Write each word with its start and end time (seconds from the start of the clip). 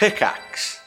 Pickaxe. 0.00 0.80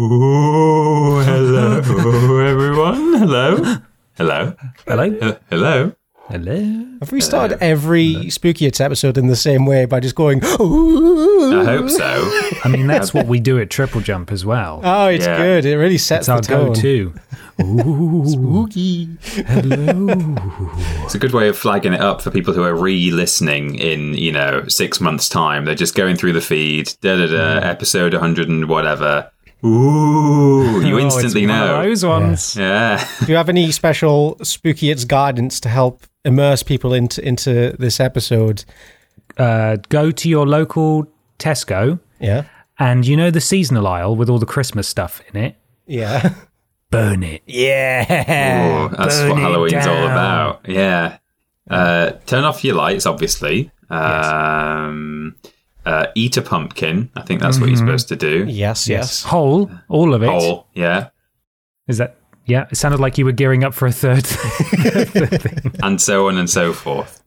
Ooh, 0.00 1.20
hello, 1.22 1.78
everyone. 2.50 3.14
Hello. 3.22 3.78
Hello. 4.18 4.52
Hello? 4.84 5.04
Uh, 5.22 5.34
hello. 5.48 5.92
Hello? 6.28 6.86
Have 7.00 7.12
we 7.12 7.20
started 7.20 7.58
every 7.62 8.30
Spooky 8.30 8.64
Hits 8.64 8.80
episode 8.80 9.18
in 9.18 9.26
the 9.26 9.36
same 9.36 9.66
way 9.66 9.84
by 9.84 10.00
just 10.00 10.14
going, 10.14 10.42
Ooh. 10.58 11.60
I 11.60 11.64
hope 11.64 11.90
so. 11.90 12.50
I 12.64 12.68
mean, 12.68 12.86
that's 12.86 13.12
what 13.12 13.26
we 13.26 13.40
do 13.40 13.60
at 13.60 13.68
Triple 13.68 14.00
Jump 14.00 14.32
as 14.32 14.44
well. 14.44 14.80
Oh, 14.82 15.08
it's 15.08 15.26
Yeah. 15.26 15.36
good. 15.36 15.66
It 15.66 15.76
really 15.76 15.98
sets 15.98 16.22
It's 16.22 16.28
our 16.30 16.40
tone. 16.40 16.68
go-to. 16.72 17.12
Ooh, 17.62 18.24
Spooky. 18.26 19.08
hello. 19.46 20.34
It's 21.04 21.14
a 21.14 21.18
good 21.18 21.32
way 21.34 21.48
of 21.48 21.58
flagging 21.58 21.92
it 21.92 22.00
up 22.00 22.22
for 22.22 22.30
people 22.30 22.54
who 22.54 22.62
are 22.62 22.74
re-listening 22.74 23.74
in, 23.74 24.14
you 24.14 24.32
know, 24.32 24.64
six 24.66 25.00
months' 25.02 25.28
time. 25.28 25.66
They're 25.66 25.74
just 25.74 25.94
going 25.94 26.16
through 26.16 26.32
the 26.32 26.40
feed, 26.40 26.94
da 27.02 27.16
da 27.18 27.26
da, 27.26 27.60
mm. 27.60 27.64
episode 27.66 28.14
100 28.14 28.48
and 28.48 28.66
whatever. 28.66 29.30
Ooh, 29.62 30.80
you 30.84 30.94
Oh, 30.98 31.06
it's 31.06 31.14
instantly 31.16 31.46
one 31.46 31.60
of 31.60 31.66
know. 31.68 31.82
those 31.82 32.04
ones. 32.04 32.56
Yeah. 32.56 33.06
Do 33.20 33.26
you 33.26 33.36
have 33.36 33.48
any 33.50 33.70
special 33.72 34.38
Spooky 34.42 34.90
its 34.90 35.04
guidance 35.04 35.60
to 35.60 35.68
help 35.68 36.02
immerse 36.24 36.62
people 36.62 36.92
into 36.94 37.26
into 37.26 37.76
this 37.78 38.00
episode? 38.00 38.64
Uh, 39.38 39.76
go 39.88 40.10
to 40.10 40.28
your 40.28 40.46
local 40.46 41.06
Tesco, 41.38 41.98
Yeah. 42.20 42.44
and 42.78 43.06
you 43.06 43.16
know 43.16 43.30
the 43.30 43.40
seasonal 43.40 43.86
aisle 43.86 44.14
with 44.16 44.28
all 44.30 44.38
the 44.38 44.46
Christmas 44.46 44.86
stuff 44.88 45.22
in 45.32 45.40
it. 45.40 45.56
Yeah. 45.86 46.34
Burn 46.90 47.24
it. 47.24 47.42
Yeah. 47.46 48.84
Ooh, 48.86 48.88
that's 48.96 49.18
burn 49.18 49.30
what 49.30 49.38
it 49.38 49.42
Halloween's 49.42 49.86
all 49.86 50.04
about. 50.04 50.60
Yeah. 50.68 51.18
Uh, 51.68 52.12
turn 52.26 52.44
off 52.44 52.62
your 52.62 52.76
lights, 52.76 53.04
obviously. 53.06 53.72
Um, 53.90 55.34
uh, 55.84 56.06
eat 56.14 56.36
a 56.36 56.42
pumpkin. 56.42 57.10
I 57.16 57.22
think 57.22 57.40
that's 57.40 57.58
what 57.58 57.68
you're 57.68 57.76
supposed 57.78 58.08
to 58.08 58.16
do. 58.16 58.44
Yes, 58.46 58.88
yes. 58.88 59.24
Whole, 59.24 59.70
all 59.88 60.14
of 60.14 60.22
it. 60.22 60.28
Whole, 60.28 60.68
yeah. 60.74 61.08
Is 61.88 61.98
that? 61.98 62.16
Yeah, 62.46 62.66
it 62.70 62.76
sounded 62.76 63.00
like 63.00 63.16
you 63.16 63.24
were 63.24 63.32
gearing 63.32 63.64
up 63.64 63.72
for 63.74 63.86
a 63.86 63.92
third. 63.92 64.26
And 65.82 66.00
so 66.00 66.28
on 66.28 66.38
and 66.38 66.48
so 66.48 66.72
forth. 66.72 67.22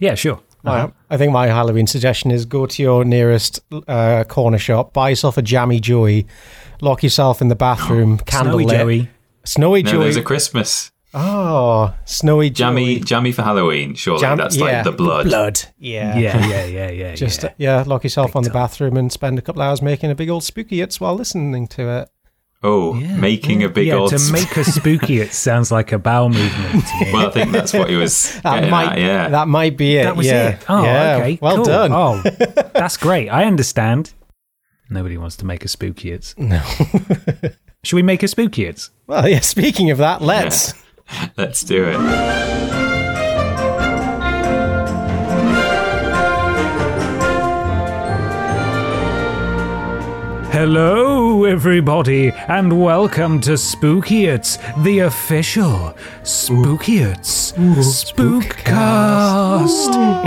yeah, 0.00 0.14
sure. 0.14 0.40
My- 0.62 0.92
I 1.08 1.16
think 1.16 1.32
my 1.32 1.46
Halloween 1.46 1.86
suggestion 1.86 2.30
is 2.30 2.44
go 2.44 2.66
to 2.66 2.82
your 2.82 3.04
nearest 3.04 3.60
uh, 3.88 4.24
corner 4.24 4.58
shop, 4.58 4.92
buy 4.92 5.08
yourself 5.10 5.38
a 5.38 5.42
jammy 5.42 5.80
Joey, 5.80 6.26
lock 6.80 7.02
yourself 7.02 7.40
in 7.40 7.48
the 7.48 7.54
bathroom, 7.56 8.18
candle 8.18 8.52
Snowy 8.58 8.64
lit. 8.66 8.78
Joey. 8.78 9.10
Snowy 9.44 9.82
No, 9.82 9.90
Joey. 9.92 10.02
there's 10.04 10.16
a 10.16 10.22
Christmas. 10.22 10.90
oh, 11.14 11.94
Snowy 12.04 12.50
Jammy, 12.50 12.96
Joey. 12.96 13.04
jammy 13.04 13.32
for 13.32 13.42
Halloween. 13.42 13.94
Surely 13.94 14.20
Jam- 14.20 14.36
that's 14.38 14.56
yeah, 14.56 14.64
like 14.64 14.84
the 14.84 14.92
blood. 14.92 15.26
Blood. 15.26 15.60
Yeah. 15.78 16.16
Yeah, 16.18 16.46
yeah, 16.46 16.64
yeah, 16.66 16.90
yeah. 17.02 17.14
Just 17.14 17.42
yeah. 17.42 17.48
uh, 17.48 17.52
yeah, 17.56 17.84
lock 17.86 18.04
yourself 18.04 18.28
Big 18.28 18.36
on 18.36 18.42
the 18.42 18.50
time. 18.50 18.54
bathroom 18.62 18.96
and 18.98 19.10
spend 19.10 19.38
a 19.38 19.42
couple 19.42 19.62
hours 19.62 19.80
making 19.82 20.10
a 20.10 20.14
big 20.14 20.28
old 20.28 20.44
spooky 20.44 20.78
hits 20.78 21.00
while 21.00 21.14
listening 21.14 21.66
to 21.68 21.88
it. 21.88 22.10
Oh, 22.62 22.94
Yeah, 22.94 23.16
making 23.16 23.62
a 23.62 23.70
big 23.70 23.86
yeah, 23.86 23.94
old. 23.94 24.10
to 24.10 24.32
make 24.32 24.54
a 24.56 24.64
spooky, 24.64 25.20
it 25.20 25.32
sounds 25.32 25.72
like 25.72 25.92
a 25.92 25.98
bowel 25.98 26.28
movement 26.28 26.84
to 26.86 27.10
well, 27.12 27.28
I 27.28 27.30
think 27.30 27.52
that's 27.52 27.72
what 27.72 27.88
he 27.88 27.96
was. 27.96 28.38
That 28.42 28.70
might 28.70 28.92
at, 28.92 28.98
yeah. 28.98 29.28
that 29.28 29.48
might 29.48 29.78
be 29.78 29.96
it. 29.96 30.04
that 30.04 30.16
was 30.16 30.26
yeah. 30.26 30.50
it. 30.50 30.64
Oh, 30.68 30.84
yeah. 30.84 31.16
okay. 31.16 31.38
Well 31.40 31.56
cool. 31.56 31.64
done. 31.64 31.92
Oh, 31.92 32.22
that's 32.74 32.98
great. 32.98 33.28
I 33.30 33.44
understand. 33.44 34.12
Nobody 34.90 35.16
wants 35.16 35.36
to 35.36 35.46
make 35.46 35.64
a 35.64 35.68
spooky 35.68 36.10
it's. 36.10 36.36
No. 36.36 36.60
Should 37.82 37.96
we 37.96 38.02
make 38.02 38.22
a 38.22 38.28
spooky 38.28 38.66
it's? 38.66 38.90
well, 39.06 39.26
yeah. 39.26 39.40
Speaking 39.40 39.90
of 39.90 39.98
that, 39.98 40.20
let's. 40.20 40.74
Let's 41.36 41.62
do 41.62 41.84
it. 41.88 41.96
Hello, 50.52 51.19
everybody, 51.46 52.30
and 52.48 52.82
welcome 52.82 53.40
to 53.40 53.56
Spooky 53.56 54.26
It's, 54.26 54.58
the 54.78 55.00
official 55.00 55.94
Spooky 56.22 56.98
It's 56.98 57.52
Spookcast. 57.52 58.40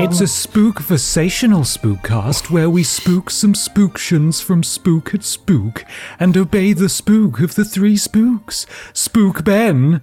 It's 0.06 0.22
a 0.22 0.28
spook-versational 0.28 1.62
spookcast 1.62 2.50
where 2.50 2.70
we 2.70 2.84
spook 2.84 3.30
some 3.30 3.54
spooktions 3.54 4.42
from 4.44 4.64
Spook 4.64 5.14
at 5.14 5.24
Spook 5.24 5.86
and 6.20 6.36
obey 6.38 6.74
the 6.74 6.90
spook 6.90 7.40
of 7.40 7.56
the 7.56 7.66
three 7.66 7.98
spooks. 7.98 8.66
Spook 8.94 9.44
Ben, 9.44 10.02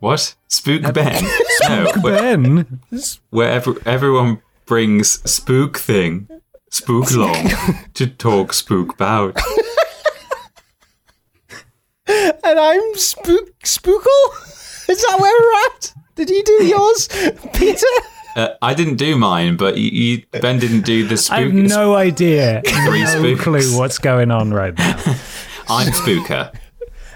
What? 0.00 0.34
Spook 0.48 0.84
uh, 0.84 0.92
Ben? 0.92 1.24
no, 1.68 1.92
Ben. 2.02 2.80
where 3.30 3.50
ev- 3.50 3.86
everyone 3.86 4.42
brings 4.66 5.20
spook 5.30 5.78
thing, 5.78 6.28
spook 6.74 7.12
long 7.12 7.50
to 7.94 8.06
talk 8.06 8.52
spook 8.52 8.96
bout. 8.98 9.38
And 12.06 12.58
I'm 12.60 12.94
spook 12.96 13.58
spookle. 13.60 14.88
Is 14.90 15.00
that 15.02 15.18
where 15.20 15.40
we're 15.40 15.66
at? 15.66 15.94
Did 16.16 16.30
you 16.30 16.42
do 16.42 16.64
yours, 16.64 17.08
Peter? 17.54 17.86
Uh, 18.36 18.48
I 18.60 18.74
didn't 18.74 18.96
do 18.96 19.16
mine, 19.16 19.56
but 19.56 19.78
you, 19.78 19.90
you 19.90 20.22
Ben 20.40 20.58
didn't 20.58 20.82
do 20.84 21.06
the 21.06 21.16
spook. 21.16 21.38
I 21.38 21.42
have 21.42 21.54
no 21.54 21.94
idea, 21.94 22.60
Three 22.86 23.04
no 23.04 23.20
spooks. 23.20 23.42
clue 23.42 23.78
what's 23.78 23.98
going 23.98 24.30
on 24.30 24.52
right 24.52 24.76
now. 24.76 24.96
I'm 25.68 25.92
spooker. 25.92 26.52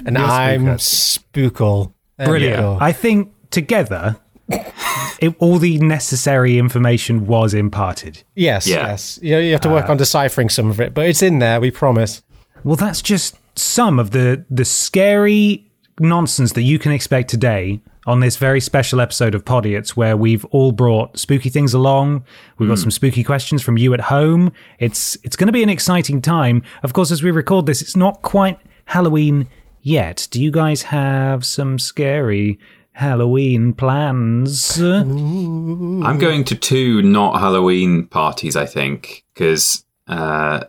And 0.06 0.16
I'm 0.16 0.64
spookle. 0.78 1.92
There 2.16 2.28
Brilliant. 2.28 2.80
I 2.80 2.92
think 2.92 3.32
together, 3.50 4.16
it, 4.48 5.34
all 5.38 5.58
the 5.58 5.78
necessary 5.78 6.58
information 6.58 7.26
was 7.26 7.54
imparted. 7.54 8.22
Yes, 8.34 8.66
Yeah. 8.66 8.88
yes. 8.88 9.18
You, 9.22 9.38
you 9.38 9.52
have 9.52 9.60
to 9.62 9.68
work 9.68 9.88
uh, 9.88 9.92
on 9.92 9.96
deciphering 9.96 10.48
some 10.48 10.70
of 10.70 10.80
it, 10.80 10.94
but 10.94 11.06
it's 11.06 11.22
in 11.22 11.38
there. 11.38 11.60
We 11.60 11.70
promise. 11.70 12.22
Well, 12.64 12.76
that's 12.76 13.02
just 13.02 13.36
some 13.58 13.98
of 13.98 14.10
the 14.12 14.44
the 14.50 14.64
scary 14.64 15.64
nonsense 16.00 16.52
that 16.52 16.62
you 16.62 16.78
can 16.78 16.92
expect 16.92 17.28
today 17.28 17.80
on 18.06 18.20
this 18.20 18.36
very 18.36 18.60
special 18.60 19.00
episode 19.00 19.34
of 19.34 19.44
Podiots, 19.44 19.90
where 19.90 20.16
we've 20.16 20.44
all 20.46 20.72
brought 20.72 21.18
spooky 21.18 21.50
things 21.50 21.74
along. 21.74 22.24
We've 22.56 22.68
got 22.68 22.78
hmm. 22.78 22.82
some 22.82 22.90
spooky 22.90 23.22
questions 23.22 23.62
from 23.62 23.76
you 23.76 23.92
at 23.94 24.00
home. 24.00 24.52
It's 24.78 25.16
it's 25.22 25.36
going 25.36 25.48
to 25.48 25.52
be 25.52 25.62
an 25.62 25.68
exciting 25.68 26.22
time. 26.22 26.62
Of 26.82 26.92
course, 26.92 27.10
as 27.10 27.22
we 27.22 27.30
record 27.30 27.66
this, 27.66 27.82
it's 27.82 27.96
not 27.96 28.22
quite 28.22 28.58
Halloween 28.86 29.48
yet. 29.82 30.26
Do 30.30 30.42
you 30.42 30.50
guys 30.50 30.82
have 30.82 31.44
some 31.44 31.78
scary 31.78 32.58
Halloween 32.98 33.74
plans? 33.74 34.80
I'm 34.82 36.18
going 36.18 36.42
to 36.42 36.56
two 36.56 37.00
not 37.00 37.38
Halloween 37.38 38.08
parties, 38.08 38.56
I 38.56 38.66
think, 38.66 39.24
because 39.32 39.84
uh, 40.08 40.64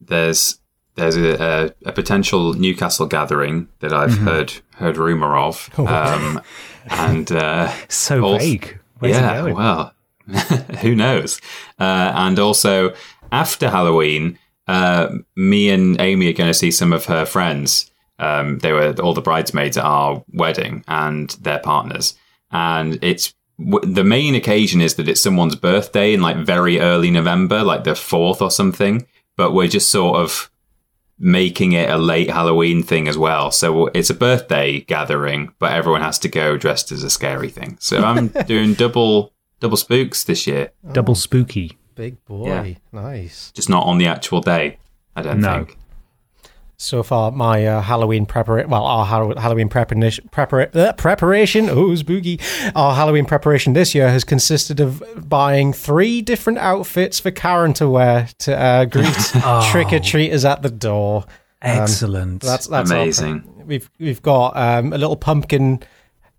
there's 0.00 0.60
there's 0.94 1.16
a, 1.16 1.42
a, 1.42 1.88
a 1.88 1.92
potential 1.92 2.54
Newcastle 2.54 3.06
gathering 3.06 3.66
that 3.80 3.92
I've 3.92 4.16
heard 4.18 4.52
heard 4.76 4.96
rumor 4.96 5.36
of, 5.36 5.68
um, 5.78 6.40
and 6.88 7.32
uh, 7.32 7.72
So 7.88 8.24
Also- 8.24 8.38
vague. 8.38 8.78
Where's 9.00 9.16
yeah, 9.16 9.42
well, 9.42 9.92
who 10.82 10.94
knows? 10.94 11.40
Uh, 11.80 12.12
and 12.14 12.38
also 12.38 12.94
after 13.32 13.68
Halloween, 13.68 14.38
uh, 14.68 15.08
me 15.34 15.68
and 15.68 16.00
Amy 16.00 16.28
are 16.28 16.32
going 16.32 16.48
to 16.48 16.54
see 16.54 16.70
some 16.70 16.92
of 16.92 17.06
her 17.06 17.24
friends. 17.24 17.90
Um, 18.22 18.58
they 18.58 18.72
were 18.72 18.94
all 19.02 19.14
the 19.14 19.20
bridesmaids 19.22 19.76
at 19.76 19.84
our 19.84 20.22
wedding 20.32 20.84
and 20.86 21.30
their 21.40 21.58
partners, 21.58 22.14
and 22.50 22.98
it's 23.02 23.34
w- 23.58 23.92
the 23.94 24.04
main 24.04 24.34
occasion 24.34 24.80
is 24.80 24.94
that 24.94 25.08
it's 25.08 25.20
someone's 25.20 25.56
birthday 25.56 26.14
in 26.14 26.20
like 26.22 26.36
very 26.36 26.78
early 26.80 27.10
November, 27.10 27.62
like 27.64 27.84
the 27.84 27.94
fourth 27.94 28.40
or 28.40 28.50
something. 28.50 29.06
But 29.36 29.52
we're 29.52 29.68
just 29.68 29.90
sort 29.90 30.16
of 30.20 30.50
making 31.18 31.72
it 31.72 31.88
a 31.88 31.96
late 31.98 32.30
Halloween 32.30 32.82
thing 32.82 33.08
as 33.08 33.16
well. 33.16 33.50
So 33.50 33.86
it's 33.88 34.10
a 34.10 34.14
birthday 34.14 34.80
gathering, 34.80 35.54
but 35.58 35.72
everyone 35.72 36.02
has 36.02 36.18
to 36.20 36.28
go 36.28 36.56
dressed 36.56 36.92
as 36.92 37.02
a 37.04 37.10
scary 37.10 37.48
thing. 37.48 37.76
So 37.80 38.02
I'm 38.04 38.28
doing 38.46 38.74
double 38.74 39.32
double 39.60 39.76
spooks 39.76 40.24
this 40.24 40.46
year, 40.46 40.72
Double 40.92 41.14
spooky. 41.14 41.78
Big 41.94 42.22
boy. 42.24 42.46
Yeah. 42.48 42.74
Nice. 42.92 43.52
just 43.54 43.68
not 43.68 43.86
on 43.86 43.98
the 43.98 44.06
actual 44.06 44.40
day. 44.40 44.78
I 45.14 45.22
don't 45.22 45.40
No. 45.40 45.64
think. 45.64 45.78
So 46.82 47.04
far, 47.04 47.30
my 47.30 47.64
uh, 47.64 47.80
Halloween 47.80 48.26
preparation, 48.26 48.68
well, 48.68 48.84
our 48.84 49.06
Halloween 49.06 49.68
preparation, 49.68 50.28
prepara- 50.32 50.74
uh, 50.74 50.92
preparation, 50.94 51.70
oh, 51.70 51.94
spooky. 51.94 52.40
Our 52.74 52.96
Halloween 52.96 53.24
preparation 53.24 53.72
this 53.72 53.94
year 53.94 54.08
has 54.08 54.24
consisted 54.24 54.80
of 54.80 55.00
buying 55.28 55.72
three 55.72 56.22
different 56.22 56.58
outfits 56.58 57.20
for 57.20 57.30
Karen 57.30 57.72
to 57.74 57.88
wear 57.88 58.28
to 58.40 58.58
uh, 58.58 58.84
greet 58.86 59.14
trick 59.70 59.92
or 59.92 60.00
treaters 60.00 60.44
at 60.44 60.62
the 60.62 60.70
door. 60.70 61.24
Excellent. 61.62 62.42
That's 62.42 62.66
that's 62.66 62.90
Amazing. 62.90 63.42
pre- 63.42 63.64
we've 63.64 63.90
we've 64.00 64.22
got 64.22 64.56
um, 64.56 64.92
a 64.92 64.98
little 64.98 65.16
pumpkin 65.16 65.84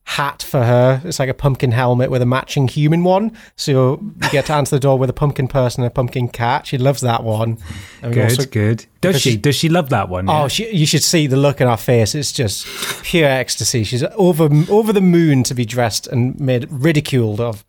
hat 0.06 0.44
for 0.44 0.64
her. 0.64 1.02
It's 1.06 1.20
like 1.20 1.30
a 1.30 1.34
pumpkin 1.34 1.72
helmet 1.72 2.12
with 2.12 2.22
a 2.22 2.26
matching 2.26 2.68
human 2.68 3.04
one. 3.04 3.32
So 3.56 4.00
you 4.02 4.30
get 4.32 4.46
to 4.48 4.54
answer 4.54 4.76
the 4.76 4.80
door 4.80 5.00
with 5.00 5.10
a 5.10 5.14
pumpkin 5.14 5.48
person 5.48 5.84
and 5.84 5.92
a 5.92 5.94
pumpkin 5.94 6.28
cat. 6.28 6.68
She 6.68 6.78
loves 6.78 7.02
that 7.02 7.24
one. 7.24 7.58
And 8.02 8.14
good, 8.14 8.24
also- 8.32 8.46
good. 8.46 8.86
Does 9.02 9.22
she? 9.22 9.36
Does 9.38 9.56
she 9.56 9.70
love 9.70 9.90
that 9.90 10.10
one? 10.10 10.30
Oh, 10.30 10.44
yeah? 10.44 10.48
she, 10.48 10.76
you 10.76 10.86
should 10.86 11.04
see 11.04 11.28
the 11.28 11.36
look 11.36 11.60
in 11.62 11.68
our 11.68 11.78
face. 11.78 12.16
It's 12.16 12.32
just 12.32 12.66
pure 13.04 13.28
ecstasy. 13.28 13.84
She's 13.84 14.04
over 14.16 14.50
over 14.70 14.94
the 14.94 15.02
moon 15.02 15.44
to 15.44 15.54
be 15.54 15.66
dressed 15.66 16.08
and 16.08 16.40
made 16.40 16.72
ridiculed 16.72 17.42
of. 17.42 17.66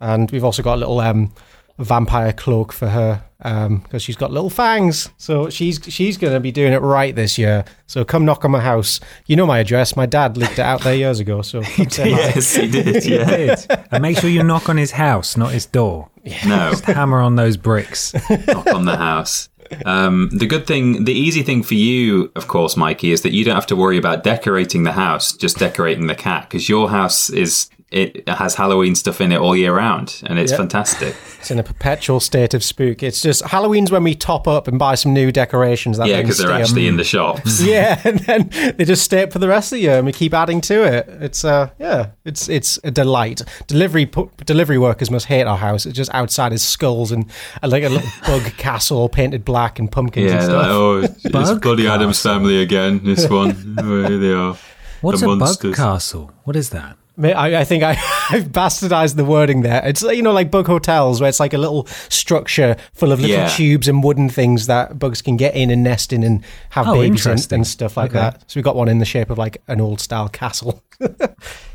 And 0.00 0.30
we've 0.30 0.44
also 0.44 0.62
got 0.62 0.74
a 0.74 0.76
little 0.76 1.00
um, 1.00 1.32
vampire 1.78 2.32
cloak 2.32 2.72
for 2.72 2.88
her 2.88 3.22
because 3.38 4.02
she's 4.02 4.16
got 4.16 4.30
little 4.32 4.50
fangs. 4.50 5.10
So 5.18 5.50
she's 5.50 5.80
she's 5.88 6.16
going 6.16 6.32
to 6.32 6.40
be 6.40 6.50
doing 6.52 6.72
it 6.72 6.80
right 6.80 7.14
this 7.14 7.38
year. 7.38 7.64
So 7.86 8.04
come 8.04 8.24
knock 8.24 8.44
on 8.44 8.50
my 8.50 8.60
house. 8.60 9.00
You 9.26 9.36
know 9.36 9.46
my 9.46 9.58
address. 9.58 9.96
My 9.96 10.06
dad 10.06 10.36
leaked 10.36 10.54
it 10.54 10.60
out 10.60 10.82
there 10.82 10.94
years 10.94 11.20
ago. 11.20 11.42
So 11.42 11.62
come 11.76 11.90
say 11.90 12.12
hi. 12.12 12.18
yes, 12.18 12.54
he 12.54 12.70
did. 12.70 13.04
Yeah. 13.04 13.24
Did. 13.26 13.66
and 13.90 14.02
make 14.02 14.18
sure 14.18 14.30
you 14.30 14.42
knock 14.42 14.68
on 14.68 14.76
his 14.76 14.92
house, 14.92 15.36
not 15.36 15.52
his 15.52 15.66
door. 15.66 16.08
No, 16.46 16.72
Hammer 16.86 17.20
on 17.20 17.36
those 17.36 17.56
bricks. 17.56 18.12
knock 18.46 18.66
on 18.68 18.84
the 18.84 18.96
house. 18.96 19.48
Um, 19.84 20.30
the 20.32 20.46
good 20.46 20.66
thing, 20.66 21.04
the 21.04 21.12
easy 21.12 21.42
thing 21.42 21.62
for 21.62 21.74
you, 21.74 22.30
of 22.36 22.46
course, 22.46 22.76
Mikey, 22.76 23.10
is 23.10 23.22
that 23.22 23.32
you 23.32 23.44
don't 23.44 23.54
have 23.54 23.66
to 23.66 23.76
worry 23.76 23.98
about 23.98 24.22
decorating 24.22 24.84
the 24.84 24.92
house, 24.92 25.32
just 25.32 25.58
decorating 25.58 26.06
the 26.06 26.14
cat, 26.14 26.48
because 26.48 26.68
your 26.68 26.88
house 26.88 27.30
is 27.30 27.68
it 27.96 28.28
has 28.28 28.54
Halloween 28.54 28.94
stuff 28.94 29.20
in 29.20 29.32
it 29.32 29.40
all 29.40 29.56
year 29.56 29.74
round, 29.74 30.22
and 30.26 30.38
it's 30.38 30.52
Yep. 30.52 30.58
fantastic. 30.60 31.14
It's 31.46 31.50
in 31.52 31.58
a 31.60 31.62
perpetual 31.62 32.18
state 32.18 32.54
of 32.54 32.64
spook. 32.64 33.04
It's 33.04 33.20
just 33.22 33.44
Halloween's 33.44 33.92
when 33.92 34.02
we 34.02 34.16
top 34.16 34.48
up 34.48 34.66
and 34.66 34.80
buy 34.80 34.96
some 34.96 35.12
new 35.14 35.30
decorations. 35.30 35.96
That 35.98 36.08
Yeah, 36.08 36.20
because 36.20 36.38
they're 36.38 36.50
actually 36.50 36.88
in 36.88 36.96
the 36.96 37.04
shops. 37.04 37.60
Yeah, 37.64 38.00
and 38.02 38.18
then 38.20 38.50
they 38.76 38.84
just 38.84 39.04
stay 39.04 39.22
up 39.22 39.32
for 39.32 39.38
the 39.38 39.46
rest 39.46 39.70
of 39.72 39.76
the 39.76 39.82
year, 39.82 39.96
and 39.98 40.06
we 40.06 40.12
keep 40.12 40.34
adding 40.34 40.60
to 40.62 40.82
it. 40.82 41.06
It's 41.20 41.44
uh, 41.44 41.70
yeah, 41.78 42.08
it's 42.24 42.48
it's 42.48 42.80
a 42.82 42.90
delight. 42.90 43.42
Delivery 43.68 44.06
pu- 44.06 44.30
delivery 44.44 44.78
workers 44.78 45.08
must 45.10 45.26
hate 45.26 45.44
our 45.44 45.58
house. 45.58 45.86
It's 45.86 45.96
just 45.96 46.12
outside 46.12 46.52
is 46.52 46.62
skulls 46.64 47.12
and 47.12 47.26
uh, 47.62 47.68
like 47.68 47.84
a 47.84 47.90
little 47.90 48.10
bug 48.26 48.42
castle 48.56 49.08
painted 49.08 49.44
black 49.44 49.78
and 49.78 49.90
pumpkins 49.92 50.32
Yeah, 50.32 50.40
and 50.42 50.48
they're 50.50 50.56
like, 50.56 50.64
stuff. 50.66 50.76
oh, 50.76 50.96
it's 51.02 51.28
Bug 51.30 51.62
bloody 51.62 51.86
Addams 51.86 52.20
Family 52.20 52.60
again. 52.60 53.02
This 53.04 53.28
one, 53.28 53.76
oh, 53.78 54.08
here 54.08 54.18
they 54.18 54.32
are. 54.32 54.56
What's 55.00 55.20
The 55.20 55.26
a 55.26 55.28
bug 55.28 55.38
monsters. 55.38 55.76
castle? 55.76 56.32
What 56.44 56.56
is 56.56 56.70
that? 56.70 56.96
I, 57.22 57.60
I 57.60 57.64
think 57.64 57.82
I, 57.82 57.92
I've 58.30 58.46
bastardized 58.48 59.16
the 59.16 59.24
wording 59.24 59.62
there. 59.62 59.82
It's 59.86 60.02
you 60.02 60.22
know 60.22 60.32
like 60.32 60.50
bug 60.50 60.66
hotels 60.66 61.20
where 61.20 61.28
it's 61.28 61.40
like 61.40 61.54
a 61.54 61.58
little 61.58 61.86
structure 62.08 62.76
full 62.92 63.12
of 63.12 63.20
little 63.20 63.36
Yeah. 63.36 63.48
tubes 63.48 63.88
and 63.88 64.04
wooden 64.04 64.28
things 64.28 64.66
that 64.66 64.98
bugs 64.98 65.22
can 65.22 65.36
get 65.36 65.54
in 65.54 65.70
and 65.70 65.82
nest 65.82 66.12
in 66.12 66.22
and 66.22 66.42
have 66.70 66.88
Oh, 66.88 66.94
babies 67.00 67.24
and, 67.26 67.52
and 67.52 67.66
stuff 67.66 67.96
like 67.96 68.10
Okay. 68.10 68.18
that. 68.20 68.42
So 68.50 68.58
we 68.58 68.62
got 68.62 68.76
one 68.76 68.88
in 68.88 68.98
the 68.98 69.04
shape 69.04 69.30
of 69.30 69.38
like 69.38 69.62
an 69.68 69.80
old 69.80 70.00
style 70.00 70.28
castle. 70.28 70.82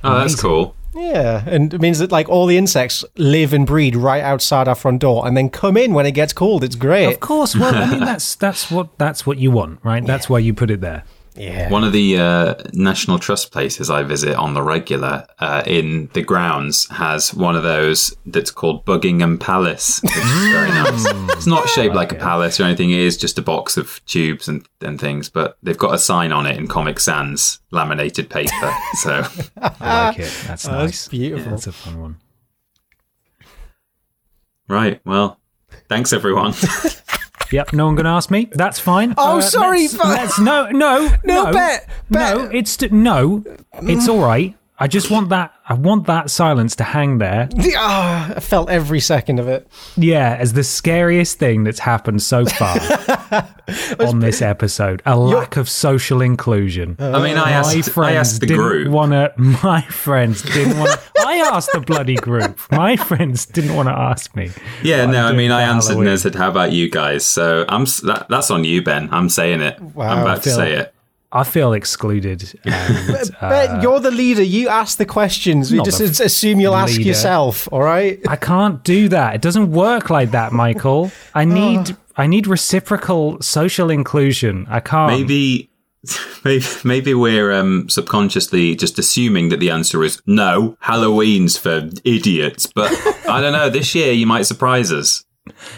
Oh, 0.03 0.17
that's 0.17 0.39
cool. 0.41 0.75
Yeah, 0.95 1.43
and 1.45 1.71
it 1.73 1.79
means 1.79 1.99
that 1.99 2.11
like 2.11 2.27
all 2.27 2.47
the 2.47 2.57
insects 2.57 3.05
live 3.17 3.53
and 3.53 3.67
breed 3.67 3.95
right 3.95 4.23
outside 4.23 4.67
our 4.67 4.73
front 4.75 4.99
door, 5.01 5.27
and 5.27 5.38
then 5.38 5.49
come 5.49 5.77
in 5.77 5.93
when 5.93 6.07
it 6.07 6.11
gets 6.13 6.33
cold. 6.33 6.63
It's 6.63 6.75
great. 6.75 7.05
Of 7.13 7.19
course. 7.19 7.55
Well, 7.55 7.73
I 7.75 7.89
mean, 7.91 7.99
that's 7.99 8.33
that's 8.35 8.71
what 8.71 8.97
that's 8.97 9.25
what 9.25 9.38
you 9.38 9.51
want, 9.51 9.79
right? 9.83 10.03
That's 10.11 10.27
why 10.27 10.39
you 10.39 10.55
put 10.55 10.71
it 10.71 10.81
there. 10.81 11.03
Yeah, 11.33 11.69
One 11.69 11.85
of 11.85 11.93
the 11.93 12.17
uh, 12.19 12.55
National 12.73 13.17
Trust 13.17 13.53
places 13.53 13.89
I 13.89 14.03
visit 14.03 14.35
on 14.35 14.53
the 14.53 14.61
regular 14.61 15.25
uh, 15.39 15.63
in 15.65 16.09
the 16.13 16.21
grounds 16.21 16.89
has 16.89 17.33
one 17.33 17.55
of 17.55 17.63
those 17.63 18.13
that's 18.25 18.51
called 18.51 18.83
Buckingham 18.83 19.37
Palace, 19.39 20.01
which 20.03 20.11
is 20.17 20.23
very 20.51 20.69
nice. 20.69 21.05
It's 21.37 21.47
not 21.47 21.69
shaped 21.69 21.95
like 21.95 22.11
a 22.11 22.15
palace 22.15 22.59
or 22.59 22.63
anything. 22.63 22.91
It 22.91 22.99
is 22.99 23.15
just 23.17 23.39
a 23.39 23.41
box 23.41 23.77
of 23.77 24.05
tubes 24.05 24.49
and, 24.49 24.67
and 24.81 24.99
things, 24.99 25.29
but 25.29 25.57
they've 25.63 25.77
got 25.77 25.95
a 25.95 25.99
sign 25.99 26.33
on 26.33 26.45
it 26.45 26.57
in 26.57 26.67
Comic 26.67 26.99
Sans 26.99 27.61
laminated 27.71 28.29
paper. 28.29 28.73
So 28.95 29.23
I 29.61 30.07
like 30.09 30.19
it. 30.19 30.33
That's 30.47 30.67
Oh, 30.67 30.71
nice. 30.71 30.83
that's 30.91 31.07
beautiful. 31.07 31.51
That's 31.51 31.67
a 31.67 31.71
fun 31.71 32.01
one. 32.01 32.17
right, 34.67 34.99
well, 35.05 35.39
thanks 35.87 36.11
everyone. 36.13 36.53
Yep. 37.51 37.74
No 37.74 37.86
one 37.86 37.95
going 37.95 38.06
to 38.06 38.12
ask 38.12 38.31
me. 38.31 38.50
That's 38.51 38.80
fine. 38.80 39.12
Uh, 39.12 39.15
Oh, 39.18 39.39
sorry, 39.39 39.81
Let's, 39.83 39.98
but- 39.98 40.07
let's- 40.07 40.39
no, 40.39 40.69
no, 40.69 41.07
No, 41.24 41.44
no, 41.45 41.51
Bet, 41.53 41.89
no. 42.09 42.50
It's 42.51 42.80
no. 42.92 43.44
It's 43.81 44.07
all 44.07 44.19
right. 44.19 44.56
I 44.81 44.87
just 44.87 45.11
want 45.11 45.29
that. 45.29 45.53
I 45.69 45.75
want 45.75 46.07
that 46.07 46.31
silence 46.31 46.75
to 46.77 46.83
hang 46.83 47.19
there. 47.19 47.47
Ah, 47.83 48.33
I 48.35 48.39
felt 48.39 48.69
every 48.69 48.99
second 48.99 49.39
of 49.39 49.47
it. 49.47 49.67
Yeah, 49.95 50.35
as 50.39 50.53
the 50.53 50.63
scariest 50.63 51.37
thing 51.39 51.63
that's 51.63 51.79
happened 51.79 52.21
so 52.21 52.45
far 52.45 52.77
on 53.99 54.19
this 54.19 54.41
episode. 54.41 55.01
A 55.05 55.17
lack 55.17 55.55
of 55.57 55.69
social 55.69 56.21
inclusion. 56.21 56.95
I 56.99 57.21
mean, 57.23 57.37
I 57.37 57.45
my 57.45 57.51
asked, 57.51 57.75
I 57.77 57.81
friends 57.83 58.17
asked 58.17 58.41
the 58.41 58.47
didn't 58.47 58.63
group. 58.63 58.87
want 58.89 59.11
to. 59.11 59.33
My 59.63 59.81
friends 59.83 60.41
didn't 60.41 60.77
want 60.79 60.91
to. 60.91 60.99
I 61.25 61.35
asked 61.37 61.69
the 61.73 61.79
bloody 61.81 62.15
group. 62.15 62.59
My 62.71 62.95
friends 62.97 63.45
didn't 63.45 63.75
want 63.75 63.87
to 63.87 63.93
ask 63.97 64.35
me. 64.35 64.49
Yeah, 64.83 65.05
no, 65.05 65.19
I'm 65.19 65.25
I 65.25 65.27
doing 65.29 65.37
mean, 65.37 65.51
I 65.51 65.61
answered 65.61 65.97
and 65.97 66.09
I 66.09 66.15
said, 66.15 66.35
"How 66.35 66.49
about 66.49 66.71
you 66.71 66.89
guys?" 66.89 67.23
So 67.25 67.65
I'm 67.69 67.85
that, 68.03 68.25
that's 68.29 68.49
on 68.51 68.63
you, 68.63 68.81
Ben. 68.81 69.09
I'm 69.11 69.29
saying 69.29 69.61
it. 69.61 69.79
Wow, 69.79 70.09
I'm 70.09 70.21
about 70.23 70.37
to 70.43 70.49
Phil. 70.49 70.55
say 70.55 70.73
it. 70.73 70.93
I 71.33 71.43
feel 71.43 71.73
excluded. 71.73 72.59
And, 72.65 73.31
uh, 73.41 73.49
Ben, 73.49 73.81
you're 73.81 73.99
the 73.99 74.11
leader. 74.11 74.43
You 74.43 74.67
ask 74.69 74.97
the 74.97 75.05
questions. 75.05 75.71
We 75.71 75.81
just 75.81 76.19
assume 76.19 76.59
you'll 76.59 76.75
ask 76.75 76.99
yourself. 76.99 77.67
All 77.71 77.81
right. 77.81 78.19
I 78.27 78.35
can't 78.35 78.83
do 78.83 79.07
that. 79.09 79.35
It 79.35 79.41
doesn't 79.41 79.71
work 79.71 80.09
like 80.09 80.31
that, 80.31 80.51
Michael. 80.51 81.11
I 81.33 81.45
need 81.59 81.95
I 82.17 82.27
need 82.27 82.47
reciprocal 82.47 83.41
social 83.41 83.89
inclusion. 83.89 84.65
I 84.69 84.79
can't. 84.81 85.11
Maybe, 85.11 85.69
maybe, 86.45 86.65
maybe 86.83 87.13
we're 87.13 87.51
um, 87.53 87.87
subconsciously 87.89 88.75
just 88.75 88.99
assuming 88.99 89.49
that 89.49 89.59
the 89.59 89.69
answer 89.69 90.03
is 90.03 90.21
no. 90.25 90.77
Halloween's 90.81 91.57
for 91.57 91.89
idiots, 92.03 92.67
but 92.75 92.91
I 93.27 93.39
don't 93.41 93.53
know. 93.53 93.69
This 93.69 93.95
year, 93.95 94.11
you 94.11 94.27
might 94.27 94.43
surprise 94.43 94.91
us. 94.91 95.23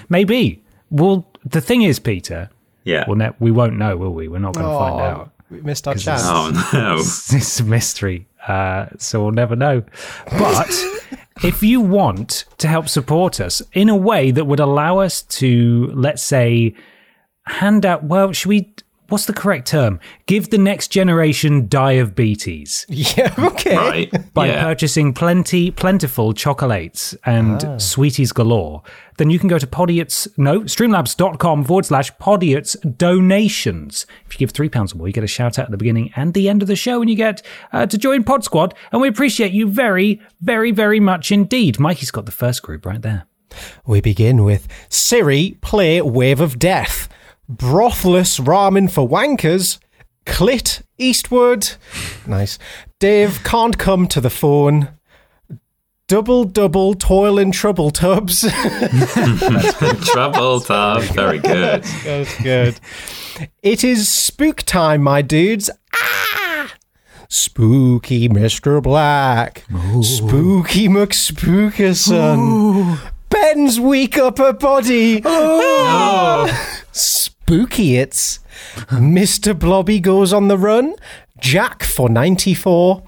Maybe. 0.09 0.63
Well, 0.89 1.29
the 1.45 1.61
thing 1.61 1.83
is, 1.83 2.00
Peter. 2.00 2.50
Yeah. 2.83 3.05
Well, 3.07 3.15
ne- 3.15 3.31
we 3.39 3.51
won't 3.51 3.77
know, 3.77 3.95
will 3.95 4.13
we? 4.13 4.27
We're 4.27 4.39
not 4.39 4.55
going 4.55 4.65
to 4.65 4.77
find 4.77 4.95
Oh, 4.95 5.00
out. 5.00 5.32
We 5.53 5.61
missed 5.61 5.88
our 5.88 5.94
it's- 5.94 6.03
chance. 6.05 6.23
Oh 6.25 6.50
no. 6.73 6.95
It's 7.38 7.59
a 7.59 7.63
mystery, 7.63 8.27
uh, 8.47 8.88
so 8.97 9.21
we'll 9.23 9.31
never 9.31 9.55
know. 9.55 9.83
But 10.31 10.71
if 11.44 11.61
you 11.61 11.79
want 11.79 12.45
to 12.57 12.67
help 12.67 12.89
support 12.89 13.39
us 13.39 13.61
in 13.73 13.88
a 13.89 13.95
way 13.95 14.31
that 14.31 14.45
would 14.45 14.59
allow 14.59 15.00
us 15.00 15.21
to, 15.21 15.91
let's 15.94 16.23
say, 16.23 16.75
hand 17.45 17.85
out. 17.85 18.03
Well, 18.03 18.31
should 18.33 18.50
we? 18.50 18.73
What's 19.09 19.25
the 19.25 19.33
correct 19.33 19.67
term? 19.67 20.00
Give 20.25 20.50
the 20.50 20.57
next 20.57 20.88
generation 20.89 21.67
diabetes. 21.67 22.85
Yeah. 23.03 23.33
Okay. 23.38 23.75
Right. 23.75 24.33
by 24.33 24.47
yeah. 24.47 24.63
purchasing 24.63 25.13
plenty, 25.13 25.71
plentiful 25.71 26.33
chocolates 26.33 27.13
and 27.25 27.81
sweeties 27.81 28.31
galore, 28.31 28.81
then 29.17 29.29
you 29.29 29.39
can 29.39 29.50
go 29.50 29.59
to 29.59 29.67
Podiots, 29.67 30.27
no, 30.38 30.61
streamlabs.com 30.61 31.63
forward 31.65 31.85
slash 31.85 32.11
Podiots 32.13 32.75
donations. 32.97 34.05
If 34.25 34.33
you 34.33 34.39
give 34.39 34.53
£3 34.53 34.94
or 34.94 34.97
more, 34.97 35.07
you 35.07 35.13
get 35.13 35.23
a 35.23 35.27
shout 35.27 35.59
out 35.59 35.65
at 35.65 35.71
the 35.71 35.77
beginning 35.77 36.11
and 36.15 36.33
the 36.33 36.50
end 36.50 36.61
of 36.61 36.67
the 36.67 36.75
show, 36.75 37.01
and 37.01 37.09
you 37.09 37.15
get 37.15 37.41
uh, 37.71 37.85
to 37.85 37.97
join 37.97 38.23
Pod 38.23 38.44
Squad. 38.44 38.73
And 38.91 39.01
we 39.01 39.07
appreciate 39.07 39.51
you 39.51 39.67
very, 39.67 40.21
very, 40.41 40.71
very 40.71 41.00
much 41.00 41.31
indeed. 41.31 41.79
Mikey's 41.79 42.11
got 42.11 42.25
the 42.25 42.31
first 42.31 42.63
group 42.63 42.85
right 42.85 43.01
there. 43.01 43.25
We 43.85 44.01
begin 44.01 44.44
with 44.44 44.67
Siri, 44.89 45.57
play 45.61 46.01
Wave 46.01 46.39
of 46.39 46.57
Death. 46.57 47.10
Brothless 47.53 48.39
ramen 48.39 48.89
for 48.89 49.07
wankers. 49.07 49.79
Clit 50.25 50.81
Eastwood. 50.98 51.72
Nice. 52.25 52.57
Dave 53.00 53.43
can't 53.43 53.77
come 53.77 54.07
to 54.07 54.22
the 54.22 54.29
phone. 54.29 54.89
Double 56.07 56.43
double 56.43 56.93
toil 56.93 57.39
and 57.39 57.53
trouble 57.53 57.91
tubs. 57.91 58.41
Trouble 60.05 60.60
time. 60.62 61.01
Very 61.13 61.39
good. 61.39 61.83
That's 62.03 62.41
good. 62.41 62.79
It 63.62 63.83
is 63.83 64.10
spook 64.10 64.63
time, 64.63 65.01
my 65.01 65.22
dudes. 65.22 65.69
Ah! 65.95 66.74
Spooky 67.29 68.29
Mr. 68.29 68.81
Black. 68.83 69.63
Spooky 70.01 70.88
McSpookerson. 70.88 73.00
Ben's 73.29 73.79
weak 73.79 74.17
upper 74.17 74.53
body. 74.53 75.22
Ah! 75.25 76.79
Spooky 77.45 77.97
it's. 77.97 78.39
Mr. 78.88 79.57
Blobby 79.57 80.00
goes 80.00 80.31
on 80.31 80.47
the 80.47 80.57
run. 80.57 80.95
Jack 81.41 81.83
for 81.83 82.07
94. 82.07 83.03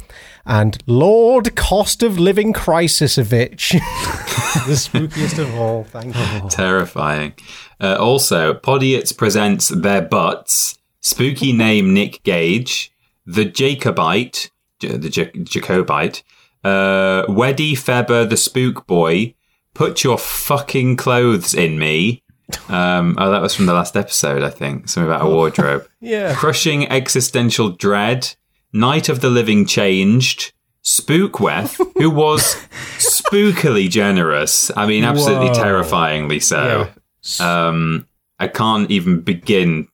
And 0.45 0.77
Lord 0.85 1.55
Cost 1.55 2.03
of 2.03 2.19
Living 2.19 2.51
Crisisovich. 2.51 3.71
the 4.67 4.73
spookiest 4.73 5.39
of 5.39 5.55
all. 5.55 5.85
Thank 5.85 6.17
you. 6.17 6.49
Terrifying. 6.49 7.31
Uh, 7.79 7.95
also, 7.97 8.53
Podiots 8.53 9.17
presents 9.17 9.69
their 9.69 10.01
butts. 10.01 10.77
Spooky 10.99 11.53
name 11.53 11.93
Nick 11.93 12.21
Gage. 12.23 12.91
The 13.25 13.45
Jacobite. 13.45 14.51
The 14.81 15.09
J- 15.09 15.31
Jacobite. 15.31 16.23
Uh, 16.61 17.23
Weddy 17.29 17.71
Feber 17.71 18.29
the 18.29 18.35
Spook 18.35 18.85
Boy. 18.85 19.33
Put 19.73 20.03
your 20.03 20.17
fucking 20.17 20.97
clothes 20.97 21.53
in 21.53 21.79
me. 21.79 22.21
Um, 22.69 23.15
oh, 23.17 23.31
that 23.31 23.41
was 23.41 23.55
from 23.55 23.65
the 23.65 23.73
last 23.73 23.95
episode, 23.95 24.43
I 24.43 24.49
think. 24.49 24.89
Something 24.89 25.09
about 25.09 25.25
a 25.25 25.29
wardrobe. 25.29 25.87
Yeah. 25.99 26.35
Crushing 26.35 26.87
existential 26.91 27.69
dread. 27.71 28.35
Night 28.71 29.09
of 29.09 29.21
the 29.21 29.29
Living 29.31 29.65
Changed. 29.65 30.53
Spookweth, 30.83 31.77
who 31.97 32.11
was 32.11 32.55
spookily 32.97 33.89
generous. 33.89 34.69
I 34.77 34.85
mean, 34.85 35.03
absolutely 35.03 35.47
Whoa. 35.47 35.53
terrifyingly 35.55 36.39
so. 36.39 36.89
Um, 37.39 38.07
I 38.39 38.47
can't 38.47 38.91
even 38.91 39.21
begin 39.21 39.87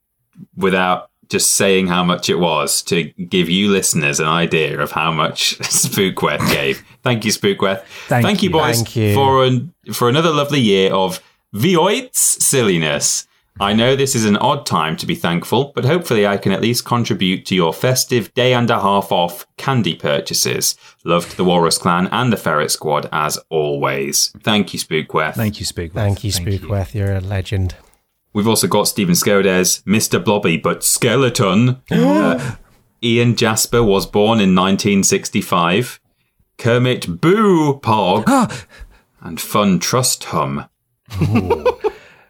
without 0.57 1.09
just 1.29 1.55
saying 1.55 1.87
how 1.87 2.03
much 2.03 2.29
it 2.29 2.35
was 2.35 2.81
to 2.83 3.03
give 3.05 3.49
you 3.49 3.71
listeners 3.71 4.19
an 4.19 4.27
idea 4.27 4.81
of 4.81 4.91
how 4.91 5.13
much 5.13 5.57
Spookweth 5.59 6.51
gave. 6.51 6.83
Thank 7.03 7.23
you, 7.23 7.31
Spookweth. 7.31 7.83
Thank 8.07 8.43
you, 8.43 8.49
you. 8.49 8.53
boys, 8.53 8.75
Thank 8.75 8.95
you. 8.97 9.13
for 9.13 9.45
an, 9.45 9.73
for 9.93 10.09
another 10.09 10.29
lovely 10.29 10.59
year 10.59 10.93
of 10.93 11.23
Vioit's 11.53 12.43
silliness. 12.45 13.27
I 13.59 13.73
know 13.73 13.95
this 13.95 14.15
is 14.15 14.25
an 14.25 14.37
odd 14.37 14.65
time 14.65 14.95
to 14.97 15.05
be 15.05 15.15
thankful, 15.15 15.73
but 15.75 15.83
hopefully 15.85 16.25
I 16.25 16.37
can 16.37 16.51
at 16.53 16.61
least 16.61 16.85
contribute 16.85 17.45
to 17.47 17.55
your 17.55 17.73
festive 17.73 18.33
day 18.33 18.53
and 18.53 18.69
a 18.69 18.79
half 18.79 19.11
off 19.11 19.45
candy 19.57 19.95
purchases. 19.95 20.75
Loved 21.03 21.35
the 21.35 21.43
Walrus 21.43 21.77
Clan 21.77 22.07
and 22.07 22.31
the 22.31 22.37
Ferret 22.37 22.71
Squad 22.71 23.09
as 23.11 23.37
always. 23.49 24.33
Thank 24.41 24.73
you, 24.73 24.79
Spookweth. 24.79 25.35
Thank 25.35 25.59
you, 25.59 25.65
Spook. 25.65 25.91
Thank 25.91 26.23
you, 26.23 26.31
Spookweth. 26.31 26.95
You're 26.95 27.13
a 27.13 27.19
legend. 27.19 27.75
We've 28.33 28.47
also 28.47 28.67
got 28.67 28.87
Stephen 28.87 29.13
Skodes, 29.13 29.83
Mr. 29.83 30.23
Blobby, 30.23 30.57
but 30.57 30.83
skeleton. 30.83 31.81
Uh, 31.91 32.55
Ian 33.03 33.35
Jasper 33.35 33.83
was 33.83 34.05
born 34.05 34.39
in 34.39 34.55
1965. 34.55 35.99
Kermit 36.57 37.19
Boo 37.19 37.79
Pog. 37.79 38.65
and 39.21 39.41
Fun 39.41 39.79
Trust 39.79 40.25
Hum. 40.25 40.67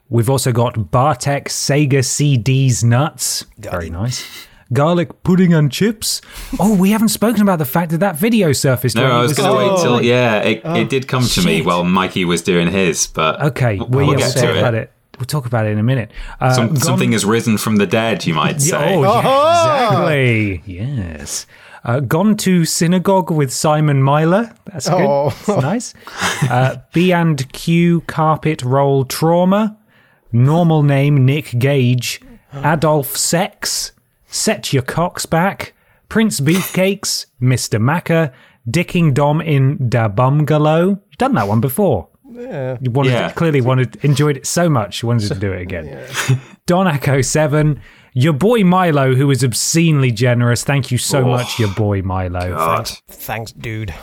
We've 0.09 0.29
also 0.29 0.51
got 0.51 0.91
Bartek 0.91 1.45
Sega 1.45 2.03
CD's 2.03 2.83
nuts. 2.83 3.45
Very 3.57 3.89
nice. 3.89 4.47
Garlic 4.73 5.23
pudding 5.23 5.53
and 5.53 5.71
chips. 5.71 6.21
Oh, 6.59 6.75
we 6.75 6.91
haven't 6.91 7.09
spoken 7.09 7.41
about 7.41 7.59
the 7.59 7.65
fact 7.65 7.91
that 7.91 8.00
that 8.00 8.15
video 8.17 8.51
surfaced. 8.53 8.95
No, 8.95 9.05
I 9.05 9.19
it 9.19 9.23
was 9.23 9.33
going 9.38 9.50
to 9.51 9.57
wait 9.57 9.69
Oh. 9.71 9.83
till, 9.83 10.01
yeah, 10.01 10.39
it, 10.41 10.61
it 10.65 10.89
did 10.89 11.07
come 11.07 11.23
to 11.23 11.41
me 11.45 11.57
shit. 11.57 11.65
while 11.65 11.83
Mikey 11.83 12.23
was 12.25 12.41
doing 12.41 12.69
his, 12.71 13.07
but 13.07 13.41
Okay, 13.41 13.77
we'll, 13.77 13.88
well, 13.88 14.07
we'll 14.07 14.17
get 14.17 14.33
we'll 14.35 14.43
to 14.45 14.50
it. 14.55 14.57
about 14.59 14.73
it. 14.75 14.91
We'll 15.19 15.25
talk 15.25 15.45
about 15.45 15.65
it 15.65 15.69
in 15.73 15.77
a 15.79 15.83
minute. 15.83 16.11
Uh, 16.39 16.53
Some, 16.53 16.67
gone- 16.67 16.77
something 16.77 17.11
has 17.11 17.25
risen 17.25 17.57
from 17.57 17.75
the 17.77 17.85
dead, 17.85 18.25
you 18.25 18.33
might 18.33 18.61
say. 18.61 18.95
oh, 18.95 19.03
yeah, 19.03 19.89
exactly. 19.89 20.63
Yes. 20.73 21.45
Uh, 21.83 22.00
gone 22.00 22.38
to 22.38 22.63
synagogue 22.63 23.31
with 23.31 23.51
Simon 23.51 24.03
Myler. 24.03 24.53
That's 24.65 24.88
good. 24.88 25.01
Oh. 25.01 25.29
That's 25.47 25.61
nice. 25.61 25.93
Uh, 26.50 26.77
B 26.93 27.11
and 27.11 27.51
Q 27.53 28.01
carpet 28.01 28.61
roll 28.61 29.03
trauma. 29.05 29.77
Normal 30.31 30.83
name 30.83 31.25
Nick 31.25 31.57
Gage. 31.57 32.21
Adolf 32.53 33.17
Sex. 33.17 33.93
Set 34.27 34.71
your 34.73 34.83
cocks 34.83 35.25
back. 35.25 35.73
Prince 36.07 36.39
Beefcakes. 36.39 37.25
Mr. 37.41 37.81
Macca. 37.81 38.31
Dicking 38.69 39.13
Dom 39.13 39.41
in 39.41 39.89
Da 39.89 40.07
Bungalow. 40.07 40.89
You've 40.89 41.17
done 41.17 41.33
that 41.33 41.47
one 41.47 41.61
before. 41.61 42.09
You 42.33 42.77
wanted 42.91 43.11
Yeah. 43.11 43.31
clearly 43.31 43.59
wanted 43.59 43.97
enjoyed 44.05 44.38
it 44.38 44.45
so 44.45 44.69
much 44.69 45.01
you 45.01 45.07
wanted 45.07 45.27
to 45.29 45.35
do 45.39 45.51
it 45.51 45.61
again. 45.61 46.07
Don 46.65 46.88
Echo 46.88 47.21
Seven, 47.21 47.81
your 48.13 48.33
boy 48.33 48.63
Milo, 48.63 49.15
who 49.15 49.29
is 49.31 49.43
obscenely 49.43 50.11
generous. 50.11 50.63
Thank 50.63 50.91
you 50.91 50.97
so 50.97 51.19
Oh, 51.23 51.29
much, 51.29 51.59
your 51.59 51.69
boy 51.73 52.01
Milo. 52.01 52.55
God. 52.55 52.87
Thanks, 53.09 53.51
dude. 53.51 53.93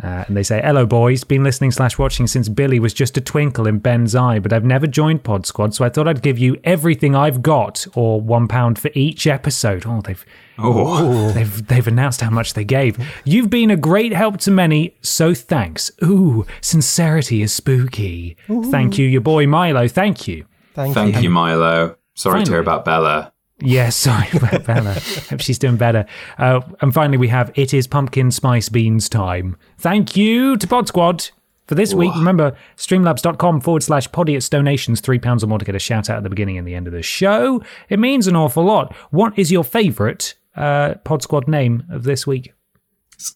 Uh, 0.00 0.22
and 0.28 0.36
they 0.36 0.44
say, 0.44 0.60
"Hello, 0.64 0.86
boys. 0.86 1.24
Been 1.24 1.42
listening 1.42 1.72
slash 1.72 1.98
watching 1.98 2.28
since 2.28 2.48
Billy 2.48 2.78
was 2.78 2.94
just 2.94 3.16
a 3.16 3.20
twinkle 3.20 3.66
in 3.66 3.80
Ben's 3.80 4.14
eye, 4.14 4.38
but 4.38 4.52
I've 4.52 4.64
never 4.64 4.86
joined 4.86 5.24
Pod 5.24 5.44
Squad, 5.44 5.74
so 5.74 5.84
I 5.84 5.88
thought 5.88 6.06
I'd 6.06 6.22
give 6.22 6.38
you 6.38 6.56
everything 6.62 7.16
I've 7.16 7.42
got, 7.42 7.84
or 7.96 8.20
one 8.20 8.46
pound 8.46 8.78
for 8.78 8.92
each 8.94 9.26
episode. 9.26 9.84
Oh, 9.88 10.00
they've 10.00 10.24
Oh, 10.56 11.32
they've 11.32 11.66
they've 11.66 11.88
announced 11.88 12.20
how 12.20 12.30
much 12.30 12.54
they 12.54 12.62
gave. 12.62 12.96
You've 13.24 13.50
been 13.50 13.72
a 13.72 13.76
great 13.76 14.12
help 14.12 14.36
to 14.42 14.52
many, 14.52 14.94
so 15.02 15.34
thanks. 15.34 15.90
Ooh, 16.04 16.46
sincerity 16.60 17.42
is 17.42 17.52
spooky. 17.52 18.36
Thank 18.46 18.98
you, 18.98 19.06
your 19.08 19.20
boy 19.20 19.48
Milo. 19.48 19.88
Thank 19.88 20.28
you. 20.28 20.44
Thank, 20.74 20.94
thank 20.94 21.16
you. 21.16 21.22
you, 21.22 21.30
Milo. 21.30 21.96
Sorry 22.14 22.44
to 22.44 22.50
hear 22.52 22.60
about 22.60 22.84
Bella. 22.84 23.32
Yeah, 23.60 23.88
sorry 23.90 24.28
about 24.34 24.64
Bella. 24.66 24.94
Hope 25.30 25.40
she's 25.40 25.58
doing 25.58 25.76
better. 25.76 26.06
Uh, 26.38 26.60
and 26.80 26.92
finally, 26.94 27.18
we 27.18 27.28
have 27.28 27.50
It 27.54 27.74
Is 27.74 27.86
Pumpkin 27.86 28.30
Spice 28.30 28.68
Beans 28.68 29.08
Time. 29.08 29.56
Thank 29.78 30.16
you 30.16 30.56
to 30.56 30.66
Pod 30.66 30.88
Squad 30.88 31.30
for 31.66 31.74
this 31.74 31.92
week. 31.92 32.14
Remember, 32.14 32.56
streamlabs.com 32.76 33.60
forward 33.60 33.82
slash 33.82 34.08
podiots 34.10 34.48
donations, 34.48 35.00
£3 35.02 35.42
or 35.42 35.46
more 35.46 35.58
to 35.58 35.64
get 35.64 35.74
a 35.74 35.78
shout 35.80 36.08
out 36.08 36.18
at 36.18 36.22
the 36.22 36.30
beginning 36.30 36.56
and 36.56 36.66
the 36.66 36.74
end 36.74 36.86
of 36.86 36.92
the 36.92 37.02
show. 37.02 37.62
It 37.88 37.98
means 37.98 38.26
an 38.26 38.36
awful 38.36 38.64
lot. 38.64 38.94
What 39.10 39.38
is 39.38 39.50
your 39.52 39.64
favourite 39.64 40.34
uh, 40.56 40.94
Pod 41.04 41.22
Squad 41.22 41.46
name 41.48 41.84
of 41.90 42.04
this 42.04 42.26
week? 42.26 42.52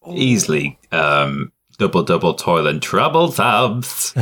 Easily 0.08 0.78
um, 0.92 1.52
double 1.78 2.04
double 2.04 2.36
and 2.66 2.80
trouble 2.80 3.32
tubs. 3.32 4.14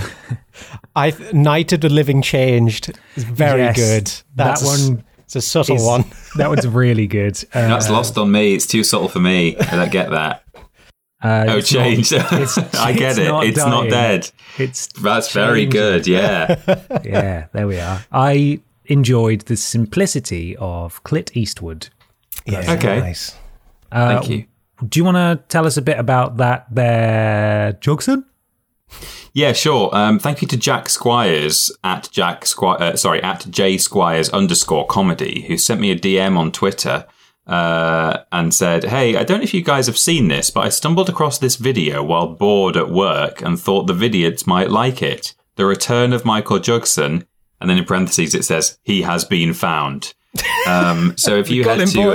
I 0.97 1.11
th- 1.11 1.33
Night 1.35 1.73
of 1.73 1.83
the 1.83 1.89
Living 1.91 2.23
Changed 2.23 2.99
is 3.17 3.25
very 3.25 3.61
Yes, 3.61 3.77
good. 3.77 4.07
that 4.37 4.45
That's 4.59 4.63
a 4.63 4.73
s- 4.73 4.89
one 4.89 5.05
It's 5.31 5.37
a 5.37 5.41
subtle 5.41 5.77
is- 5.77 5.85
one. 5.85 6.05
That 6.37 6.49
one's 6.49 6.67
really 6.67 7.07
good. 7.07 7.37
Uh, 7.55 7.69
That's 7.69 7.89
lost 7.89 8.19
on 8.19 8.33
me. 8.33 8.55
It's 8.55 8.67
too 8.67 8.83
subtle 8.83 9.09
for 9.09 9.21
me. 9.21 9.57
I 9.59 9.77
don't 9.77 9.93
get 9.93 10.11
that. 10.11 10.43
uh, 11.23 11.45
Oh, 11.49 11.57
it's 11.59 11.73
not- 11.73 11.85
changed. 11.85 12.13
it's- 12.13 12.59
I 12.75 12.93
get 12.93 13.11
it's 13.11 13.19
it. 13.19 13.29
not 13.29 13.47
it's 13.47 13.59
not 13.59 13.89
dead. 13.91 14.29
It's 14.59 14.89
That's 14.89 15.33
very 15.33 15.67
good. 15.67 16.09
Yeah. 16.09 16.57
yeah, 17.05 17.47
there 17.53 17.69
we 17.69 17.79
are. 17.79 18.05
I 18.11 18.61
enjoyed 18.87 19.43
the 19.43 19.57
simplicity 19.57 20.57
of 20.57 21.03
Clit 21.05 21.31
Eastwood. 21.37 21.89
Yeah, 22.45 22.73
Okay. 22.73 22.99
Nice. 22.99 23.37
Uh, 23.93 24.19
Thank 24.19 24.31
you. 24.31 24.47
Do 24.89 24.99
you 24.99 25.05
want 25.05 25.17
to 25.17 25.45
tell 25.49 25.65
us 25.67 25.77
a 25.77 25.83
bit 25.83 25.99
about 25.99 26.39
that 26.39 26.67
there, 26.73 27.75
Jugson? 27.81 28.25
Yeah, 29.33 29.53
sure. 29.53 29.95
Um, 29.95 30.19
thank 30.19 30.43
you 30.43 30.49
to 30.49 30.57
Jack 30.57 30.89
Squires 30.89 31.71
at 31.85 32.09
Jack 32.11 32.47
Squire, 32.47 32.83
uh, 32.83 32.97
sorry, 32.97 33.23
at 33.23 33.47
J 33.49 33.79
Squires 33.79 34.29
underscore 34.31 34.87
comedy, 34.87 35.43
who 35.43 35.57
sent 35.57 35.81
me 35.81 35.91
a 35.91 35.97
DM 35.97 36.37
on 36.37 36.51
Twitter 36.51 37.07
uh, 37.47 38.19
and 38.33 38.53
said, 38.53 38.85
"Hey, 38.85 39.17
I 39.17 39.25
don't 39.25 39.39
know 39.39 39.45
if 39.45 39.55
you 39.55 39.63
guys 39.63 39.87
have 39.87 39.99
seen 39.99 40.29
this, 40.29 40.51
but 40.51 40.61
I 40.61 40.69
stumbled 40.69 41.09
across 41.09 41.39
this 41.39 41.57
video 41.57 42.03
while 42.03 42.29
bored 42.29 42.77
at 42.77 42.91
work 42.91 43.41
and 43.43 43.59
thought 43.59 43.87
the 43.87 43.95
vidiots 43.95 44.47
might 44.47 44.71
like 44.71 45.03
it. 45.03 45.35
The 45.57 45.67
return 45.67 46.13
of 46.13 46.25
Michael 46.25 46.59
Jugson." 46.59 47.27
And 47.61 47.69
then 47.69 47.77
in 47.77 47.85
parentheses 47.85 48.35
it 48.35 48.45
says, 48.45 48.79
"He 48.83 49.03
has 49.03 49.25
been 49.25 49.55
found." 49.55 50.15
Um, 50.67 51.15
so 51.17 51.37
if 51.39 51.51
you 51.51 51.65
had 51.65 51.87
to, 51.89 52.13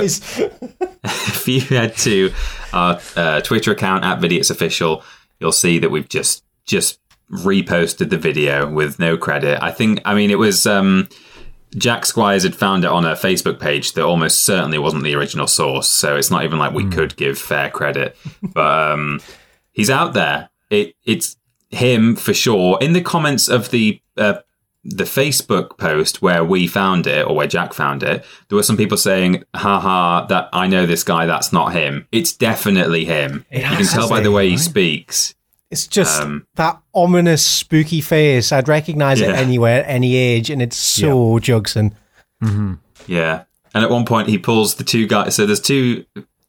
if 1.04 1.48
you 1.48 1.60
head 1.60 1.96
to 1.98 2.32
our 2.72 3.00
uh, 3.14 3.40
Twitter 3.42 3.72
account 3.72 4.04
at 4.04 4.20
Vidiots 4.20 4.50
Official, 4.50 5.02
you'll 5.38 5.52
see 5.52 5.78
that 5.78 5.90
we've 5.90 6.08
just 6.08 6.42
just 6.66 6.98
reposted 7.30 8.10
the 8.10 8.18
video 8.18 8.68
with 8.70 8.98
no 8.98 9.16
credit. 9.16 9.62
I 9.62 9.72
think, 9.72 10.00
I 10.04 10.14
mean, 10.14 10.30
it 10.30 10.38
was 10.38 10.66
um, 10.66 11.08
Jack 11.76 12.06
Squires 12.06 12.42
had 12.42 12.54
found 12.54 12.84
it 12.84 12.90
on 12.90 13.04
a 13.04 13.14
Facebook 13.14 13.60
page 13.60 13.92
that 13.92 14.04
almost 14.04 14.42
certainly 14.42 14.78
wasn't 14.78 15.04
the 15.04 15.14
original 15.14 15.46
source, 15.46 15.88
so 15.88 16.16
it's 16.16 16.30
not 16.30 16.44
even 16.44 16.58
like 16.58 16.72
we 16.72 16.88
could 16.88 17.16
give 17.16 17.38
fair 17.38 17.70
credit. 17.70 18.16
But 18.42 18.92
um, 18.92 19.20
he's 19.72 19.90
out 19.90 20.14
there. 20.14 20.48
It 20.70 20.94
it's 21.04 21.36
him 21.70 22.16
for 22.16 22.32
sure. 22.32 22.78
In 22.80 22.92
the 22.92 23.02
comments 23.02 23.48
of 23.48 23.70
the 23.70 24.00
uh, 24.16 24.38
the 24.84 25.04
Facebook 25.04 25.78
post 25.78 26.22
where 26.22 26.44
we 26.44 26.66
found 26.66 27.06
it 27.06 27.26
or 27.26 27.34
where 27.34 27.48
Jack 27.48 27.74
found 27.74 28.02
it, 28.02 28.24
there 28.48 28.56
were 28.56 28.62
some 28.62 28.76
people 28.76 28.96
saying, 28.96 29.44
haha, 29.54 30.26
that 30.26 30.48
I 30.52 30.68
know 30.68 30.86
this 30.86 31.02
guy, 31.02 31.26
that's 31.26 31.52
not 31.52 31.72
him. 31.72 32.06
It's 32.12 32.32
definitely 32.32 33.04
him. 33.04 33.44
you 33.50 33.62
can 33.62 33.84
tell 33.84 34.08
by 34.08 34.20
the 34.20 34.30
way 34.30 34.46
he 34.48 34.54
right? 34.54 34.60
speaks. 34.60 35.34
It's 35.70 35.86
just 35.86 36.22
Um, 36.22 36.46
that 36.56 36.78
ominous, 36.94 37.44
spooky 37.44 38.00
face. 38.00 38.52
I'd 38.52 38.68
recognize 38.68 39.20
it 39.20 39.28
Yeah. 39.30 39.34
anywhere, 39.36 39.84
any 39.86 40.14
age, 40.16 40.48
and 40.50 40.62
it's 40.62 40.76
so 40.76 41.38
Jugson. 41.40 41.92
Yeah. 43.06 43.42
And 43.74 43.84
at 43.84 43.90
one 43.90 44.04
point 44.04 44.28
he 44.28 44.38
pulls 44.38 44.74
the 44.76 44.84
two 44.84 45.06
guys 45.06 45.34
so 45.34 45.44
there's 45.46 45.60
two 45.60 46.04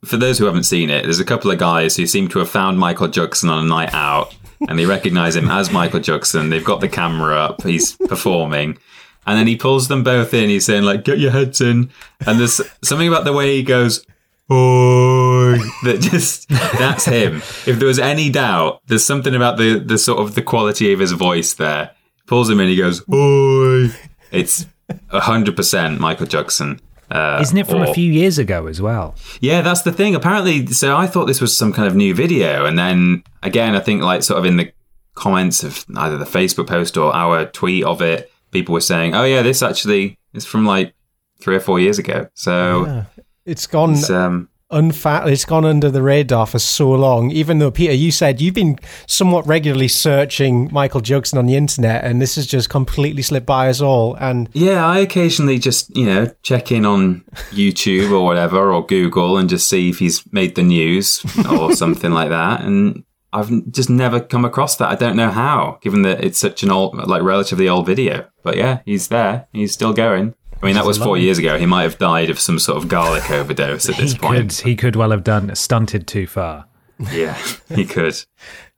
for 0.06 0.16
those 0.18 0.38
who 0.38 0.46
haven't 0.46 0.64
seen 0.64 0.90
it, 0.90 1.04
there's 1.04 1.20
a 1.20 1.26
couple 1.26 1.50
of 1.52 1.58
guys 1.58 1.96
who 1.98 2.06
seem 2.06 2.28
to 2.30 2.40
have 2.40 2.50
found 2.50 2.78
Michael 2.80 3.08
Jackson 3.08 3.50
on 3.50 3.66
a 3.66 3.68
night 3.68 3.94
out 3.94 4.34
and 4.70 4.78
they 4.78 4.86
recognize 4.86 5.36
him 5.36 5.50
as 5.50 5.72
Michael 5.72 6.00
Jackson. 6.00 6.50
They've 6.50 6.64
got 6.64 6.80
the 6.82 6.88
camera 6.88 7.36
up, 7.38 7.64
he's 7.64 7.94
performing. 8.08 8.78
And 9.26 9.38
then 9.38 9.48
he 9.48 9.56
pulls 9.58 9.88
them 9.90 10.04
both 10.04 10.34
in. 10.34 10.48
He's 10.50 10.64
saying, 10.66 10.84
like, 10.84 11.04
get 11.04 11.20
your 11.20 11.32
heads 11.32 11.60
in. 11.60 11.90
And 12.26 12.40
there's 12.40 12.62
something 12.82 13.10
about 13.10 13.26
the 13.26 13.34
way 13.34 13.58
he 13.58 13.62
goes, 13.64 14.06
Oi, 14.50 15.58
that 15.84 16.00
just, 16.00 16.48
that's 16.50 17.06
him. 17.06 17.38
If 17.66 17.80
there 17.80 17.88
was 17.88 18.00
any 18.00 18.30
doubt, 18.30 18.82
there's 18.88 19.06
something 19.06 19.36
about 19.36 19.58
the, 19.58 19.80
the 19.80 19.98
sort 19.98 20.20
of 20.20 20.36
the 20.36 20.42
quality 20.42 20.94
of 20.94 21.00
his 21.00 21.12
voice 21.12 21.54
there. 21.54 21.92
Pulls 22.28 22.50
him 22.50 22.60
in, 22.60 22.68
he 22.70 22.76
goes, 22.76 23.02
Oi. 23.12 23.90
It's 24.32 24.66
100% 25.12 26.00
Michael 26.00 26.28
Jugson. 26.28 26.80
Uh, 27.10 27.40
Isn't 27.42 27.58
it 27.58 27.68
from 27.68 27.84
a 27.84 27.94
few 27.94 28.12
years 28.12 28.38
ago 28.38 28.68
as 28.68 28.82
well? 28.82 29.16
yeah, 29.40 29.62
that's 29.62 29.84
the 29.84 29.94
thing. 29.94 30.14
Apparently, 30.14 30.68
so 30.68 30.98
I 30.98 31.08
thought 31.08 31.26
this 31.26 31.40
was 31.40 31.56
some 31.58 31.72
kind 31.72 31.88
of 31.88 31.96
new 31.96 32.14
video, 32.14 32.66
and 32.66 32.78
then 32.78 33.24
again, 33.44 33.76
I 33.76 33.80
think 33.80 34.02
like 34.02 34.24
sort 34.24 34.40
of 34.40 34.44
in 34.46 34.58
the 34.58 34.74
comments 35.16 35.64
of 35.64 35.86
either 35.96 36.18
the 36.18 36.26
Facebook 36.26 36.68
post 36.68 36.98
or 36.98 37.16
our 37.16 37.46
tweet 37.46 37.86
of 37.86 38.02
it, 38.02 38.30
people 38.52 38.74
were 38.74 38.82
saying, 38.82 39.16
"Oh 39.16 39.24
yeah, 39.24 39.42
this 39.42 39.64
actually 39.64 40.20
is 40.34 40.46
from 40.46 40.66
like 40.66 40.94
three 41.40 41.56
or 41.56 41.62
four 41.62 41.80
years 41.80 41.98
ago." 41.98 42.28
So 42.34 42.86
Yeah. 42.86 43.04
It's 43.48 43.66
gone 43.66 43.94
it's 43.94 44.10
um, 44.10 44.50
unfa- 44.72 45.28
it's 45.32 45.46
gone 45.46 45.66
under 45.66 45.90
the 45.90 46.02
radar 46.02 46.46
for 46.46 46.60
so 46.60 46.92
long. 46.92 47.32
Even 47.32 47.60
though 47.60 47.72
Peter, 47.72 47.94
you 47.94 48.12
said 48.12 48.42
you've 48.42 48.54
been 48.54 48.78
somewhat 49.06 49.48
regularly 49.48 49.88
searching 49.88 50.70
Michael 50.72 51.02
Jugson 51.02 51.38
on 51.38 51.46
the 51.46 51.56
internet, 51.56 52.04
and 52.04 52.22
this 52.22 52.36
has 52.36 52.46
just 52.46 52.70
completely 52.70 53.22
slipped 53.22 53.46
by 53.46 53.70
us 53.70 53.82
all. 53.82 54.16
And 54.16 54.50
Yeah, 54.54 54.86
I 54.86 55.00
occasionally 55.00 55.60
just, 55.60 55.96
you 55.96 56.06
know, 56.06 56.30
check 56.44 56.72
in 56.72 56.86
on 56.86 57.24
YouTube 57.52 58.12
or 58.12 58.26
whatever 58.26 58.74
or 58.74 58.86
Google 58.86 59.38
and 59.38 59.50
just 59.50 59.70
see 59.70 59.90
if 59.90 60.00
he's 60.00 60.24
made 60.32 60.56
the 60.56 60.64
news 60.64 61.24
or 61.50 61.72
something 61.76 62.12
like 62.12 62.30
that. 62.30 62.62
And 62.62 63.04
I've 63.34 63.72
just 63.72 63.90
never 63.90 64.20
come 64.20 64.46
across 64.46 64.78
that. 64.78 64.90
I 64.90 64.96
don't 64.96 65.16
know 65.16 65.30
how, 65.30 65.80
given 65.82 66.02
that 66.04 66.24
it's 66.24 66.40
such 66.40 66.64
an 66.64 66.72
old, 66.72 66.96
like 67.08 67.22
relatively 67.22 67.70
old 67.70 67.86
video. 67.86 68.28
But 68.44 68.58
yeah, 68.58 68.80
he's 68.86 69.10
there. 69.10 69.48
He's 69.54 69.74
still 69.74 69.94
going. 69.94 70.34
I 70.62 70.66
mean, 70.66 70.76
that 70.76 70.86
was 70.86 70.98
four 70.98 71.18
years 71.18 71.38
ago. 71.38 71.58
He 71.58 71.66
might 71.66 71.84
have 71.84 71.98
died 71.98 72.30
of 72.30 72.40
some 72.40 72.60
sort 72.60 72.78
of 72.78 72.88
garlic 72.90 73.30
overdose 73.30 73.88
at 73.90 73.98
this 73.98 74.14
he 74.14 74.18
point. 74.18 74.50
could 74.58 74.66
he 74.68 74.76
could 74.76 74.96
well 74.96 75.12
have 75.12 75.24
done 75.24 75.54
stunted 75.56 76.08
too 76.08 76.28
far. 76.28 76.66
Yeah, 77.12 77.38
he 77.70 77.86
could. 77.86 78.16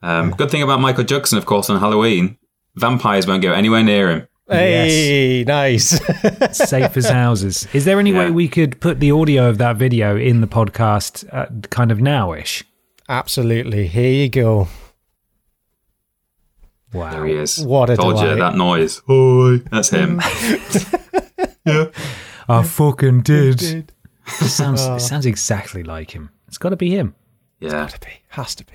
Um, 0.02 0.32
good 0.32 0.52
thing 0.52 0.62
about 0.62 0.82
Michael 0.82 1.04
Jugson, 1.04 1.38
of 1.38 1.46
course, 1.46 1.70
on 1.70 1.80
Halloween, 1.80 2.38
vampires 2.76 3.28
won't 3.28 3.42
go 3.42 3.54
anywhere 3.54 3.84
near 3.84 4.12
him. 4.12 4.28
hey, 4.50 5.44
nice. 5.48 6.00
Safe 6.52 6.98
as 6.98 7.10
houses. 7.10 7.68
Is 7.74 7.86
there 7.86 8.00
any 8.00 8.12
way 8.14 8.32
we 8.32 8.48
could 8.48 8.80
put 8.82 9.00
the 9.00 9.12
audio 9.12 9.48
of 9.48 9.58
that 9.60 9.78
video 9.78 10.18
in 10.18 10.42
the 10.42 10.48
podcast 10.48 11.28
uh, 11.32 11.46
kind 11.70 11.92
of 11.92 12.00
nowish? 12.00 12.64
Absolutely. 13.08 13.88
Here 13.88 14.12
you 14.12 14.30
go. 14.30 14.68
Wow. 16.94 17.12
There 17.12 17.26
he 17.26 17.34
is. 17.34 17.64
What 17.64 17.90
a 17.90 17.96
Told 17.96 18.20
you 18.20 18.36
that 18.36 18.56
noise. 18.56 19.02
Oi, 19.10 19.60
that's 19.72 19.90
him. 19.90 20.20
I 22.48 22.64
fucking 22.64 23.22
did. 23.22 23.62
It 24.42 24.50
sounds 24.50 24.82
it 24.82 25.00
sounds 25.02 25.26
exactly 25.26 25.84
like 25.84 26.12
him. 26.12 26.30
It's 26.48 26.58
got 26.58 26.70
to 26.70 26.76
be 26.76 26.92
him. 26.92 27.16
Yeah. 27.60 27.82
Has 27.84 27.94
to 27.94 28.00
be. 28.00 28.12
Has 28.30 28.56
to 28.56 28.66
be. 28.66 28.74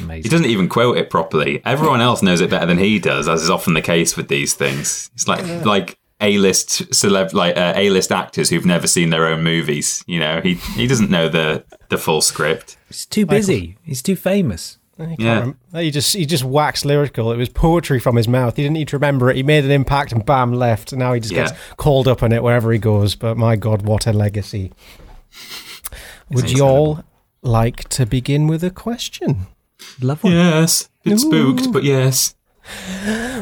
Amazing. 0.00 0.22
He 0.22 0.28
doesn't 0.28 0.46
even 0.46 0.68
quote 0.68 0.96
it 0.96 1.10
properly. 1.10 1.62
Everyone 1.64 2.00
else 2.00 2.22
knows 2.22 2.40
it 2.40 2.50
better 2.50 2.66
than 2.66 2.78
he 2.78 2.98
does, 2.98 3.28
as 3.28 3.42
is 3.42 3.50
often 3.50 3.74
the 3.74 3.82
case 3.82 4.16
with 4.16 4.28
these 4.28 4.54
things. 4.54 5.10
It's 5.14 5.28
like 5.28 5.44
like 5.64 5.98
A 6.20 6.38
list 6.38 6.90
celeb, 6.90 7.32
like 7.34 7.56
uh, 7.56 7.74
A 7.76 7.90
list 7.90 8.10
actors 8.10 8.48
who've 8.50 8.64
never 8.64 8.86
seen 8.86 9.10
their 9.10 9.26
own 9.26 9.42
movies. 9.44 10.02
You 10.06 10.20
know, 10.20 10.40
he 10.40 10.54
he 10.54 10.86
doesn't 10.86 11.10
know 11.10 11.28
the 11.28 11.64
the 11.90 11.98
full 11.98 12.22
script. 12.22 12.78
He's 12.88 13.04
too 13.06 13.26
busy. 13.26 13.76
He's 13.82 14.02
too 14.02 14.16
famous. 14.16 14.78
He 14.98 15.16
Yeah. 15.18 15.52
He 15.74 15.90
just 15.90 16.14
he 16.16 16.24
just 16.24 16.44
waxed 16.44 16.84
lyrical. 16.84 17.30
It 17.32 17.36
was 17.36 17.48
poetry 17.50 18.00
from 18.00 18.16
his 18.16 18.26
mouth. 18.28 18.56
He 18.56 18.62
didn't 18.62 18.74
need 18.74 18.88
to 18.88 18.96
remember 18.96 19.28
it. 19.30 19.36
He 19.36 19.42
made 19.42 19.64
an 19.64 19.70
impact 19.70 20.12
and 20.12 20.24
bam, 20.24 20.52
left. 20.54 20.92
And 20.92 20.98
now 21.00 21.12
he 21.12 21.20
just 21.20 21.32
Yeah. 21.34 21.46
gets 21.46 21.52
called 21.76 22.08
up 22.08 22.22
on 22.22 22.32
it 22.32 22.42
wherever 22.42 22.72
he 22.72 22.78
goes. 22.78 23.14
But 23.14 23.36
my 23.36 23.56
God, 23.56 23.82
what 23.82 24.06
a 24.06 24.12
legacy! 24.12 24.72
Would 26.30 26.50
you 26.50 26.62
all 26.64 27.04
like 27.42 27.88
to 27.90 28.06
begin 28.06 28.46
with 28.46 28.64
a 28.64 28.70
question? 28.70 29.46
Love 30.00 30.24
one. 30.24 30.32
Yes, 30.32 30.88
it's 31.04 31.22
spooked, 31.22 31.72
but 31.72 31.84
yes. 31.84 32.34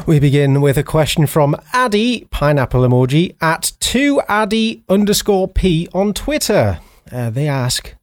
We 0.05 0.19
begin 0.19 0.61
with 0.61 0.77
a 0.77 0.83
question 0.83 1.25
from 1.25 1.55
Addy 1.73 2.27
pineapple 2.29 2.81
emoji 2.81 3.35
at 3.41 3.71
two 3.79 4.21
Addy 4.27 4.83
underscore 4.87 5.47
p 5.47 5.87
on 5.93 6.13
Twitter. 6.13 6.79
Uh, 7.11 7.29
they 7.31 7.47
ask, 7.47 7.95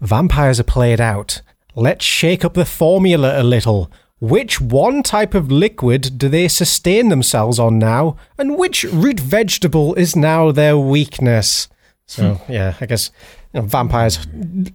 "Vampires 0.00 0.58
are 0.58 0.64
played 0.64 1.00
out. 1.00 1.42
Let's 1.74 2.04
shake 2.04 2.44
up 2.44 2.54
the 2.54 2.64
formula 2.64 3.40
a 3.40 3.44
little. 3.44 3.90
Which 4.20 4.60
one 4.60 5.02
type 5.02 5.34
of 5.34 5.50
liquid 5.50 6.18
do 6.18 6.28
they 6.28 6.46
sustain 6.48 7.08
themselves 7.08 7.58
on 7.58 7.78
now, 7.78 8.16
and 8.36 8.58
which 8.58 8.84
root 8.84 9.18
vegetable 9.18 9.94
is 9.94 10.14
now 10.14 10.52
their 10.52 10.76
weakness?" 10.76 11.68
So 12.06 12.40
yeah, 12.48 12.74
I 12.80 12.86
guess 12.86 13.10
you 13.54 13.60
know, 13.60 13.66
vampires 13.66 14.26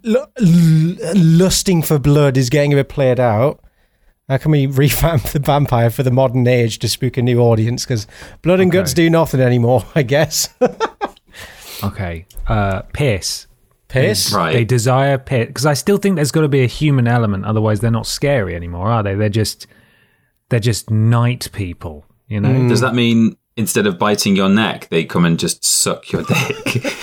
l- 0.04 0.26
l- 0.40 0.96
lusting 1.14 1.82
for 1.82 1.98
blood 1.98 2.36
is 2.36 2.50
getting 2.50 2.72
a 2.72 2.76
bit 2.76 2.88
played 2.88 3.20
out. 3.20 3.60
How 4.28 4.38
can 4.38 4.50
we 4.50 4.66
revamp 4.82 5.22
the 5.24 5.38
vampire 5.38 5.90
for 5.90 6.02
the 6.02 6.10
modern 6.10 6.48
age 6.48 6.78
to 6.80 6.88
spook 6.88 7.16
a 7.16 7.22
new 7.22 7.38
audience? 7.40 7.84
Because 7.84 8.06
blood 8.42 8.58
and 8.60 8.72
guts 8.72 8.94
do 8.94 9.08
nothing 9.10 9.40
anymore, 9.40 9.84
I 9.94 10.02
guess. 10.02 10.48
Okay. 11.84 12.24
Uh, 12.46 12.82
piss. 12.94 13.46
Piss? 13.88 14.30
Mm, 14.30 14.36
right. 14.36 14.52
They 14.52 14.64
desire 14.64 15.18
piss 15.18 15.46
because 15.46 15.66
I 15.66 15.74
still 15.74 15.96
think 15.96 16.16
there's 16.16 16.32
got 16.32 16.40
to 16.42 16.48
be 16.48 16.62
a 16.62 16.66
human 16.66 17.06
element. 17.06 17.44
Otherwise, 17.44 17.80
they're 17.80 17.90
not 17.90 18.06
scary 18.06 18.54
anymore, 18.54 18.88
are 18.88 19.02
they? 19.02 19.14
They're 19.14 19.28
just 19.28 19.66
they're 20.48 20.60
just 20.60 20.90
night 20.90 21.48
people. 21.52 22.04
You 22.28 22.40
know. 22.40 22.48
Mm. 22.48 22.68
Does 22.68 22.80
that 22.80 22.94
mean 22.94 23.36
instead 23.56 23.86
of 23.86 23.98
biting 23.98 24.36
your 24.36 24.48
neck, 24.48 24.88
they 24.90 25.04
come 25.04 25.24
and 25.24 25.38
just 25.38 25.64
suck 25.64 26.10
your 26.12 26.22
dick? 26.22 26.92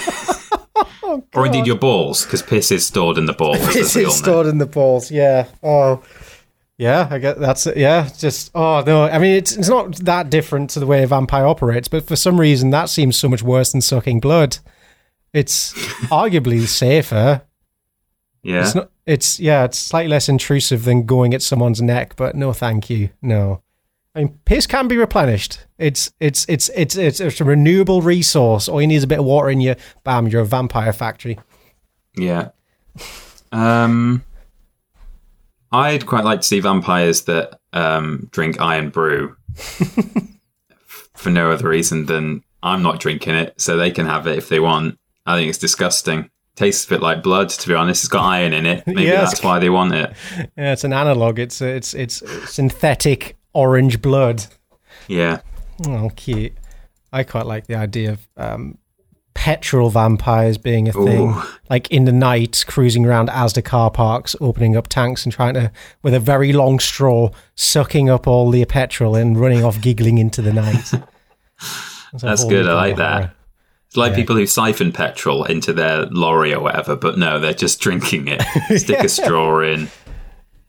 Oh, 1.06 1.22
or 1.36 1.46
indeed 1.46 1.68
your 1.68 1.78
balls, 1.78 2.24
because 2.24 2.42
piss 2.42 2.72
is 2.72 2.88
stored 2.88 3.18
in 3.18 3.26
the 3.26 3.34
balls. 3.34 3.58
as 3.60 3.68
Piss 3.74 3.96
is 3.98 4.16
stored 4.16 4.48
in 4.48 4.58
the 4.58 4.66
balls, 4.66 5.12
yeah. 5.12 5.48
Oh. 5.62 6.02
Yeah, 6.78 7.08
I 7.12 7.20
get 7.20 7.40
that's 7.40 7.68
it. 7.68 7.78
Yeah, 7.78 8.10
just 8.18 8.50
oh 8.56 8.84
no. 8.86 9.04
I 9.04 9.20
mean, 9.20 9.36
it's 9.36 9.56
it's 9.56 9.70
not 9.70 9.96
that 9.98 10.32
different 10.32 10.72
to 10.72 10.80
the 10.80 10.88
way 10.88 11.04
a 11.04 11.08
vampire 11.08 11.46
operates, 11.46 11.88
but 11.88 12.08
for 12.08 12.16
some 12.16 12.40
reason 12.40 12.72
that 12.72 12.90
seems 12.90 13.16
so 13.16 13.30
much 13.30 13.44
worse 13.44 13.74
than 13.74 13.82
sucking 13.82 14.22
blood. 14.22 14.58
It's 15.34 15.74
arguably 16.10 16.62
safer. 16.68 17.42
Yeah. 18.44 18.62
It's 18.62 18.76
not. 18.76 18.92
It's 19.06 19.40
yeah. 19.40 19.66
It's 19.66 19.78
slightly 19.78 20.10
less 20.10 20.30
intrusive 20.30 20.86
than 20.86 21.06
going 21.06 21.34
at 21.34 21.42
someone's 21.42 21.82
neck, 21.82 22.16
but 22.16 22.36
no, 22.36 22.54
thank 22.54 22.90
you. 22.90 23.10
No. 23.22 23.62
I 24.16 24.20
mean, 24.20 24.40
piss 24.46 24.68
can 24.68 24.88
be 24.88 24.98
replenished. 24.98 25.66
It's 25.80 26.14
it's 26.20 26.46
it's 26.48 26.70
it's 26.76 26.96
it's, 26.96 27.20
it's 27.20 27.42
a 27.42 27.44
renewable 27.44 28.02
resource. 28.02 28.70
All 28.70 28.80
you 28.80 28.88
need 28.88 28.96
is 28.98 29.04
a 29.04 29.08
bit 29.08 29.20
of 29.20 29.26
water 29.26 29.50
in 29.50 29.60
you. 29.60 29.76
Bam, 30.04 30.28
you're 30.28 30.42
a 30.42 30.46
vampire 30.46 30.94
factory. 30.94 31.40
Yeah. 32.16 32.50
Um, 33.52 34.24
I'd 35.72 36.06
quite 36.06 36.24
like 36.24 36.42
to 36.42 36.48
see 36.48 36.60
vampires 36.60 37.24
that 37.24 37.60
um, 37.72 38.30
drink 38.32 38.62
Irn-Bru 38.62 39.36
for 41.16 41.30
no 41.32 41.52
other 41.52 41.68
reason 41.68 42.06
than 42.06 42.44
I'm 42.62 42.84
not 42.84 43.00
drinking 43.00 43.34
it, 43.34 43.60
so 43.60 43.78
they 43.78 43.90
can 43.90 44.06
have 44.06 44.28
it 44.28 44.38
if 44.38 44.50
they 44.50 44.60
want. 44.60 45.00
I 45.26 45.38
think 45.38 45.50
it's 45.50 45.58
disgusting. 45.58 46.30
Tastes 46.56 46.86
a 46.86 46.90
bit 46.90 47.02
like 47.02 47.24
blood, 47.24 47.50
to 47.50 47.68
be 47.68 47.74
honest. 47.74 48.04
It's 48.04 48.10
got 48.10 48.24
iron 48.24 48.54
in 48.54 48.66
it. 48.66 48.84
Maybe 48.88 49.04
Yes. 49.04 49.32
that's 49.32 49.44
why 49.44 49.60
they 49.60 49.70
want 49.70 49.94
it. 49.94 50.14
Yeah, 50.58 50.74
it's 50.74 50.84
an 50.84 50.94
analog. 50.94 51.40
It's 51.40 51.62
it's 51.62 51.94
it's 51.94 52.22
synthetic 52.52 53.38
orange 53.54 54.02
blood. 54.02 54.46
Yeah. 55.08 55.42
Oh, 55.88 56.12
cute. 56.16 56.54
I 57.12 57.24
quite 57.24 57.46
like 57.48 57.66
the 57.68 57.76
idea 57.76 58.12
of 58.12 58.28
um, 58.38 58.78
petrol 59.34 59.90
vampires 59.90 60.58
being 60.60 60.88
a 60.88 60.94
thing. 60.94 61.30
Ooh. 61.32 61.42
Like 61.70 61.90
in 61.92 62.06
the 62.06 62.12
night, 62.12 62.64
cruising 62.68 63.06
around 63.06 63.30
Asda 63.30 63.64
car 63.64 63.90
parks, 63.92 64.36
opening 64.40 64.76
up 64.78 64.88
tanks 64.88 65.24
and 65.26 65.34
trying 65.34 65.56
to, 65.56 65.72
with 66.04 66.14
a 66.14 66.20
very 66.20 66.54
long 66.54 66.80
straw, 66.80 67.30
sucking 67.56 68.10
up 68.10 68.28
all 68.28 68.52
the 68.52 68.64
petrol 68.66 69.16
and 69.16 69.40
running 69.40 69.64
off 69.64 69.82
giggling 69.82 70.18
into 70.20 70.42
the 70.42 70.54
night. 70.54 70.92
That's, 72.12 72.22
That's 72.24 72.44
good. 72.46 72.68
I 72.68 72.74
like 72.74 72.92
of 72.94 72.98
that. 73.00 73.36
Horror. 73.94 74.06
It's 74.06 74.12
like 74.12 74.12
Yeah. 74.12 74.16
people 74.16 74.36
who 74.36 74.46
siphon 74.46 74.92
petrol 74.92 75.44
into 75.46 75.74
their 75.74 76.06
lorry 76.08 76.54
or 76.54 76.62
whatever, 76.62 76.96
but 76.96 77.18
no, 77.18 77.40
they're 77.40 77.54
just 77.54 77.80
drinking 77.80 78.28
it. 78.28 78.42
Stick 78.80 79.00
a 79.00 79.10
straw 79.10 79.60
in. 79.62 79.90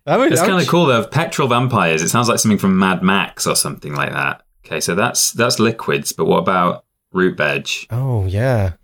That 0.05 0.19
would- 0.19 0.33
It's 0.33 0.41
kind 0.41 0.61
of 0.61 0.69
cool 0.69 0.87
though. 0.87 1.05
Petrol 1.07 1.49
vampires. 1.49 2.03
It 2.03 2.09
sounds 2.09 2.29
like 2.29 2.39
something 2.39 2.59
from 2.59 2.79
Mad 2.79 3.03
Max 3.03 3.47
or 3.47 3.57
something 3.57 3.95
like 3.95 4.13
that. 4.13 4.43
Okay, 4.67 4.81
so 4.81 4.95
that's 4.95 5.33
that's 5.33 5.59
liquids, 5.59 6.13
but 6.13 6.25
what 6.25 6.39
about 6.39 6.85
root 7.13 7.37
veg? 7.37 7.69
Oh 7.91 8.27
yeah. 8.27 8.73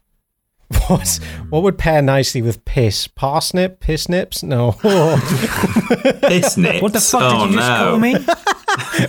What 0.87 1.19
hmm. 1.21 1.49
what 1.51 1.63
would 1.65 1.79
pair 1.79 2.01
nicely 2.01 2.43
with 2.43 2.65
piss? 2.65 3.09
Parsnip? 3.09 3.81
Piss 3.81 4.09
nips? 4.09 4.45
No. 4.45 4.73
Piss 6.23 6.57
nips. 6.57 6.81
What 6.81 6.93
the 6.93 7.01
fuck 7.01 7.23
oh, 7.25 7.47
did 7.47 7.51
you 7.55 7.57
just 7.59 7.69
no. 7.69 7.91
call 7.91 7.99
me? 7.99 8.15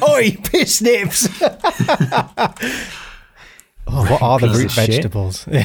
Oi, 0.09 0.37
piss 0.43 0.81
nips! 0.81 1.27
Oh, 3.93 4.05
what 4.09 4.21
are 4.21 4.39
the 4.39 4.49
root 4.49 4.71
vegetables? 4.71 5.47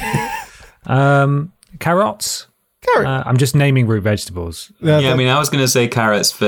Um, 0.85 1.51
carrots. 1.79 2.47
Carrot. 2.81 3.07
Uh, 3.07 3.23
I'm 3.25 3.35
just 3.37 3.55
naming 3.55 3.87
root 3.87 4.03
vegetables. 4.03 4.71
Yeah, 4.79 4.99
Yeah, 4.99 5.11
I 5.11 5.15
mean, 5.17 5.27
I 5.27 5.37
was 5.37 5.49
going 5.49 5.61
to 5.63 5.67
say 5.67 5.87
carrots 5.89 6.31
for 6.31 6.45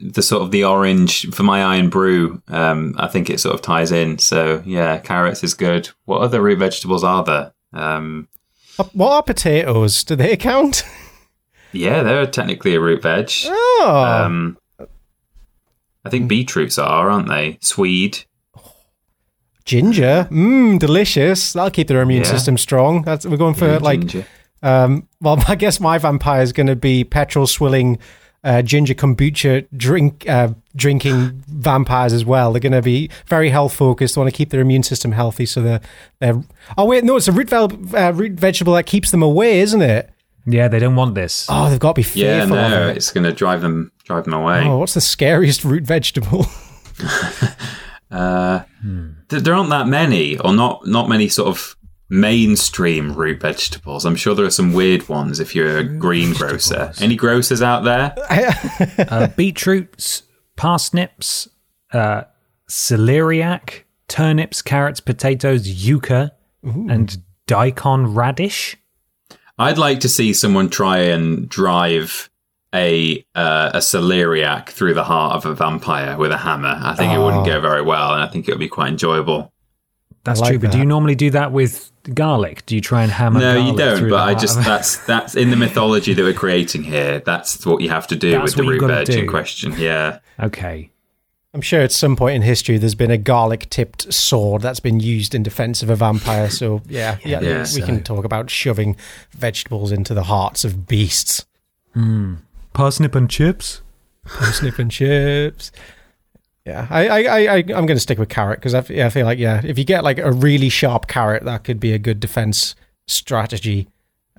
the 0.00 0.22
sort 0.22 0.42
of 0.42 0.50
the 0.50 0.64
orange 0.64 1.30
for 1.32 1.44
my 1.44 1.78
Irn-Bru. 1.78 2.42
Um, 2.48 2.94
I 2.98 3.06
think 3.06 3.30
it 3.30 3.38
sort 3.38 3.54
of 3.54 3.62
ties 3.62 3.92
in. 3.92 4.18
So 4.18 4.60
yeah, 4.66 4.98
carrots 4.98 5.44
is 5.44 5.54
good. 5.54 5.88
What 6.04 6.22
other 6.22 6.40
root 6.42 6.58
vegetables 6.58 7.04
are 7.04 7.22
there? 7.22 7.52
Um, 7.72 8.26
what 8.92 9.12
are 9.12 9.22
potatoes? 9.22 10.02
Do 10.02 10.16
they 10.16 10.36
count? 10.36 10.82
yeah, 11.72 12.02
they're 12.02 12.26
technically 12.26 12.74
a 12.74 12.80
root 12.80 13.02
veg. 13.02 13.30
Oh, 13.44 14.22
Um, 14.24 14.58
I 16.04 16.10
think 16.10 16.28
beetroots 16.28 16.76
are, 16.78 17.08
aren't 17.08 17.28
they? 17.28 17.58
Swede. 17.60 18.24
Ginger. 19.64 20.28
Mmm, 20.30 20.78
delicious. 20.78 21.52
That'll 21.52 21.70
keep 21.70 21.88
their 21.88 22.02
immune 22.02 22.22
Yeah. 22.22 22.30
system 22.30 22.56
strong. 22.58 23.02
That's, 23.02 23.26
we're 23.26 23.36
going 23.36 23.54
for 23.54 23.66
Yeah, 23.66 23.78
like 23.78 24.00
ginger. 24.00 24.26
Um, 24.62 25.08
well, 25.20 25.42
I 25.48 25.54
guess 25.54 25.80
my 25.80 25.98
vampire 25.98 26.42
is 26.42 26.52
going 26.52 26.66
to 26.68 26.76
be 26.76 27.04
petrol 27.04 27.46
swilling, 27.46 27.98
uh, 28.44 28.60
ginger 28.62 28.94
kombucha 28.94 29.66
drink 29.76 30.28
uh, 30.28 30.48
drinking 30.76 31.42
vampires 31.48 32.12
as 32.12 32.24
well. 32.24 32.52
They're 32.52 32.60
going 32.60 32.72
to 32.72 32.82
be 32.82 33.10
very 33.26 33.48
health 33.50 33.74
focused. 33.74 34.14
They 34.14 34.20
want 34.20 34.30
to 34.32 34.36
keep 34.36 34.50
their 34.50 34.60
immune 34.60 34.82
system 34.82 35.12
healthy, 35.12 35.46
so 35.46 35.62
they're 35.62 35.80
they're. 36.20 36.42
Oh 36.76 36.84
wait, 36.84 37.04
no, 37.04 37.16
it's 37.16 37.28
a 37.28 37.32
root, 37.32 37.48
vel- 37.48 37.72
uh, 37.96 38.12
root 38.12 38.32
vegetable 38.32 38.74
that 38.74 38.84
keeps 38.84 39.10
them 39.10 39.22
away, 39.22 39.60
isn't 39.60 39.80
it? 39.82 40.10
Yeah, 40.46 40.68
they 40.68 40.78
don't 40.78 40.94
want 40.94 41.14
this. 41.14 41.46
Oh, 41.48 41.70
they've 41.70 41.78
got 41.80 41.92
to 41.92 41.98
be 42.00 42.02
fearful. 42.02 42.54
Yeah, 42.56 42.68
no, 42.68 42.82
of 42.82 42.88
it. 42.90 42.98
it's 42.98 43.10
going 43.12 43.24
to 43.24 43.32
drive 43.32 43.62
them 43.62 43.90
drive 44.04 44.24
them 44.24 44.34
away. 44.34 44.62
Oh, 44.66 44.76
what's 44.76 44.92
the 44.92 45.00
scariest 45.00 45.64
root 45.64 45.84
vegetable? 45.84 46.44
Th- 49.28 49.42
There 49.42 49.54
aren't 49.54 49.70
that 49.70 49.86
many, 49.88 50.38
or 50.38 50.52
not 50.54 50.86
not 50.86 51.08
many 51.08 51.28
sort 51.28 51.48
of 51.48 51.76
mainstream 52.10 53.14
root 53.14 53.40
vegetables. 53.40 54.04
I'm 54.04 54.14
sure 54.16 54.34
there 54.34 54.44
are 54.44 54.50
some 54.50 54.72
weird 54.72 55.08
ones 55.08 55.40
if 55.40 55.54
you're 55.54 55.78
a 55.78 55.84
green 55.84 56.32
grocer. 56.34 56.92
Any 57.00 57.16
grocers 57.16 57.62
out 57.62 57.84
there? 57.84 58.14
Uh, 59.10 59.26
beetroots, 59.36 60.22
parsnips, 60.56 61.48
uh, 61.92 62.22
celeriac, 62.70 63.82
turnips, 64.08 64.62
carrots, 64.62 65.00
potatoes, 65.00 65.66
yucca, 65.68 66.32
and 66.62 67.18
daikon 67.46 68.14
radish. 68.14 68.76
I'd 69.58 69.78
like 69.78 70.00
to 70.00 70.08
see 70.08 70.32
someone 70.32 70.68
try 70.70 70.98
and 70.98 71.48
drive 71.48 72.30
a 72.74 73.24
uh, 73.34 73.70
a 73.74 73.78
celeriac 73.78 74.68
through 74.68 74.94
the 74.94 75.04
heart 75.04 75.36
of 75.36 75.46
a 75.46 75.54
vampire 75.54 76.18
with 76.18 76.32
a 76.32 76.36
hammer. 76.36 76.78
I 76.82 76.94
think 76.94 77.12
it 77.12 77.18
wouldn't 77.18 77.46
go 77.46 77.60
very 77.60 77.82
well, 77.82 78.12
and 78.12 78.22
I 78.22 78.26
think 78.26 78.48
it 78.48 78.52
would 78.52 78.58
be 78.58 78.68
quite 78.68 78.88
enjoyable. 78.88 79.52
That's 80.24 80.40
like 80.40 80.50
true. 80.50 80.58
But 80.58 80.72
do 80.72 80.78
you 80.78 80.86
normally 80.86 81.14
do 81.14 81.30
that 81.30 81.52
with 81.52 81.92
garlic? 82.12 82.64
Do 82.66 82.74
you 82.74 82.80
try 82.80 83.02
and 83.02 83.12
hammer? 83.12 83.40
No, 83.40 83.56
you 83.70 83.76
don't. 83.76 84.08
But 84.10 84.28
I 84.28 84.34
just 84.34 84.56
that's 84.64 85.04
that's 85.06 85.36
in 85.36 85.50
the 85.50 85.56
mythology 85.56 86.14
that 86.14 86.22
we're 86.22 86.32
creating 86.32 86.82
here. 86.82 87.20
That's 87.20 87.64
what 87.64 87.80
you 87.80 87.90
have 87.90 88.06
to 88.08 88.16
do 88.16 88.32
That's 88.32 88.42
with 88.44 88.54
the 88.56 88.64
what 88.64 88.70
root 88.70 88.80
gotta 88.80 89.04
veg 89.06 89.18
in 89.18 89.26
question. 89.28 89.74
Yeah. 89.78 90.18
okay. 90.40 90.90
I'm 91.52 91.60
sure 91.60 91.82
at 91.82 91.92
some 91.92 92.16
point 92.16 92.34
in 92.34 92.42
history 92.42 92.78
there's 92.78 92.96
been 92.96 93.12
a 93.12 93.16
garlic 93.16 93.70
tipped 93.70 94.12
sword 94.12 94.60
that's 94.62 94.80
been 94.80 94.98
used 94.98 95.36
in 95.36 95.44
defense 95.44 95.84
of 95.84 95.90
a 95.90 95.94
vampire. 95.94 96.50
So, 96.50 96.82
yeah, 96.88 97.18
yeah, 97.24 97.40
Yeah, 97.40 97.58
we 97.60 97.64
so- 97.66 97.86
can 97.86 98.02
talk 98.02 98.24
about 98.24 98.50
shoving 98.50 98.96
vegetables 99.30 99.92
into 99.92 100.14
the 100.14 100.24
hearts 100.24 100.64
of 100.64 100.88
beasts. 100.88 101.46
Parsnip 102.74 103.14
and 103.14 103.30
chips. 103.30 103.80
Snip 104.52 104.78
and 104.78 104.90
chips. 104.90 105.70
Yeah, 106.66 106.86
I, 106.90 107.08
I, 107.08 107.20
I, 107.22 107.38
I- 107.56 107.56
I'm 107.56 107.86
going 107.86 107.88
to 107.88 108.00
stick 108.00 108.18
with 108.18 108.30
carrot 108.30 108.58
because 108.58 108.72
I, 108.74 108.78
f- 108.78 108.90
yeah, 108.90 109.06
I 109.06 109.10
feel 109.10 109.26
like, 109.26 109.38
yeah, 109.38 109.60
if 109.64 109.78
you 109.78 109.84
get 109.84 110.02
like 110.02 110.18
a 110.18 110.32
really 110.32 110.70
sharp 110.70 111.06
carrot, 111.08 111.44
that 111.44 111.62
could 111.64 111.78
be 111.78 111.92
a 111.92 111.98
good 111.98 112.20
defense 112.20 112.74
strategy. 113.06 113.86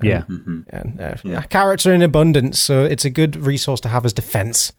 Um, 0.01 0.07
yeah. 0.07 0.21
Mm-hmm. 0.23 0.61
And 0.69 0.99
uh, 1.01 1.15
yeah, 1.23 1.41
carrots 1.43 1.85
are 1.85 1.93
in 1.93 2.01
abundance, 2.01 2.59
so 2.59 2.83
it's 2.83 3.05
a 3.05 3.11
good 3.11 3.35
resource 3.35 3.79
to 3.81 3.89
have 3.89 4.05
as 4.05 4.11
defense. 4.13 4.73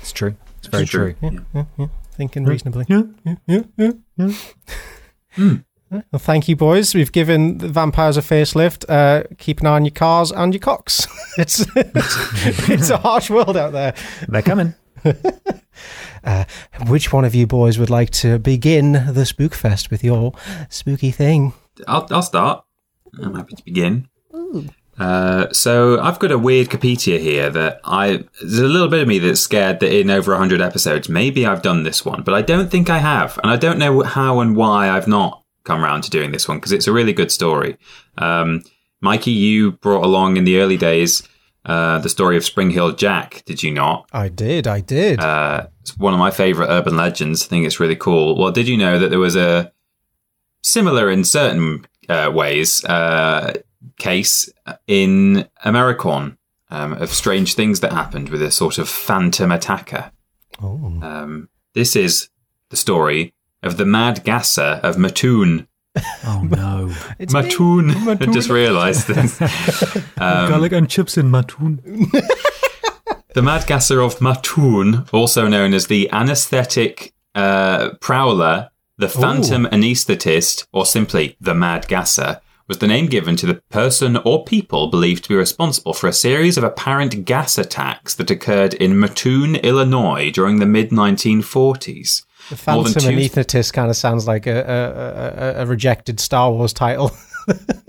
It's 0.00 0.10
true. 0.12 0.34
It's 0.58 0.66
very 0.66 0.82
It's 0.82 0.90
true. 0.90 1.14
true. 1.14 1.90
Thinking 2.12 2.44
reasonably. 2.44 2.84
Yeah. 2.88 3.02
yeah, 3.46 3.62
yeah, 3.76 3.92
yeah. 4.16 4.32
Hmm. 5.36 5.54
Well, 5.90 6.04
thank 6.18 6.48
you, 6.48 6.56
boys. 6.56 6.94
We've 6.94 7.12
given 7.12 7.58
the 7.58 7.68
vampires 7.68 8.16
a 8.16 8.20
facelift. 8.20 8.84
Uh, 8.88 9.24
keep 9.38 9.60
an 9.60 9.66
eye 9.66 9.76
on 9.76 9.84
your 9.84 9.92
cars 9.92 10.30
and 10.30 10.52
your 10.52 10.60
cocks. 10.60 11.06
it's, 11.38 11.64
it's 11.74 12.68
it's 12.68 12.90
a 12.90 12.98
harsh 12.98 13.30
world 13.30 13.56
out 13.56 13.72
there. 13.72 13.94
They're 14.28 14.42
coming. 14.42 14.74
Which 16.88 17.12
one 17.12 17.24
of 17.24 17.34
you 17.34 17.46
boys 17.46 17.78
would 17.78 17.90
like 17.90 18.10
to 18.10 18.38
begin 18.38 18.92
the 18.92 19.24
Spookfest 19.24 19.90
with 19.90 20.04
your 20.04 20.32
spooky 20.68 21.10
thing? 21.10 21.54
I'll, 21.86 22.06
I'll 22.10 22.22
start. 22.22 22.64
I'm 23.22 23.34
happy 23.34 23.56
to 23.56 23.64
begin. 23.64 24.08
Uh, 24.98 25.50
so 25.52 26.00
I've 26.00 26.18
got 26.18 26.32
a 26.32 26.38
weird 26.38 26.70
Capetia 26.70 27.18
here 27.18 27.48
that 27.50 27.80
I 27.84 28.24
there's 28.40 28.58
a 28.58 28.66
little 28.66 28.88
bit 28.88 29.02
of 29.02 29.08
me 29.08 29.20
that's 29.20 29.40
scared 29.40 29.80
that 29.80 29.96
in 29.96 30.10
over 30.10 30.32
100 30.32 30.60
episodes 30.60 31.08
maybe 31.08 31.46
I've 31.46 31.62
done 31.62 31.84
this 31.84 32.04
one, 32.04 32.22
but 32.22 32.34
I 32.34 32.42
don't 32.42 32.70
think 32.70 32.90
I 32.90 32.98
have, 32.98 33.38
and 33.42 33.50
I 33.50 33.56
don't 33.56 33.78
know 33.78 34.02
how 34.02 34.40
and 34.40 34.56
why 34.56 34.90
I've 34.90 35.06
not 35.06 35.44
come 35.64 35.84
around 35.84 36.02
to 36.02 36.10
doing 36.10 36.32
this 36.32 36.48
one 36.48 36.58
because 36.58 36.72
it's 36.72 36.86
a 36.86 36.92
really 36.92 37.12
good 37.12 37.32
story. 37.32 37.76
Um, 38.16 38.62
Mikey, 39.00 39.30
you 39.30 39.72
brought 39.72 40.04
along 40.04 40.36
in 40.36 40.44
the 40.44 40.58
early 40.58 40.76
days 40.76 41.22
uh, 41.64 41.98
the 41.98 42.08
story 42.08 42.36
of 42.36 42.44
Spring-heeled 42.44 42.98
Jack, 42.98 43.42
did 43.44 43.62
you 43.62 43.70
not? 43.70 44.08
I 44.12 44.28
did, 44.28 44.66
I 44.66 44.80
did. 44.80 45.20
Uh, 45.20 45.66
it's 45.82 45.96
one 45.98 46.14
of 46.14 46.18
my 46.18 46.30
favorite 46.30 46.68
urban 46.68 46.96
legends. 46.96 47.44
I 47.44 47.46
think 47.46 47.66
it's 47.66 47.78
really 47.78 47.96
cool. 47.96 48.38
Well, 48.38 48.50
did 48.50 48.66
you 48.66 48.76
know 48.76 48.98
that 48.98 49.10
there 49.10 49.18
was 49.18 49.36
a 49.36 49.72
similar 50.62 51.10
in 51.10 51.24
certain 51.24 51.86
uh, 52.08 52.30
ways 52.32 52.84
uh, 52.86 53.52
case 53.98 54.48
in 54.86 55.46
Americorn 55.64 56.38
um, 56.70 56.94
of 56.94 57.10
strange 57.10 57.54
things 57.54 57.80
that 57.80 57.92
happened 57.92 58.30
with 58.30 58.42
a 58.42 58.50
sort 58.50 58.78
of 58.78 58.88
phantom 58.88 59.52
attacker? 59.52 60.10
oh. 60.62 61.00
Um, 61.02 61.48
this 61.74 61.94
is 61.94 62.30
the 62.70 62.76
story 62.76 63.34
of 63.62 63.76
the 63.76 63.84
Mad 63.84 64.24
Gasser 64.24 64.80
of 64.82 64.98
Mattoon. 64.98 65.66
Oh 66.24 66.42
no. 66.48 66.94
It's 67.18 67.34
me. 67.34 67.42
Mattoon. 67.42 67.90
I 68.08 68.14
just 68.26 68.50
realised 68.50 69.08
this. 69.08 69.40
Um, 70.20 70.48
Garlic 70.48 70.72
and 70.72 70.90
chips 70.90 71.16
in 71.16 71.30
Mattoon. 71.30 71.80
The 73.34 73.42
Mad 73.42 73.68
Gasser 73.68 74.00
of 74.00 74.20
Mattoon, 74.20 75.06
also 75.12 75.46
known 75.46 75.72
as 75.72 75.86
the 75.86 76.10
anaesthetic 76.10 77.14
uh, 77.36 77.90
prowler, 78.00 78.70
the 78.96 79.08
phantom 79.08 79.66
anaesthetist, 79.66 80.66
or 80.72 80.84
simply 80.84 81.36
the 81.40 81.54
Mad 81.54 81.86
Gasser, 81.86 82.40
was 82.66 82.78
the 82.78 82.88
name 82.88 83.06
given 83.06 83.36
to 83.36 83.46
the 83.46 83.62
person 83.70 84.16
or 84.18 84.44
people 84.44 84.88
believed 84.88 85.22
to 85.24 85.28
be 85.28 85.36
responsible 85.36 85.94
for 85.94 86.08
a 86.08 86.12
series 86.12 86.58
of 86.58 86.64
apparent 86.64 87.24
gas 87.24 87.58
attacks 87.58 88.14
that 88.16 88.30
occurred 88.30 88.74
in 88.74 88.98
Mattoon, 88.98 89.54
Illinois 89.56 90.30
during 90.30 90.58
the 90.58 90.66
mid 90.66 90.90
1940s. 90.90 92.24
The 92.50 92.56
Phantom 92.56 92.92
two- 92.92 93.00
Anaesthetist 93.08 93.72
kind 93.72 93.90
of 93.90 93.96
sounds 93.96 94.26
like 94.26 94.46
a, 94.46 95.54
a, 95.56 95.60
a, 95.60 95.62
a 95.62 95.66
rejected 95.66 96.18
Star 96.20 96.50
Wars 96.52 96.72
title. 96.72 97.10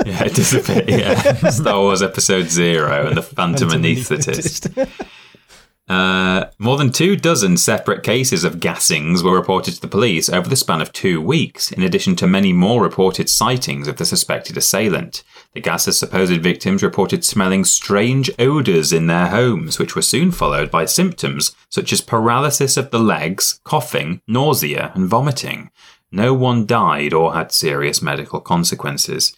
Yeah, 0.05 0.23
it 0.23 0.39
is 0.39 0.53
a 0.53 0.61
bit, 0.63 0.87
yeah. 0.87 1.33
Star 1.49 1.79
Wars 1.81 2.01
Episode 2.01 2.47
Zero 2.49 3.07
and 3.07 3.17
the 3.17 3.21
Phantom 3.21 3.67
Anaesthetist. 3.67 4.87
Uh, 5.89 6.45
more 6.59 6.77
than 6.77 6.91
two 6.91 7.15
dozen 7.15 7.57
separate 7.57 8.03
cases 8.03 8.43
of 8.43 8.59
gassings 8.59 9.23
were 9.23 9.33
reported 9.33 9.73
to 9.73 9.81
the 9.81 9.87
police 9.87 10.29
over 10.29 10.47
the 10.47 10.55
span 10.55 10.81
of 10.81 10.93
two 10.93 11.19
weeks, 11.19 11.71
in 11.71 11.81
addition 11.81 12.15
to 12.15 12.27
many 12.27 12.53
more 12.53 12.83
reported 12.83 13.27
sightings 13.27 13.87
of 13.87 13.97
the 13.97 14.05
suspected 14.05 14.55
assailant. 14.55 15.23
The 15.53 15.61
gasser's 15.61 15.97
supposed 15.97 16.41
victims 16.43 16.83
reported 16.83 17.25
smelling 17.25 17.65
strange 17.65 18.29
odours 18.37 18.93
in 18.93 19.07
their 19.07 19.27
homes, 19.29 19.79
which 19.79 19.95
were 19.95 20.03
soon 20.03 20.29
followed 20.29 20.69
by 20.69 20.85
symptoms 20.85 21.55
such 21.69 21.91
as 21.91 22.01
paralysis 22.01 22.77
of 22.77 22.91
the 22.91 22.99
legs, 22.99 23.59
coughing, 23.63 24.21
nausea, 24.27 24.91
and 24.93 25.07
vomiting. 25.07 25.71
No 26.11 26.35
one 26.35 26.67
died 26.67 27.13
or 27.13 27.33
had 27.33 27.51
serious 27.51 27.99
medical 27.99 28.41
consequences. 28.41 29.35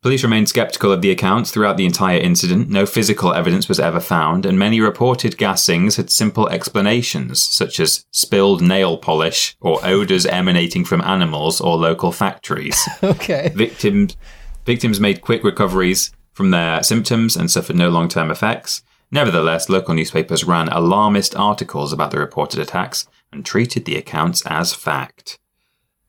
Police 0.00 0.22
remained 0.22 0.48
skeptical 0.48 0.92
of 0.92 1.02
the 1.02 1.10
accounts 1.10 1.50
throughout 1.50 1.76
the 1.76 1.84
entire 1.84 2.18
incident. 2.18 2.68
No 2.68 2.86
physical 2.86 3.34
evidence 3.34 3.68
was 3.68 3.80
ever 3.80 3.98
found, 3.98 4.46
and 4.46 4.56
many 4.56 4.80
reported 4.80 5.36
gassings 5.36 5.96
had 5.96 6.08
simple 6.08 6.48
explanations, 6.50 7.42
such 7.42 7.80
as 7.80 8.06
spilled 8.12 8.62
nail 8.62 8.96
polish 8.96 9.56
or 9.60 9.84
odours 9.84 10.24
emanating 10.24 10.84
from 10.84 11.00
animals 11.00 11.60
or 11.60 11.76
local 11.76 12.12
factories. 12.12 12.80
okay. 13.02 13.50
Victims, 13.52 14.16
victims 14.64 15.00
made 15.00 15.20
quick 15.20 15.42
recoveries 15.42 16.12
from 16.32 16.52
their 16.52 16.80
symptoms 16.84 17.34
and 17.34 17.50
suffered 17.50 17.74
no 17.74 17.88
long 17.88 18.08
term 18.08 18.30
effects. 18.30 18.82
Nevertheless, 19.10 19.68
local 19.68 19.94
newspapers 19.94 20.44
ran 20.44 20.68
alarmist 20.68 21.34
articles 21.34 21.92
about 21.92 22.12
the 22.12 22.20
reported 22.20 22.60
attacks 22.60 23.08
and 23.32 23.44
treated 23.44 23.84
the 23.84 23.96
accounts 23.96 24.46
as 24.46 24.72
fact. 24.72 25.40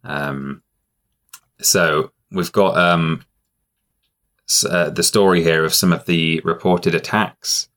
Um, 0.03 0.61
so 1.59 2.11
we've 2.31 2.51
got 2.51 2.77
um, 2.77 3.23
uh, 4.69 4.89
the 4.89 5.03
story 5.03 5.43
here 5.43 5.63
of 5.65 5.73
some 5.73 5.93
of 5.93 6.05
the 6.05 6.41
reported 6.43 6.95
attacks. 6.95 7.69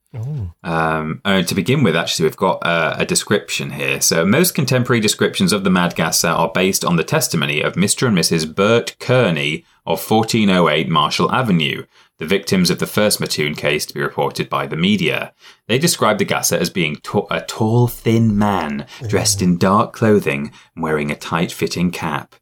Um, 0.62 1.22
uh, 1.24 1.42
to 1.42 1.54
begin 1.54 1.82
with, 1.82 1.96
actually, 1.96 2.26
we've 2.26 2.37
got 2.37 2.64
uh, 2.64 2.96
a 2.98 3.06
description 3.06 3.70
here. 3.70 4.00
So, 4.00 4.26
most 4.26 4.54
contemporary 4.54 5.00
descriptions 5.00 5.52
of 5.52 5.64
the 5.64 5.70
Mad 5.70 5.94
Gasser 5.94 6.28
are 6.28 6.52
based 6.52 6.85
on 6.85 6.96
the 6.96 7.04
testimony 7.04 7.62
of 7.62 7.74
Mr. 7.74 8.06
and 8.06 8.16
Mrs. 8.16 8.54
Bert 8.54 8.94
Kearney 8.98 9.64
of 9.87 10.11
1408 10.11 10.88
Marshall 10.88 11.32
Avenue, 11.32 11.87
the 12.18 12.26
victims 12.26 12.70
of 12.70 12.78
the 12.78 12.87
first 12.87 13.20
Mattoon 13.20 13.54
case 13.54 13.87
to 13.87 13.94
be 13.94 14.00
reported 14.00 14.48
by 14.48 14.66
the 14.66 14.76
media. 14.76 15.32
They 15.66 15.78
described 15.78 16.20
the 16.20 16.24
Gasser 16.24 16.56
as 16.56 16.70
being 16.70 16.96
ta- 16.96 17.26
a 17.30 17.40
tall, 17.40 17.88
thin 17.88 18.37
man 18.37 18.87
dressed 19.08 19.40
in 19.40 19.56
dark 19.56 19.92
clothing 19.92 20.52
and 20.74 20.82
wearing 20.82 21.11
a 21.11 21.16
tight 21.16 21.50
fitting 21.50 21.90
cap. 21.90 22.35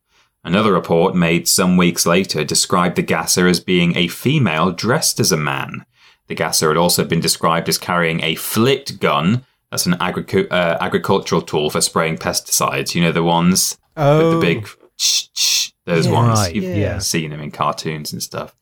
Another 0.43 0.73
report 0.73 1.15
made 1.15 1.47
some 1.47 1.77
weeks 1.77 2.07
later 2.07 2.45
described 2.45 2.97
the 2.97 3.03
gasser 3.03 3.47
as 3.47 3.61
being 3.61 3.97
a 3.97 4.09
female 4.09 4.71
dressed 4.73 5.21
as 5.21 5.33
a 5.33 5.37
man. 5.37 5.85
The 6.29 6.35
gasser 6.35 6.69
had 6.69 6.77
also 6.79 7.05
been 7.05 7.21
described 7.21 7.69
as 7.69 7.77
carrying 7.77 8.23
a 8.23 8.37
flit 8.37 8.99
gun. 9.01 9.45
That's 9.71 9.87
an 9.87 9.95
agricu- 9.95 10.51
uh, 10.51 10.79
agricultural 10.81 11.43
tool 11.43 11.71
for 11.71 11.81
spraying 11.81 12.17
pesticides. 12.19 12.95
You 12.95 13.03
know 13.03 13.13
the 13.13 13.23
ones 13.23 13.77
Oh, 13.97 14.31
with 14.31 14.41
the 14.41 14.47
big, 14.47 14.69
ch- 14.97 15.31
ch- 15.35 15.73
those 15.85 16.07
Yeah. 16.07 16.13
ones. 16.13 16.39
Right, 16.39 16.55
You've 16.55 16.65
yeah. 16.77 16.99
seen 17.01 17.31
them 17.31 17.41
in 17.41 17.51
cartoons 17.51 18.13
and 18.13 18.23
stuff, 18.23 18.55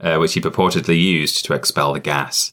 uh, 0.00 0.16
which 0.16 0.34
he 0.34 0.40
purportedly 0.40 1.00
used 1.00 1.44
to 1.44 1.52
expel 1.54 1.92
the 1.92 2.00
gas. 2.00 2.52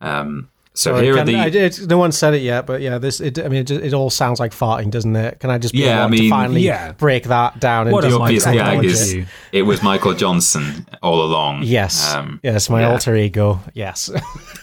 Um, 0.00 0.48
So 0.76 0.92
Sorry, 0.92 1.06
here 1.06 1.16
are 1.16 1.24
the 1.24 1.36
I, 1.36 1.46
it, 1.46 1.88
no 1.88 1.96
one 1.96 2.12
said 2.12 2.34
it 2.34 2.42
yet, 2.42 2.66
but 2.66 2.82
yeah, 2.82 2.98
this. 2.98 3.18
It, 3.18 3.38
I 3.38 3.48
mean, 3.48 3.62
it, 3.62 3.70
it 3.70 3.94
all 3.94 4.10
sounds 4.10 4.38
like 4.38 4.52
farting, 4.52 4.90
doesn't 4.90 5.16
it? 5.16 5.40
Can 5.40 5.48
I 5.48 5.56
just 5.56 5.72
be 5.72 5.80
Yeah, 5.80 6.04
I 6.04 6.08
mean, 6.08 6.24
to 6.24 6.28
finally 6.28 6.60
yeah. 6.60 6.92
break 6.92 7.24
that 7.24 7.58
down? 7.60 7.90
What 7.90 8.04
into 8.04 8.16
a 8.16 8.18
the 8.18 8.24
obvious 8.24 8.44
Michael 8.44 8.82
gag 8.82 8.84
is 8.84 9.26
it 9.52 9.62
was 9.62 9.82
Michael 9.82 10.12
Jugson 10.12 10.86
all 11.02 11.22
along. 11.22 11.62
Yes, 11.62 12.14
Um, 12.14 12.40
yes, 12.42 12.68
my 12.68 12.82
yeah. 12.82 12.90
alter 12.90 13.16
ego. 13.16 13.60
Yes, 13.72 14.10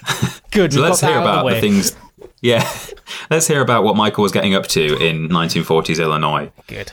good. 0.52 0.72
So 0.72 0.82
let's 0.82 1.02
hear 1.02 1.18
about 1.18 1.48
the, 1.48 1.56
the 1.56 1.62
things. 1.62 1.96
Yeah, 2.42 2.70
let's 3.32 3.48
hear 3.48 3.62
about 3.62 3.84
what 3.84 3.96
Michael 3.96 4.22
was 4.22 4.32
getting 4.32 4.54
up 4.54 4.68
to 4.68 4.98
in 4.98 5.30
1940s 5.30 6.00
Illinois. 6.00 6.52
Good. 6.68 6.92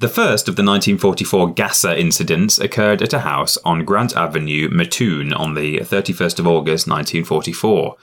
The 0.00 0.08
first 0.08 0.48
of 0.48 0.56
the 0.56 0.62
1944 0.62 1.52
Gasser 1.52 1.92
incidents 1.92 2.58
occurred 2.58 3.02
at 3.02 3.12
a 3.12 3.18
house 3.18 3.58
on 3.66 3.84
Grant 3.84 4.16
Avenue, 4.16 4.70
Mattoon, 4.70 5.34
on 5.34 5.52
the 5.52 5.80
31st 5.80 6.38
of 6.38 6.46
August 6.46 6.88
1944. 6.88 7.96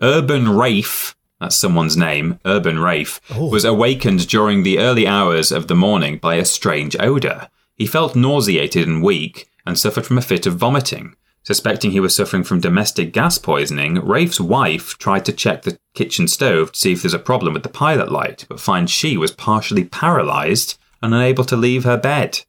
Urban 0.00 0.44
Raef, 0.44 1.16
that's 1.40 1.56
someone's 1.56 1.96
name, 1.96 2.38
Urban 2.44 2.76
Raef, 2.76 3.18
oh. 3.34 3.48
was 3.48 3.64
awakened 3.64 4.28
during 4.28 4.62
the 4.62 4.78
early 4.78 5.08
hours 5.08 5.50
of 5.50 5.66
the 5.66 5.74
morning 5.74 6.18
by 6.18 6.36
a 6.36 6.44
strange 6.44 6.94
odour. 7.00 7.48
He 7.74 7.84
felt 7.84 8.14
nauseated 8.14 8.86
and 8.86 9.02
weak 9.02 9.48
and 9.66 9.76
suffered 9.76 10.06
from 10.06 10.18
a 10.18 10.22
fit 10.22 10.46
of 10.46 10.54
vomiting. 10.54 11.16
Suspecting 11.42 11.90
he 11.90 11.98
was 11.98 12.14
suffering 12.14 12.44
from 12.44 12.60
domestic 12.60 13.12
gas 13.12 13.38
poisoning, 13.38 13.96
Raef's 13.96 14.40
wife 14.40 14.96
tried 14.98 15.24
to 15.24 15.32
check 15.32 15.62
the 15.62 15.80
kitchen 15.94 16.28
stove 16.28 16.70
to 16.70 16.78
see 16.78 16.92
if 16.92 17.02
there's 17.02 17.12
a 17.12 17.18
problem 17.18 17.54
with 17.54 17.64
the 17.64 17.68
pilot 17.68 18.12
light, 18.12 18.46
but 18.48 18.60
finds 18.60 18.92
she 18.92 19.16
was 19.16 19.32
partially 19.32 19.82
paralysed 19.82 20.78
and 21.02 21.14
unable 21.14 21.44
to 21.44 21.56
leave 21.56 21.84
her 21.84 21.96
bed. 21.96 22.40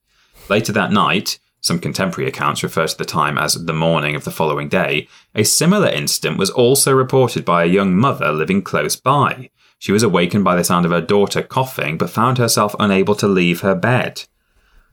Later 0.49 0.71
that 0.73 0.91
night, 0.91 1.39
some 1.61 1.77
contemporary 1.77 2.27
accounts 2.27 2.63
refer 2.63 2.87
to 2.87 2.97
the 2.97 3.05
time 3.05 3.37
as 3.37 3.53
the 3.53 3.73
morning 3.73 4.15
of 4.15 4.23
the 4.23 4.31
following 4.31 4.67
day, 4.67 5.07
a 5.35 5.43
similar 5.43 5.87
incident 5.87 6.39
was 6.39 6.49
also 6.49 6.91
reported 6.91 7.45
by 7.45 7.63
a 7.63 7.67
young 7.67 7.95
mother 7.95 8.31
living 8.31 8.63
close 8.63 8.95
by. 8.95 9.51
She 9.77 9.91
was 9.91 10.01
awakened 10.01 10.43
by 10.43 10.55
the 10.55 10.63
sound 10.63 10.85
of 10.85 10.91
her 10.91 11.01
daughter 11.01 11.43
coughing, 11.43 11.99
but 11.99 12.09
found 12.09 12.39
herself 12.39 12.75
unable 12.79 13.13
to 13.15 13.27
leave 13.27 13.61
her 13.61 13.75
bed. 13.75 14.23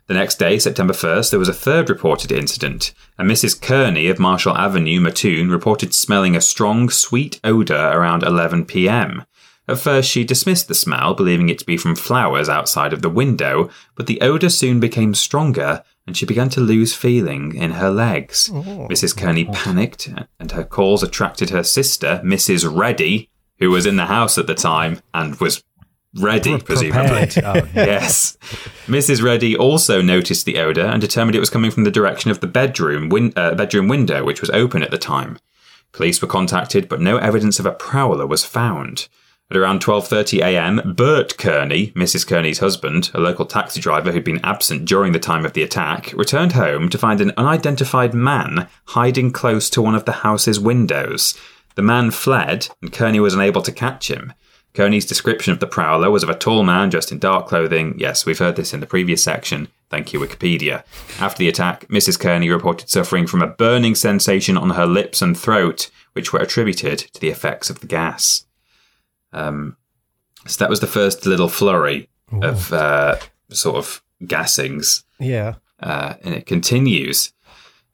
The 0.08 0.14
next 0.14 0.38
day, 0.38 0.58
September 0.58 0.94
1st, 0.94 1.30
there 1.30 1.38
was 1.38 1.50
a 1.50 1.54
third 1.54 1.90
reported 1.90 2.32
incident. 2.32 2.94
A 3.18 3.24
Mrs. 3.24 3.60
Kearney 3.60 4.08
of 4.08 4.18
Marshall 4.18 4.56
Avenue, 4.56 5.00
Mattoon, 5.00 5.50
reported 5.50 5.94
smelling 5.94 6.34
a 6.34 6.40
strong, 6.40 6.88
sweet 6.88 7.40
odour 7.44 7.76
around 7.76 8.22
11 8.22 8.64
pm. 8.64 9.24
At 9.68 9.78
first, 9.78 10.08
she 10.10 10.24
dismissed 10.24 10.66
the 10.68 10.74
smell, 10.74 11.12
believing 11.14 11.50
it 11.50 11.58
to 11.58 11.66
be 11.66 11.76
from 11.76 11.94
flowers 11.94 12.48
outside 12.48 12.92
of 12.94 13.02
the 13.02 13.10
window, 13.10 13.68
but 13.94 14.06
the 14.06 14.20
odour 14.22 14.48
soon 14.48 14.80
became 14.80 15.14
stronger 15.14 15.82
and 16.06 16.16
she 16.16 16.24
began 16.24 16.48
to 16.48 16.60
lose 16.62 16.94
feeling 16.94 17.54
in 17.54 17.72
her 17.72 17.90
legs. 17.90 18.48
Mrs. 18.48 19.14
Kearney 19.14 19.44
panicked, 19.44 20.08
and 20.40 20.52
her 20.52 20.64
calls 20.64 21.02
attracted 21.02 21.50
her 21.50 21.62
sister, 21.62 22.22
Mrs. 22.24 22.66
Reddy, 22.74 23.28
who 23.58 23.70
was 23.70 23.84
in 23.84 23.96
the 23.96 24.06
house 24.06 24.38
at 24.38 24.46
the 24.46 24.54
time 24.54 25.02
and 25.12 25.38
was 25.38 25.62
ready, 26.18 26.58
presumably. 26.58 27.28
Oh. 27.44 27.68
Yes. 27.74 28.38
Mrs. 28.86 29.22
Reddy 29.22 29.54
also 29.54 30.00
noticed 30.00 30.46
the 30.46 30.58
odour 30.58 30.86
and 30.86 30.98
determined 30.98 31.36
it 31.36 31.40
was 31.40 31.50
coming 31.50 31.70
from 31.70 31.84
the 31.84 31.90
direction 31.90 32.30
of 32.30 32.40
the 32.40 32.46
bedroom, 32.46 33.10
win- 33.10 33.34
uh, 33.36 33.54
bedroom 33.54 33.86
window, 33.86 34.24
which 34.24 34.40
was 34.40 34.48
open 34.50 34.82
at 34.82 34.90
the 34.90 34.96
time. 34.96 35.38
Police 35.92 36.22
were 36.22 36.28
contacted, 36.28 36.88
but 36.88 37.02
no 37.02 37.18
evidence 37.18 37.58
of 37.60 37.66
a 37.66 37.72
prowler 37.72 38.26
was 38.26 38.46
found. 38.46 39.08
At 39.50 39.56
around 39.56 39.80
12:30 39.80 40.40
a.m., 40.42 40.94
Bert 40.94 41.38
Kearney, 41.38 41.90
Mrs. 41.92 42.26
Kearney's 42.26 42.58
husband, 42.58 43.10
a 43.14 43.18
local 43.18 43.46
taxi 43.46 43.80
driver 43.80 44.12
who'd 44.12 44.22
been 44.22 44.44
absent 44.44 44.84
during 44.84 45.12
the 45.12 45.18
time 45.18 45.46
of 45.46 45.54
the 45.54 45.62
attack, 45.62 46.12
returned 46.14 46.52
home 46.52 46.90
to 46.90 46.98
find 46.98 47.22
an 47.22 47.32
unidentified 47.38 48.12
man 48.12 48.68
hiding 48.88 49.32
close 49.32 49.70
to 49.70 49.80
one 49.80 49.94
of 49.94 50.04
the 50.04 50.20
house's 50.20 50.60
windows. 50.60 51.34
The 51.76 51.82
man 51.82 52.10
fled, 52.10 52.68
and 52.82 52.92
Kearney 52.92 53.20
was 53.20 53.32
unable 53.32 53.62
to 53.62 53.72
catch 53.72 54.10
him. 54.10 54.34
Kearney's 54.74 55.06
description 55.06 55.54
of 55.54 55.60
the 55.60 55.66
prowler 55.66 56.10
was 56.10 56.22
of 56.22 56.28
a 56.28 56.34
tall 56.34 56.62
man 56.62 56.90
dressed 56.90 57.10
in 57.10 57.18
dark 57.18 57.46
clothing. 57.46 57.94
Yes, 57.96 58.26
we've 58.26 58.38
heard 58.38 58.56
this 58.56 58.74
in 58.74 58.80
the 58.80 58.86
previous 58.86 59.22
section. 59.22 59.68
Thank 59.88 60.12
you, 60.12 60.20
Wikipedia. 60.20 60.84
After 61.18 61.38
the 61.38 61.48
attack, 61.48 61.88
Mrs. 61.88 62.20
Kearney 62.20 62.50
reported 62.50 62.90
suffering 62.90 63.26
from 63.26 63.40
a 63.40 63.46
burning 63.46 63.94
sensation 63.94 64.58
on 64.58 64.70
her 64.70 64.86
lips 64.86 65.22
and 65.22 65.38
throat, 65.38 65.90
which 66.12 66.34
were 66.34 66.40
attributed 66.40 66.98
to 66.98 67.20
the 67.20 67.30
effects 67.30 67.70
of 67.70 67.80
the 67.80 67.86
gas. 67.86 68.44
Um, 69.38 69.76
so 70.46 70.56
that 70.64 70.70
was 70.70 70.80
the 70.80 70.86
first 70.86 71.26
little 71.26 71.48
flurry 71.48 72.08
of 72.42 72.72
uh, 72.72 73.16
sort 73.50 73.76
of 73.76 74.02
gassings 74.22 75.04
Yeah. 75.18 75.54
uh, 75.80 76.14
and 76.22 76.34
it 76.34 76.46
continues. 76.46 77.32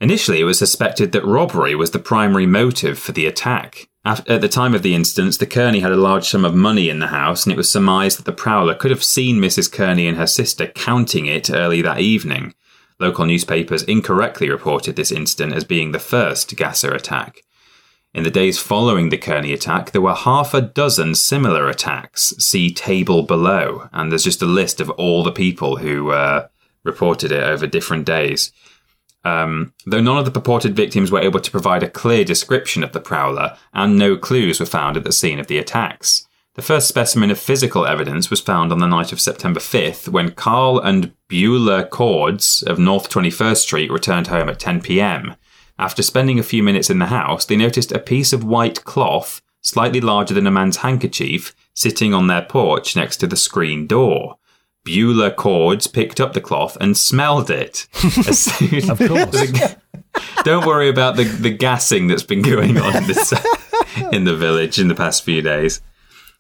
Initially, 0.01 0.41
it 0.41 0.45
was 0.45 0.59
suspected 0.59 1.13
that 1.13 1.25
robbery 1.25 1.75
was 1.75 1.91
the 1.93 1.99
primary 1.99 2.47
motive 2.47 2.99
for 2.99 3.13
the 3.13 3.27
attack. 3.27 3.89
At 4.05 4.41
the 4.43 4.49
time 4.49 4.75
of 4.75 4.83
the 4.83 4.95
instance, 4.95 5.39
the 5.39 5.47
Kearney 5.47 5.81
had 5.81 5.93
a 5.93 5.97
large 5.97 6.29
sum 6.29 6.45
of 6.45 6.55
money 6.55 6.91
in 6.91 6.99
the 6.99 7.07
house, 7.07 7.45
and 7.47 7.53
it 7.53 7.57
was 7.57 7.71
surmised 7.73 8.19
that 8.19 8.27
the 8.27 8.33
prowler 8.45 8.75
could 8.75 8.91
have 8.91 9.03
seen 9.05 9.37
Mrs. 9.41 9.73
Kearney 9.73 10.07
and 10.07 10.19
her 10.19 10.27
sister 10.27 10.67
counting 10.67 11.25
it 11.27 11.49
early 11.49 11.81
that 11.83 12.01
evening. 12.01 12.55
Local 13.01 13.25
newspapers 13.25 13.83
incorrectly 13.85 14.51
reported 14.51 14.97
this 14.97 15.11
incident 15.11 15.55
as 15.55 15.65
being 15.65 15.93
the 15.93 15.99
first 15.99 16.55
Gasser 16.55 16.93
attack. 16.93 17.43
In 18.15 18.23
the 18.23 18.31
days 18.31 18.61
following 18.61 19.09
the 19.09 19.19
Kearney 19.19 19.53
attack, 19.53 19.91
there 19.91 20.01
were 20.01 20.15
half 20.15 20.55
a 20.55 20.61
dozen 20.61 21.17
similar 21.17 21.69
attacks. 21.69 22.33
See 22.39 22.73
table 22.73 23.25
below, 23.25 23.89
and 23.93 24.11
there's 24.11 24.23
just 24.23 24.41
a 24.41 24.47
list 24.47 24.81
of 24.81 24.89
all 24.91 25.25
the 25.25 25.33
people 25.33 25.79
who 25.79 26.13
uh, 26.13 26.47
reported 26.85 27.33
it 27.33 27.43
over 27.43 27.67
different 27.67 28.07
days. 28.07 28.53
Um, 29.25 29.73
though 29.85 30.01
none 30.01 30.19
of 30.19 30.27
the 30.27 30.31
purported 30.31 30.77
victims 30.77 31.11
were 31.11 31.21
able 31.21 31.41
to 31.41 31.51
provide 31.51 31.83
a 31.83 31.91
clear 31.91 32.25
description 32.25 32.85
of 32.85 32.93
the 32.93 33.01
prowler, 33.01 33.57
and 33.73 33.99
no 33.99 34.17
clues 34.17 34.61
were 34.61 34.67
found 34.67 34.97
at 34.97 35.03
the 35.03 35.13
scene 35.13 35.41
of 35.41 35.49
the 35.49 35.59
attacks. 35.59 36.29
The 36.55 36.63
first 36.63 36.87
specimen 36.87 37.33
of 37.33 37.39
physical 37.41 37.85
evidence 37.85 38.31
was 38.31 38.41
found 38.41 38.71
on 38.71 38.79
the 38.79 38.87
night 38.87 39.13
of 39.13 39.21
September 39.21 39.59
5th 39.59 40.09
when 40.09 40.31
Carl 40.31 40.79
and 40.79 41.13
Beulah 41.27 41.87
Cordes 41.87 42.63
of 42.63 42.79
North 42.79 43.11
21st 43.11 43.57
Street 43.57 43.91
returned 43.91 44.29
home 44.29 44.49
at 44.49 44.61
10 44.61 44.83
pm. 44.83 45.35
After 45.79 46.03
spending 46.03 46.39
a 46.39 46.43
few 46.45 46.63
minutes 46.63 46.91
in 46.91 46.99
the 46.99 47.07
house, 47.07 47.45
they 47.45 47.57
noticed 47.57 47.93
a 47.93 47.99
piece 47.99 48.33
of 48.33 48.45
white 48.45 48.85
cloth, 48.85 49.43
slightly 49.61 50.01
larger 50.01 50.35
than 50.35 50.47
a 50.47 50.51
man's 50.51 50.79
handkerchief, 50.79 51.55
sitting 51.75 52.15
on 52.15 52.27
their 52.29 52.43
porch 52.43 52.95
next 52.95 53.17
to 53.19 53.27
the 53.27 53.37
screen 53.37 53.87
door. 53.87 54.37
Beulah 54.85 55.33
Cordes 55.33 55.87
picked 55.87 56.21
up 56.21 56.33
the 56.35 56.41
cloth 56.41 56.77
and 56.81 56.97
smelled 56.97 57.51
it. 57.51 57.89
Soon- 57.95 58.91
Of 58.91 58.99
course. 58.99 59.77
Don't 60.45 60.67
worry 60.67 60.89
about 60.89 61.17
the, 61.17 61.25
the 61.25 61.51
gassing 61.51 62.07
that's 62.07 62.23
been 62.23 62.43
going 62.43 62.79
on 62.79 62.95
in, 62.97 63.07
this, 63.07 63.33
in 64.13 64.25
the 64.25 64.37
village 64.37 64.79
in 64.79 64.89
the 64.89 64.95
past 64.95 65.25
few 65.25 65.43
days. 65.43 65.81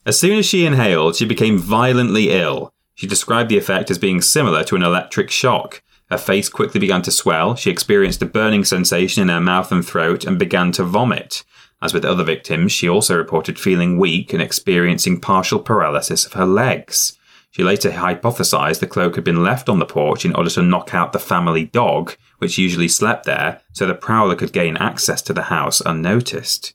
As 0.07 0.20
soon 0.20 0.38
as 0.38 0.47
she 0.47 0.66
inhaled, 0.66 1.16
she 1.16 1.25
became 1.25 1.59
violently 1.59 2.31
ill. 2.31 2.73
She 2.94 3.07
described 3.09 3.49
the 3.49 3.59
effect 3.59 3.90
as 3.90 3.99
being 3.99 4.20
similar 4.20 4.62
to 4.64 4.77
an 4.77 4.83
electric 4.83 5.31
shock. 5.31 5.83
Her 6.11 6.19
face 6.19 6.49
quickly 6.49 6.81
began 6.81 7.03
to 7.03 7.11
swell. 7.11 7.57
She 7.57 7.71
experienced 7.71 8.23
a 8.23 8.27
burning 8.27 8.64
sensation 8.64 9.23
in 9.23 9.29
her 9.29 9.40
mouth 9.40 9.73
and 9.73 9.87
throat 9.87 10.25
and 10.25 10.38
began 10.38 10.73
to 10.73 10.85
vomit. 10.85 11.45
As 11.83 11.93
with 11.93 12.05
other 12.05 12.25
victims, 12.25 12.73
she 12.73 12.88
also 12.88 13.17
reported 13.17 13.59
feeling 13.59 13.99
weak 13.99 14.33
and 14.33 14.43
experiencing 14.43 15.21
partial 15.21 15.61
paralysis 15.61 16.25
of 16.25 16.35
her 16.35 16.47
legs. 16.47 17.19
She 17.51 17.62
later 17.62 17.90
hypothesized 17.90 18.81
the 18.81 18.87
cloak 18.87 19.14
had 19.14 19.25
been 19.25 19.45
left 19.45 19.69
on 19.69 19.79
the 19.79 19.87
porch 19.87 20.25
in 20.25 20.35
order 20.35 20.51
to 20.51 20.62
knock 20.62 20.93
out 20.93 21.12
the 21.12 21.19
family 21.19 21.67
dog, 21.67 22.17
which 22.38 22.59
usually 22.59 22.88
slept 22.88 23.27
there, 23.27 23.61
so 23.73 23.87
the 23.87 23.95
prowler 23.95 24.35
could 24.35 24.53
gain 24.53 24.77
access 24.77 25.23
to 25.23 25.33
the 25.33 25.43
house 25.43 25.81
unnoticed. 25.81 26.75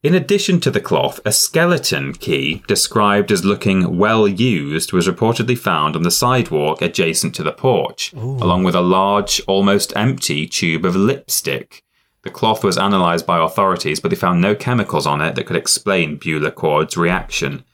In 0.00 0.14
addition 0.14 0.60
to 0.60 0.70
the 0.70 0.80
cloth, 0.80 1.18
a 1.24 1.32
skeleton 1.32 2.12
key, 2.12 2.62
described 2.68 3.32
as 3.32 3.44
looking 3.44 3.98
well 3.98 4.28
used, 4.28 4.92
was 4.92 5.08
reportedly 5.08 5.58
found 5.58 5.96
on 5.96 6.02
the 6.02 6.10
sidewalk 6.12 6.80
adjacent 6.80 7.34
to 7.34 7.42
the 7.42 7.50
porch, 7.50 8.12
along 8.12 8.62
with 8.62 8.76
a 8.76 8.80
large, 8.80 9.40
almost 9.48 9.92
empty 9.96 10.46
tube 10.46 10.84
of 10.84 10.94
lipstick. 10.94 11.82
The 12.22 12.30
cloth 12.30 12.62
was 12.62 12.76
analysed 12.76 13.26
by 13.26 13.44
authorities, 13.44 13.98
but 13.98 14.10
they 14.10 14.16
found 14.16 14.40
no 14.40 14.54
chemicals 14.54 15.04
on 15.04 15.20
it 15.20 15.34
that 15.34 15.46
could 15.46 15.56
explain 15.56 16.16
Beulah 16.16 16.52
Cord's 16.52 16.96
reaction. 16.96 17.64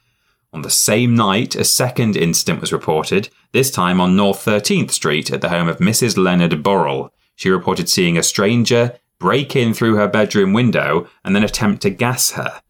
On 0.51 0.63
the 0.63 0.71
same 0.71 1.13
night, 1.13 1.55
a 1.55 1.63
second 1.63 2.17
incident 2.17 2.59
was 2.59 2.73
reported, 2.73 3.29
this 3.51 3.69
time 3.69 4.01
on 4.01 4.15
North 4.15 4.43
13th 4.43 4.89
Street 4.89 5.29
at 5.29 5.41
the 5.41 5.49
home 5.49 5.67
of 5.67 5.77
Mrs. 5.77 6.17
Leonard 6.17 6.63
Burrell. 6.63 7.13
She 7.35 7.49
reported 7.49 7.87
seeing 7.87 8.17
a 8.17 8.23
stranger 8.23 8.97
break 9.19 9.55
in 9.55 9.73
through 9.73 9.95
her 9.95 10.07
bedroom 10.07 10.53
window 10.53 11.07
and 11.23 11.35
then 11.35 11.43
attempt 11.43 11.81
to 11.83 11.89
gas 11.89 12.31
her. 12.31 12.61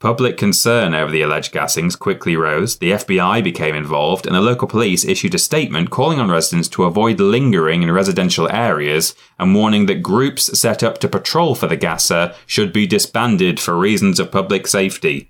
Public 0.00 0.36
concern 0.36 0.94
over 0.94 1.10
the 1.10 1.22
alleged 1.22 1.52
gassings 1.52 1.98
quickly 1.98 2.36
rose. 2.36 2.78
The 2.78 2.92
FBI 2.92 3.42
became 3.42 3.74
involved, 3.74 4.26
and 4.26 4.34
the 4.34 4.40
local 4.40 4.68
police 4.68 5.04
issued 5.04 5.34
a 5.34 5.38
statement 5.38 5.90
calling 5.90 6.20
on 6.20 6.30
residents 6.30 6.68
to 6.68 6.84
avoid 6.84 7.18
lingering 7.18 7.82
in 7.82 7.90
residential 7.90 8.48
areas 8.52 9.16
and 9.40 9.56
warning 9.56 9.86
that 9.86 10.02
groups 10.02 10.56
set 10.56 10.84
up 10.84 10.98
to 10.98 11.08
patrol 11.08 11.56
for 11.56 11.66
the 11.66 11.76
gasser 11.76 12.32
should 12.46 12.72
be 12.72 12.86
disbanded 12.86 13.58
for 13.58 13.76
reasons 13.76 14.20
of 14.20 14.30
public 14.30 14.68
safety. 14.68 15.28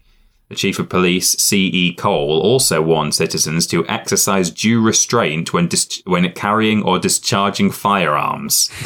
The 0.51 0.55
Chief 0.55 0.79
of 0.79 0.91
Police, 0.91 1.31
C.E. 1.31 1.95
Cole, 1.95 2.39
also 2.41 2.83
warned 2.83 3.15
citizens 3.15 3.67
to 3.69 3.87
exercise 3.89 4.51
due 4.51 4.83
restraint 4.83 5.55
when, 5.55 5.69
dis- 5.69 6.03
when 6.05 6.31
carrying 6.33 6.83
or 6.83 6.99
discharging 6.99 7.71
firearms. 7.71 8.71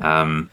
Um, 0.00 0.48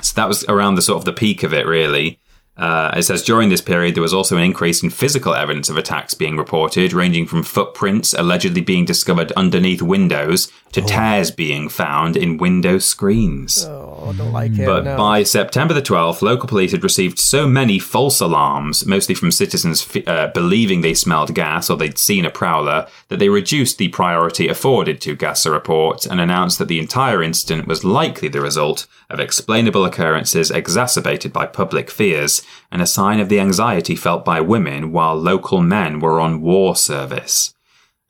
so 0.00 0.14
that 0.16 0.28
was 0.28 0.44
around 0.44 0.74
the 0.74 0.82
sort 0.82 0.98
of 0.98 1.04
the 1.04 1.12
peak 1.12 1.42
of 1.42 1.52
it, 1.52 1.66
really. 1.66 2.18
Uh, 2.56 2.90
it 2.96 3.02
says 3.02 3.22
during 3.22 3.50
this 3.50 3.60
period, 3.60 3.94
there 3.94 4.02
was 4.02 4.14
also 4.14 4.36
an 4.36 4.42
increase 4.42 4.82
in 4.82 4.88
physical 4.88 5.34
evidence 5.34 5.68
of 5.68 5.76
attacks 5.76 6.14
being 6.14 6.36
reported, 6.38 6.92
ranging 6.92 7.26
from 7.26 7.42
footprints 7.42 8.14
allegedly 8.14 8.62
being 8.62 8.84
discovered 8.84 9.30
underneath 9.32 9.82
windows 9.82 10.50
to 10.72 10.80
tears 10.80 11.30
being 11.30 11.68
found 11.68 12.16
in 12.16 12.38
window 12.38 12.78
screens. 12.78 13.64
Oh, 13.66 14.14
don't 14.16 14.32
like 14.32 14.58
it. 14.58 14.66
But 14.66 14.84
no. 14.84 14.96
by 14.96 15.22
September 15.22 15.74
the 15.74 15.82
12th, 15.82 16.22
local 16.22 16.48
police 16.48 16.72
had 16.72 16.82
received 16.82 17.18
so 17.18 17.46
many 17.46 17.78
false 17.78 18.20
alarms, 18.20 18.86
mostly 18.86 19.14
from 19.14 19.30
citizens 19.30 19.86
uh, 20.06 20.28
believing 20.28 20.80
they 20.80 20.94
smelled 20.94 21.34
gas 21.34 21.68
or 21.70 21.76
they'd 21.76 21.98
seen 21.98 22.24
a 22.24 22.30
prowler, 22.30 22.86
that 23.08 23.18
they 23.18 23.28
reduced 23.28 23.78
the 23.78 23.88
priority 23.88 24.48
afforded 24.48 25.00
to 25.02 25.14
Gasser 25.16 25.50
reports 25.50 26.06
and 26.06 26.20
announced 26.20 26.58
that 26.58 26.68
the 26.68 26.80
entire 26.80 27.22
incident 27.22 27.66
was 27.66 27.84
likely 27.84 28.28
the 28.28 28.40
result 28.40 28.86
of 29.08 29.20
explainable 29.20 29.84
occurrences 29.84 30.50
exacerbated 30.50 31.32
by 31.32 31.46
public 31.46 31.90
fears 31.90 32.42
and 32.70 32.82
a 32.82 32.86
sign 32.86 33.20
of 33.20 33.28
the 33.28 33.40
anxiety 33.40 33.96
felt 33.96 34.24
by 34.24 34.40
women 34.40 34.92
while 34.92 35.14
local 35.14 35.60
men 35.60 36.00
were 36.00 36.20
on 36.20 36.40
war 36.40 36.76
service. 36.76 37.54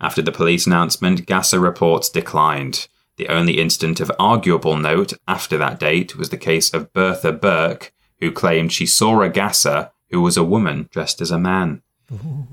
After 0.00 0.22
the 0.22 0.32
police 0.32 0.66
announcement, 0.66 1.26
Gasser 1.26 1.58
reports 1.58 2.08
declined. 2.08 2.88
The 3.16 3.28
only 3.28 3.58
incident 3.60 4.00
of 4.00 4.12
arguable 4.18 4.76
note 4.76 5.14
after 5.26 5.56
that 5.58 5.80
date 5.80 6.16
was 6.16 6.28
the 6.28 6.36
case 6.36 6.72
of 6.74 6.92
Bertha 6.92 7.32
Burke, 7.32 7.92
who 8.20 8.30
claimed 8.30 8.72
she 8.72 8.86
saw 8.86 9.22
a 9.22 9.28
gasser 9.28 9.90
who 10.10 10.20
was 10.20 10.36
a 10.36 10.44
woman 10.44 10.88
dressed 10.92 11.20
as 11.20 11.30
a 11.30 11.38
man. 11.38 11.82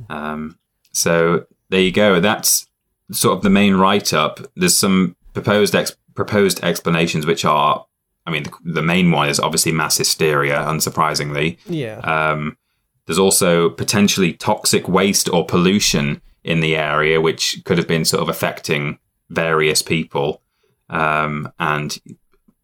Um, 0.09 0.57
so 0.91 1.45
there 1.69 1.81
you 1.81 1.91
go. 1.91 2.19
That's 2.19 2.67
sort 3.11 3.37
of 3.37 3.43
the 3.43 3.49
main 3.49 3.75
write 3.75 4.13
up. 4.13 4.39
There's 4.55 4.77
some 4.77 5.15
proposed 5.33 5.75
ex- 5.75 5.95
proposed 6.15 6.63
explanations, 6.63 7.25
which 7.25 7.43
are, 7.45 7.85
I 8.25 8.31
mean, 8.31 8.43
the, 8.43 8.51
the 8.63 8.81
main 8.81 9.11
one 9.11 9.29
is 9.29 9.39
obviously 9.39 9.71
mass 9.71 9.97
hysteria, 9.97 10.57
unsurprisingly. 10.59 11.57
yeah. 11.65 11.99
Um, 11.99 12.57
there's 13.05 13.19
also 13.19 13.69
potentially 13.69 14.33
toxic 14.33 14.87
waste 14.87 15.27
or 15.29 15.45
pollution 15.45 16.21
in 16.43 16.61
the 16.61 16.75
area, 16.75 17.19
which 17.19 17.61
could 17.65 17.77
have 17.77 17.87
been 17.87 18.05
sort 18.05 18.23
of 18.23 18.29
affecting 18.29 18.97
various 19.29 19.81
people. 19.81 20.41
Um, 20.89 21.51
and 21.59 21.97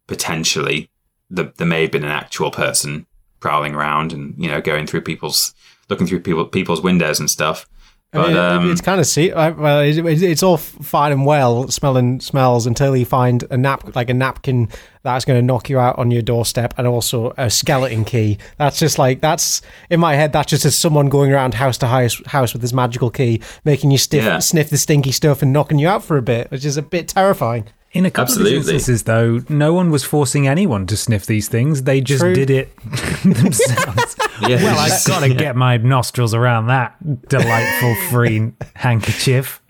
potentially 0.06 0.90
the, 1.28 1.52
there 1.56 1.66
may 1.66 1.82
have 1.82 1.90
been 1.90 2.04
an 2.04 2.10
actual 2.10 2.50
person 2.50 3.06
prowling 3.40 3.74
around 3.74 4.12
and, 4.12 4.34
you 4.38 4.48
know, 4.50 4.60
going 4.60 4.86
through 4.86 5.00
people's, 5.02 5.54
looking 5.88 6.06
through 6.06 6.20
people, 6.20 6.44
people's 6.46 6.82
windows 6.82 7.20
and 7.20 7.30
stuff. 7.30 7.68
But, 8.12 8.24
I 8.24 8.28
mean, 8.28 8.36
um, 8.36 8.72
it's 8.72 8.80
kind 8.80 9.00
of 9.00 9.06
see. 9.06 9.30
Well, 9.32 9.80
it, 9.80 9.96
it- 9.98 10.22
it's 10.22 10.42
all 10.42 10.56
fine 10.56 11.12
and 11.12 11.24
well, 11.24 11.68
smelling 11.68 12.18
smells 12.20 12.66
until 12.66 12.96
you 12.96 13.06
find 13.06 13.44
a 13.50 13.56
nap, 13.56 13.94
like 13.94 14.10
a 14.10 14.14
napkin 14.14 14.68
that's 15.04 15.24
going 15.24 15.38
to 15.40 15.46
knock 15.46 15.70
you 15.70 15.78
out 15.78 15.96
on 15.96 16.10
your 16.10 16.20
doorstep, 16.22 16.74
and 16.76 16.88
also 16.88 17.32
a 17.38 17.48
skeleton 17.48 18.04
key. 18.04 18.38
That's 18.58 18.80
just 18.80 18.98
like 18.98 19.20
that's 19.20 19.62
in 19.90 20.00
my 20.00 20.14
head. 20.16 20.32
That's 20.32 20.50
just 20.50 20.64
as 20.64 20.76
someone 20.76 21.08
going 21.08 21.30
around 21.32 21.54
house 21.54 21.78
to 21.78 21.86
house, 21.86 22.20
house 22.26 22.52
with 22.52 22.62
this 22.62 22.72
magical 22.72 23.10
key, 23.10 23.40
making 23.64 23.92
you 23.92 23.98
stiff, 23.98 24.24
Yeah. 24.24 24.40
sniff 24.40 24.70
the 24.70 24.78
stinky 24.78 25.12
stuff 25.12 25.40
and 25.40 25.52
knocking 25.52 25.78
you 25.78 25.86
out 25.88 26.02
for 26.02 26.16
a 26.16 26.22
bit, 26.22 26.50
which 26.50 26.64
is 26.64 26.76
a 26.76 26.82
bit 26.82 27.06
terrifying. 27.08 27.66
In 27.92 28.06
a 28.06 28.10
couple 28.10 28.22
Absolutely. 28.32 28.52
of 28.52 28.58
instances, 28.62 29.02
though, 29.02 29.40
no 29.48 29.74
one 29.74 29.90
was 29.90 30.04
forcing 30.04 30.46
anyone 30.46 30.86
to 30.86 30.96
sniff 30.96 31.26
these 31.26 31.48
things. 31.48 31.82
They 31.82 32.00
just 32.00 32.20
True. 32.20 32.34
did 32.34 32.48
it 32.48 32.76
themselves. 33.24 34.16
yeah, 34.42 34.62
well, 34.62 34.78
I've 34.78 35.04
got 35.06 35.20
to 35.24 35.34
get 35.34 35.56
my 35.56 35.76
nostrils 35.76 36.32
around 36.32 36.68
that 36.68 36.94
delightful 37.28 37.96
free 38.10 38.52
handkerchief. 38.76 39.60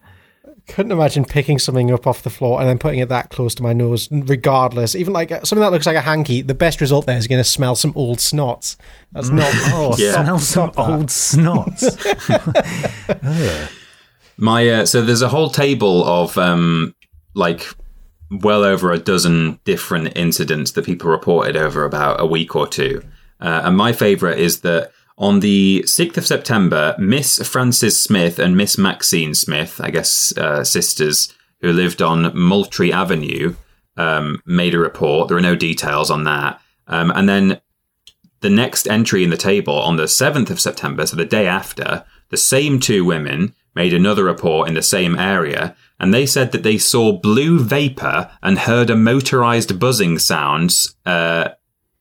Couldn't 0.68 0.92
imagine 0.92 1.24
picking 1.24 1.58
something 1.58 1.90
up 1.90 2.06
off 2.06 2.22
the 2.22 2.28
floor 2.30 2.60
and 2.60 2.68
then 2.68 2.78
putting 2.78 3.00
it 3.00 3.08
that 3.08 3.30
close 3.30 3.54
to 3.56 3.62
my 3.62 3.72
nose, 3.72 4.06
regardless. 4.12 4.94
Even 4.94 5.14
like 5.14 5.32
uh, 5.32 5.42
something 5.42 5.62
that 5.62 5.72
looks 5.72 5.86
like 5.86 5.96
a 5.96 6.00
hanky, 6.02 6.42
the 6.42 6.54
best 6.54 6.80
result 6.82 7.06
there 7.06 7.16
is 7.16 7.26
going 7.26 7.40
to 7.40 7.48
smell 7.48 7.74
some 7.74 7.92
old 7.96 8.18
snots. 8.18 8.76
That's 9.12 9.30
not. 9.30 9.50
Oh, 9.72 9.94
Yeah. 9.98 10.12
Smell 10.12 10.38
some 10.38 10.70
Stop 10.70 10.76
that. 10.76 10.90
old 10.92 11.06
snots. 11.06 11.96
My 14.36 14.68
uh, 14.68 14.86
so 14.86 15.02
there's 15.02 15.22
a 15.22 15.28
whole 15.28 15.50
table 15.50 16.04
of 16.04 16.36
um 16.38 16.94
like 17.34 17.66
well 18.30 18.64
over 18.64 18.92
a 18.92 18.98
dozen 18.98 19.58
different 19.64 20.16
incidents 20.16 20.72
that 20.72 20.84
people 20.84 21.10
reported 21.10 21.56
over 21.56 21.84
about 21.84 22.20
a 22.20 22.26
week 22.26 22.54
or 22.54 22.66
two. 22.66 23.02
Uh, 23.40 23.62
and 23.64 23.76
my 23.76 23.92
favorite 23.92 24.38
is 24.38 24.60
that 24.60 24.92
on 25.18 25.40
the 25.40 25.82
6th 25.86 26.16
of 26.16 26.26
September, 26.26 26.94
Miss 26.98 27.46
Frances 27.46 28.00
Smith 28.00 28.38
and 28.38 28.56
Miss 28.56 28.78
Maxine 28.78 29.34
Smith, 29.34 29.80
I 29.82 29.90
guess 29.90 30.36
uh, 30.36 30.64
sisters 30.64 31.34
who 31.60 31.72
lived 31.72 32.00
on 32.00 32.34
Moultrie 32.34 32.92
Avenue, 32.92 33.54
um, 33.96 34.40
made 34.46 34.74
a 34.74 34.78
report. 34.78 35.28
There 35.28 35.36
are 35.36 35.42
no 35.42 35.56
details 35.56 36.10
on 36.10 36.24
that. 36.24 36.60
Um, 36.86 37.10
and 37.10 37.28
then 37.28 37.60
the 38.40 38.48
next 38.48 38.86
entry 38.86 39.22
in 39.22 39.30
the 39.30 39.36
table 39.36 39.74
on 39.74 39.96
the 39.96 40.04
7th 40.04 40.48
of 40.48 40.60
September, 40.60 41.04
so 41.06 41.16
the 41.16 41.26
day 41.26 41.46
after, 41.46 42.04
the 42.30 42.38
same 42.38 42.80
two 42.80 43.04
women 43.04 43.54
made 43.74 43.92
another 43.92 44.24
report 44.24 44.68
in 44.68 44.74
the 44.74 44.82
same 44.82 45.18
area, 45.18 45.76
and 46.00 46.12
they 46.12 46.26
said 46.26 46.52
that 46.52 46.62
they 46.62 46.78
saw 46.78 47.12
blue 47.12 47.60
vapor 47.60 48.30
and 48.42 48.58
heard 48.58 48.90
a 48.90 48.96
motorized 48.96 49.78
buzzing 49.78 50.18
sounds 50.18 50.96
uh, 51.06 51.50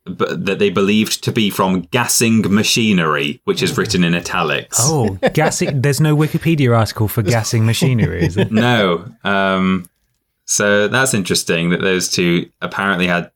b- 0.06 0.14
that 0.30 0.58
they 0.58 0.70
believed 0.70 1.24
to 1.26 1.32
be 1.32 1.50
from 1.50 1.82
gassing 1.92 2.42
machinery, 2.54 3.42
which 3.44 3.62
is 3.62 3.78
written 3.78 4.04
in 4.04 4.16
italics. 4.16 4.78
oh, 4.82 5.20
gassing. 5.34 5.82
There's 5.82 6.02
no 6.02 6.16
Wikipedia 6.16 6.76
article 6.76 7.08
for 7.08 7.22
gassing 7.22 7.66
machinery, 7.66 8.24
is 8.24 8.36
there? 8.36 8.48
no. 8.52 9.06
Um, 9.24 9.90
so 10.46 10.88
that's 10.88 11.14
interesting 11.14 11.70
that 11.70 11.82
those 11.82 12.10
two 12.10 12.50
apparently 12.62 13.06
had, 13.06 13.30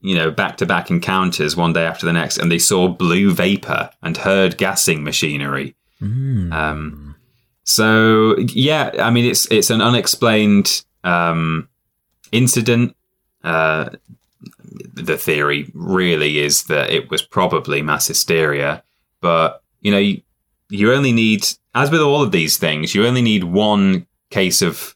you 0.00 0.14
know, 0.16 0.30
back 0.30 0.56
to 0.56 0.66
back 0.66 0.90
encounters 0.90 1.56
one 1.56 1.72
day 1.72 1.84
after 1.84 2.06
the 2.06 2.12
next, 2.12 2.38
and 2.38 2.50
they 2.50 2.58
saw 2.58 2.88
blue 2.88 3.32
vapor 3.32 3.90
and 4.02 4.16
heard 4.16 4.56
gassing 4.56 5.04
machinery. 5.04 5.74
Um, 6.52 7.15
so 7.66 8.38
yeah, 8.38 8.92
I 9.00 9.10
mean, 9.10 9.24
it's 9.26 9.50
it's 9.50 9.70
an 9.70 9.82
unexplained 9.82 10.84
um, 11.04 11.68
incident. 12.30 12.96
Uh, 13.42 13.90
the 14.94 15.18
theory 15.18 15.70
really 15.74 16.38
is 16.38 16.64
that 16.64 16.90
it 16.90 17.10
was 17.10 17.22
probably 17.22 17.82
mass 17.82 18.06
hysteria, 18.06 18.84
but 19.20 19.62
you 19.80 19.90
know, 19.90 19.98
you, 19.98 20.22
you 20.70 20.92
only 20.92 21.12
need, 21.12 21.46
as 21.74 21.90
with 21.90 22.00
all 22.00 22.22
of 22.22 22.32
these 22.32 22.56
things, 22.56 22.94
you 22.94 23.04
only 23.04 23.22
need 23.22 23.44
one 23.44 24.06
case 24.30 24.62
of 24.62 24.94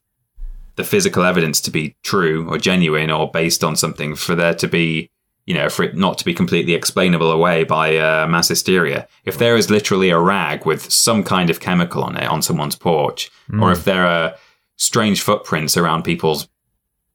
the 0.76 0.84
physical 0.84 1.24
evidence 1.24 1.60
to 1.62 1.70
be 1.70 1.96
true 2.02 2.48
or 2.48 2.56
genuine 2.56 3.10
or 3.10 3.30
based 3.30 3.64
on 3.64 3.74
something 3.76 4.14
for 4.14 4.34
there 4.34 4.54
to 4.54 4.68
be, 4.68 5.10
you 5.50 5.56
know, 5.58 5.68
for 5.68 5.82
it 5.82 5.96
not 5.96 6.16
to 6.18 6.24
be 6.24 6.32
completely 6.32 6.74
explainable 6.74 7.32
away 7.32 7.64
by 7.64 7.96
uh, 7.96 8.24
mass 8.28 8.46
hysteria. 8.46 9.08
If 9.24 9.36
there 9.38 9.56
is 9.56 9.68
literally 9.68 10.10
a 10.10 10.18
rag 10.20 10.64
with 10.64 10.92
some 10.92 11.24
kind 11.24 11.50
of 11.50 11.58
chemical 11.58 12.04
on 12.04 12.16
it 12.16 12.28
on 12.28 12.40
someone's 12.40 12.76
porch, 12.76 13.32
or 13.60 13.72
if 13.72 13.82
there 13.84 14.06
are 14.06 14.36
strange 14.76 15.22
footprints 15.22 15.76
around 15.76 16.04
people's 16.04 16.48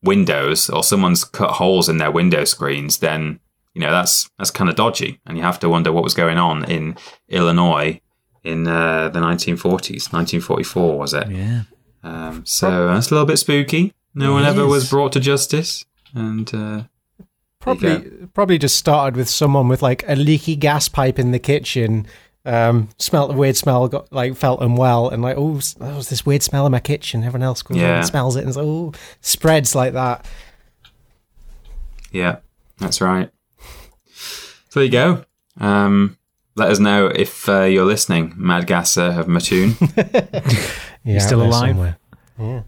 windows 0.03 0.69
or 0.69 0.83
someone's 0.83 1.23
cut 1.23 1.51
holes 1.51 1.87
in 1.87 1.97
their 1.97 2.11
window 2.11 2.43
screens, 2.43 2.97
then 2.97 3.39
you 3.73 3.79
know 3.81 3.91
that's 3.91 4.29
that's 4.37 4.51
kind 4.51 4.69
of 4.69 4.75
dodgy, 4.75 5.21
and 5.25 5.37
you 5.37 5.43
have 5.43 5.59
to 5.61 5.69
wonder 5.69 5.93
what 5.93 6.03
was 6.03 6.13
going 6.13 6.37
on 6.37 6.65
in 6.65 6.97
Illinois 7.29 8.01
in 8.43 8.67
uh, 8.67 9.07
the 9.13 9.19
1940s, 9.19 10.11
1944 10.11 10.97
was 10.97 11.13
it? 11.13 11.29
Yeah. 11.29 11.61
Um, 12.03 12.45
so 12.45 12.87
that's 12.87 13.09
a 13.11 13.13
little 13.13 13.25
bit 13.25 13.37
spooky. 13.37 13.93
No 14.13 14.33
one 14.33 14.43
It 14.43 14.49
ever 14.49 14.65
was 14.65 14.89
brought 14.89 15.13
to 15.13 15.21
justice, 15.21 15.85
and 16.13 16.53
uh, 16.53 16.83
Probably, 17.65 18.27
probably 18.33 18.57
just 18.57 18.77
started 18.77 19.17
with 19.17 19.27
someone 19.29 19.67
with 19.67 19.81
like 19.81 20.03
a 20.07 20.15
leaky 20.15 20.55
gas 20.55 20.87
pipe 20.87 21.19
in 21.19 21.31
the 21.31 21.39
kitchen. 21.39 22.07
Um, 22.45 22.89
smelt 22.99 23.31
a 23.31 23.33
weird 23.33 23.57
smell, 23.57 23.87
got 23.87 24.13
like 24.13 24.35
felt 24.35 24.61
unwell, 24.61 25.09
and 25.09 25.21
like, 25.23 25.35
oh, 25.35 25.57
s- 25.57 25.73
there's 25.73 26.09
this 26.09 26.25
weird 26.25 26.43
smell 26.43 26.65
in 26.67 26.71
my 26.71 26.79
kitchen. 26.79 27.23
Everyone 27.23 27.41
else 27.43 27.61
goes 27.63 27.77
Yeah. 27.77 27.97
and 27.97 28.05
smells 28.05 28.35
it, 28.35 28.41
and 28.41 28.49
it's 28.49 28.57
like, 28.57 28.65
oh, 28.67 28.93
spreads 29.21 29.73
like 29.73 29.93
that. 29.93 30.25
yeah, 32.11 32.37
that's 32.77 33.01
right. 33.01 33.31
So 34.69 34.79
there 34.79 34.83
you 34.85 34.91
go. 34.91 35.25
Um, 35.59 36.17
let 36.55 36.69
us 36.69 36.77
know 36.79 37.07
if 37.07 37.49
uh, 37.49 37.63
you're 37.63 37.85
listening, 37.85 38.33
Mad 38.37 38.67
Gasser 38.67 39.01
of 39.19 39.27
Mattoon. 39.27 39.75
Yeah, 41.07 41.19
still 41.19 41.39
out 41.41 41.51
there 41.51 41.73
alive? 41.73 41.97
somewhere. 42.37 42.63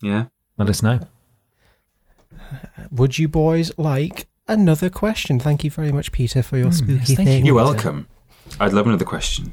yeah. 0.00 0.26
Let 0.58 0.68
us 0.68 0.80
know. 0.82 1.00
Would 2.92 3.18
you 3.18 3.28
boys 3.28 3.72
like 3.76 4.26
another 4.50 4.90
question? 4.90 5.38
Thank 5.38 5.64
you 5.64 5.70
very 5.70 5.92
much, 5.92 6.12
Peter, 6.12 6.42
for 6.42 6.58
your 6.58 6.72
spooky 6.72 6.92
yes, 6.94 7.06
thank 7.08 7.18
you. 7.20 7.24
thing. 7.24 7.46
You're 7.46 7.54
welcome. 7.54 8.06
I'd 8.58 8.72
love 8.72 8.86
another 8.86 9.04
question. 9.04 9.52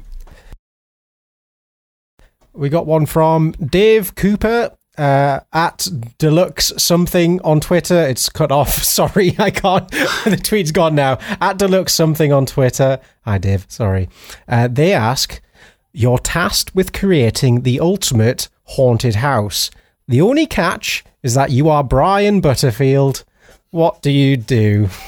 We 2.52 2.68
got 2.68 2.86
one 2.86 3.06
from 3.06 3.52
Dave 3.52 4.14
Cooper 4.16 4.76
uh, 4.98 5.40
at 5.52 5.88
Deluxe 6.18 6.72
something 6.76 7.40
on 7.42 7.60
Twitter. 7.60 8.06
It's 8.06 8.28
cut 8.28 8.50
off. 8.50 8.74
Sorry, 8.82 9.34
I 9.38 9.50
can't. 9.50 9.88
the 10.24 10.40
tweet's 10.42 10.72
gone 10.72 10.94
now. 10.96 11.18
At 11.40 11.58
Deluxe 11.58 11.92
something 11.92 12.32
on 12.32 12.46
Twitter. 12.46 12.98
Hi, 13.22 13.38
Dave. 13.38 13.64
Sorry. 13.68 14.08
Uh, 14.48 14.68
they 14.68 14.92
ask 14.92 15.40
You're 15.92 16.18
tasked 16.18 16.74
with 16.74 16.92
creating 16.92 17.62
the 17.62 17.80
ultimate 17.80 18.48
haunted 18.64 19.16
house. 19.16 19.70
The 20.08 20.20
only 20.20 20.46
catch 20.46 21.04
is 21.22 21.34
that 21.34 21.50
you 21.50 21.68
are 21.68 21.84
Brian 21.84 22.40
Butterfield. 22.40 23.24
What 23.70 24.02
do 24.02 24.10
you 24.10 24.36
do? 24.36 24.88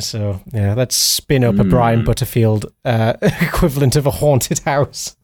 So 0.00 0.40
yeah, 0.52 0.72
let's 0.72 0.96
spin 0.96 1.44
up 1.44 1.58
a 1.58 1.64
Brian 1.64 2.02
Butterfield 2.02 2.72
uh, 2.82 3.12
equivalent 3.22 3.94
of 3.94 4.06
a 4.06 4.10
haunted 4.10 4.60
house. 4.60 5.16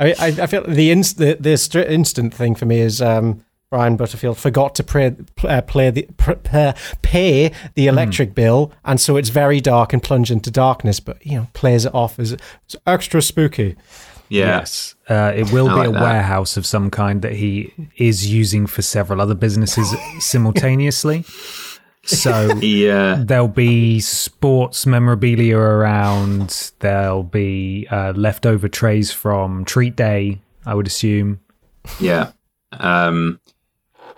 I, 0.00 0.12
I, 0.18 0.26
I 0.42 0.46
feel 0.46 0.64
the, 0.66 0.90
inst- 0.90 1.18
the 1.18 1.36
the 1.38 1.58
str- 1.58 1.80
instant 1.80 2.32
thing 2.32 2.54
for 2.54 2.64
me 2.64 2.80
is 2.80 3.02
um, 3.02 3.44
Brian 3.70 3.96
Butterfield 3.96 4.38
forgot 4.38 4.74
to 4.76 4.82
pray, 4.84 5.14
uh, 5.44 5.60
play 5.62 5.90
the 5.90 6.08
pr- 6.16 6.72
pay 7.02 7.52
the 7.74 7.86
electric 7.88 8.34
bill, 8.34 8.72
and 8.86 8.98
so 8.98 9.16
it's 9.16 9.28
very 9.28 9.60
dark 9.60 9.92
and 9.92 10.02
plunge 10.02 10.30
into 10.30 10.50
darkness. 10.50 10.98
But 10.98 11.24
you 11.24 11.36
know, 11.38 11.48
plays 11.52 11.84
it 11.84 11.94
off 11.94 12.18
as 12.18 12.32
it's 12.32 12.76
extra 12.86 13.20
spooky. 13.20 13.76
Yeah. 14.32 14.58
Yes. 14.60 14.94
Uh, 15.08 15.32
it 15.36 15.52
will 15.52 15.68
I 15.68 15.72
be 15.74 15.78
like 15.80 15.88
a 15.88 15.92
that. 15.92 16.00
warehouse 16.02 16.56
of 16.56 16.64
some 16.64 16.90
kind 16.90 17.20
that 17.22 17.32
he 17.34 17.72
is 17.96 18.32
using 18.32 18.66
for 18.66 18.80
several 18.80 19.20
other 19.20 19.34
businesses 19.34 19.94
simultaneously. 20.20 21.24
So 22.04 22.54
Yeah. 22.60 23.22
there'll 23.24 23.46
be 23.46 24.00
sports 24.00 24.86
memorabilia 24.86 25.56
around. 25.58 26.72
There'll 26.80 27.22
be 27.24 27.86
uh, 27.90 28.14
leftover 28.16 28.68
trays 28.68 29.12
from 29.12 29.64
Treat 29.66 29.96
Day, 29.96 30.40
I 30.64 30.74
would 30.74 30.86
assume. 30.86 31.40
Yeah. 32.00 32.32
Um, 32.72 33.38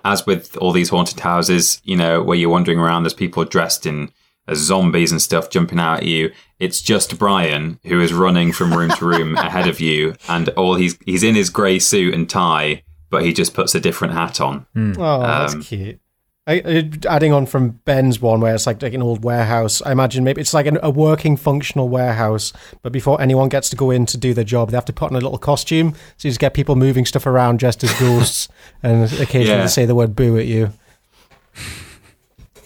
as 0.05 0.25
with 0.27 0.57
all 0.59 0.71
these 0.73 0.91
haunted 0.91 1.21
houses, 1.21 1.81
you 1.85 1.97
know, 1.97 2.23
where 2.23 2.37
you're 2.39 2.51
wandering 2.51 2.79
around, 2.79 3.03
there's 3.03 3.15
people 3.15 3.45
dressed 3.45 3.85
in 3.85 4.11
as 4.47 4.59
zombies 4.59 5.11
and 5.13 5.21
stuff 5.23 5.51
jumping 5.51 5.79
out 5.79 5.99
at 6.01 6.07
you. 6.07 6.31
It's 6.59 6.81
just 6.81 7.19
Brian 7.19 7.79
who 7.85 8.01
is 8.01 8.13
running 8.13 8.53
from 8.53 8.73
room 8.75 8.91
to 8.91 9.05
room 9.05 9.37
ahead 9.39 9.67
of 9.69 9.81
you, 9.81 10.15
and 10.29 10.49
all 10.51 10.75
he's 10.75 10.99
he's 11.05 11.23
in 11.23 11.35
his 11.35 11.51
grey 11.51 11.79
suit 11.79 12.15
and 12.15 12.29
tie, 12.29 12.83
but 13.11 13.25
he 13.25 13.33
just 13.33 13.55
puts 13.55 13.75
a 13.75 13.81
different 13.81 14.15
hat 14.15 14.41
on. 14.41 14.67
Oh, 14.77 15.21
that's 15.21 15.55
Um, 15.55 15.63
cute. 15.63 16.01
I, 16.47 16.55
I- 16.57 16.91
adding 17.09 17.33
on 17.33 17.47
from 17.47 17.71
Ben's 17.87 18.21
one, 18.21 18.41
where 18.43 18.55
it's 18.55 18.67
like, 18.67 18.83
like 18.83 18.93
an 18.93 19.01
old 19.01 19.25
warehouse. 19.25 19.81
I 19.81 19.93
imagine 19.93 20.25
maybe 20.25 20.43
it's 20.43 20.53
like 20.53 20.67
an, 20.67 20.79
a 20.83 20.91
working, 20.91 21.39
functional 21.39 21.89
warehouse. 21.89 22.53
But 22.83 22.93
before 22.93 23.19
anyone 23.19 23.49
gets 23.49 23.71
to 23.71 23.77
go 23.77 23.91
in 23.91 24.05
to 24.05 24.19
do 24.19 24.35
their 24.35 24.45
job, 24.45 24.71
they 24.71 24.77
have 24.77 24.85
to 24.85 24.93
put 24.93 25.11
on 25.11 25.17
a 25.17 25.21
little 25.21 25.39
costume. 25.39 25.95
So 26.19 26.29
you 26.29 26.31
just 26.33 26.41
get 26.41 26.53
people 26.53 26.77
moving 26.77 27.07
stuff 27.07 27.25
around 27.25 27.61
dressed 27.61 27.83
as 27.83 27.99
ghosts, 27.99 28.49
and 28.83 29.05
occasionally 29.15 29.47
Yeah. 29.57 29.63
they 29.63 29.69
say 29.69 29.87
the 29.87 29.95
word 29.95 30.15
"boo" 30.15 30.37
at 30.39 30.45
you. 30.45 30.71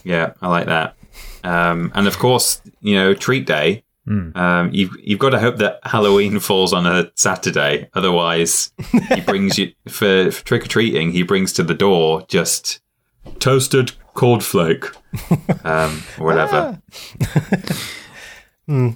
Yeah, 0.04 0.32
I 0.42 0.48
like 0.48 0.66
that. 0.66 0.96
Um, 1.48 1.92
and 1.94 2.06
of 2.06 2.18
course, 2.18 2.60
you 2.80 2.94
know, 2.94 3.14
treat 3.14 3.46
day. 3.46 3.84
Um, 4.34 4.70
you've 4.72 4.96
you've 5.02 5.18
got 5.18 5.30
to 5.30 5.38
hope 5.38 5.56
that 5.56 5.80
Halloween 5.84 6.38
falls 6.48 6.72
on 6.72 6.86
a 6.86 7.10
Saturday. 7.14 7.90
Otherwise, 7.94 8.72
he 9.14 9.20
brings 9.20 9.58
you 9.58 9.72
for, 9.86 10.30
for 10.30 10.44
trick 10.44 10.64
or 10.64 10.68
treating. 10.68 11.12
He 11.12 11.22
brings 11.22 11.52
to 11.54 11.62
the 11.62 11.74
door 11.74 12.24
just 12.28 12.80
toasted 13.38 13.92
cornflake, 14.14 14.94
um, 15.64 16.02
or 16.18 16.26
whatever. 16.26 16.80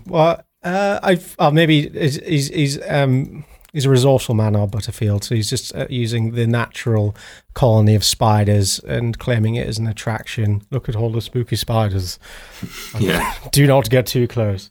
Well, 0.06 0.44
uh, 0.62 1.00
I've 1.02 1.34
uh, 1.38 1.50
maybe 1.50 1.88
he's 1.88 2.16
he's 2.16 2.48
he's, 2.48 2.78
um, 2.86 3.46
he's 3.72 3.86
a 3.86 3.90
resourceful 3.90 4.34
man, 4.34 4.54
our 4.56 4.66
Butterfield. 4.66 5.24
So 5.24 5.34
he's 5.34 5.48
just 5.50 5.74
uh, 5.74 5.86
using 5.90 6.32
the 6.32 6.46
natural 6.46 7.14
colony 7.54 7.94
of 7.94 8.04
spiders 8.04 8.78
and 8.80 9.18
claiming 9.18 9.54
it 9.54 9.66
as 9.66 9.78
an 9.78 9.86
attraction. 9.86 10.62
Look 10.70 10.88
at 10.88 10.96
all 10.96 11.10
the 11.10 11.20
spooky 11.20 11.56
spiders. 11.56 12.18
Yeah, 13.00 13.32
Do 13.52 13.66
not 13.66 13.88
get 13.90 14.06
too 14.06 14.28
close. 14.28 14.70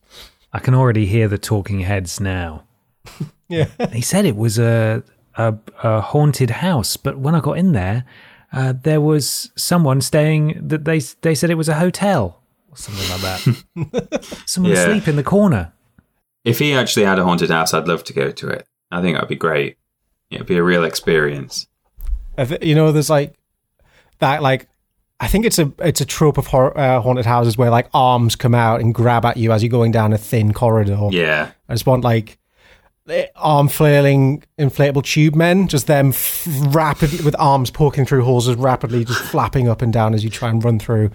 I 0.53 0.59
can 0.59 0.73
already 0.75 1.05
hear 1.05 1.27
the 1.27 1.37
talking 1.37 1.81
heads 1.81 2.19
now. 2.19 2.63
Yeah. 3.49 3.67
He 3.91 3.99
said 4.01 4.25
it 4.25 4.37
was 4.37 4.57
a 4.57 5.03
a, 5.35 5.53
a 5.83 5.99
haunted 5.99 6.49
house, 6.51 6.95
but 6.95 7.17
when 7.19 7.35
I 7.35 7.41
got 7.41 7.57
in 7.57 7.73
there, 7.73 8.05
uh, 8.53 8.73
there 8.81 9.01
was 9.01 9.51
someone 9.57 9.99
staying. 9.99 10.67
That 10.69 10.85
they 10.85 10.99
they 10.99 11.35
said 11.35 11.49
it 11.49 11.55
was 11.55 11.67
a 11.67 11.73
hotel 11.75 12.41
or 12.69 12.77
something 12.77 13.09
like 13.11 13.21
that. 13.21 14.41
someone 14.45 14.71
Yeah. 14.71 14.83
asleep 14.85 15.09
in 15.09 15.17
the 15.17 15.23
corner. 15.23 15.73
if 16.45 16.59
he 16.59 16.73
actually 16.73 17.03
had 17.05 17.19
a 17.19 17.25
haunted 17.25 17.49
house, 17.49 17.73
I'd 17.73 17.89
love 17.89 18.05
to 18.05 18.13
go 18.13 18.31
to 18.31 18.47
it. 18.47 18.65
I 18.91 19.01
think 19.01 19.15
that'd 19.15 19.29
be 19.29 19.35
great. 19.35 19.77
It'd 20.29 20.47
be 20.47 20.57
a 20.57 20.63
real 20.63 20.83
experience. 20.83 21.67
Th- 22.37 22.63
you 22.63 22.75
know, 22.75 22.91
there's 22.91 23.09
like 23.09 23.35
that, 24.19 24.41
like 24.41 24.67
I 25.19 25.27
think 25.27 25.45
it's 25.45 25.59
a 25.59 25.71
it's 25.79 26.01
a 26.01 26.05
trope 26.05 26.37
of 26.37 26.47
hor- 26.47 26.77
uh, 26.77 26.99
haunted 27.01 27.25
houses 27.25 27.57
where 27.57 27.69
like 27.69 27.87
arms 27.93 28.35
come 28.35 28.55
out 28.55 28.81
and 28.81 28.93
grab 28.93 29.25
at 29.25 29.37
you 29.37 29.51
as 29.51 29.61
you're 29.61 29.69
going 29.69 29.91
down 29.91 30.13
a 30.13 30.17
thin 30.17 30.53
corridor. 30.53 31.09
Yeah, 31.11 31.51
I 31.69 31.73
just 31.73 31.85
want 31.85 32.03
like 32.03 32.39
eh, 33.07 33.27
arm 33.35 33.67
flailing 33.67 34.43
inflatable 34.57 35.03
tube 35.03 35.35
men, 35.35 35.67
just 35.67 35.87
them 35.87 36.09
f- 36.09 36.47
rapidly 36.73 37.23
with 37.23 37.35
arms 37.37 37.69
poking 37.69 38.05
through 38.05 38.23
holes, 38.23 38.47
just 38.47 38.57
rapidly 38.57 39.05
just 39.05 39.21
flapping 39.21 39.67
up 39.67 39.81
and 39.81 39.93
down 39.93 40.13
as 40.13 40.23
you 40.23 40.29
try 40.29 40.49
and 40.49 40.63
run 40.63 40.79
through. 40.79 41.11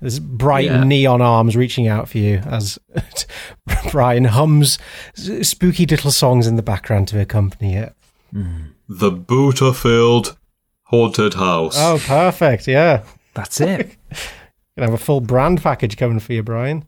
There's 0.00 0.18
bright 0.18 0.66
Yeah. 0.66 0.84
neon 0.84 1.22
arms 1.22 1.56
reaching 1.56 1.88
out 1.88 2.08
for 2.08 2.18
you 2.18 2.38
as 2.46 2.78
Brian 3.90 4.24
hums 4.24 4.78
spooky 5.14 5.86
little 5.86 6.10
songs 6.10 6.46
in 6.46 6.56
the 6.56 6.62
background 6.62 7.08
to 7.08 7.20
accompany 7.20 7.76
it. 7.76 7.94
Hmm. 8.32 8.66
the 8.88 9.10
Butterfield 9.10 10.36
haunted 10.84 11.34
house. 11.34 11.76
Oh, 11.78 11.98
perfect! 12.04 12.68
Yeah. 12.68 13.04
That's 13.34 13.60
it. 13.60 13.96
Gonna 14.76 14.90
have 14.90 14.92
a 14.94 14.98
full 15.02 15.20
brand 15.20 15.62
package 15.62 15.96
coming 15.96 16.20
for 16.20 16.32
you, 16.34 16.42
Brian. 16.42 16.86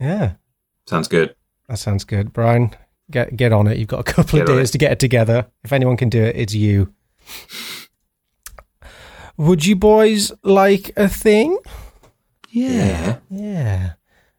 Yeah, 0.00 0.32
Sounds 0.86 1.08
good. 1.08 1.34
that 1.68 1.78
sounds 1.78 2.04
good, 2.04 2.32
Brian. 2.32 2.74
Get 3.10 3.36
get 3.36 3.52
on 3.52 3.66
it. 3.66 3.78
You've 3.78 3.88
got 3.88 4.00
a 4.00 4.12
couple 4.12 4.40
of 4.40 4.46
Get 4.46 4.52
on 4.52 4.58
days 4.58 4.68
it. 4.70 4.72
to 4.72 4.78
get 4.78 4.92
it 4.92 4.98
together. 4.98 5.46
If 5.64 5.72
anyone 5.72 5.96
can 5.96 6.08
do 6.10 6.22
it, 6.22 6.36
it's 6.36 6.54
you. 6.54 6.92
Would 9.36 9.66
you 9.66 9.76
boys 9.76 10.32
like 10.42 10.92
a 10.96 11.08
thing? 11.08 11.58
Yeah. 12.50 13.18
Yeah. 13.30 13.92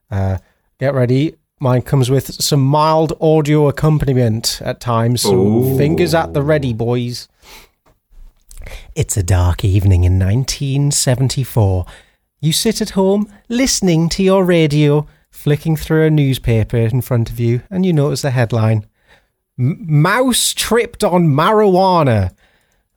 Uh, 0.09 0.37
get 0.79 0.93
ready. 0.93 1.35
Mine 1.59 1.81
comes 1.81 2.09
with 2.09 2.33
some 2.41 2.61
mild 2.61 3.13
audio 3.19 3.67
accompaniment 3.67 4.61
at 4.63 4.79
times, 4.79 5.21
so 5.21 5.35
Ooh. 5.35 5.77
fingers 5.77 6.13
at 6.13 6.33
the 6.33 6.43
ready, 6.43 6.73
boys. 6.73 7.27
It's 8.95 9.17
a 9.17 9.23
dark 9.23 9.63
evening 9.63 10.03
in 10.03 10.19
1974. 10.19 11.85
You 12.39 12.53
sit 12.53 12.81
at 12.81 12.91
home, 12.91 13.31
listening 13.49 14.09
to 14.09 14.23
your 14.23 14.43
radio, 14.43 15.07
flicking 15.31 15.75
through 15.75 16.05
a 16.05 16.09
newspaper 16.11 16.77
in 16.77 17.01
front 17.01 17.29
of 17.31 17.39
you, 17.39 17.61
and 17.69 17.85
you 17.85 17.93
notice 17.93 18.21
the 18.21 18.31
headline 18.31 18.85
M- 19.57 19.77
Mouse 19.79 20.53
tripped 20.53 21.03
on 21.03 21.27
marijuana. 21.27 22.35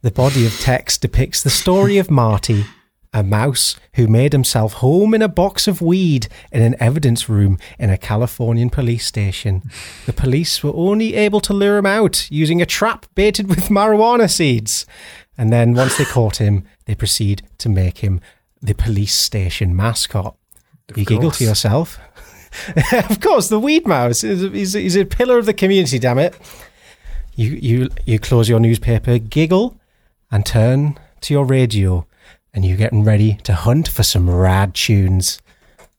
The 0.03 0.11
body 0.11 0.47
of 0.47 0.59
text 0.59 1.03
depicts 1.03 1.43
the 1.43 1.51
story 1.51 1.99
of 1.99 2.11
Marty, 2.11 2.65
a 3.13 3.23
mouse 3.23 3.77
who 3.97 4.07
made 4.07 4.33
himself 4.33 4.75
home 4.75 5.13
in 5.13 5.21
a 5.21 5.29
box 5.29 5.69
of 5.69 5.83
weed 5.83 6.27
in 6.51 6.63
an 6.63 6.75
evidence 6.81 7.29
room 7.29 7.59
in 7.79 7.91
a 7.91 7.99
Californian 7.99 8.71
police 8.71 9.07
station. 9.07 9.63
The 10.07 10.15
police 10.15 10.65
were 10.65 10.73
only 10.75 11.15
able 11.17 11.41
to 11.41 11.53
lure 11.53 11.77
him 11.77 11.85
out 11.85 12.31
using 12.31 12.63
a 12.63 12.67
trap 12.67 13.05
baited 13.15 13.47
with 13.47 13.69
marijuana 13.69 14.31
seeds. 14.31 14.87
And 15.37 15.53
then 15.53 15.75
once 15.75 15.99
they 15.99 16.07
caught 16.07 16.37
him, 16.37 16.65
they 16.87 16.95
proceed 16.95 17.43
to 17.59 17.69
make 17.69 17.99
him 17.99 18.23
the 18.63 18.75
police 18.75 19.15
station 19.15 19.77
mascot. 19.77 20.35
you 20.95 21.05
giggle 21.05 21.25
course. 21.25 21.39
to 21.39 21.45
yourself. 21.45 21.99
of 23.09 23.21
course, 23.21 23.49
the 23.49 23.61
weed 23.61 23.87
mouse 23.87 24.25
is 24.25 24.41
he's, 24.51 24.73
he's 24.73 24.97
a 24.97 25.05
pillar 25.05 25.37
of 25.37 25.45
the 25.45 25.55
community. 25.55 25.99
Damn 25.99 26.19
it! 26.19 26.35
You 27.37 27.51
you 27.51 27.89
you 28.07 28.19
close 28.19 28.49
your 28.49 28.61
newspaper, 28.61 29.19
giggle, 29.19 29.80
and 30.31 30.47
turn 30.47 30.99
to 31.23 31.35
your 31.35 31.45
radio, 31.45 32.07
and 32.55 32.65
you're 32.65 32.77
getting 32.77 33.05
ready 33.05 33.35
to 33.45 33.53
hunt 33.55 33.89
for 33.89 34.03
some 34.03 34.29
rad 34.31 34.75
tunes. 34.75 35.41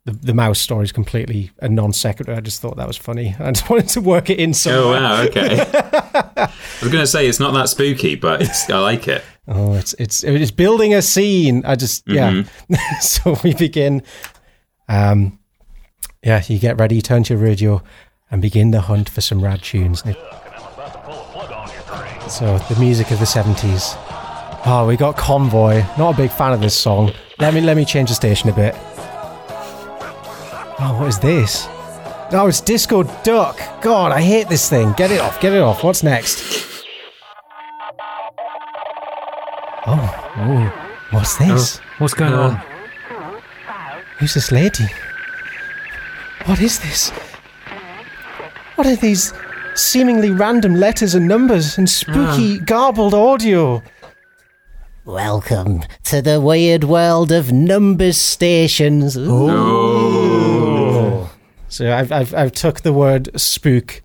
The, 0.05 0.13
the 0.13 0.34
mouse 0.34 0.59
story 0.59 0.86
is 0.86 0.91
completely 0.91 1.51
a 1.59 1.69
non 1.69 1.93
sequitur. 1.93 2.34
I 2.34 2.39
just 2.39 2.61
thought 2.61 2.77
that 2.77 2.88
was 2.88 2.97
funny. 2.97 3.36
I 3.39 3.51
just 3.51 3.69
wanted 3.69 3.89
to 3.89 4.01
work 4.01 4.29
it 4.29 4.39
in 4.39 4.53
Oh 4.65 4.91
wow, 4.91 5.21
okay. 5.23 5.59
I 5.73 6.51
was 6.82 6.91
going 6.91 7.03
to 7.03 7.07
say 7.07 7.27
it's 7.27 7.39
not 7.39 7.53
that 7.53 7.69
spooky, 7.69 8.15
but 8.15 8.41
it's 8.41 8.69
I 8.69 8.79
like 8.79 9.07
it. 9.07 9.23
Oh, 9.47 9.73
it's 9.73 9.93
it's 9.93 10.23
it's 10.23 10.51
building 10.51 10.93
a 10.93 11.01
scene. 11.01 11.63
I 11.65 11.75
just 11.75 12.07
yeah. 12.07 12.43
so 13.01 13.38
we 13.43 13.53
begin. 13.53 14.03
Um, 14.88 15.39
yeah, 16.23 16.43
you 16.47 16.59
get 16.59 16.79
ready, 16.79 17.01
turn 17.01 17.23
to 17.23 17.34
your 17.34 17.41
radio, 17.41 17.82
and 18.29 18.41
begin 18.41 18.71
the 18.71 18.82
hunt 18.82 19.09
for 19.09 19.21
some 19.21 19.43
rad 19.43 19.61
tunes. 19.61 20.03
So 22.27 22.57
the 22.69 22.75
music 22.79 23.11
of 23.11 23.19
the 23.19 23.25
seventies. 23.25 23.95
Oh, 24.66 24.86
we 24.88 24.95
got 24.95 25.18
Convoy. 25.18 25.84
Not 25.97 26.14
a 26.14 26.18
big 26.18 26.32
fan 26.32 26.53
of 26.53 26.62
this 26.62 26.76
song. 26.76 27.12
Let 27.39 27.53
me 27.53 27.62
let 27.62 27.76
me 27.76 27.84
change 27.86 28.09
the 28.09 28.16
station 28.16 28.49
a 28.49 28.53
bit. 28.53 28.76
Oh, 30.84 30.97
what 30.99 31.07
is 31.07 31.20
this? 31.20 31.68
Oh, 32.34 32.45
it's 32.47 32.62
Disco 32.62 33.03
Duck. 33.24 33.59
God, 33.82 34.12
I 34.12 34.22
hate 34.22 34.47
this 34.49 34.70
thing. 34.70 34.93
Get 34.93 35.12
it 35.12 35.20
off. 35.20 35.39
Get 35.41 35.53
it 35.53 35.62
off. 35.62 35.84
What's 35.84 36.03
next? 36.03 36.86
Oh, 39.88 40.32
oh, 40.38 40.91
what's 41.12 41.38
this? 41.38 41.78
What's 41.97 42.14
going 42.14 42.34
Uh, 42.34 42.39
on? 42.41 43.41
Who's 44.20 44.34
this 44.36 44.51
lady? 44.51 44.86
What 46.45 46.62
is 46.62 46.80
this? 46.80 47.09
What 48.76 48.86
are 48.88 48.95
these 48.95 49.34
seemingly 49.76 50.30
random 50.30 50.76
letters 50.76 51.16
and 51.16 51.28
numbers 51.28 51.78
and 51.80 51.89
spooky 51.89 52.59
garbled 52.59 53.14
audio? 53.16 53.82
Welcome 55.05 55.81
to 56.03 56.21
the 56.21 56.39
weird 56.39 56.83
world 56.83 57.31
of 57.31 57.51
numbers 57.51 58.17
stations. 58.17 59.17
Ooh. 59.17 59.57
So 61.69 61.91
I've, 61.91 62.11
I've 62.11 62.35
I've 62.35 62.51
took 62.51 62.81
the 62.81 62.93
word 62.93 63.29
spook. 63.39 64.03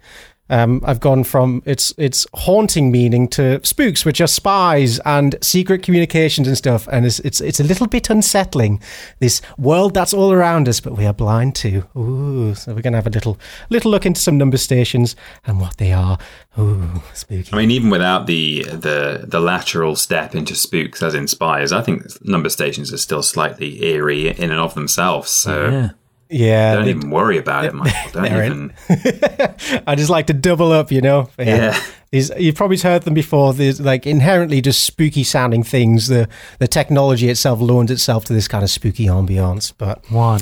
Um, 0.49 0.81
I've 0.85 1.01
gone 1.01 1.25
from 1.25 1.63
its 1.67 1.93
its 1.99 2.27
haunting 2.35 2.93
meaning 2.93 3.27
to 3.29 3.61
spooks, 3.65 4.05
which 4.05 4.21
are 4.21 4.27
spies 4.29 5.01
and 5.01 5.37
secret 5.43 5.83
communications 5.83 6.47
and 6.47 6.57
stuff. 6.57 6.87
And 6.93 7.05
it's 7.05 7.19
it's 7.21 7.41
it's 7.41 7.59
a 7.61 7.65
little 7.65 7.87
bit 7.89 8.11
unsettling. 8.11 8.81
This 9.19 9.43
world 9.59 9.95
that's 9.95 10.15
all 10.15 10.33
around 10.33 10.69
us, 10.69 10.81
but 10.81 10.97
we 10.97 11.05
are 11.07 11.13
blind 11.13 11.57
to. 11.57 11.85
Ooh, 11.97 12.55
so 12.55 12.75
we're 12.75 12.83
gonna 12.83 12.97
have 12.99 13.07
a 13.07 13.11
little 13.11 13.39
little 13.71 13.91
look 13.91 14.07
into 14.07 14.21
some 14.21 14.39
number 14.39 14.57
stations 14.57 15.17
and 15.47 15.61
what 15.61 15.77
they 15.79 15.93
are. 15.93 16.19
Ooh, 16.59 17.03
spooky. 17.13 17.51
I 17.53 17.57
mean, 17.57 17.71
even 17.71 17.91
without 17.91 18.27
the 18.27 18.63
the 18.65 19.25
the 19.27 19.41
lateral 19.41 19.97
step 19.97 20.35
into 20.35 20.55
spooks 20.55 21.03
as 21.03 21.15
in 21.15 21.27
spies, 21.27 21.73
I 21.73 21.83
think 21.83 22.05
number 22.25 22.49
stations 22.49 22.93
are 22.93 22.99
still 22.99 23.23
slightly 23.23 23.85
eerie 23.85 24.29
in 24.29 24.51
and 24.51 24.61
of 24.61 24.75
themselves. 24.75 25.31
So 25.31 25.71
Yeah. 25.71 25.89
Yeah, 26.29 26.75
don't 26.75 26.89
even 26.89 27.11
worry 27.11 27.39
about 27.39 27.65
it, 27.65 27.75
Michael. 27.75 28.11
Don't 28.23 28.27
even. 28.27 28.75
I 29.87 29.95
just 29.97 30.11
like 30.11 30.27
to 30.27 30.33
double 30.33 30.73
up, 30.73 30.91
you 30.91 31.01
know. 31.01 31.29
But 31.37 31.47
Yeah. 31.47 31.81
These, 32.13 32.31
you've 32.39 32.55
probably 32.55 32.79
heard 32.79 33.03
them 33.03 33.15
before. 33.15 33.53
There's 33.53 33.81
like 33.81 34.07
inherently 34.07 34.61
just 34.61 34.85
spooky 34.85 35.25
sounding 35.25 35.63
things. 35.65 36.07
The 36.09 36.29
the 36.61 36.69
technology 36.69 37.29
itself 37.29 37.61
loans 37.61 37.91
itself 37.91 38.25
to 38.27 38.33
this 38.33 38.47
kind 38.49 38.63
of 38.65 38.71
spooky 38.71 39.07
ambiance. 39.07 39.73
But 39.77 40.09
One, 40.11 40.41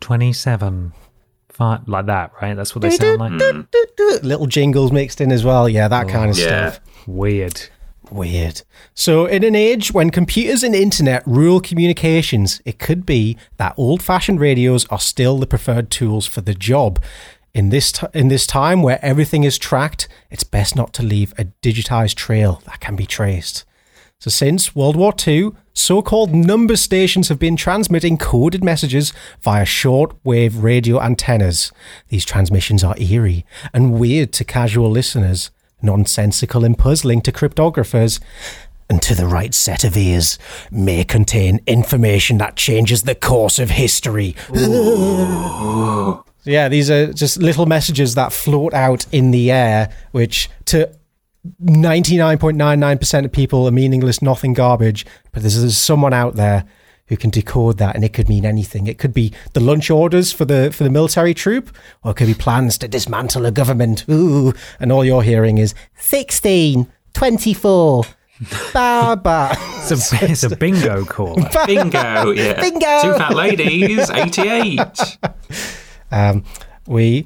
27, 0.00 0.92
five, 1.50 1.86
like 1.86 2.06
that, 2.06 2.32
right? 2.40 2.54
That's 2.54 2.74
what 2.74 2.82
they 2.82 2.90
sound 2.90 3.18
like. 3.20 4.22
little 4.22 4.46
jingles 4.46 4.90
mixed 4.92 5.20
in 5.20 5.30
as 5.32 5.44
well. 5.44 5.68
Yeah, 5.68 5.88
that 5.88 6.08
kind 6.08 6.30
of 6.30 6.38
Yeah. 6.38 6.70
stuff. 6.72 6.80
Weird. 7.06 7.60
Weird. 8.10 8.62
So, 8.94 9.26
in 9.26 9.44
an 9.44 9.54
age 9.54 9.92
when 9.92 10.10
computers 10.10 10.62
and 10.62 10.74
internet 10.74 11.22
rule 11.26 11.60
communications, 11.60 12.60
it 12.64 12.78
could 12.78 13.06
be 13.06 13.38
that 13.56 13.74
old-fashioned 13.76 14.40
radios 14.40 14.86
are 14.86 15.00
still 15.00 15.38
the 15.38 15.46
preferred 15.46 15.90
tools 15.90 16.26
for 16.26 16.40
the 16.40 16.54
job. 16.54 17.02
In 17.54 17.68
this 17.68 17.92
t- 17.92 18.06
in 18.12 18.28
this 18.28 18.46
time 18.46 18.82
where 18.82 18.98
everything 19.02 19.44
is 19.44 19.56
tracked, 19.58 20.08
it's 20.30 20.44
best 20.44 20.74
not 20.74 20.92
to 20.94 21.02
leave 21.02 21.32
a 21.38 21.46
digitized 21.62 22.16
trail 22.16 22.60
that 22.66 22.80
can 22.80 22.96
be 22.96 23.06
traced. 23.06 23.64
So, 24.18 24.30
since 24.30 24.74
World 24.74 24.96
War 24.96 25.14
II, 25.26 25.52
so-called 25.72 26.34
number 26.34 26.76
stations 26.76 27.28
have 27.28 27.38
been 27.38 27.56
transmitting 27.56 28.18
coded 28.18 28.62
messages 28.62 29.12
via 29.40 29.64
short-wave 29.64 30.58
radio 30.58 31.00
antennas. 31.00 31.72
These 32.08 32.24
transmissions 32.24 32.84
are 32.84 32.98
eerie 32.98 33.44
and 33.72 33.94
weird 33.94 34.32
to 34.34 34.44
casual 34.44 34.90
listeners, 34.90 35.50
nonsensical 35.82 36.64
and 36.64 36.76
puzzling 36.76 37.20
to 37.22 37.32
cryptographers, 37.32 38.20
and 38.88 39.00
to 39.02 39.14
the 39.14 39.26
right 39.26 39.54
set 39.54 39.84
of 39.84 39.96
ears 39.96 40.38
may 40.70 41.04
contain 41.04 41.60
information 41.66 42.38
that 42.38 42.56
changes 42.56 43.02
the 43.02 43.14
course 43.14 43.58
of 43.58 43.70
history. 43.70 44.36
yeah, 46.44 46.68
these 46.68 46.90
are 46.90 47.12
just 47.12 47.38
little 47.38 47.66
messages 47.66 48.14
that 48.16 48.32
float 48.32 48.74
out 48.74 49.06
in 49.12 49.30
the 49.30 49.50
air, 49.50 49.90
which 50.10 50.50
to 50.66 50.90
99.99% 51.62 53.24
of 53.24 53.32
people 53.32 53.66
are 53.66 53.70
meaningless, 53.70 54.22
nothing 54.22 54.52
garbage. 54.52 55.06
But 55.32 55.42
there's, 55.42 55.60
there's 55.60 55.76
someone 55.76 56.12
out 56.12 56.36
there 56.36 56.64
who 57.08 57.16
can 57.16 57.30
decode 57.30 57.78
that, 57.78 57.94
and 57.94 58.04
it 58.04 58.12
could 58.12 58.28
mean 58.28 58.44
anything. 58.46 58.86
It 58.86 58.98
could 58.98 59.12
be 59.12 59.32
the 59.52 59.60
lunch 59.60 59.90
orders 59.90 60.32
for 60.32 60.44
the 60.44 60.70
for 60.72 60.84
the 60.84 60.90
military 60.90 61.34
troop, 61.34 61.70
or 62.02 62.12
it 62.12 62.14
could 62.16 62.26
be 62.26 62.34
plans 62.34 62.78
to 62.78 62.88
dismantle 62.88 63.44
a 63.46 63.50
government. 63.50 64.04
Ooh, 64.08 64.52
and 64.80 64.90
all 64.92 65.04
you're 65.04 65.22
hearing 65.22 65.58
is 65.58 65.74
16, 65.96 66.90
24, 67.12 68.04
ba 68.72 69.20
ba. 69.22 69.50
It's 69.84 70.12
a, 70.12 70.24
it's 70.30 70.42
a 70.44 70.56
bingo 70.56 71.04
call. 71.04 71.34
Bingo! 71.66 72.30
Yeah. 72.30 72.60
Bingo! 72.60 73.02
Two 73.02 73.14
fat 73.18 73.34
ladies, 73.34 74.08
eighty-eight. 74.10 75.18
Um, 76.10 76.44
we, 76.86 77.24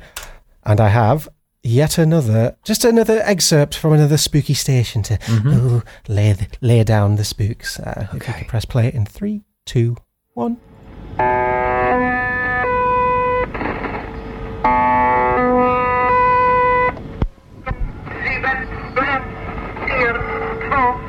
and 0.64 0.80
I 0.80 0.88
have 0.90 1.28
yet 1.62 1.98
another, 1.98 2.56
just 2.64 2.84
another 2.84 3.20
excerpt 3.24 3.76
from 3.76 3.92
another 3.94 4.16
spooky 4.16 4.54
station 4.54 5.02
to 5.02 5.18
ooh, 5.28 5.82
lay 6.06 6.36
lay 6.60 6.84
down 6.84 7.16
the 7.16 7.24
spooks. 7.24 7.80
Uh, 7.80 8.02
If 8.06 8.12
you 8.12 8.16
Okay. 8.20 8.32
could 8.38 8.48
press 8.48 8.64
play 8.64 8.92
in 8.92 9.04
three, 9.04 9.42
two, 9.66 9.96
one. 10.34 10.56
sieben, 18.22 18.58
fünf, 18.94 19.24
vier, 19.84 20.14
zwei. 20.68 21.02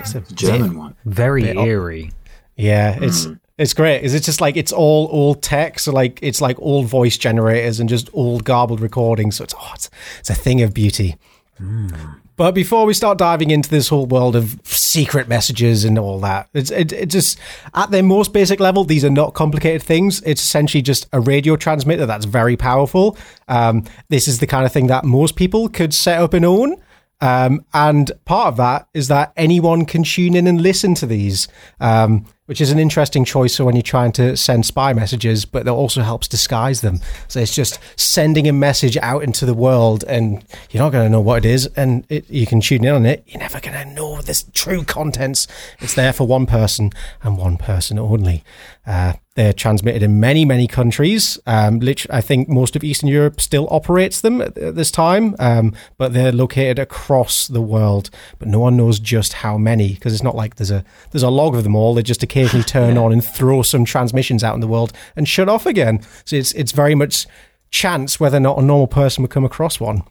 It's 0.00 0.14
a 0.14 0.20
German 0.34 0.76
one. 0.76 0.94
Very 1.06 1.56
eerie. 1.56 2.10
Yeah, 2.56 2.98
it's 3.00 3.24
hmm. 3.24 3.34
it's 3.56 3.72
great. 3.72 4.02
Is 4.02 4.14
it 4.14 4.24
just 4.24 4.40
like 4.40 4.56
it's 4.56 4.72
all 4.72 5.08
old 5.10 5.42
tech, 5.42 5.78
so 5.78 5.92
like 5.92 6.18
it's 6.22 6.40
like 6.40 6.58
old 6.60 6.86
voice 6.86 7.16
generators 7.16 7.80
and 7.80 7.88
just 7.88 8.10
old 8.12 8.44
garbled 8.44 8.80
recordings. 8.80 9.36
So 9.36 9.44
it's 9.44 9.54
oh, 9.58 9.70
it's, 9.74 9.88
it's 10.18 10.30
a 10.30 10.34
thing 10.34 10.60
of 10.60 10.74
beauty. 10.74 11.16
Hmm. 11.56 11.88
But 12.36 12.52
before 12.52 12.86
we 12.86 12.94
start 12.94 13.18
diving 13.18 13.50
into 13.50 13.68
this 13.68 13.88
whole 13.88 14.06
world 14.06 14.34
of 14.36 14.58
secret 14.64 15.28
messages 15.28 15.84
and 15.84 15.98
all 15.98 16.18
that, 16.20 16.48
it's 16.54 16.70
it, 16.70 16.92
it 16.92 17.06
just 17.06 17.38
at 17.74 17.90
their 17.90 18.02
most 18.02 18.32
basic 18.32 18.58
level, 18.58 18.84
these 18.84 19.04
are 19.04 19.10
not 19.10 19.34
complicated 19.34 19.82
things. 19.82 20.22
It's 20.22 20.42
essentially 20.42 20.82
just 20.82 21.08
a 21.12 21.20
radio 21.20 21.56
transmitter 21.56 22.06
that's 22.06 22.24
very 22.24 22.56
powerful. 22.56 23.16
Um, 23.48 23.84
this 24.08 24.28
is 24.28 24.40
the 24.40 24.46
kind 24.46 24.64
of 24.64 24.72
thing 24.72 24.86
that 24.86 25.04
most 25.04 25.36
people 25.36 25.68
could 25.68 25.92
set 25.92 26.20
up 26.20 26.34
and 26.34 26.44
own. 26.44 26.76
Um, 27.20 27.64
and 27.72 28.10
part 28.24 28.48
of 28.48 28.56
that 28.56 28.88
is 28.94 29.06
that 29.08 29.32
anyone 29.36 29.84
can 29.84 30.02
tune 30.02 30.34
in 30.34 30.48
and 30.48 30.60
listen 30.60 30.94
to 30.96 31.06
these, 31.06 31.46
um, 31.78 32.26
which 32.46 32.60
is 32.60 32.70
an 32.70 32.78
interesting 32.78 33.24
choice. 33.24 33.54
So 33.54 33.64
when 33.64 33.76
you're 33.76 33.82
trying 33.82 34.12
to 34.12 34.36
send 34.36 34.66
spy 34.66 34.92
messages, 34.92 35.44
but 35.44 35.64
that 35.64 35.72
also 35.72 36.02
helps 36.02 36.28
disguise 36.28 36.80
them. 36.80 37.00
So 37.28 37.40
it's 37.40 37.54
just 37.54 37.78
sending 37.96 38.48
a 38.48 38.52
message 38.52 38.96
out 38.98 39.22
into 39.22 39.46
the 39.46 39.54
world, 39.54 40.04
and 40.08 40.44
you're 40.70 40.82
not 40.82 40.90
going 40.90 41.06
to 41.06 41.10
know 41.10 41.20
what 41.20 41.44
it 41.44 41.48
is, 41.48 41.66
and 41.76 42.04
it, 42.08 42.28
you 42.28 42.46
can 42.46 42.60
tune 42.60 42.84
in 42.84 42.94
on 42.94 43.06
it. 43.06 43.22
You're 43.26 43.40
never 43.40 43.60
going 43.60 43.76
to 43.76 43.94
know 43.94 44.20
the 44.20 44.42
true 44.52 44.84
contents. 44.84 45.46
It's 45.78 45.94
there 45.94 46.12
for 46.12 46.26
one 46.26 46.46
person 46.46 46.90
and 47.22 47.38
one 47.38 47.56
person 47.56 47.98
only. 47.98 48.44
Uh, 48.86 49.14
they're 49.34 49.54
transmitted 49.54 50.02
in 50.02 50.20
many, 50.20 50.44
many 50.44 50.66
countries. 50.66 51.38
Um, 51.46 51.80
I 52.10 52.20
think 52.20 52.48
most 52.48 52.76
of 52.76 52.84
Eastern 52.84 53.08
Europe 53.08 53.40
still 53.40 53.66
operates 53.70 54.20
them 54.20 54.42
at, 54.42 54.58
at 54.58 54.74
this 54.74 54.90
time, 54.90 55.34
um, 55.38 55.74
but 55.96 56.12
they're 56.12 56.32
located 56.32 56.78
across 56.78 57.46
the 57.46 57.62
world. 57.62 58.10
But 58.38 58.48
no 58.48 58.60
one 58.60 58.76
knows 58.76 59.00
just 59.00 59.32
how 59.34 59.56
many 59.56 59.94
because 59.94 60.12
it's 60.12 60.22
not 60.22 60.36
like 60.36 60.56
there's 60.56 60.70
a 60.70 60.84
there's 61.10 61.22
a 61.22 61.30
log 61.30 61.54
of 61.54 61.64
them 61.64 61.74
all. 61.74 61.94
They 61.94 62.02
just 62.02 62.22
occasionally 62.22 62.64
turn 62.66 62.98
on 62.98 63.12
and 63.12 63.24
throw 63.24 63.62
some 63.62 63.84
transmissions 63.86 64.44
out 64.44 64.54
in 64.54 64.60
the 64.60 64.66
world 64.66 64.92
and 65.16 65.26
shut 65.26 65.48
off 65.48 65.64
again. 65.64 66.02
So 66.24 66.36
it's 66.36 66.52
it's 66.52 66.72
very 66.72 66.94
much 66.94 67.26
chance 67.70 68.20
whether 68.20 68.36
or 68.36 68.40
not 68.40 68.58
a 68.58 68.62
normal 68.62 68.86
person 68.86 69.22
would 69.22 69.30
come 69.30 69.46
across 69.46 69.80
one. 69.80 70.02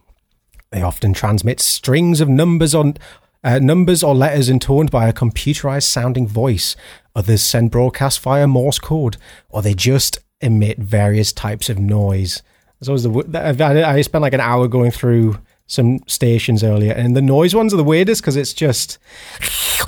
They 0.72 0.82
often 0.82 1.14
transmit 1.14 1.60
strings 1.60 2.22
of 2.22 2.30
numbers 2.30 2.74
on 2.74 2.96
uh, 3.44 3.60
numbers 3.60 4.04
or 4.04 4.14
letters 4.16 4.50
intoned 4.50 4.92
by 4.92 5.08
a 5.08 5.14
computerized 5.14 5.84
sounding 5.84 6.28
voice. 6.28 6.76
Others 7.16 7.42
send 7.42 7.72
broadcasts 7.72 8.20
via 8.20 8.48
Morse 8.48 8.80
code, 8.80 9.18
or 9.50 9.62
they 9.62 9.74
just 9.74 10.20
emit 10.42 10.78
various 10.80 11.34
types 11.34 11.70
of 11.70 11.80
noise. 11.80 12.42
There's 12.80 12.90
always 12.90 13.04
the 13.32 13.86
I 13.88 14.02
spent 14.02 14.22
like 14.22 14.34
an 14.34 14.40
hour 14.40 14.68
going 14.68 14.92
through 14.92 15.38
some 15.68 16.00
stations 16.08 16.64
earlier, 16.64 16.94
and 16.94 17.16
the 17.16 17.22
noise 17.22 17.56
ones 17.56 17.74
are 17.74 17.78
the 17.78 17.84
weirdest 17.84 18.22
because 18.22 18.36
it's 18.36 18.54
just. 18.54 18.98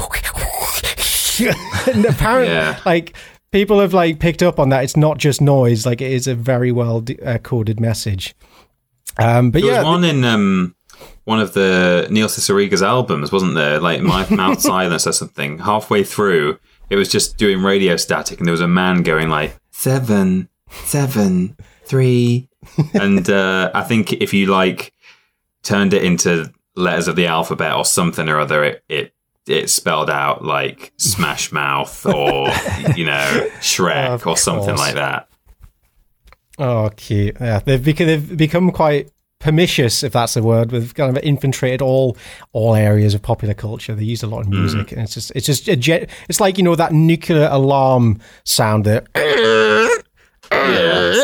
and 1.88 2.06
apparently, 2.06 2.54
Yeah. 2.54 2.80
like 2.86 3.16
people 3.52 3.80
have 3.80 3.94
like 3.94 4.20
picked 4.20 4.44
up 4.44 4.60
on 4.60 4.70
that. 4.70 4.84
It's 4.84 4.98
not 4.98 5.18
just 5.18 5.42
noise; 5.42 5.86
like 5.86 6.02
it 6.02 6.12
is 6.12 6.28
a 6.28 6.36
very 6.36 6.72
well 6.72 7.02
de- 7.02 7.20
uh, 7.22 7.38
coded 7.40 7.80
message. 7.80 8.36
Um, 9.18 9.52
but 9.52 9.62
There 9.62 9.72
yeah, 9.72 9.78
was 9.80 9.86
one 9.86 10.04
in 10.04 10.24
um, 10.24 10.76
one 11.26 11.40
of 11.40 11.54
the 11.54 12.08
Neil 12.10 12.28
Cicierega's 12.28 12.82
albums, 12.84 13.32
wasn't 13.32 13.56
there? 13.56 13.80
Like 13.80 14.02
My 14.02 14.28
Mouth 14.36 14.62
Silence 14.62 15.08
or 15.08 15.12
something. 15.14 15.60
Halfway 15.60 16.04
through, 16.04 16.60
it 16.90 16.96
was 16.96 17.10
just 17.10 17.38
doing 17.38 17.62
radio 17.62 17.96
static, 17.98 18.40
and 18.40 18.48
there 18.48 18.52
was 18.54 18.62
a 18.62 18.68
man 18.68 19.04
going 19.04 19.30
like 19.30 19.58
seven, 19.72 20.50
seven, 20.86 21.56
three, 21.86 22.50
and 22.94 23.30
uh, 23.30 23.72
I 23.74 23.84
think 23.84 24.14
if 24.14 24.34
you 24.34 24.48
like 24.48 24.94
turned 25.64 25.94
it 25.94 26.04
into 26.04 26.52
letters 26.76 27.08
of 27.08 27.16
the 27.16 27.28
alphabet 27.28 27.76
or 27.76 27.86
something 27.86 28.28
or 28.30 28.40
other, 28.40 28.64
it 28.64 28.84
it, 28.90 29.14
it 29.48 29.70
spelled 29.70 30.10
out 30.10 30.44
like 30.44 30.94
Smash 30.98 31.52
Mouth 31.52 32.06
or 32.06 32.48
you 32.96 33.06
know 33.06 33.50
Shrek 33.60 34.10
Of 34.10 34.28
or 34.28 34.38
something 34.38 34.76
course. 34.76 34.80
like 34.80 34.96
that. 34.96 35.28
Oh, 36.60 36.92
cute. 36.96 37.38
Yeah, 37.42 37.60
they've 37.60 37.84
become, 37.84 38.06
they've 38.08 38.38
become 38.38 38.72
quite 38.72 39.10
pernicious, 39.44 40.04
if 40.04 40.14
that's 40.14 40.34
the 40.34 40.42
word. 40.42 40.72
We've 40.72 40.94
kind 40.96 41.16
of 41.16 41.24
infiltrated 41.24 41.82
all 41.82 42.18
all 42.54 42.74
areas 42.76 43.14
of 43.14 43.22
popular 43.22 43.54
culture. 43.54 43.94
They 43.94 44.04
use 44.04 44.24
a 44.24 44.28
lot 44.28 44.42
of 44.42 44.50
music, 44.50 44.92
and 44.92 45.02
it's 45.02 45.14
just 45.14 45.32
it's 45.36 45.46
just 45.46 45.68
a 45.68 45.76
jet. 45.76 46.10
It's 46.30 46.40
like 46.40 46.58
you 46.58 46.64
know 46.64 46.76
that 46.76 46.94
nuclear 46.94 47.48
alarm 47.52 48.20
sound 48.46 48.86
that. 48.86 49.08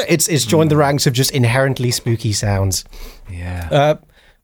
It's 0.08 0.28
it's 0.28 0.46
joined 0.46 0.72
the 0.72 0.78
ranks 0.78 1.08
of 1.08 1.14
just 1.14 1.32
inherently 1.32 1.92
spooky 1.92 2.34
sounds. 2.34 2.84
Yeah. 3.32 3.68
Uh, 3.72 3.96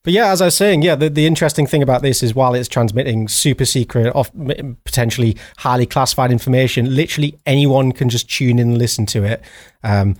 But 0.03 0.13
yeah, 0.13 0.27
as 0.31 0.39
I 0.41 0.45
was 0.45 0.55
saying, 0.55 0.83
yeah, 0.83 0.93
the, 0.95 1.09
the 1.09 1.25
interesting 1.25 1.65
thing 1.65 1.81
about 1.81 2.03
this 2.03 2.21
is 2.21 2.35
while 2.35 2.53
it's 2.53 2.67
transmitting 2.69 3.27
super 3.27 3.65
secret, 3.65 4.15
off, 4.15 4.29
potentially 4.83 5.35
highly 5.57 5.87
classified 5.87 6.31
information, 6.31 6.95
literally 6.95 7.39
anyone 7.47 7.91
can 7.91 8.09
just 8.09 8.29
tune 8.29 8.59
in 8.59 8.69
and 8.69 8.77
listen 8.77 9.07
to 9.07 9.23
it. 9.23 9.41
Um, 9.83 10.15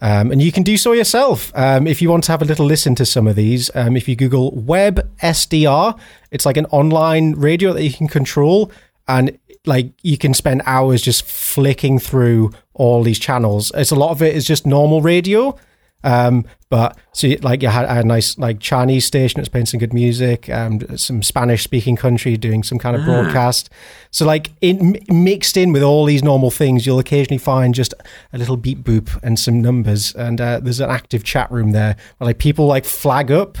um, 0.00 0.30
and 0.30 0.42
you 0.42 0.52
can 0.52 0.62
do 0.62 0.76
so 0.76 0.92
yourself 0.92 1.50
um, 1.54 1.86
if 1.86 2.02
you 2.02 2.10
want 2.10 2.24
to 2.24 2.32
have 2.32 2.42
a 2.42 2.44
little 2.44 2.66
listen 2.66 2.94
to 2.96 3.06
some 3.06 3.26
of 3.26 3.34
these. 3.36 3.70
Um, 3.74 3.96
if 3.96 4.08
you 4.08 4.16
Google 4.16 4.54
Web 4.54 5.10
SDR, 5.18 5.98
it's 6.30 6.44
like 6.44 6.58
an 6.58 6.66
online 6.66 7.32
radio 7.32 7.72
that 7.72 7.82
you 7.82 7.92
can 7.92 8.08
control, 8.08 8.70
and 9.08 9.38
like 9.64 9.92
you 10.02 10.18
can 10.18 10.34
spend 10.34 10.62
hours 10.66 11.00
just 11.00 11.24
flicking 11.24 11.98
through 11.98 12.52
all 12.74 13.02
these 13.02 13.18
channels. 13.18 13.72
It's 13.74 13.90
a 13.90 13.96
lot 13.96 14.10
of 14.10 14.20
it 14.20 14.34
is 14.34 14.44
just 14.44 14.66
normal 14.66 15.00
radio, 15.00 15.56
um, 16.04 16.44
but 16.68 16.96
so 17.12 17.28
like 17.42 17.62
you 17.62 17.68
had 17.68 17.84
a 17.84 18.02
nice 18.04 18.36
like 18.38 18.60
Chinese 18.60 19.04
station 19.04 19.40
that's 19.40 19.48
playing 19.48 19.66
some 19.66 19.78
good 19.78 19.92
music, 19.92 20.48
um, 20.50 20.80
some 20.96 21.22
Spanish 21.22 21.62
speaking 21.62 21.96
country 21.96 22.36
doing 22.36 22.62
some 22.62 22.78
kind 22.78 22.96
of 22.96 23.02
Ah. 23.02 23.04
broadcast. 23.06 23.70
So 24.10 24.24
like 24.26 24.50
in 24.60 24.98
mixed 25.08 25.56
in 25.56 25.72
with 25.72 25.82
all 25.82 26.04
these 26.04 26.22
normal 26.24 26.50
things, 26.50 26.84
you'll 26.86 26.98
occasionally 26.98 27.38
find 27.38 27.74
just 27.74 27.94
a 28.32 28.38
little 28.38 28.56
beep 28.56 28.78
boop 28.80 29.18
and 29.22 29.38
some 29.38 29.60
numbers. 29.62 30.12
And 30.14 30.40
uh, 30.40 30.60
there's 30.60 30.80
an 30.80 30.90
active 30.90 31.22
chat 31.24 31.50
room 31.50 31.72
there 31.72 31.96
where 32.18 32.26
like 32.26 32.38
people 32.38 32.66
like 32.66 32.84
flag 32.84 33.30
up. 33.30 33.58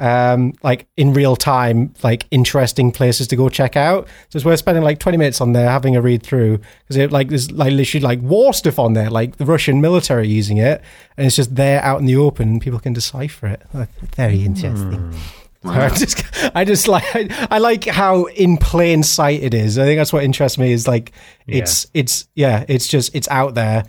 Um, 0.00 0.52
like 0.62 0.86
in 0.96 1.12
real 1.12 1.34
time, 1.34 1.92
like 2.04 2.26
interesting 2.30 2.92
places 2.92 3.26
to 3.28 3.36
go 3.36 3.48
check 3.48 3.76
out. 3.76 4.06
So 4.28 4.36
it's 4.36 4.44
worth 4.44 4.60
spending 4.60 4.84
like 4.84 5.00
20 5.00 5.18
minutes 5.18 5.40
on 5.40 5.54
there 5.54 5.68
having 5.68 5.96
a 5.96 6.00
read 6.00 6.22
through 6.22 6.60
because 6.84 6.96
it 6.96 7.10
like 7.10 7.30
there's 7.30 7.50
like 7.50 7.72
literally 7.72 8.04
like 8.04 8.20
war 8.20 8.52
stuff 8.52 8.78
on 8.78 8.92
there, 8.92 9.10
like 9.10 9.38
the 9.38 9.44
Russian 9.44 9.80
military 9.80 10.28
using 10.28 10.58
it, 10.58 10.82
and 11.16 11.26
it's 11.26 11.34
just 11.34 11.56
there 11.56 11.82
out 11.82 11.98
in 11.98 12.06
the 12.06 12.14
open. 12.16 12.48
and 12.48 12.60
People 12.60 12.78
can 12.78 12.92
decipher 12.92 13.48
it. 13.48 13.62
Like, 13.74 13.88
Very 14.14 14.44
interesting. 14.44 15.12
I 15.64 15.88
just, 15.88 16.22
I 16.54 16.64
just 16.64 16.86
like, 16.86 17.04
I, 17.16 17.48
I 17.50 17.58
like 17.58 17.84
how 17.84 18.26
in 18.26 18.56
plain 18.58 19.02
sight 19.02 19.42
it 19.42 19.52
is. 19.54 19.76
I 19.76 19.84
think 19.84 19.98
that's 19.98 20.12
what 20.12 20.22
interests 20.22 20.56
me. 20.56 20.70
Is 20.72 20.86
like, 20.86 21.10
it's, 21.48 21.88
it's, 21.92 22.28
yeah, 22.36 22.64
it's 22.68 22.86
just, 22.86 23.12
it's 23.16 23.26
out 23.28 23.54
there, 23.56 23.84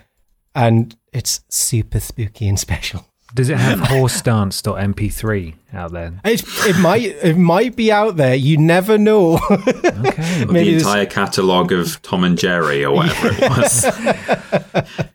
and 0.55 0.95
it's 1.13 1.41
super 1.49 1.99
spooky 1.99 2.47
and 2.47 2.59
special. 2.67 3.05
Does 3.35 3.49
it 3.49 3.57
have 3.57 3.79
horsedance.mp3 3.79 5.53
out 5.73 5.91
there? 5.91 6.19
It, 6.25 6.43
it 6.65 6.79
might, 6.79 7.01
it 7.03 7.37
might 7.37 7.75
be 7.75 7.91
out 7.91 8.17
there. 8.17 8.33
You 8.35 8.57
never 8.57 8.97
know. 8.97 9.39
Okay. 9.49 10.43
the 10.45 10.47
Maybe 10.51 10.73
this- 10.73 10.83
entire 10.83 11.05
catalogue 11.05 11.71
of 11.71 12.01
Tom 12.01 12.23
and 12.23 12.37
Jerry 12.37 12.83
or 12.85 12.95
whatever 12.95 13.29
it 13.31 13.49
was. 14.89 15.09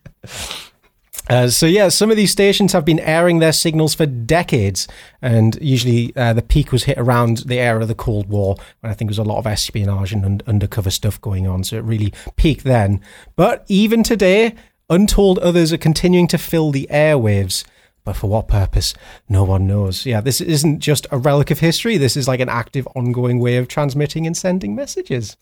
Uh, 1.31 1.49
so 1.49 1.65
yeah, 1.65 1.89
some 1.89 2.11
of 2.11 2.19
these 2.19 2.31
stations 2.31 2.73
have 2.75 2.85
been 2.85 3.01
airing 3.01 3.39
their 3.39 3.53
signals 3.53 3.95
for 3.95 4.05
decades, 4.05 4.87
and 5.23 5.57
usually 5.61 6.15
uh, 6.17 6.35
the 6.35 6.43
peak 6.43 6.71
was 6.71 6.85
hit 6.85 6.99
around 6.99 7.39
the 7.47 7.59
era 7.59 7.81
of 7.81 7.89
the 7.89 7.95
Cold 7.95 8.29
War, 8.29 8.57
when 8.81 8.91
I 8.91 8.95
think 8.95 9.09
there 9.09 9.13
was 9.13 9.27
a 9.27 9.31
lot 9.31 9.39
of 9.39 9.47
espionage 9.47 10.13
and 10.13 10.23
un- 10.25 10.41
undercover 10.47 10.91
stuff 10.91 11.19
going 11.23 11.47
on. 11.49 11.65
So 11.65 11.77
it 11.77 11.85
really 11.85 12.13
peaked 12.37 12.65
then. 12.65 13.01
But 13.37 13.65
even 13.69 14.03
today, 14.03 14.55
untold 14.91 15.39
others 15.39 15.73
are 15.73 15.79
continuing 15.79 16.29
to 16.29 16.37
fill 16.39 16.71
the 16.73 16.87
airwaves. 16.91 17.65
But 18.05 18.17
for 18.17 18.29
what 18.29 18.49
purpose? 18.49 18.93
No 19.31 19.45
one 19.45 19.67
knows. 19.67 20.05
Yeah, 20.05 20.21
this 20.21 20.41
isn't 20.43 20.81
just 20.81 21.07
a 21.11 21.17
relic 21.17 21.51
of 21.51 21.61
history. 21.61 21.97
This 21.97 22.17
is 22.17 22.29
like 22.29 22.41
an 22.41 22.51
active, 22.51 22.87
ongoing 22.95 23.41
way 23.41 23.57
of 23.57 23.67
transmitting 23.67 24.27
and 24.27 24.37
sending 24.37 24.75
messages. 24.75 25.39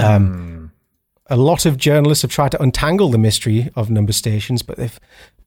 Um, 0.00 0.72
a 1.28 1.36
lot 1.36 1.64
of 1.64 1.76
journalists 1.76 2.22
have 2.22 2.30
tried 2.30 2.50
to 2.52 2.62
untangle 2.62 3.08
the 3.08 3.18
mystery 3.18 3.70
of 3.76 3.88
number 3.88 4.12
stations, 4.12 4.62
but 4.62 4.76
they've, 4.76 4.98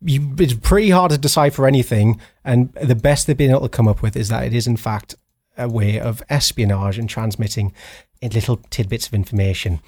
you, 0.01 0.33
it's 0.39 0.53
pretty 0.53 0.91
hard 0.91 1.11
to 1.11 1.17
decipher 1.17 1.67
anything. 1.67 2.19
And 2.45 2.71
the 2.73 2.95
best 2.95 3.27
they've 3.27 3.35
been 3.35 3.51
able 3.51 3.61
to 3.61 3.69
come 3.69 3.87
up 3.87 4.01
with 4.01 4.15
is 4.15 4.29
that 4.29 4.45
it 4.45 4.53
is, 4.53 4.65
in 4.65 4.77
fact, 4.77 5.15
a 5.57 5.67
way 5.67 5.99
of 5.99 6.23
espionage 6.29 6.97
and 6.97 7.09
transmitting 7.09 7.73
in 8.21 8.31
little 8.31 8.57
tidbits 8.69 9.07
of 9.07 9.13
information. 9.13 9.81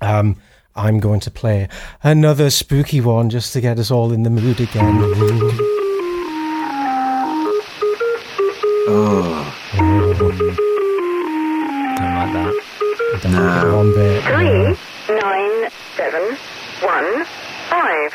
Um, 0.00 0.36
I'm 0.74 1.00
going 1.00 1.20
to 1.20 1.30
play 1.30 1.68
another 2.02 2.50
spooky 2.50 3.00
one 3.00 3.30
just 3.30 3.52
to 3.54 3.60
get 3.60 3.78
us 3.78 3.90
all 3.90 4.12
in 4.12 4.24
the 4.24 4.30
mood 4.30 4.60
again. 4.60 5.75
Don't 8.86 9.02
like 9.02 10.62
that. 12.32 12.54
Don't 13.20 13.32
like 13.32 13.64
it 13.64 13.72
one 13.72 13.92
bit. 13.92 14.22
Three, 14.22 15.16
nine, 15.16 15.70
seven, 15.96 16.36
one, 16.80 17.24
five. 17.68 18.14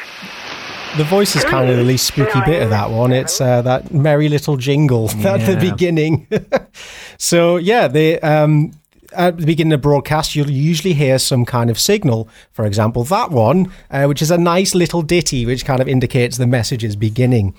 The 0.97 1.03
voice 1.03 1.35
is 1.35 1.43
kind 1.43 1.69
of 1.69 1.75
the 1.75 1.83
least 1.83 2.07
spooky 2.07 2.39
bit 2.45 2.63
of 2.63 2.69
that 2.69 2.89
one. 2.89 3.11
It's 3.11 3.41
uh, 3.41 3.61
that 3.63 3.93
merry 3.93 4.29
little 4.29 4.55
jingle 4.55 5.09
at 5.25 5.45
the 5.45 5.57
beginning. 5.59 6.27
so 7.17 7.57
yeah, 7.57 7.89
they 7.89 8.21
um, 8.21 8.71
at 9.13 9.37
the 9.37 9.45
beginning 9.45 9.73
of 9.73 9.81
broadcast, 9.81 10.35
you'll 10.35 10.49
usually 10.49 10.93
hear 10.93 11.19
some 11.19 11.45
kind 11.45 11.69
of 11.69 11.79
signal. 11.79 12.29
For 12.51 12.65
example, 12.65 13.03
that 13.05 13.31
one, 13.31 13.71
uh, 13.89 14.05
which 14.05 14.21
is 14.21 14.31
a 14.31 14.37
nice 14.37 14.73
little 14.73 15.01
ditty, 15.01 15.45
which 15.45 15.65
kind 15.65 15.81
of 15.81 15.87
indicates 15.87 16.37
the 16.37 16.47
message 16.47 16.83
is 16.83 16.95
beginning. 16.95 17.55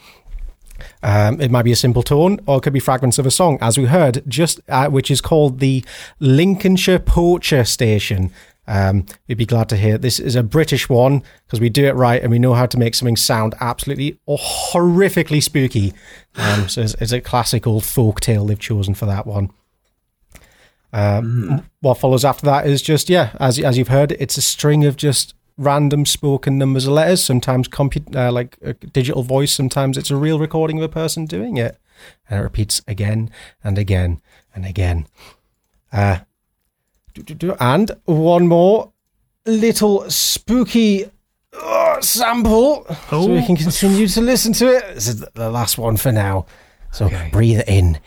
Um, 1.02 1.40
it 1.40 1.50
might 1.50 1.64
be 1.64 1.72
a 1.72 1.76
simple 1.76 2.02
tone, 2.02 2.40
or 2.46 2.58
it 2.58 2.62
could 2.62 2.72
be 2.72 2.80
fragments 2.80 3.18
of 3.18 3.26
a 3.26 3.30
song, 3.30 3.58
as 3.60 3.78
we 3.78 3.86
heard, 3.86 4.22
just 4.26 4.60
uh, 4.68 4.88
which 4.88 5.10
is 5.10 5.20
called 5.20 5.58
the 5.58 5.84
Lincolnshire 6.20 6.98
Poacher 6.98 7.64
Station. 7.64 8.30
Um, 8.66 9.06
we'd 9.26 9.38
be 9.38 9.46
glad 9.46 9.68
to 9.70 9.76
hear 9.76 9.98
this 9.98 10.20
is 10.20 10.36
a 10.36 10.42
British 10.42 10.88
one 10.88 11.24
because 11.46 11.60
we 11.60 11.68
do 11.68 11.84
it 11.84 11.96
right 11.96 12.22
and 12.22 12.30
we 12.30 12.38
know 12.38 12.54
how 12.54 12.66
to 12.66 12.78
make 12.78 12.94
something 12.94 13.16
sound 13.16 13.54
absolutely 13.60 14.20
or 14.24 14.38
horrifically 14.38 15.42
spooky. 15.42 15.92
Um, 16.36 16.68
so 16.68 16.82
it's, 16.82 16.94
it's 16.94 17.12
a 17.12 17.20
classic 17.20 17.66
old 17.66 17.84
folk 17.84 18.20
tale 18.20 18.46
they've 18.46 18.58
chosen 18.58 18.94
for 18.94 19.06
that 19.06 19.26
one. 19.26 19.50
Um, 20.92 21.66
What 21.80 21.98
follows 21.98 22.24
after 22.24 22.46
that 22.46 22.66
is 22.66 22.82
just 22.82 23.10
yeah, 23.10 23.30
as 23.40 23.58
as 23.58 23.76
you've 23.76 23.88
heard, 23.88 24.12
it's 24.12 24.36
a 24.36 24.42
string 24.42 24.84
of 24.84 24.96
just 24.96 25.34
random 25.62 26.04
spoken 26.06 26.58
numbers 26.58 26.86
of 26.86 26.92
letters. 26.94 27.22
Sometimes 27.24 27.68
compute 27.68 28.14
uh, 28.16 28.32
like 28.32 28.58
a 28.62 28.72
digital 28.74 29.22
voice. 29.22 29.52
Sometimes 29.52 29.96
it's 29.96 30.10
a 30.10 30.16
real 30.16 30.38
recording 30.38 30.78
of 30.78 30.84
a 30.84 30.88
person 30.88 31.24
doing 31.26 31.56
it, 31.56 31.78
and 32.28 32.40
it 32.40 32.42
repeats 32.42 32.82
again 32.88 33.30
and 33.64 33.78
again 33.78 34.20
and 34.54 34.64
again. 34.66 35.06
Uh, 35.92 36.18
and 37.60 37.90
one 38.06 38.46
more 38.48 38.92
little 39.46 40.08
spooky 40.10 41.10
uh, 41.52 42.00
sample, 42.00 42.86
so 43.10 43.26
we 43.26 43.44
can 43.44 43.56
continue 43.56 44.06
to 44.08 44.20
listen 44.20 44.52
to 44.54 44.66
it. 44.76 44.94
This 44.94 45.08
is 45.08 45.20
the- 45.20 45.30
the 45.34 45.50
last 45.50 45.76
one 45.78 45.96
for 45.96 46.10
now. 46.12 46.46
So 46.90 47.10
breathe 47.30 47.60
in. 47.66 47.98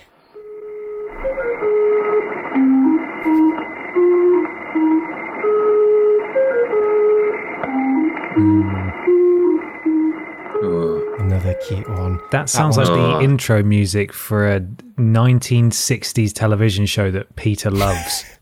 Another 11.20 11.54
cute 11.68 11.90
one. 11.90 12.20
That 12.32 12.50
sounds 12.50 12.78
one- 12.78 12.88
like 12.88 12.98
Oh. 12.98 13.18
the 13.18 13.24
intro 13.24 13.64
music 13.64 14.14
for 14.14 14.48
a 14.48 14.62
1960s 14.98 16.34
television 16.34 16.86
show 16.86 17.12
that 17.12 17.36
Peter 17.36 17.70
loves. 17.72 18.24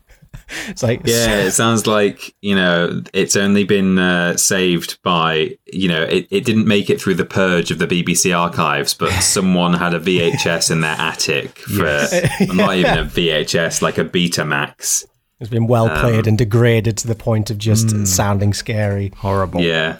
It's 0.68 0.82
like 0.82 1.00
Yeah, 1.06 1.36
it 1.46 1.52
sounds 1.62 1.86
like 1.86 2.34
you 2.42 2.54
know 2.54 3.02
it's 3.14 3.34
only 3.34 3.64
been 3.64 3.98
uh, 3.98 4.36
saved 4.36 4.98
by 5.02 5.56
you 5.72 5.88
know 5.88 6.02
it, 6.02 6.26
it 6.30 6.44
didn't 6.44 6.66
make 6.68 6.90
it 6.90 7.00
through 7.00 7.14
the 7.14 7.24
purge 7.24 7.70
of 7.70 7.78
the 7.78 7.86
BBC 7.86 8.36
archives, 8.38 8.92
but 8.92 9.10
someone 9.22 9.72
had 9.72 9.94
a 9.94 10.00
VHS 10.00 10.70
in 10.70 10.82
their 10.82 10.96
attic 10.98 11.58
for 11.60 12.06
not 12.52 12.76
even 12.76 12.98
a 12.98 13.04
VHS, 13.06 13.80
like 13.80 13.96
a 13.96 14.04
Betamax. 14.04 15.06
It's 15.40 15.50
been 15.50 15.66
well 15.66 15.88
played 16.00 16.26
and 16.26 16.38
degraded 16.38 16.96
to 16.98 17.06
the 17.06 17.14
point 17.14 17.50
of 17.50 17.58
just 17.58 18.06
sounding 18.06 18.54
scary. 18.54 19.12
Horrible. 19.16 19.60
Yeah, 19.60 19.98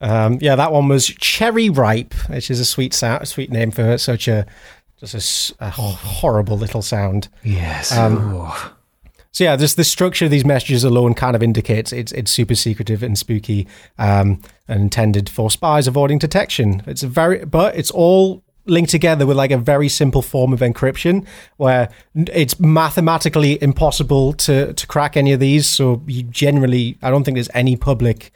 Um, 0.00 0.38
yeah, 0.40 0.56
that 0.56 0.72
one 0.72 0.88
was 0.88 1.06
Cherry 1.06 1.68
Ripe, 1.70 2.14
which 2.28 2.50
is 2.50 2.58
a 2.60 2.64
sweet 2.64 2.94
sound, 2.94 3.22
a 3.22 3.26
sweet 3.26 3.50
name 3.50 3.70
for 3.70 3.98
such 3.98 4.28
a 4.28 4.46
just 4.98 5.14
a 5.14 5.18
s- 5.18 5.52
a, 5.60 5.70
ho- 5.70 5.90
horrible 5.92 6.56
little 6.56 6.80
sound. 6.82 7.28
Yes. 7.42 7.90
Um. 7.96 8.50
So 9.34 9.44
yeah, 9.44 9.56
just 9.56 9.76
the 9.76 9.84
structure 9.84 10.26
of 10.26 10.30
these 10.30 10.44
messages 10.44 10.84
alone 10.84 11.14
kind 11.14 11.34
of 11.34 11.42
indicates 11.42 11.92
it's 11.92 12.12
it's 12.12 12.30
super 12.30 12.54
secretive 12.54 13.02
and 13.02 13.16
spooky, 13.18 13.66
um, 13.98 14.40
and 14.68 14.80
intended 14.82 15.28
for 15.30 15.50
spies 15.50 15.86
avoiding 15.86 16.18
detection. 16.18 16.82
It's 16.86 17.02
a 17.02 17.08
very, 17.08 17.44
but 17.44 17.74
it's 17.76 17.90
all 17.90 18.41
linked 18.66 18.90
together 18.90 19.26
with 19.26 19.36
like 19.36 19.50
a 19.50 19.58
very 19.58 19.88
simple 19.88 20.22
form 20.22 20.52
of 20.52 20.60
encryption, 20.60 21.26
where 21.56 21.88
it's 22.14 22.58
mathematically 22.60 23.62
impossible 23.62 24.32
to 24.34 24.72
to 24.72 24.86
crack 24.86 25.16
any 25.16 25.32
of 25.32 25.40
these. 25.40 25.66
So 25.66 26.02
you 26.06 26.22
generally, 26.24 26.98
I 27.02 27.10
don't 27.10 27.24
think 27.24 27.36
there's 27.36 27.50
any 27.54 27.76
public. 27.76 28.32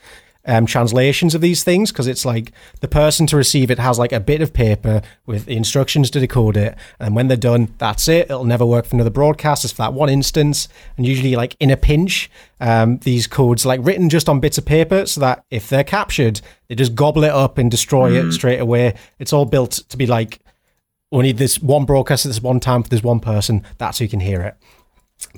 Um, 0.49 0.65
translations 0.65 1.35
of 1.35 1.41
these 1.41 1.65
things 1.65 1.91
because 1.91 2.07
it's 2.07 2.25
like 2.25 2.53
the 2.79 2.87
person 2.87 3.27
to 3.27 3.37
receive 3.37 3.69
it 3.69 3.81
has 3.81 3.99
like 3.99 4.13
a 4.13 4.21
bit 4.21 4.41
of 4.41 4.53
paper 4.53 5.03
with 5.27 5.47
the 5.47 5.57
instructions 5.57 6.09
to 6.11 6.21
decode 6.21 6.57
it, 6.57 6.77
and 7.01 7.17
when 7.17 7.27
they're 7.27 7.37
done, 7.37 7.75
that's 7.79 8.07
it. 8.07 8.31
It'll 8.31 8.45
never 8.45 8.65
work 8.65 8.87
for 8.87 8.95
another 8.95 9.11
broadcast. 9.11 9.65
It's 9.65 9.73
for 9.73 9.83
that 9.83 9.93
one 9.93 10.09
instance, 10.09 10.69
and 10.97 11.05
usually 11.05 11.35
like 11.35 11.57
in 11.59 11.73
a 11.73 11.77
pinch, 11.77 12.31
um, 12.61 12.99
these 12.99 13.27
codes 13.27 13.67
like 13.67 13.81
written 13.83 14.09
just 14.09 14.29
on 14.29 14.39
bits 14.39 14.57
of 14.57 14.65
paper, 14.65 15.05
so 15.07 15.21
that 15.21 15.45
if 15.51 15.69
they're 15.69 15.83
captured, 15.83 16.41
they 16.69 16.77
just 16.77 16.95
gobble 16.95 17.25
it 17.25 17.33
up 17.33 17.59
and 17.59 17.69
destroy 17.69 18.13
it 18.13 18.31
straight 18.31 18.61
away. 18.61 18.95
It's 19.19 19.33
all 19.33 19.47
built 19.47 19.73
to 19.89 19.97
be 19.97 20.07
like 20.07 20.39
only 21.11 21.33
this 21.33 21.61
one 21.61 21.87
broadcast 21.87 22.25
at 22.25 22.29
this 22.29 22.41
one 22.41 22.61
time 22.61 22.85
for 22.85 22.89
this 22.89 23.03
one 23.03 23.19
person. 23.19 23.65
That's 23.79 23.99
who 23.99 24.07
can 24.07 24.21
hear 24.21 24.43
it. 24.43 24.55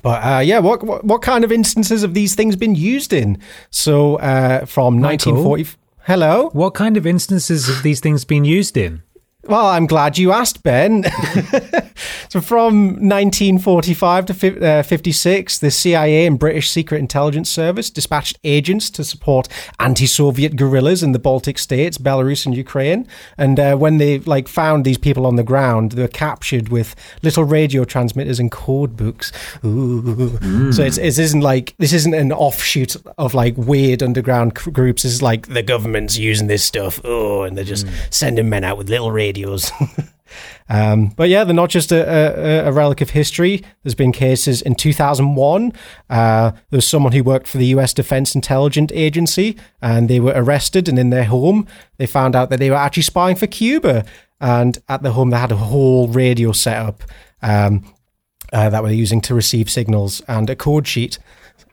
But 0.02 0.24
uh, 0.24 0.38
yeah, 0.40 0.58
what, 0.58 0.82
what 0.82 1.04
what 1.04 1.22
kind 1.22 1.44
of 1.44 1.52
instances 1.52 2.02
have 2.02 2.14
these 2.14 2.34
things 2.34 2.56
been 2.56 2.74
used 2.74 3.12
in? 3.12 3.38
So 3.70 4.16
uh, 4.16 4.64
from 4.66 5.00
Michael? 5.00 5.32
1940. 5.32 5.78
Hello. 6.06 6.48
What 6.52 6.74
kind 6.74 6.96
of 6.96 7.06
instances 7.06 7.66
have 7.68 7.82
these 7.82 8.00
things 8.00 8.24
been 8.24 8.44
used 8.44 8.76
in? 8.76 9.02
Well, 9.48 9.66
I'm 9.66 9.86
glad 9.86 10.18
you 10.18 10.30
asked, 10.30 10.62
Ben. 10.62 11.04
so, 12.28 12.42
from 12.42 12.88
1945 13.00 14.26
to 14.26 14.66
uh, 14.66 14.82
56, 14.82 15.58
the 15.60 15.70
CIA 15.70 16.26
and 16.26 16.38
British 16.38 16.70
Secret 16.70 16.98
Intelligence 16.98 17.48
Service 17.48 17.88
dispatched 17.88 18.38
agents 18.44 18.90
to 18.90 19.02
support 19.04 19.48
anti-Soviet 19.80 20.54
guerrillas 20.54 21.02
in 21.02 21.12
the 21.12 21.18
Baltic 21.18 21.58
states, 21.58 21.96
Belarus, 21.96 22.44
and 22.44 22.54
Ukraine. 22.54 23.08
And 23.38 23.58
uh, 23.58 23.76
when 23.76 23.96
they 23.96 24.18
like 24.18 24.48
found 24.48 24.84
these 24.84 24.98
people 24.98 25.24
on 25.24 25.36
the 25.36 25.42
ground, 25.42 25.92
they 25.92 26.02
were 26.02 26.08
captured 26.08 26.68
with 26.68 26.94
little 27.22 27.44
radio 27.44 27.84
transmitters 27.84 28.38
and 28.38 28.52
code 28.52 28.98
books. 28.98 29.32
Ooh. 29.64 30.72
So 30.72 30.82
it's, 30.82 30.98
it 30.98 31.18
isn't 31.18 31.40
like 31.40 31.74
this 31.78 31.94
isn't 31.94 32.12
an 32.12 32.32
offshoot 32.32 32.96
of 33.16 33.32
like 33.32 33.56
weird 33.56 34.02
underground 34.02 34.58
c- 34.58 34.70
groups. 34.72 35.06
Is 35.06 35.22
like 35.22 35.46
the 35.46 35.62
government's 35.62 36.18
using 36.18 36.48
this 36.48 36.62
stuff. 36.62 37.00
Oh, 37.02 37.44
and 37.44 37.56
they're 37.56 37.64
just 37.64 37.86
sending 38.10 38.50
men 38.50 38.62
out 38.62 38.76
with 38.76 38.90
little 38.90 39.10
radios. 39.38 39.72
um, 40.68 41.08
but 41.16 41.28
yeah, 41.28 41.44
they're 41.44 41.54
not 41.54 41.70
just 41.70 41.92
a, 41.92 42.64
a, 42.66 42.68
a 42.68 42.72
relic 42.72 43.00
of 43.00 43.10
history. 43.10 43.62
There's 43.82 43.94
been 43.94 44.12
cases 44.12 44.62
in 44.62 44.74
2001. 44.74 45.72
Uh, 46.10 46.50
there 46.50 46.76
was 46.76 46.86
someone 46.86 47.12
who 47.12 47.22
worked 47.22 47.46
for 47.46 47.58
the 47.58 47.66
U.S. 47.66 47.92
Defense 47.94 48.34
Intelligence 48.34 48.92
Agency, 48.94 49.56
and 49.80 50.08
they 50.08 50.20
were 50.20 50.32
arrested. 50.34 50.88
And 50.88 50.98
in 50.98 51.10
their 51.10 51.24
home, 51.24 51.66
they 51.96 52.06
found 52.06 52.34
out 52.34 52.50
that 52.50 52.58
they 52.58 52.70
were 52.70 52.76
actually 52.76 53.04
spying 53.04 53.36
for 53.36 53.46
Cuba. 53.46 54.04
And 54.40 54.78
at 54.88 55.02
the 55.02 55.12
home, 55.12 55.30
they 55.30 55.38
had 55.38 55.52
a 55.52 55.56
whole 55.56 56.08
radio 56.08 56.52
set 56.52 56.76
up 56.76 57.02
um, 57.42 57.92
uh, 58.52 58.70
that 58.70 58.82
were 58.82 58.90
using 58.90 59.20
to 59.22 59.34
receive 59.34 59.70
signals 59.70 60.20
and 60.28 60.48
a 60.48 60.56
code 60.56 60.86
sheet. 60.86 61.18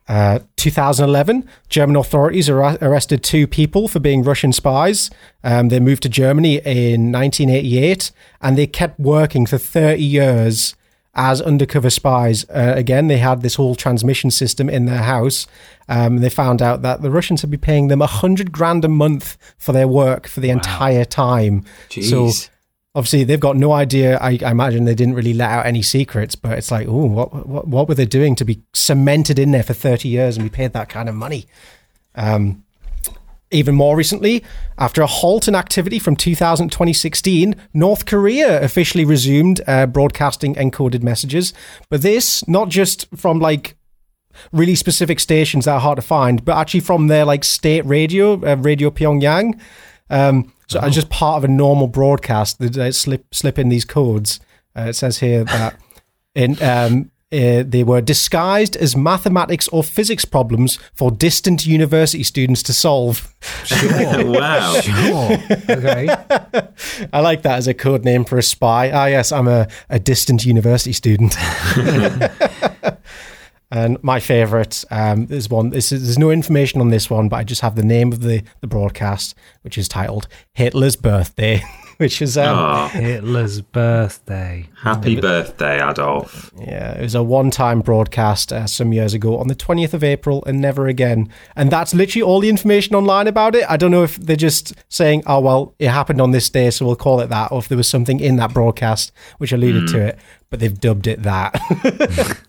Uh, 0.08 0.40
2011, 0.58 1.48
German 1.68 1.96
authorities 1.96 2.50
ar- 2.50 2.78
arrested 2.82 3.24
two 3.24 3.48
people 3.48 3.88
for 3.88 4.00
being 4.00 4.24
Russian 4.24 4.54
spies. 4.54 5.10
Um, 5.44 5.70
they 5.70 5.80
moved 5.80 6.04
to 6.04 6.10
Germany 6.10 6.58
in 6.58 7.12
1988 7.12 8.12
and 8.42 8.58
they 8.58 8.68
kept 8.68 9.00
working 9.00 9.46
for 9.46 9.58
30 9.58 10.04
years 10.04 10.76
as 11.16 11.42
undercover 11.42 11.90
spies. 11.90 12.46
Uh, 12.50 12.74
again, 12.76 13.08
they 13.08 13.18
had 13.18 13.42
this 13.42 13.56
whole 13.56 13.74
transmission 13.74 14.30
system 14.30 14.70
in 14.70 14.86
their 14.86 15.04
house. 15.04 15.48
Um, 15.88 16.18
they 16.18 16.30
found 16.30 16.62
out 16.62 16.82
that 16.82 17.02
the 17.02 17.10
Russians 17.10 17.42
had 17.42 17.50
been 17.50 17.62
paying 17.62 17.88
them 17.88 18.00
100 18.00 18.52
grand 18.52 18.84
a 18.86 18.90
month 18.90 19.38
for 19.58 19.72
their 19.72 19.88
work 19.88 20.28
for 20.28 20.42
the 20.42 20.50
entire 20.50 21.06
time. 21.06 21.64
So 21.90 22.26
Jeez. 22.26 22.50
Obviously 22.96 23.26
they've 23.26 23.40
got 23.40 23.58
no 23.58 23.74
idea. 23.74 24.18
I, 24.18 24.40
I 24.44 24.52
imagine 24.52 24.86
they 24.86 24.96
didn't 24.96 25.16
really 25.16 25.34
let 25.34 25.52
out 25.52 25.66
any 25.66 25.82
secrets, 25.82 26.34
but 26.36 26.58
it's 26.58 26.72
like, 26.72 26.88
oh, 26.88 27.06
what, 27.06 27.48
what 27.48 27.68
what 27.68 27.88
were 27.88 27.96
they 27.96 28.06
doing 28.06 28.36
to 28.38 28.46
be 28.46 28.64
cemented 28.74 29.38
in 29.38 29.52
there 29.52 29.64
for 29.64 29.74
thirty 29.74 30.10
years 30.10 30.38
and 30.38 30.46
be 30.46 30.56
paid 30.56 30.74
that 30.74 30.90
kind 30.90 31.10
of 31.10 31.16
money? 31.16 31.46
Um, 32.16 32.64
even 33.52 33.76
more 33.76 33.96
recently, 33.96 34.44
after 34.78 35.02
a 35.02 35.08
halt 35.08 35.48
in 35.48 35.56
activity 35.56 36.00
from 36.00 36.16
2000 36.16 36.72
2016, 36.72 37.56
North 37.74 38.06
Korea 38.06 38.62
officially 38.62 39.06
resumed 39.06 39.62
uh, 39.68 39.86
broadcasting 39.86 40.56
encoded 40.56 41.04
messages. 41.04 41.54
But 41.90 42.02
this, 42.02 42.46
not 42.48 42.70
just 42.70 43.08
from 43.16 43.40
like 43.40 43.78
really 44.52 44.76
specific 44.76 45.20
stations 45.20 45.66
that 45.66 45.74
are 45.74 45.80
hard 45.80 45.98
to 45.98 46.02
find, 46.02 46.44
but 46.44 46.58
actually 46.58 46.80
from 46.80 47.08
their 47.08 47.24
like 47.24 47.44
state 47.44 47.86
radio, 47.86 48.34
uh, 48.34 48.56
Radio 48.56 48.90
Pyongyang. 48.90 49.60
Um, 50.10 50.52
so 50.68 50.80
as 50.80 50.94
just 50.96 51.10
part 51.10 51.38
of 51.38 51.44
a 51.44 51.48
normal 51.48 51.88
broadcast, 51.88 52.60
they, 52.60 52.68
they 52.68 52.92
slip 52.92 53.34
slip 53.34 53.60
in 53.60 53.70
these 53.70 53.86
codes. 53.86 54.40
Uh, 54.76 54.88
it 54.90 54.94
says 54.94 55.20
here 55.20 55.44
that 55.46 55.80
in 56.34 56.62
um, 56.62 57.12
uh, 57.32 57.64
they 57.68 57.84
were 57.84 58.02
disguised 58.02 58.76
as 58.78 58.96
mathematics 58.96 59.68
or 59.70 59.84
physics 59.84 60.26
problems 60.26 60.78
for 60.94 61.12
distant 61.12 61.66
university 61.66 62.24
students 62.24 62.62
to 62.64 62.74
solve. 62.74 63.34
Sure. 63.64 64.26
wow. 64.32 64.80
Sure. 64.80 65.38
Okay. 65.70 66.08
I 67.12 67.20
like 67.20 67.42
that 67.42 67.58
as 67.58 67.68
a 67.68 67.74
code 67.74 68.06
name 68.06 68.26
for 68.26 68.38
a 68.38 68.44
spy. 68.44 68.92
Ah, 68.92 69.08
yes, 69.08 69.32
I'm 69.32 69.48
a, 69.48 69.68
a 69.90 70.00
distant 70.00 70.46
university 70.46 70.94
student. 70.94 71.36
and 73.72 74.02
my 74.04 74.20
favorite 74.20 74.86
um, 74.92 75.28
is 75.30 75.50
one. 75.50 75.70
This 75.72 75.92
is, 75.92 76.04
there's 76.04 76.20
no 76.20 76.32
information 76.32 76.82
on 76.82 76.90
this 76.90 77.10
one, 77.10 77.30
but 77.30 77.38
I 77.38 77.44
just 77.44 77.62
have 77.62 77.76
the 77.76 77.84
name 77.84 78.12
of 78.12 78.22
the, 78.22 78.44
the 78.62 78.68
broadcast, 78.68 79.36
which 79.64 79.78
is 79.78 79.88
titled 79.88 80.28
Hitler's 80.54 80.96
Birthday, 80.96 81.64
which 81.98 82.22
is 82.22 82.38
um, 82.38 82.58
Oh, 82.58 82.88
Hitler's 82.90 83.62
birthday. 83.62 84.70
happy 84.84 85.20
birthday, 85.20 85.82
Adolf. 85.84 86.52
Yeah, 86.60 86.94
it 86.94 87.02
was 87.02 87.16
a 87.16 87.24
one-time 87.24 87.82
broadcast 87.82 88.54
uh, 88.54 88.68
some 88.68 88.94
years 88.94 89.14
ago 89.14 89.38
on 89.40 89.48
the 89.48 89.56
20th 89.56 89.94
of 89.94 90.04
April 90.04 90.44
and 90.46 90.62
never 90.62 90.88
again. 90.88 91.30
And 91.56 91.72
that's 91.72 91.94
literally 91.94 92.22
all 92.24 92.40
the 92.42 92.50
information 92.50 92.96
online 92.96 93.28
about 93.28 93.56
it. 93.56 93.66
I 93.68 93.78
don't 93.78 93.92
know 93.92 94.04
if 94.04 94.16
they're 94.18 94.36
just 94.36 94.74
saying, 94.90 95.24
"Oh 95.26 95.40
well, 95.40 95.74
it 95.80 95.88
happened 95.90 96.22
on 96.22 96.32
this 96.32 96.50
day, 96.50 96.70
so 96.70 96.86
we'll 96.86 96.96
call 96.96 97.20
it 97.20 97.28
that," 97.30 97.52
or 97.52 97.60
if 97.60 97.68
there 97.68 97.78
was 97.78 97.88
something 97.90 98.20
in 98.20 98.36
that 98.36 98.54
broadcast 98.54 99.12
which 99.40 99.52
alluded 99.52 99.88
to 99.90 100.00
it, 100.02 100.20
but 100.50 100.60
they've 100.60 100.80
dubbed 100.80 101.08
it 101.08 101.24
that. 101.24 101.54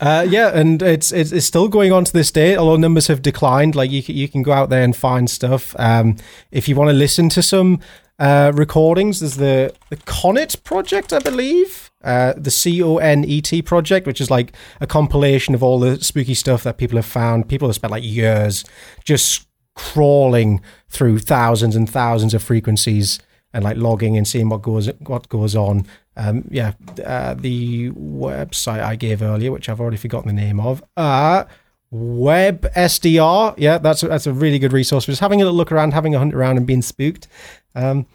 Uh, 0.00 0.26
yeah, 0.28 0.48
and 0.54 0.80
it's, 0.80 1.12
it's 1.12 1.30
it's 1.30 1.44
still 1.44 1.68
going 1.68 1.92
on 1.92 2.04
to 2.06 2.12
this 2.12 2.32
day. 2.32 2.56
Although 2.56 2.76
numbers 2.76 3.08
have 3.08 3.20
declined, 3.20 3.74
like 3.74 3.90
you 3.90 4.02
you 4.06 4.28
can 4.28 4.42
go 4.42 4.52
out 4.52 4.70
there 4.70 4.82
and 4.82 4.96
find 4.96 5.28
stuff. 5.28 5.76
Um, 5.78 6.16
if 6.50 6.68
you 6.68 6.74
want 6.74 6.88
to 6.88 6.94
listen 6.94 7.28
to 7.28 7.42
some 7.42 7.80
uh, 8.18 8.50
recordings, 8.54 9.20
there's 9.20 9.36
the 9.36 9.74
the 9.90 9.96
Conet 9.96 10.64
project, 10.64 11.12
I 11.12 11.18
believe, 11.18 11.90
uh, 12.02 12.32
the 12.34 12.50
C 12.50 12.82
O 12.82 12.96
N 12.96 13.24
E 13.24 13.42
T 13.42 13.60
project, 13.60 14.06
which 14.06 14.22
is 14.22 14.30
like 14.30 14.54
a 14.80 14.86
compilation 14.86 15.54
of 15.54 15.62
all 15.62 15.78
the 15.78 16.02
spooky 16.02 16.34
stuff 16.34 16.62
that 16.62 16.78
people 16.78 16.96
have 16.96 17.04
found. 17.06 17.50
People 17.50 17.68
have 17.68 17.76
spent 17.76 17.90
like 17.90 18.04
years 18.04 18.64
just 19.04 19.46
crawling 19.74 20.62
through 20.88 21.18
thousands 21.18 21.76
and 21.76 21.88
thousands 21.88 22.32
of 22.32 22.42
frequencies 22.42 23.18
and 23.52 23.64
like 23.64 23.76
logging 23.76 24.16
and 24.16 24.26
seeing 24.26 24.48
what 24.48 24.62
goes 24.62 24.90
what 25.00 25.28
goes 25.28 25.54
on. 25.54 25.86
Um, 26.16 26.44
yeah, 26.50 26.72
uh, 27.04 27.34
the 27.34 27.90
website 27.90 28.82
I 28.82 28.96
gave 28.96 29.22
earlier, 29.22 29.52
which 29.52 29.68
I've 29.68 29.80
already 29.80 29.96
forgotten 29.96 30.28
the 30.34 30.40
name 30.40 30.60
of, 30.60 30.82
uh, 30.96 31.44
Web 31.90 32.62
SDR. 32.76 33.54
Yeah, 33.56 33.78
that's 33.78 34.02
a, 34.02 34.08
that's 34.08 34.26
a 34.26 34.32
really 34.32 34.58
good 34.58 34.72
resource 34.72 35.04
for 35.04 35.10
just 35.12 35.20
having 35.20 35.40
a 35.40 35.44
little 35.44 35.56
look 35.56 35.72
around, 35.72 35.92
having 35.92 36.14
a 36.14 36.18
hunt 36.18 36.34
around, 36.34 36.56
and 36.56 36.66
being 36.66 36.82
spooked. 36.82 37.26
Um, 37.74 38.06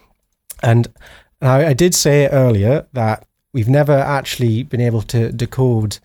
and 0.63 0.87
I, 1.41 1.67
I 1.67 1.73
did 1.73 1.93
say 1.93 2.27
earlier 2.29 2.87
that 2.93 3.27
we've 3.53 3.67
never 3.67 3.93
actually 3.93 4.63
been 4.63 4.81
able 4.81 5.01
to 5.03 5.31
decode 5.31 5.99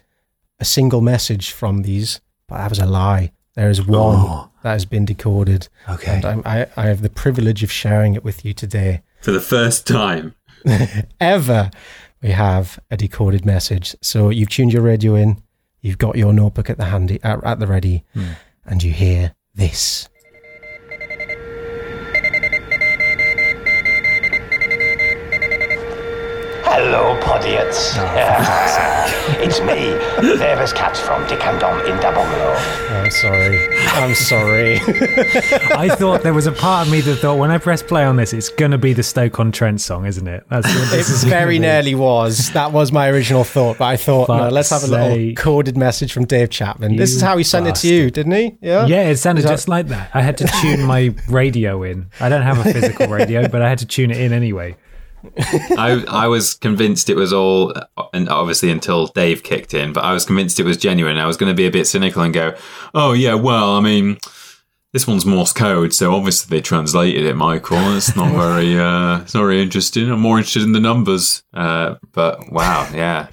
a 0.59 0.65
single 0.65 1.01
message 1.01 1.53
from 1.53 1.83
these, 1.83 2.21
but 2.49 2.57
that 2.59 2.71
was 2.71 2.79
a 2.81 2.87
lie. 2.87 3.33
There 3.55 3.71
is 3.71 3.85
one 3.85 4.17
Oh. 4.19 4.51
that 4.63 4.73
has 4.73 4.85
been 4.85 5.05
decoded. 5.05 5.69
Okay. 5.89 6.17
And 6.17 6.25
I'm, 6.25 6.43
I, 6.45 6.67
I 6.77 6.87
have 6.87 7.03
the 7.03 7.09
privilege 7.11 7.63
of 7.63 7.71
sharing 7.71 8.15
it 8.15 8.25
with 8.25 8.45
you 8.45 8.53
today. 8.53 9.03
For 9.21 9.31
the 9.33 9.41
first 9.41 9.87
time. 9.87 10.35
Ever 11.21 11.71
we 12.23 12.31
have 12.31 12.79
a 12.91 12.97
decoded 12.97 13.47
message. 13.47 13.97
So 14.03 14.29
you've 14.29 14.51
tuned 14.51 14.73
your 14.73 14.83
radio 14.83 15.15
in, 15.15 15.43
you've 15.81 15.99
got 15.99 16.17
your 16.17 16.33
notebook 16.33 16.69
at 16.69 16.77
the 16.77 16.87
handy 16.87 17.19
at, 17.23 17.43
at 17.45 17.59
the 17.59 17.67
ready, 17.67 18.05
hmm. 18.13 18.33
and 18.67 18.83
you 18.83 18.93
hear 18.93 19.35
this. 19.55 20.09
Hello, 26.83 27.15
Podiots. 27.21 27.93
Oh. 28.23 29.37
it's 29.43 29.61
me, 29.61 29.97
Davis 30.39 30.73
Cats 30.73 30.99
from 30.99 31.27
Dick 31.27 31.45
and 31.45 31.61
Dom 31.61 31.79
in 31.87 32.01
Double 32.01 32.25
Mill. 32.25 32.57
I'm 32.91 33.11
sorry. 33.11 33.69
I'm 33.89 34.15
sorry. 34.15 34.77
I 35.77 35.95
thought 35.95 36.23
there 36.23 36.33
was 36.33 36.47
a 36.47 36.53
part 36.53 36.87
of 36.87 36.93
me 36.93 37.01
that 37.03 37.17
thought 37.17 37.39
when 37.39 37.51
I 37.51 37.59
press 37.59 37.83
play 37.83 38.05
on 38.05 38.17
this, 38.17 38.33
it's 38.33 38.49
going 38.49 38.71
to 38.71 38.79
be 38.79 38.93
the 38.95 39.03
Stoke 39.03 39.39
on 39.41 39.53
Trent 39.53 39.81
song, 39.81 40.07
isn't 40.07 40.27
it? 40.27 40.45
That's 40.49 40.67
what 40.67 40.77
it 40.89 40.91
this 40.91 41.11
is 41.11 41.23
gonna 41.25 41.37
very 41.37 41.57
be. 41.57 41.61
nearly 41.61 41.95
was. 41.95 42.51
That 42.53 42.73
was 42.73 42.93
my 42.93 43.09
original 43.09 43.45
thought, 43.45 43.79
but 43.79 43.85
I 43.85 43.97
thought, 43.97 44.29
no, 44.29 44.49
let's 44.49 44.71
have 44.71 44.83
a 44.85 44.87
little 44.87 45.15
sake. 45.15 45.37
coded 45.37 45.77
message 45.77 46.13
from 46.13 46.25
Dave 46.25 46.49
Chapman. 46.51 46.97
this 46.97 47.15
is 47.15 47.21
how 47.21 47.37
he 47.37 47.45
sent 47.45 47.67
it 47.67 47.75
to 47.77 47.89
you, 47.89 48.11
didn't 48.11 48.33
he? 48.33 48.57
Yeah. 48.63 48.87
Yeah, 48.87 49.09
it 49.09 49.17
sounded 49.17 49.43
that- 49.43 49.51
just 49.51 49.69
like 49.69 49.89
that. 49.89 50.11
I 50.15 50.23
had 50.23 50.39
to 50.39 50.47
tune 50.63 50.85
my 50.85 51.15
radio 51.29 51.83
in. 51.83 52.09
I 52.21 52.29
don't 52.31 52.43
have 52.43 52.65
a 52.65 52.73
physical 52.73 53.09
radio, 53.09 53.49
but 53.49 53.61
I 53.61 53.69
had 53.69 53.79
to 53.81 53.87
tune 53.87 54.11
it 54.11 54.19
in 54.19 54.33
anyway. 54.33 54.77
I 55.37 56.05
I 56.09 56.27
was 56.29 56.55
convinced 56.55 57.11
it 57.11 57.17
was 57.17 57.33
all, 57.33 57.75
and 58.13 58.29
obviously 58.29 58.71
until 58.71 59.07
Dave 59.09 59.43
kicked 59.43 59.75
in, 59.75 59.93
but 59.93 60.05
I 60.05 60.13
was 60.13 60.25
convinced 60.25 60.61
it 60.61 60.65
was 60.65 60.77
genuine. 60.77 61.19
I 61.19 61.27
was 61.27 61.37
going 61.37 61.51
to 61.51 61.57
be 61.57 61.67
a 61.67 61.71
bit 61.71 61.87
cynical 61.87 62.23
and 62.23 62.33
go, 62.33 62.55
"Oh 62.95 63.13
yeah, 63.13 63.35
well, 63.35 63.77
I 63.77 63.81
mean, 63.81 64.19
this 64.93 65.07
one's 65.07 65.27
Morse 65.27 65.53
code, 65.53 65.93
so 65.93 66.15
obviously 66.15 66.57
they 66.57 66.63
translated 66.63 67.25
it, 67.25 67.35
Michael. 67.35 67.97
It's 67.97 68.17
not 68.17 68.33
very, 68.37 68.79
uh, 68.79 69.21
it's 69.21 69.35
not 69.35 69.43
very 69.43 69.63
interesting. 69.63 70.11
I'm 70.11 70.21
more 70.21 70.39
interested 70.39 70.63
in 70.63 70.73
the 70.73 70.81
numbers." 70.81 71.43
Uh, 71.53 71.97
but 72.13 72.51
wow, 72.51 72.89
yeah, 72.95 73.29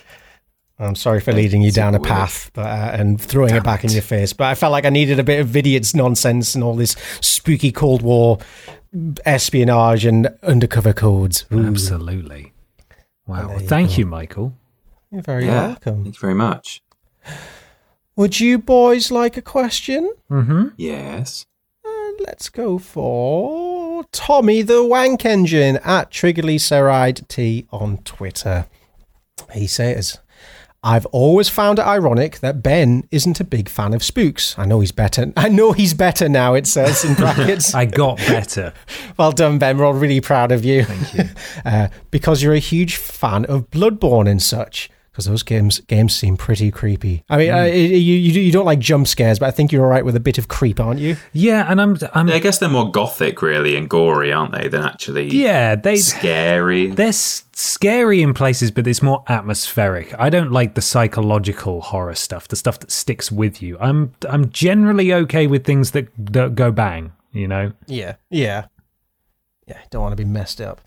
I'm 0.79 0.95
sorry 0.95 1.21
for 1.21 1.33
leading 1.33 1.61
you 1.61 1.71
down 1.71 1.95
a 1.95 1.99
weird. 1.99 2.07
path 2.07 2.51
but, 2.53 2.67
uh, 2.67 2.91
and 2.93 3.19
throwing 3.19 3.55
it 3.55 3.63
back 3.63 3.83
in 3.83 3.91
your 3.91 4.03
face, 4.03 4.33
but 4.33 4.45
I 4.45 4.55
felt 4.55 4.71
like 4.71 4.85
I 4.85 4.89
needed 4.89 5.19
a 5.19 5.23
bit 5.23 5.39
of 5.39 5.55
idiots 5.55 5.95
nonsense 5.95 6.53
and 6.53 6.63
all 6.63 6.75
this 6.75 6.95
spooky 7.21 7.71
Cold 7.71 8.03
War 8.03 8.37
espionage 9.25 10.05
and 10.05 10.27
undercover 10.43 10.93
codes. 10.93 11.45
Ooh. 11.51 11.65
Absolutely. 11.65 12.53
Wow. 13.25 13.47
there 13.47 13.61
you 13.61 13.67
Thank 13.67 13.89
go. 13.91 13.95
you, 13.97 14.05
Michael. 14.05 14.53
You're 15.11 15.21
very 15.21 15.45
Yeah. 15.45 15.67
welcome. 15.67 16.03
Thank 16.03 16.15
you 16.15 16.19
very 16.21 16.33
much. 16.33 16.81
Would 18.15 18.39
you 18.39 18.57
boys 18.57 19.11
like 19.11 19.37
a 19.37 19.41
question? 19.41 20.11
Mm-hmm. 20.31 20.69
Yes. 20.77 21.45
And 21.85 22.19
let's 22.25 22.49
go 22.49 22.77
for 22.79 24.03
Tommy 24.11 24.61
the 24.63 24.83
Wank 24.83 25.25
Engine 25.25 25.77
at 25.83 26.09
Triggerly 26.09 26.55
Seride 26.55 27.27
T 27.27 27.67
on 27.71 27.97
Twitter. 27.99 28.65
He 29.53 29.67
says, 29.67 30.19
I've 30.83 31.07
always 31.07 31.49
found 31.49 31.79
it 31.79 31.85
ironic 31.85 32.39
that 32.39 32.61
Ben 32.61 33.07
isn't 33.11 33.39
a 33.39 33.43
big 33.43 33.67
fan 33.67 33.93
of 33.93 34.03
spooks. 34.03 34.57
I 34.59 34.65
know 34.65 34.79
he's 34.79 34.91
better. 34.91 35.33
I 35.37 35.49
know 35.49 35.71
he's 35.71 35.93
better 35.93 36.29
now, 36.29 36.53
it 36.53 36.67
says 36.67 37.03
in 37.03 37.15
brackets. 37.15 37.73
I 37.75 37.85
got 37.85 38.17
better. 38.17 38.73
well 39.17 39.31
done, 39.31 39.57
Ben. 39.57 39.77
We're 39.77 39.85
all 39.85 39.93
really 39.93 40.21
proud 40.21 40.51
of 40.51 40.63
you. 40.63 40.83
Thank 40.83 41.13
you. 41.13 41.35
uh, 41.65 41.87
because 42.11 42.43
you're 42.43 42.53
a 42.53 42.59
huge 42.59 42.95
fan 42.95 43.45
of 43.45 43.69
Bloodborne 43.71 44.29
and 44.29 44.41
such. 44.41 44.89
Because 45.17 45.25
those 45.31 45.41
games 45.41 45.79
games 45.87 46.15
seem 46.15 46.37
pretty 46.37 46.69
creepy. 46.69 47.23
I 47.27 47.37
mean, 47.37 47.51
uh, 47.51 47.63
you, 47.63 47.87
you 47.87 48.39
you 48.39 48.51
don't 48.51 48.67
like 48.67 48.77
jump 48.77 49.07
scares, 49.07 49.39
but 49.39 49.47
I 49.47 49.51
think 49.51 49.71
you're 49.71 49.83
all 49.83 49.89
right 49.89 50.05
with 50.05 50.15
a 50.15 50.19
bit 50.19 50.37
of 50.37 50.47
creep, 50.47 50.79
aren't 50.79 50.99
you? 50.99 51.17
Yeah, 51.33 51.65
and 51.67 51.81
I'm 51.81 51.97
I'm 52.13 52.29
I 52.29 52.37
guess 52.37 52.59
they're 52.59 52.69
more 52.69 52.91
gothic, 52.91 53.41
really, 53.41 53.75
and 53.75 53.89
gory, 53.89 54.31
aren't 54.31 54.51
they, 54.51 54.67
than 54.67 54.83
actually 54.83 55.29
yeah, 55.29 55.73
they 55.75 55.95
scary. 55.95 56.91
they're 56.91 57.07
s- 57.07 57.45
scary 57.53 58.21
in 58.21 58.35
places, 58.35 58.69
but 58.69 58.85
it's 58.85 59.01
more 59.01 59.23
atmospheric. 59.27 60.13
I 60.19 60.29
don't 60.29 60.51
like 60.51 60.75
the 60.75 60.83
psychological 60.83 61.81
horror 61.81 62.13
stuff, 62.13 62.47
the 62.47 62.55
stuff 62.55 62.77
that 62.81 62.91
sticks 62.91 63.31
with 63.31 63.59
you. 63.59 63.75
I'm 63.79 64.13
I'm 64.29 64.51
generally 64.51 65.11
okay 65.15 65.47
with 65.47 65.65
things 65.65 65.91
that 65.91 66.09
that 66.19 66.53
go 66.53 66.71
bang. 66.71 67.11
You 67.31 67.47
know, 67.47 67.73
Yeah, 67.87 68.17
yeah, 68.29 68.65
yeah. 69.65 69.79
Don't 69.89 70.03
want 70.03 70.11
to 70.11 70.23
be 70.23 70.29
messed 70.29 70.61
up. 70.61 70.79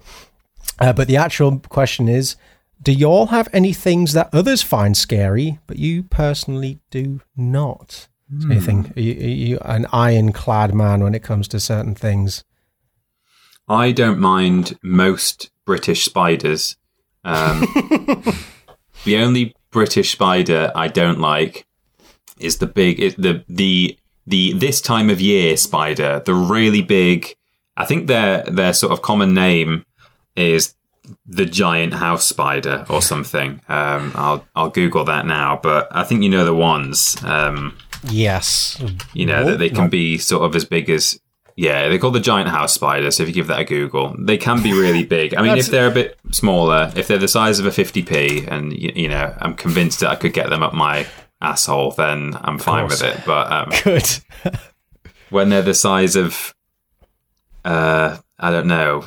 Uh, 0.78 0.92
but 0.92 1.08
the 1.08 1.16
actual 1.16 1.58
question 1.68 2.08
is: 2.08 2.36
Do 2.82 2.92
you 2.92 3.06
all 3.06 3.26
have 3.26 3.48
any 3.52 3.72
things 3.72 4.14
that 4.14 4.30
others 4.32 4.62
find 4.62 4.96
scary, 4.96 5.58
but 5.66 5.78
you 5.78 6.02
personally 6.02 6.80
do 6.90 7.20
not? 7.36 8.08
So 8.38 8.46
you're 8.48 8.84
you, 8.94 9.12
are 9.12 9.28
you 9.28 9.58
an 9.62 9.86
ironclad 9.92 10.72
man 10.72 11.02
when 11.02 11.16
it 11.16 11.22
comes 11.22 11.48
to 11.48 11.58
certain 11.58 11.96
things? 11.96 12.44
I 13.68 13.90
don't 13.90 14.20
mind 14.20 14.78
most 14.82 15.50
British 15.64 16.04
spiders. 16.04 16.76
Um, 17.24 17.60
the 19.04 19.16
only 19.16 19.54
British 19.70 20.12
spider 20.12 20.70
I 20.76 20.88
don't 20.88 21.18
like 21.18 21.66
is 22.38 22.58
the 22.58 22.66
big, 22.66 23.00
is 23.00 23.16
the 23.16 23.44
the 23.48 23.98
the 24.26 24.52
this 24.52 24.80
time 24.80 25.10
of 25.10 25.20
year 25.20 25.56
spider, 25.56 26.22
the 26.24 26.34
really 26.34 26.82
big. 26.82 27.34
I 27.76 27.84
think 27.84 28.06
their 28.06 28.44
their 28.44 28.72
sort 28.72 28.92
of 28.92 29.02
common 29.02 29.34
name 29.34 29.84
is 30.36 30.74
the 31.26 31.44
giant 31.46 31.94
house 31.94 32.26
spider 32.26 32.84
or 32.88 33.02
something. 33.02 33.60
Um, 33.68 34.12
I'll 34.14 34.46
I'll 34.54 34.70
Google 34.70 35.04
that 35.04 35.26
now, 35.26 35.58
but 35.62 35.88
I 35.90 36.04
think 36.04 36.22
you 36.22 36.28
know 36.28 36.44
the 36.44 36.54
ones. 36.54 37.16
Um, 37.24 37.76
Yes. 38.08 38.82
you 39.12 39.26
know 39.26 39.44
that 39.44 39.58
they 39.58 39.68
can 39.68 39.90
be 39.90 40.16
sort 40.16 40.42
of 40.44 40.56
as 40.56 40.64
big 40.64 40.88
as 40.88 41.20
yeah 41.56 41.86
they're 41.88 41.98
called 41.98 42.14
the 42.14 42.20
giant 42.20 42.48
house 42.48 42.72
spider 42.72 43.10
so 43.10 43.22
if 43.22 43.28
you 43.28 43.34
give 43.34 43.48
that 43.48 43.60
a 43.60 43.64
google 43.64 44.14
they 44.18 44.38
can 44.38 44.62
be 44.62 44.72
really 44.72 45.04
big 45.04 45.34
i 45.34 45.42
mean 45.42 45.58
if 45.58 45.66
they're 45.66 45.88
a 45.90 45.92
bit 45.92 46.18
smaller 46.30 46.90
if 46.96 47.06
they're 47.08 47.18
the 47.18 47.28
size 47.28 47.58
of 47.58 47.66
a 47.66 47.68
50p 47.70 48.48
and 48.50 48.72
you, 48.72 48.90
you 48.96 49.08
know 49.08 49.34
i'm 49.40 49.52
convinced 49.54 50.00
that 50.00 50.08
i 50.08 50.14
could 50.16 50.32
get 50.32 50.48
them 50.48 50.62
up 50.62 50.72
my 50.72 51.06
asshole 51.42 51.90
then 51.90 52.38
i'm 52.40 52.56
fine 52.58 52.86
with 52.86 53.02
it 53.02 53.20
but 53.26 53.52
um, 53.52 53.68
Good. 53.84 54.08
when 55.28 55.50
they're 55.50 55.60
the 55.60 55.74
size 55.74 56.16
of 56.16 56.54
uh 57.66 58.16
i 58.38 58.50
don't 58.50 58.66
know 58.66 59.04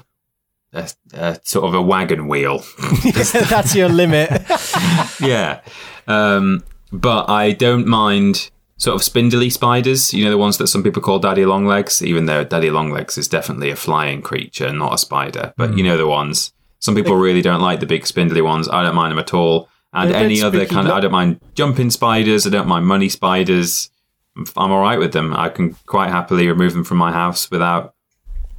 a, 0.73 0.89
a 1.13 1.39
sort 1.43 1.65
of 1.65 1.73
a 1.73 1.81
wagon 1.81 2.27
wheel 2.27 2.63
That's 3.13 3.75
your 3.75 3.89
limit. 3.89 4.29
yeah. 5.21 5.61
Um, 6.07 6.63
but 6.91 7.29
I 7.29 7.51
don't 7.51 7.87
mind 7.87 8.49
sort 8.77 8.95
of 8.95 9.03
spindly 9.03 9.49
spiders, 9.49 10.13
you 10.13 10.25
know, 10.25 10.31
the 10.31 10.37
ones 10.37 10.57
that 10.57 10.67
some 10.67 10.83
people 10.83 11.01
call 11.01 11.19
daddy 11.19 11.45
longlegs, 11.45 12.01
even 12.01 12.25
though 12.25 12.43
daddy 12.43 12.69
longlegs 12.69 13.17
is 13.17 13.27
definitely 13.27 13.69
a 13.69 13.75
flying 13.75 14.21
creature, 14.21 14.71
not 14.73 14.93
a 14.93 14.97
spider. 14.97 15.53
But 15.55 15.77
you 15.77 15.83
know 15.83 15.97
the 15.97 16.07
ones. 16.07 16.51
Some 16.79 16.95
people 16.95 17.15
really 17.15 17.41
don't 17.41 17.61
like 17.61 17.79
the 17.79 17.85
big 17.85 18.05
spindly 18.05 18.41
ones. 18.41 18.67
I 18.67 18.83
don't 18.83 18.95
mind 18.95 19.11
them 19.11 19.19
at 19.19 19.33
all. 19.33 19.69
And 19.93 20.09
They're 20.11 20.23
any 20.23 20.41
other 20.41 20.65
kind 20.65 20.87
of, 20.87 20.93
I 20.93 20.99
don't 20.99 21.11
mind 21.11 21.39
jumping 21.55 21.91
spiders. 21.91 22.45
I 22.45 22.49
don't 22.49 22.67
mind 22.67 22.85
money 22.85 23.09
spiders. 23.09 23.89
I'm, 24.35 24.45
I'm 24.57 24.71
all 24.71 24.81
right 24.81 24.99
with 24.99 25.13
them. 25.13 25.33
I 25.33 25.49
can 25.49 25.75
quite 25.85 26.09
happily 26.09 26.47
remove 26.47 26.73
them 26.73 26.83
from 26.83 26.97
my 26.97 27.11
house 27.11 27.49
without 27.49 27.93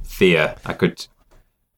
fear. 0.03 0.55
I 0.65 0.73
could 0.73 1.05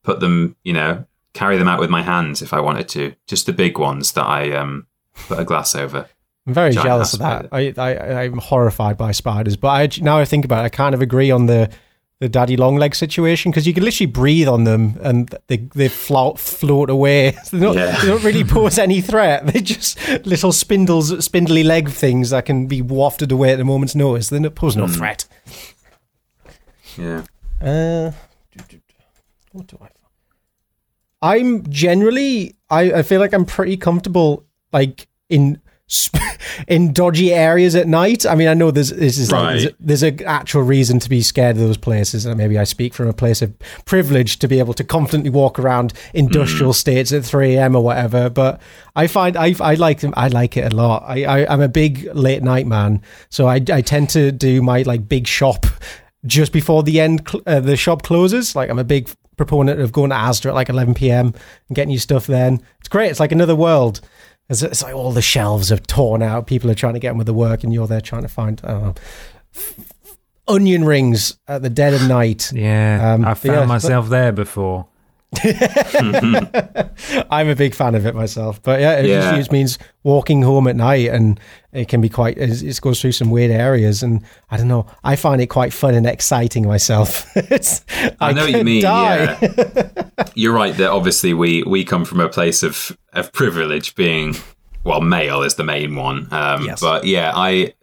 put 0.08 0.22
them, 0.22 0.56
you 0.64 0.72
know, 0.72 1.06
carry 1.34 1.58
them 1.58 1.68
out 1.68 1.82
with 1.82 1.90
my 1.90 2.02
hands 2.02 2.42
if 2.42 2.54
I 2.54 2.62
wanted 2.62 2.88
to. 2.90 3.14
Just 3.28 3.46
the 3.46 3.52
big 3.52 3.78
ones 3.78 4.14
that 4.14 4.26
I 4.26 4.54
um, 4.54 4.88
put 5.28 5.38
a 5.38 5.44
glass 5.44 5.76
over. 5.76 6.08
I'm 6.48 6.54
very 6.54 6.72
Giant 6.72 6.88
jealous 6.88 7.14
of 7.14 7.20
that. 7.20 7.50
I, 7.52 7.74
I, 7.78 8.24
I'm 8.24 8.38
horrified 8.38 8.96
by 8.98 9.12
spiders. 9.12 9.58
But 9.58 9.68
I, 9.68 10.02
now 10.02 10.18
I 10.18 10.24
think 10.24 10.46
about 10.46 10.62
it, 10.64 10.68
I 10.68 10.70
kind 10.70 10.96
of 10.96 11.02
agree 11.02 11.30
on 11.30 11.48
the, 11.48 11.70
the 12.22 12.30
daddy 12.30 12.56
long 12.56 12.78
leg 12.78 12.96
situation 12.96 13.52
because 13.52 13.68
you 13.68 13.74
can 13.74 13.84
literally 13.84 14.10
breathe 14.10 14.48
on 14.48 14.64
them 14.64 14.98
and 15.02 15.36
they, 15.48 15.58
they 15.58 15.90
float, 15.90 16.40
float 16.40 16.90
away. 16.90 17.36
They 17.52 17.60
don't, 17.60 17.76
Yeah. 17.76 18.00
they 18.00 18.08
don't 18.08 18.24
really 18.24 18.46
pose 18.46 18.80
any 18.80 19.02
threat. 19.02 19.46
They're 19.46 19.62
just 19.62 20.00
little 20.26 20.54
spindles, 20.54 21.22
spindly 21.26 21.64
leg 21.66 21.90
things 21.90 22.30
that 22.30 22.46
can 22.46 22.68
be 22.68 22.82
wafted 22.82 23.34
away 23.34 23.52
at 23.52 23.60
a 23.60 23.66
moment's 23.66 23.94
notice. 23.94 24.30
They 24.30 24.40
pose 24.50 24.78
no 24.78 24.88
threat. 24.88 25.26
Yeah. 26.98 27.26
Uh, 27.62 28.12
what 29.52 29.68
do 29.68 29.78
I? 29.82 29.90
I'm 31.22 31.68
generally, 31.70 32.56
I, 32.70 32.94
I 32.94 33.02
feel 33.04 33.20
like 33.20 33.34
I'm 33.34 33.46
pretty 33.46 33.78
comfortable, 33.78 34.46
like 34.72 35.08
in 35.30 35.62
in 36.68 36.92
dodgy 36.92 37.34
areas 37.34 37.74
at 37.74 37.88
night. 37.88 38.26
I 38.26 38.36
mean, 38.36 38.48
I 38.48 38.54
know 38.54 38.72
there's 38.72 38.90
this 38.90 39.18
is 39.18 39.32
like, 39.32 39.74
there's, 39.80 40.04
a, 40.04 40.08
an 40.08 40.26
actual 40.26 40.62
reason 40.62 41.00
to 41.00 41.10
be 41.10 41.22
scared 41.22 41.56
of 41.56 41.62
those 41.62 41.78
places, 41.78 42.26
and 42.26 42.38
maybe 42.38 42.58
I 42.58 42.66
speak 42.66 42.94
from 42.94 43.08
a 43.08 43.14
place 43.14 43.42
of 43.42 43.54
privilege 43.86 44.40
to 44.40 44.48
be 44.48 44.60
able 44.60 44.74
to 44.74 44.84
confidently 44.84 45.30
walk 45.30 45.60
around 45.60 45.94
industrial 46.14 46.74
states 46.74 47.14
at 47.14 47.24
3 47.24 47.56
a.m. 47.56 47.76
or 47.76 47.84
whatever. 47.84 48.30
But 48.30 48.62
I 48.96 49.08
find 49.08 49.38
I 49.38 49.56
I 49.62 49.76
like 49.76 50.02
them. 50.02 50.14
I 50.18 50.28
like 50.28 50.58
it 50.58 50.72
a 50.72 50.76
lot. 50.76 51.04
I, 51.08 51.24
I 51.24 51.54
I'm 51.54 51.62
a 51.62 51.70
big 51.70 52.14
late 52.14 52.44
night 52.44 52.68
man, 52.68 53.02
so 53.30 53.48
I 53.48 53.62
I 53.72 53.82
tend 53.82 54.10
to 54.10 54.32
do 54.32 54.62
my 54.62 54.82
like 54.82 55.08
big 55.08 55.26
shop 55.26 55.66
just 56.26 56.52
before 56.52 56.84
the 56.84 57.00
end 57.00 57.28
cl- 57.30 57.44
uh, 57.48 57.62
the 57.62 57.78
shop 57.78 58.04
closes. 58.04 58.56
Like 58.56 58.70
I'm 58.70 58.80
a 58.80 58.84
big 58.84 59.10
proponent 59.38 59.80
of 59.80 59.92
going 59.92 60.10
to 60.10 60.16
Asda 60.16 60.48
at 60.48 60.54
like 60.56 60.70
11 60.70 60.94
p.m. 60.96 61.34
and 61.70 61.76
getting 61.76 61.92
your 61.92 62.00
stuff 62.00 62.28
then. 62.28 62.62
It's 62.80 62.90
great. 62.90 63.10
It's 63.12 63.20
like 63.20 63.32
another 63.32 63.56
world. 63.56 64.02
It's, 64.50 64.62
it's 64.62 64.82
like 64.84 64.96
all 64.96 65.12
the 65.12 65.22
shelves 65.22 65.72
are 65.72 65.78
torn 65.78 66.22
out. 66.22 66.48
People 66.48 66.70
are 66.72 66.76
trying 66.76 66.94
to 66.94 67.00
get 67.00 67.12
on 67.12 67.18
with 67.18 67.28
the 67.28 67.34
work, 67.34 67.64
and 67.64 67.74
you're 67.74 67.88
there 67.88 68.02
trying 68.02 68.24
to 68.24 68.28
find 68.28 68.62
know, 68.64 68.94
onion 70.48 70.86
rings 70.86 71.38
at 71.48 71.62
the 71.62 71.70
dead 71.70 71.94
of 71.94 72.08
night. 72.08 72.52
yeah, 72.54 73.14
Um, 73.14 73.26
I 73.26 73.30
but 73.30 73.38
found 73.38 73.56
yeah, 73.56 73.66
myself 73.66 74.10
there 74.10 74.32
before. 74.32 74.88
I'm 77.30 77.50
a 77.50 77.56
big 77.56 77.76
fan 77.76 77.96
of 77.96 78.06
it 78.06 78.16
myself, 78.16 78.62
but 78.64 78.80
yeah, 78.80 79.00
it 79.00 79.06
Yeah. 79.08 79.36
just 79.36 79.52
means 79.52 79.78
walking 80.04 80.42
home 80.42 80.68
at 80.68 80.76
night, 80.76 81.10
and 81.10 81.40
it 81.74 81.88
can 81.88 82.02
be 82.02 82.10
quite. 82.10 82.38
It 82.38 82.80
goes 82.82 83.02
through 83.02 83.12
some 83.12 83.30
weird 83.30 83.52
areas, 83.52 84.04
and 84.04 84.24
I 84.50 84.58
don't 84.58 84.68
know. 84.68 84.86
I 85.04 85.16
find 85.16 85.42
it 85.42 85.48
quite 85.48 85.74
fun 85.74 85.94
and 85.96 86.06
exciting 86.08 86.66
myself. 86.66 87.26
it's, 87.36 87.84
I, 88.20 88.34
know 88.34 88.44
what 88.44 88.52
you 88.52 88.64
mean. 88.64 88.82
die. 88.82 89.38
Yeah. 89.42 90.10
You're 90.36 90.54
right 90.54 90.76
that 90.78 90.90
obviously 90.92 91.34
we, 91.34 91.64
we 91.64 91.84
come 91.84 92.06
from 92.06 92.20
a 92.20 92.30
place 92.30 92.64
of, 92.64 92.98
of 93.14 93.32
privilege 93.34 93.96
being, 93.96 94.36
well, 94.84 95.02
male 95.02 95.42
is 95.44 95.56
the 95.56 95.64
main 95.64 95.96
one. 95.96 96.28
Um, 96.32 96.64
Yes. 96.66 96.80
But 96.80 97.06
yeah, 97.06 97.32
I, 97.36 97.74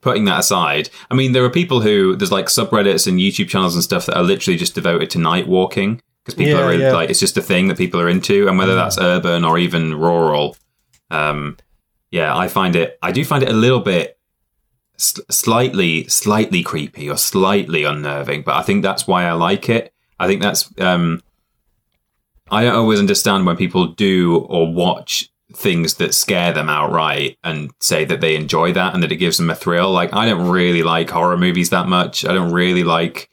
putting 0.00 0.24
that 0.26 0.40
aside, 0.40 0.90
I 1.10 1.14
mean, 1.14 1.32
there 1.32 1.44
are 1.44 1.50
people 1.50 1.80
who, 1.80 2.16
there's 2.16 2.32
like 2.32 2.46
subreddits 2.46 3.06
and 3.06 3.18
YouTube 3.18 3.48
channels 3.48 3.74
and 3.74 3.82
stuff 3.84 4.06
that 4.06 4.16
are 4.16 4.22
literally 4.22 4.56
just 4.58 4.74
devoted 4.74 5.10
to 5.10 5.18
night 5.18 5.46
walking 5.48 6.00
because 6.30 6.44
people 6.44 6.60
Yeah, 6.60 6.66
are 6.66 6.72
in, 6.72 6.80
yeah. 6.80 6.92
like, 6.92 7.10
it's 7.10 7.20
just 7.20 7.36
a 7.36 7.42
thing 7.42 7.68
that 7.68 7.78
people 7.78 8.00
are 8.00 8.08
into. 8.08 8.48
And 8.48 8.58
whether 8.58 8.74
that's 8.74 8.98
urban 8.98 9.44
or 9.44 9.58
even 9.58 9.94
rural, 9.94 10.56
um, 11.10 11.56
yeah, 12.10 12.36
I 12.36 12.48
find 12.48 12.76
it, 12.76 12.98
I 13.02 13.12
do 13.12 13.24
find 13.24 13.42
it 13.42 13.48
a 13.48 13.54
little 13.54 13.80
bit 13.80 14.18
slightly, 14.96 16.06
slightly 16.08 16.62
creepy 16.62 17.08
or 17.08 17.16
slightly 17.16 17.84
unnerving, 17.84 18.42
but 18.42 18.56
I 18.56 18.62
think 18.62 18.82
that's 18.82 19.06
why 19.06 19.24
I 19.24 19.32
like 19.32 19.68
it. 19.68 19.92
I 20.18 20.26
think 20.26 20.42
that's, 20.42 20.70
um, 20.78 21.22
I 22.50 22.64
don't 22.64 22.74
always 22.74 22.98
understand 22.98 23.46
when 23.46 23.56
people 23.56 23.86
do 23.86 24.38
or 24.48 24.72
watch 24.72 25.30
things 25.54 25.94
that 25.94 26.14
scare 26.14 26.52
them 26.52 26.68
outright 26.68 27.38
and 27.42 27.70
say 27.80 28.04
that 28.04 28.20
they 28.20 28.36
enjoy 28.36 28.72
that 28.72 28.92
and 28.92 29.02
that 29.02 29.12
it 29.12 29.16
gives 29.16 29.38
them 29.38 29.50
a 29.50 29.54
thrill. 29.54 29.90
Like, 29.90 30.12
I 30.12 30.26
don't 30.26 30.48
really 30.48 30.82
like 30.82 31.10
horror 31.10 31.36
movies 31.36 31.70
that 31.70 31.88
much. 31.88 32.24
I 32.24 32.32
don't 32.32 32.52
really 32.52 32.84
like 32.84 33.30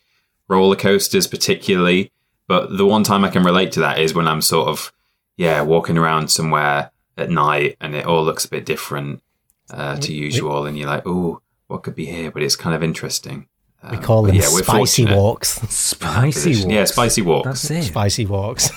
roller 0.47 0.75
coasters 0.75 1.27
particularly. 1.27 2.11
But 2.47 2.77
the 2.77 2.85
one 2.85 3.03
time 3.03 3.23
I 3.25 3.29
can 3.29 3.43
relate 3.43 3.71
to 3.73 3.79
that 3.81 3.99
is 3.99 4.13
when 4.13 4.27
I'm 4.27 4.41
sort 4.41 4.67
of, 4.69 4.91
yeah, 5.35 5.61
walking 5.61 5.97
around 5.97 6.29
somewhere 6.29 6.91
at 7.17 7.29
night 7.29 7.75
and 7.81 7.93
it 7.95 8.05
all 8.05 8.23
looks 8.23 8.45
a 8.45 8.49
bit 8.49 8.65
different 8.65 9.21
uh, 9.69 9.97
to 9.97 10.13
usual. 10.13 10.65
And 10.65 10.77
you're 10.77 10.87
like, 10.87 11.03
oh, 11.05 11.41
what 11.67 11.83
could 11.83 11.95
be 11.95 12.05
here? 12.05 12.31
But 12.31 12.43
it's 12.43 12.55
kind 12.55 12.73
of 12.75 12.81
interesting. 12.83 13.47
We 13.83 13.97
Um, 13.97 14.03
call 14.03 14.21
but 14.23 14.27
them 14.29 14.35
yeah, 14.37 14.49
we're 14.51 14.63
spicy 14.63 15.03
fortunate. 15.03 15.17
walks. 15.17 15.49
Spicy 15.69 16.49
walks. 16.55 16.65
Yeah, 16.73 16.85
spicy 16.85 17.21
walks. 17.21 17.45
That's 17.47 17.71
it. 17.71 17.83
Spicy 17.91 18.25
walks. 18.25 18.71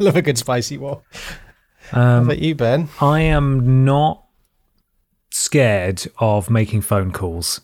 Love 0.00 0.16
a 0.16 0.22
good 0.22 0.38
spicy 0.38 0.78
walk. 0.78 1.04
How 1.90 2.22
about 2.22 2.38
you, 2.38 2.54
Ben? 2.54 2.88
I 3.00 3.20
am 3.22 3.84
not 3.84 4.24
scared 5.30 6.06
of 6.18 6.48
making 6.50 6.82
phone 6.82 7.10
calls. 7.12 7.60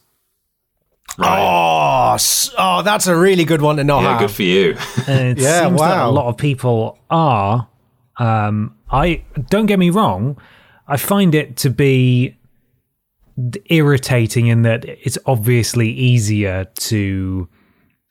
Oh, 1.19 2.17
oh, 2.59 2.83
that's 2.83 3.07
a 3.07 3.17
really 3.17 3.45
good 3.45 3.63
one 3.63 3.77
to 3.77 3.85
know. 3.85 4.01
Yeah, 4.01 4.15
how. 4.15 4.19
good 4.21 4.31
for 4.31 4.43
you. 4.43 4.71
It 5.09 5.39
Yeah, 5.39 5.65
seems 5.67 5.81
that 5.81 5.97
wow. 5.97 6.11
a 6.11 6.13
lot 6.13 6.27
of 6.27 6.37
people 6.37 6.99
are. 7.11 7.69
Um, 8.19 8.75
I 8.91 9.23
don't 9.51 9.67
get 9.67 9.79
me 9.79 9.91
wrong. 9.91 10.39
I 10.89 10.97
find 10.97 11.35
it 11.35 11.57
to 11.59 11.71
be 11.71 12.37
irritating 13.67 14.47
in 14.47 14.63
that 14.63 14.85
it's 14.85 15.19
obviously 15.27 15.91
easier 15.91 16.65
to, 16.65 17.49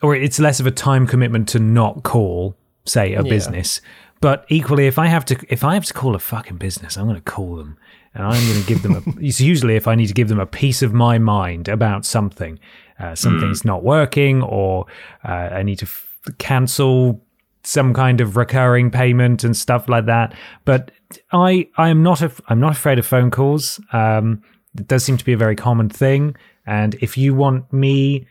or 0.01 0.15
it's 0.15 0.39
less 0.39 0.59
of 0.59 0.67
a 0.67 0.71
time 0.71 1.07
commitment 1.07 1.47
to 1.49 1.59
not 1.59 2.03
call, 2.03 2.55
say, 2.85 3.13
a 3.13 3.23
business. 3.23 3.81
But 4.21 4.45
equally, 4.49 4.87
if 4.87 4.97
I 4.97 5.07
have 5.07 5.25
to, 5.25 5.37
if 5.49 5.63
I 5.63 5.73
have 5.73 5.85
to 5.85 5.93
call 5.93 6.15
a 6.15 6.19
fucking 6.19 6.57
business, 6.57 6.97
I'm 6.97 7.05
going 7.05 7.15
to 7.15 7.21
call 7.21 7.55
them, 7.57 7.77
and 8.13 8.23
I'm 8.23 8.47
going 8.47 8.61
to 8.61 8.67
give 8.67 8.81
them. 8.81 8.95
A, 8.95 9.01
it's 9.25 9.41
usually 9.41 9.75
if 9.75 9.87
I 9.87 9.95
need 9.95 10.07
to 10.07 10.13
give 10.13 10.29
them 10.29 10.39
a 10.39 10.45
piece 10.45 10.81
of 10.81 10.93
my 10.93 11.17
mind 11.17 11.67
about 11.67 12.05
something, 12.05 12.59
uh, 12.99 13.15
something's 13.15 13.65
not 13.65 13.83
working, 13.83 14.41
or 14.41 14.85
uh, 15.23 15.49
I 15.51 15.63
need 15.63 15.79
to 15.79 15.85
f- 15.85 16.17
cancel 16.37 17.21
some 17.63 17.93
kind 17.93 18.21
of 18.21 18.37
recurring 18.37 18.91
payment 18.91 19.43
and 19.43 19.57
stuff 19.57 19.89
like 19.89 20.05
that. 20.05 20.33
But 20.65 20.91
I 21.31 21.67
I 21.77 21.89
am 21.89 22.03
not 22.03 22.21
af- 22.21 22.41
I'm 22.47 22.59
not 22.59 22.71
afraid 22.71 22.99
of 22.99 23.05
phone 23.05 23.31
calls. 23.31 23.79
Um, 23.91 24.41
it 24.77 24.87
does 24.87 25.03
seem 25.03 25.17
to 25.17 25.25
be 25.25 25.33
a 25.33 25.37
very 25.37 25.55
common 25.55 25.89
thing. 25.89 26.35
And 26.65 26.95
if 26.95 27.17
you 27.17 27.33
want 27.35 27.71
me 27.71 28.27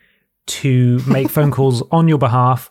to 0.46 1.00
make 1.06 1.30
phone 1.30 1.50
calls 1.58 1.82
on 1.90 2.08
your 2.08 2.18
behalf, 2.18 2.68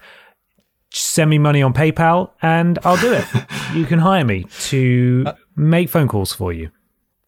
send 0.92 1.30
me 1.30 1.40
money 1.40 1.62
on 1.62 1.74
PayPal 1.74 2.32
and 2.42 2.78
I'll 2.84 2.98
do 2.98 3.14
it. 3.14 3.26
you 3.74 3.86
can 3.86 4.00
hire 4.00 4.26
me 4.26 4.46
to 4.68 5.26
make 5.56 5.90
phone 5.90 6.08
calls 6.08 6.34
for 6.34 6.54
you. 6.54 6.70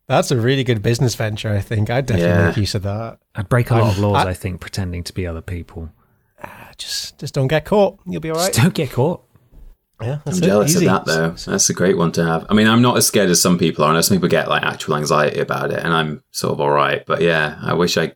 That's 0.08 0.30
a 0.32 0.38
really 0.38 0.64
good 0.64 0.82
business 0.84 1.16
venture. 1.16 1.50
I 1.50 1.62
think 1.62 1.90
I'd 1.90 2.06
definitely 2.06 2.30
Yeah. 2.32 2.48
make 2.48 2.58
use 2.58 2.76
of 2.76 2.84
that. 2.84 3.18
I'd 3.34 3.50
break 3.50 3.72
a 3.72 3.76
lot 3.76 3.92
of 3.94 4.00
laws, 4.00 4.26
I- 4.26 4.30
I 4.30 4.34
think, 4.34 4.62
pretending 4.62 5.04
to 5.04 5.14
be 5.14 5.26
other 5.26 5.42
people. 5.42 5.90
Just, 6.78 7.18
just 7.20 7.34
don't 7.34 7.48
get 7.48 7.64
caught. 7.66 8.00
You'll 8.06 8.20
be 8.22 8.30
all 8.30 8.36
right. 8.38 8.48
Just 8.54 8.60
don't 8.62 8.74
get 8.74 8.92
caught. 8.92 9.22
Yeah, 10.02 10.18
that's 10.26 10.38
I'm 10.38 10.44
jealous 10.44 10.72
Easy. 10.76 10.86
of 10.88 10.92
that 10.92 11.06
though. 11.06 11.30
That's 11.52 11.70
a 11.70 11.74
great 11.74 11.98
one 11.98 12.12
to 12.14 12.26
have. 12.26 12.46
I 12.50 12.54
mean, 12.54 12.68
I'm 12.68 12.82
not 12.82 12.98
as 12.98 13.08
scared 13.08 13.30
as 13.30 13.42
some 13.42 13.58
people 13.58 13.86
are. 13.86 13.92
I 13.92 13.94
know 13.94 14.02
some 14.02 14.18
people 14.18 14.28
get 14.28 14.50
like 14.50 14.62
actual 14.64 14.98
anxiety 14.98 15.40
about 15.40 15.72
it, 15.72 15.80
and 15.80 15.94
I'm 15.94 16.22
sort 16.32 16.52
of 16.52 16.60
all 16.60 16.70
right. 16.72 17.06
But 17.06 17.22
yeah, 17.22 17.58
I 17.62 17.74
wish 17.74 17.98
I, 17.98 18.12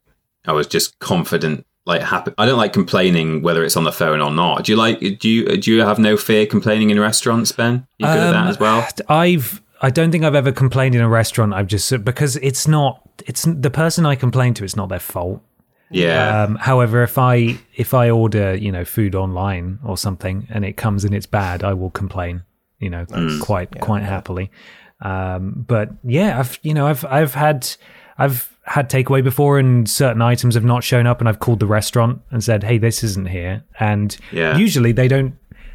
I 0.45 0.51
was 0.51 0.67
just 0.67 0.99
confident, 0.99 1.65
like 1.85 2.01
happy. 2.01 2.33
I 2.37 2.45
don't 2.45 2.57
like 2.57 2.73
complaining 2.73 3.41
whether 3.43 3.63
it's 3.63 3.77
on 3.77 3.85
the 3.85 3.93
phone 3.93 4.19
or 4.19 4.29
not. 4.29 4.65
Do 4.65 4.73
you 4.73 4.77
like? 4.77 4.99
Do 4.99 5.29
you 5.29 5.55
do 5.55 5.73
you 5.73 5.79
have 5.81 5.99
no 5.99 6.17
fear 6.17 6.45
complaining 6.45 6.89
in 6.89 6.99
restaurants, 6.99 7.53
Ben? 7.53 7.87
You 7.97 8.07
good 8.07 8.17
at 8.17 8.31
that 8.33 8.43
Um, 8.43 8.47
as 8.49 8.59
well? 8.59 8.85
I've 9.07 9.61
I 9.81 9.89
don't 9.89 10.11
think 10.11 10.23
I've 10.23 10.35
ever 10.35 10.51
complained 10.51 10.95
in 10.95 11.01
a 11.01 11.09
restaurant. 11.09 11.53
I've 11.53 11.67
just 11.67 12.03
because 12.03 12.35
it's 12.37 12.67
not 12.67 13.01
it's 13.25 13.43
the 13.43 13.69
person 13.69 14.05
I 14.05 14.15
complain 14.15 14.53
to. 14.55 14.63
It's 14.63 14.75
not 14.75 14.89
their 14.89 14.99
fault. 14.99 15.41
Yeah, 15.91 16.43
Um, 16.43 16.55
however, 16.55 17.01
if 17.01 17.17
I 17.17 17.57
if 17.75 17.93
I 17.93 18.09
order 18.11 18.53
you 18.55 18.71
know 18.71 18.85
food 18.85 19.15
online 19.15 19.79
or 19.83 19.97
something 19.97 20.47
and 20.51 20.63
it 20.63 20.73
comes 20.77 21.03
and 21.05 21.15
it's 21.15 21.25
bad, 21.25 21.63
I 21.63 21.73
will 21.73 21.89
complain. 21.91 22.43
You 22.79 22.89
know, 22.89 23.05
quite 23.41 23.79
quite 23.81 24.03
happily. 24.03 24.51
Um, 25.01 25.65
but 25.67 25.89
yeah, 26.03 26.39
I've 26.39 26.59
you 26.61 26.73
know 26.73 26.87
I've 26.87 27.03
I've 27.05 27.33
had 27.33 27.67
I've 28.17 28.55
had 28.63 28.89
takeaway 28.89 29.23
before 29.23 29.57
and 29.57 29.89
certain 29.89 30.21
items 30.21 30.53
have 30.55 30.63
not 30.65 30.83
shown 30.83 31.07
up 31.07 31.19
and 31.21 31.27
I've 31.29 31.39
called 31.39 31.59
the 31.59 31.65
restaurant 31.65 32.21
and 32.29 32.43
said, 32.43 32.63
hey, 32.63 32.77
this 32.77 33.03
isn't 33.03 33.27
here. 33.29 33.63
And 33.79 34.15
Yeah. 34.31 34.57
usually 34.57 34.91
they 34.91 35.07
don't 35.07 35.33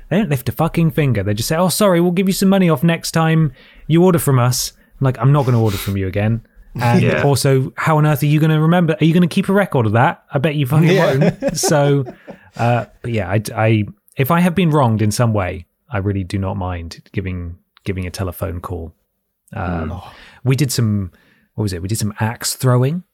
they 0.09 0.19
don't 0.19 0.29
lift 0.31 0.49
a 0.49 0.53
fucking 0.53 0.91
finger. 0.93 1.23
They 1.23 1.35
just 1.35 1.49
say, 1.49 1.57
oh, 1.57 1.69
sorry, 1.69 2.01
we'll 2.01 2.13
give 2.13 2.29
you 2.29 2.33
some 2.33 2.49
money 2.49 2.69
off 2.71 2.83
next 2.83 3.13
time 3.13 3.53
you 3.87 4.05
order 4.05 4.19
from 4.19 4.39
us. 4.39 4.73
I'm 5.01 5.05
like, 5.05 5.19
I'm 5.19 5.33
not 5.33 5.43
going 5.45 5.55
to 5.55 5.61
order 5.61 5.77
from 5.77 5.97
you 5.97 6.07
again. 6.07 6.47
And 6.81 7.03
Yeah. 7.03 7.23
also, 7.23 7.73
how 7.77 7.99
on 7.99 8.07
earth 8.07 8.23
are 8.25 8.27
you 8.27 8.41
going 8.41 8.51
to 8.51 8.61
remember? 8.61 8.97
Are 9.01 9.05
you 9.05 9.13
going 9.15 9.29
to 9.29 9.33
keep 9.33 9.49
a 9.49 9.53
record 9.53 9.87
of 9.87 9.93
that? 9.93 10.25
I 10.33 10.39
bet 10.39 10.57
you 10.57 10.67
fucking 10.67 10.89
Yeah. 10.89 11.17
won't. 11.19 11.57
So, 11.57 12.05
uh, 12.57 12.87
but 13.01 13.13
yeah, 13.13 13.31
I, 13.31 13.41
I, 13.55 13.85
if 14.17 14.33
I 14.33 14.41
have 14.41 14.57
been 14.57 14.71
wronged 14.71 15.01
in 15.01 15.13
some 15.13 15.33
way, 15.33 15.67
I 15.89 15.99
really 15.99 16.25
do 16.25 16.37
not 16.39 16.57
mind 16.57 17.01
giving 17.13 17.59
giving 17.85 18.07
a 18.07 18.11
telephone 18.11 18.61
call. 18.61 18.93
Um, 19.53 20.01
We 20.43 20.57
did 20.57 20.73
some, 20.73 21.13
what 21.55 21.63
was 21.63 21.73
it? 21.73 21.81
We 21.81 21.87
did 21.87 21.99
some 21.99 22.13
axe 22.19 22.57
throwing 22.57 23.05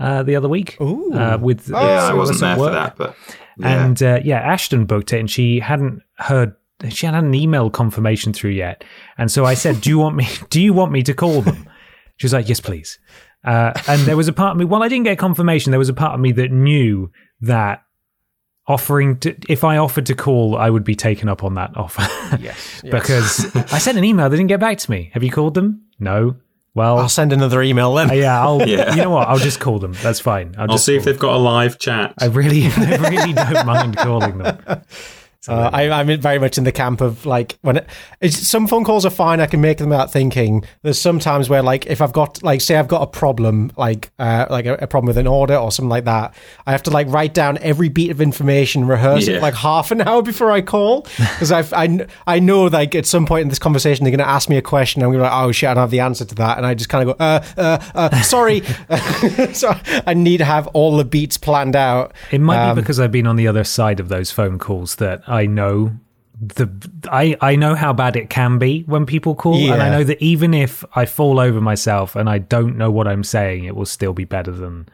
uh, 0.00 0.22
the 0.22 0.34
other 0.34 0.48
week 0.48 0.76
Ooh. 0.80 1.12
uh, 1.12 1.38
with 1.40 1.68
yeah. 1.68 1.76
I 1.76 2.08
some 2.08 2.18
wasn't 2.18 2.36
us 2.36 2.42
at 2.42 2.46
there 2.46 2.56
for 2.56 2.62
work. 2.62 2.72
that, 2.72 2.96
but 2.96 3.16
yeah. 3.58 3.84
And 3.84 4.02
uh, 4.02 4.20
yeah, 4.24 4.38
Ashton 4.40 4.86
booked 4.86 5.12
it, 5.12 5.20
and 5.20 5.30
she 5.30 5.60
hadn't 5.60 6.02
heard. 6.16 6.56
She 6.88 7.04
hadn't 7.04 7.16
had 7.16 7.28
an 7.28 7.34
email 7.34 7.68
confirmation 7.68 8.32
through 8.32 8.52
yet, 8.52 8.82
and 9.18 9.30
so 9.30 9.44
I 9.44 9.54
said, 9.54 9.82
"Do 9.82 9.90
you 9.90 9.98
want 9.98 10.16
me? 10.16 10.26
Do 10.50 10.60
you 10.60 10.72
want 10.72 10.90
me 10.90 11.02
to 11.02 11.14
call 11.14 11.42
them?" 11.42 11.68
She 12.16 12.26
was 12.26 12.32
like, 12.32 12.48
"Yes, 12.48 12.60
please." 12.60 12.98
Uh, 13.44 13.72
and 13.86 14.00
there 14.02 14.16
was 14.16 14.28
a 14.28 14.32
part 14.32 14.52
of 14.52 14.56
me. 14.58 14.64
Well, 14.64 14.82
I 14.82 14.88
didn't 14.88 15.04
get 15.04 15.18
confirmation. 15.18 15.70
There 15.70 15.78
was 15.78 15.88
a 15.88 15.94
part 15.94 16.14
of 16.14 16.20
me 16.20 16.32
that 16.32 16.50
knew 16.50 17.10
that 17.42 17.82
offering 18.66 19.18
to, 19.18 19.34
if 19.48 19.64
I 19.64 19.78
offered 19.78 20.06
to 20.06 20.14
call, 20.14 20.56
I 20.56 20.70
would 20.70 20.84
be 20.84 20.94
taken 20.94 21.28
up 21.28 21.42
on 21.42 21.54
that 21.54 21.76
offer. 21.76 22.02
Yes, 22.38 22.80
yes. 22.82 22.82
because 22.82 23.56
I 23.72 23.78
sent 23.78 23.98
an 23.98 24.04
email. 24.04 24.28
They 24.30 24.36
didn't 24.36 24.48
get 24.48 24.60
back 24.60 24.78
to 24.78 24.90
me. 24.90 25.10
Have 25.12 25.22
you 25.22 25.30
called 25.30 25.54
them? 25.54 25.82
No. 25.98 26.36
Well, 26.74 26.98
I'll 26.98 27.08
send 27.08 27.32
another 27.32 27.62
email 27.62 27.94
then. 27.94 28.10
uh, 28.10 28.14
yeah, 28.14 28.40
I'll. 28.40 28.60
Yeah. 28.68 28.94
You 28.94 29.02
know 29.02 29.10
what? 29.10 29.28
I'll 29.28 29.38
just 29.38 29.58
call 29.60 29.78
them. 29.80 29.92
That's 30.02 30.20
fine. 30.20 30.54
I'll, 30.56 30.62
I'll 30.62 30.76
just 30.76 30.84
see 30.84 30.94
if 30.96 31.04
they've 31.04 31.18
got 31.18 31.34
a 31.34 31.38
live 31.38 31.78
chat. 31.78 32.14
I 32.18 32.26
really, 32.26 32.66
I 32.76 32.96
really 33.08 33.32
don't 33.32 33.66
mind 33.66 33.96
calling 33.96 34.38
them. 34.38 34.58
Uh, 35.48 35.70
I, 35.72 35.88
I'm 35.88 36.20
very 36.20 36.38
much 36.38 36.58
in 36.58 36.64
the 36.64 36.72
camp 36.72 37.00
of 37.00 37.24
like 37.24 37.58
when 37.62 37.78
it, 37.78 37.86
it's, 38.20 38.46
some 38.46 38.66
phone 38.66 38.84
calls 38.84 39.06
are 39.06 39.10
fine. 39.10 39.40
I 39.40 39.46
can 39.46 39.60
make 39.62 39.78
them 39.78 39.88
without 39.88 40.12
thinking. 40.12 40.64
There's 40.82 41.00
sometimes 41.00 41.48
where 41.48 41.62
like 41.62 41.86
if 41.86 42.02
I've 42.02 42.12
got 42.12 42.42
like 42.42 42.60
say 42.60 42.76
I've 42.76 42.88
got 42.88 43.00
a 43.02 43.06
problem 43.06 43.72
like 43.78 44.10
uh, 44.18 44.46
like 44.50 44.66
a, 44.66 44.74
a 44.74 44.86
problem 44.86 45.06
with 45.08 45.16
an 45.16 45.26
order 45.26 45.56
or 45.56 45.72
something 45.72 45.88
like 45.88 46.04
that, 46.04 46.34
I 46.66 46.72
have 46.72 46.82
to 46.84 46.90
like 46.90 47.06
write 47.08 47.32
down 47.32 47.56
every 47.62 47.88
beat 47.88 48.10
of 48.10 48.20
information, 48.20 48.86
rehearse 48.86 49.28
Yeah. 49.28 49.36
it 49.36 49.42
like 49.42 49.54
half 49.54 49.90
an 49.90 50.00
hour 50.06 50.20
before 50.22 50.50
I 50.50 50.60
call 50.60 51.02
because 51.16 51.52
I 51.52 51.60
I 51.72 52.06
I 52.26 52.38
know 52.38 52.64
like 52.64 52.94
at 52.94 53.06
some 53.06 53.24
point 53.24 53.42
in 53.42 53.48
this 53.48 53.58
conversation 53.58 54.04
they're 54.04 54.10
going 54.14 54.18
to 54.18 54.28
ask 54.28 54.48
me 54.50 54.58
a 54.58 54.62
question. 54.62 55.02
I'm 55.02 55.08
going 55.08 55.20
to 55.20 55.24
be 55.24 55.30
like 55.30 55.42
oh 55.42 55.52
shit 55.52 55.70
I 55.70 55.74
don't 55.74 55.80
have 55.82 55.90
the 55.90 56.00
answer 56.00 56.26
to 56.26 56.34
that, 56.34 56.58
and 56.58 56.66
I 56.66 56.74
just 56.74 56.90
kind 56.90 57.08
of 57.08 57.16
go 57.16 57.24
uh 57.24 57.42
uh, 57.56 57.78
uh 57.94 58.20
sorry. 58.22 58.60
so 59.54 59.72
I 60.06 60.12
need 60.14 60.38
to 60.38 60.44
have 60.44 60.66
all 60.68 60.96
the 60.98 61.04
beats 61.04 61.36
planned 61.38 61.76
out. 61.76 62.12
It 62.30 62.40
might 62.42 62.58
Um, 62.68 62.76
be 62.76 62.82
because 62.82 63.00
I've 63.00 63.12
been 63.12 63.26
on 63.26 63.36
the 63.36 63.48
other 63.48 63.64
side 63.64 64.00
of 64.00 64.08
those 64.10 64.30
phone 64.30 64.58
calls 64.58 64.96
that 64.96 65.22
I 65.30 65.46
know 65.46 65.92
the 66.40 66.68
I 67.10 67.36
I 67.40 67.56
know 67.56 67.74
how 67.74 67.92
bad 67.92 68.16
it 68.16 68.30
can 68.30 68.58
be 68.58 68.82
when 68.82 69.04
people 69.04 69.34
call, 69.34 69.70
and 69.72 69.82
I 69.82 69.90
know 69.90 70.04
that 70.04 70.20
even 70.22 70.54
if 70.54 70.84
I 70.94 71.04
fall 71.04 71.38
over 71.38 71.60
myself 71.60 72.16
and 72.16 72.30
I 72.30 72.38
don't 72.38 72.76
know 72.76 72.90
what 72.90 73.06
I'm 73.06 73.24
saying, 73.24 73.64
it 73.64 73.76
will 73.76 73.86
still 73.86 74.14
be 74.14 74.24
better 74.24 74.50
than 74.50 74.88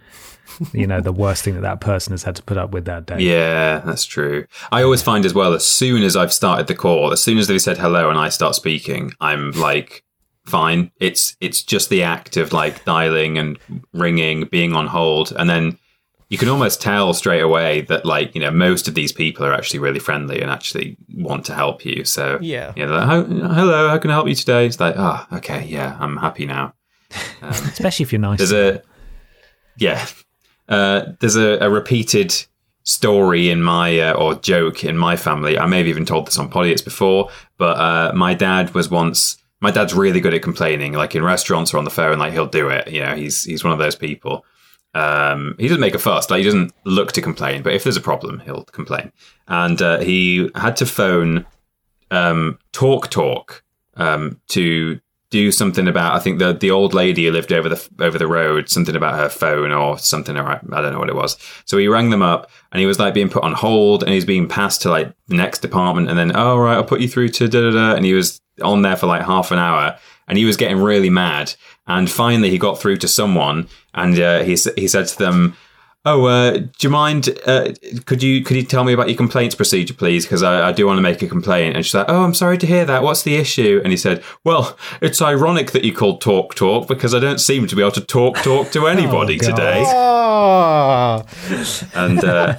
you 0.73 0.87
know 0.87 1.01
the 1.01 1.13
worst 1.13 1.45
thing 1.45 1.55
that 1.55 1.61
that 1.61 1.81
person 1.81 2.13
has 2.13 2.25
had 2.25 2.37
to 2.37 2.43
put 2.43 2.57
up 2.57 2.73
with 2.73 2.85
that 2.87 3.07
day. 3.07 3.19
Yeah, 3.21 3.79
that's 3.79 4.05
true. 4.05 4.47
I 4.73 4.83
always 4.83 5.03
find 5.03 5.25
as 5.25 5.35
well, 5.35 5.55
as 5.55 5.65
soon 5.65 6.03
as 6.03 6.17
I've 6.17 6.33
started 6.33 6.67
the 6.67 6.75
call, 6.75 7.13
as 7.13 7.23
soon 7.23 7.39
as 7.39 7.47
they 7.47 7.59
said 7.59 7.79
hello 7.79 8.11
and 8.11 8.19
I 8.19 8.29
start 8.29 8.57
speaking, 8.57 9.13
I'm 9.21 9.53
like, 9.53 10.03
fine. 10.47 10.91
It's 10.99 11.37
it's 11.41 11.63
just 11.63 11.91
the 11.91 12.03
act 12.03 12.37
of 12.37 12.53
like 12.53 12.85
dialing 12.85 13.39
and 13.39 13.59
ringing, 13.93 14.47
being 14.47 14.75
on 14.75 14.89
hold, 14.89 15.33
and 15.33 15.49
then 15.49 15.79
you 16.29 16.39
can 16.39 16.49
almost 16.49 16.81
tell 16.81 17.15
straight 17.15 17.41
away 17.43 17.83
that 17.83 18.05
like 18.05 18.35
you 18.35 18.41
know 18.41 18.51
most 18.51 18.89
of 18.89 18.95
these 18.95 19.13
people 19.13 19.45
are 19.47 19.53
actually 19.55 19.79
really 19.81 20.01
friendly 20.01 20.41
and 20.41 20.51
actually 20.51 20.97
want 21.15 21.45
to 21.47 21.55
help 21.55 21.85
you. 21.85 22.05
So 22.05 22.39
Yeah. 22.41 22.73
you 22.77 22.85
know, 22.87 22.93
like, 22.95 23.05
"How- 23.07 23.23
hello, 23.25 23.89
how 23.89 23.99
can 23.99 24.11
I 24.11 24.15
help 24.15 24.29
you 24.29 24.35
today? 24.35 24.67
It's 24.67 24.81
like, 24.81 24.95
oh, 24.97 25.25
okay, 25.35 25.65
yeah, 25.67 25.97
I'm 26.01 26.17
happy 26.17 26.47
now. 26.47 26.75
especially 27.43 28.03
if 28.05 28.13
you're 28.13 28.21
nice. 28.21 28.39
There's 28.39 28.53
a 28.53 28.83
yeah. 29.79 30.07
Uh, 30.69 31.13
there's 31.21 31.37
a, 31.37 31.59
a 31.61 31.71
repeated 31.71 32.35
story 32.83 33.51
in 33.51 33.63
my 33.63 33.99
uh, 34.01 34.13
or 34.15 34.35
joke 34.35 34.85
in 34.85 34.97
my 34.97 35.17
family. 35.17 35.59
I 35.59 35.67
may 35.67 35.79
have 35.79 35.87
even 35.87 36.05
told 36.05 36.27
this 36.27 36.39
on 36.39 36.51
Podiots 36.51 36.85
before, 36.85 37.31
but 37.59 37.77
uh, 37.79 38.13
my 38.15 38.35
dad 38.35 38.75
was 38.75 38.91
once. 38.91 39.37
My 39.61 39.71
dad's 39.71 39.95
really 39.95 40.21
good 40.21 40.35
at 40.35 40.43
complaining, 40.43 40.93
like 40.93 41.15
in 41.15 41.23
restaurants 41.25 41.73
or 41.73 41.79
on 41.79 41.85
the 41.85 41.91
phone. 41.91 42.19
Like 42.19 42.33
he'll 42.33 42.47
do 42.47 42.69
it. 42.69 42.89
You 42.91 43.01
know, 43.01 43.15
he's 43.15 43.45
he's 43.45 43.63
one 43.65 43.73
of 43.73 43.79
those 43.79 43.95
people. 43.95 44.45
Um, 44.97 45.57
he 45.59 45.69
doesn't 45.69 45.81
make 45.81 45.95
a 45.95 45.99
fuss. 45.99 46.31
Like 46.31 46.39
he 46.39 46.45
doesn't 46.45 46.73
look 46.85 47.13
to 47.13 47.21
complain, 47.21 47.63
but 47.63 47.75
if 47.75 47.85
there's 47.85 47.99
a 47.99 48.01
problem, 48.01 48.41
he'll 48.41 48.65
complain. 48.65 49.13
And 49.47 49.81
uh, 49.83 49.99
he 49.99 50.51
had 50.55 50.77
to 50.79 50.87
phone 50.87 51.45
um, 52.11 52.59
Talk 52.73 53.11
Talk 53.11 53.63
um, 53.97 54.41
to 54.49 54.99
do 55.29 55.53
something 55.53 55.87
about. 55.87 56.15
I 56.15 56.21
think 56.21 56.39
the 56.39 56.55
the 56.55 56.71
old 56.71 56.95
lady 56.95 57.27
who 57.27 57.33
lived 57.33 57.53
over 57.53 57.69
the 57.69 57.89
over 58.01 58.17
the 58.17 58.27
road, 58.27 58.71
something 58.71 58.97
about 58.97 59.19
her 59.19 59.29
phone 59.29 59.71
or 59.71 59.99
something. 59.99 60.35
Or 60.35 60.49
I 60.49 60.61
don't 60.63 60.93
know 60.95 60.99
what 60.99 61.11
it 61.11 61.15
was. 61.15 61.37
So 61.67 61.77
he 61.77 61.89
rang 61.89 62.09
them 62.09 62.23
up, 62.23 62.51
and 62.73 62.81
he 62.81 62.87
was 62.87 62.99
like 62.99 63.13
being 63.13 63.29
put 63.29 63.45
on 63.45 63.53
hold, 63.53 64.03
and 64.03 64.13
he's 64.13 64.25
being 64.25 64.49
passed 64.49 64.81
to 64.83 64.91
like 64.91 65.13
the 65.29 65.37
next 65.37 65.59
department, 65.59 66.09
and 66.09 66.19
then 66.19 66.35
oh 66.35 66.57
right, 66.57 66.77
I'll 66.77 66.85
put 66.85 67.03
you 67.03 67.09
through 67.09 67.29
to 67.31 67.49
da 67.49 67.61
da 67.61 67.71
da, 67.71 67.95
and 67.97 68.07
he 68.07 68.15
was 68.15 68.41
on 68.63 68.81
there 68.81 68.97
for 68.97 69.07
like 69.07 69.27
half 69.27 69.51
an 69.51 69.59
hour, 69.59 69.99
and 70.27 70.39
he 70.39 70.47
was 70.47 70.57
getting 70.57 70.79
really 70.79 71.11
mad, 71.11 71.55
and 71.87 72.11
finally 72.11 72.51
he 72.51 72.59
got 72.59 72.79
through 72.81 72.97
to 72.99 73.09
someone, 73.09 73.69
and 73.95 74.19
uh, 74.19 74.43
he 74.43 74.57
he 74.77 74.89
said 74.89 75.07
to 75.09 75.19
them. 75.19 75.57
Oh, 76.09 76.27
uh, 76.27 76.59
do 76.59 76.69
you 76.83 76.89
mind? 76.89 77.37
Uh, 77.47 77.73
could 78.05 78.23
you 78.23 78.45
could 78.45 78.57
you 78.57 78.63
tell 78.63 78.85
me 78.85 78.93
about 78.93 79.09
your 79.09 79.17
complaints 79.17 79.57
procedure, 79.57 79.93
please? 79.93 80.25
Because 80.25 80.41
I, 80.41 80.69
I 80.69 80.71
do 80.71 80.87
want 80.87 80.99
to 80.99 81.03
make 81.03 81.21
a 81.21 81.27
complaint. 81.27 81.75
And 81.75 81.85
she's 81.85 81.95
like, 81.95 82.07
"Oh, 82.09 82.23
I'm 82.23 82.33
sorry 82.33 82.59
to 82.59 82.67
hear 82.67 82.85
that. 82.85 83.03
What's 83.03 83.25
the 83.25 83.35
issue?" 83.35 83.81
And 83.83 83.93
he 83.93 83.97
said, 83.97 84.23
"Well, 84.45 84.79
it's 85.01 85.21
ironic 85.21 85.73
that 85.73 85.83
you 85.83 85.93
called 85.93 86.21
talk 86.21 86.55
talk 86.55 86.87
because 86.87 87.13
I 87.13 87.19
don't 87.19 87.41
seem 87.41 87.67
to 87.67 87.75
be 87.75 87.83
able 87.83 87.91
to 87.91 88.01
talk 88.03 88.37
talk 88.37 88.71
to 88.71 88.87
anybody 88.97 89.37
God. 89.37 89.51
today." 89.51 89.83
Oh, 89.85 91.27
And 91.93 92.23
uh, 92.25 92.57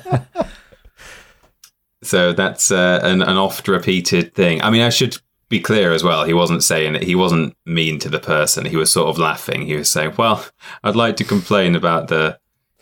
so 2.03 2.33
that's 2.33 2.69
uh, 2.69 2.99
an, 3.03 3.21
an 3.21 3.37
oft 3.37 3.67
repeated 3.69 4.33
thing. 4.33 4.61
I 4.61 4.69
mean, 4.69 4.81
I 4.81 4.89
should 4.89 5.17
be 5.49 5.59
clear 5.59 5.93
as 5.93 6.03
well. 6.03 6.25
He 6.25 6.33
wasn't 6.33 6.63
saying 6.63 6.95
it. 6.95 7.03
He 7.03 7.15
wasn't 7.15 7.55
mean 7.65 7.99
to 7.99 8.09
the 8.09 8.19
person. 8.19 8.65
He 8.65 8.75
was 8.75 8.91
sort 8.91 9.07
of 9.09 9.17
laughing. 9.17 9.61
He 9.65 9.75
was 9.75 9.89
saying, 9.89 10.13
"Well, 10.17 10.45
I'd 10.83 10.95
like 10.95 11.17
to 11.17 11.23
complain 11.23 11.75
about 11.75 12.07
the, 12.07 12.39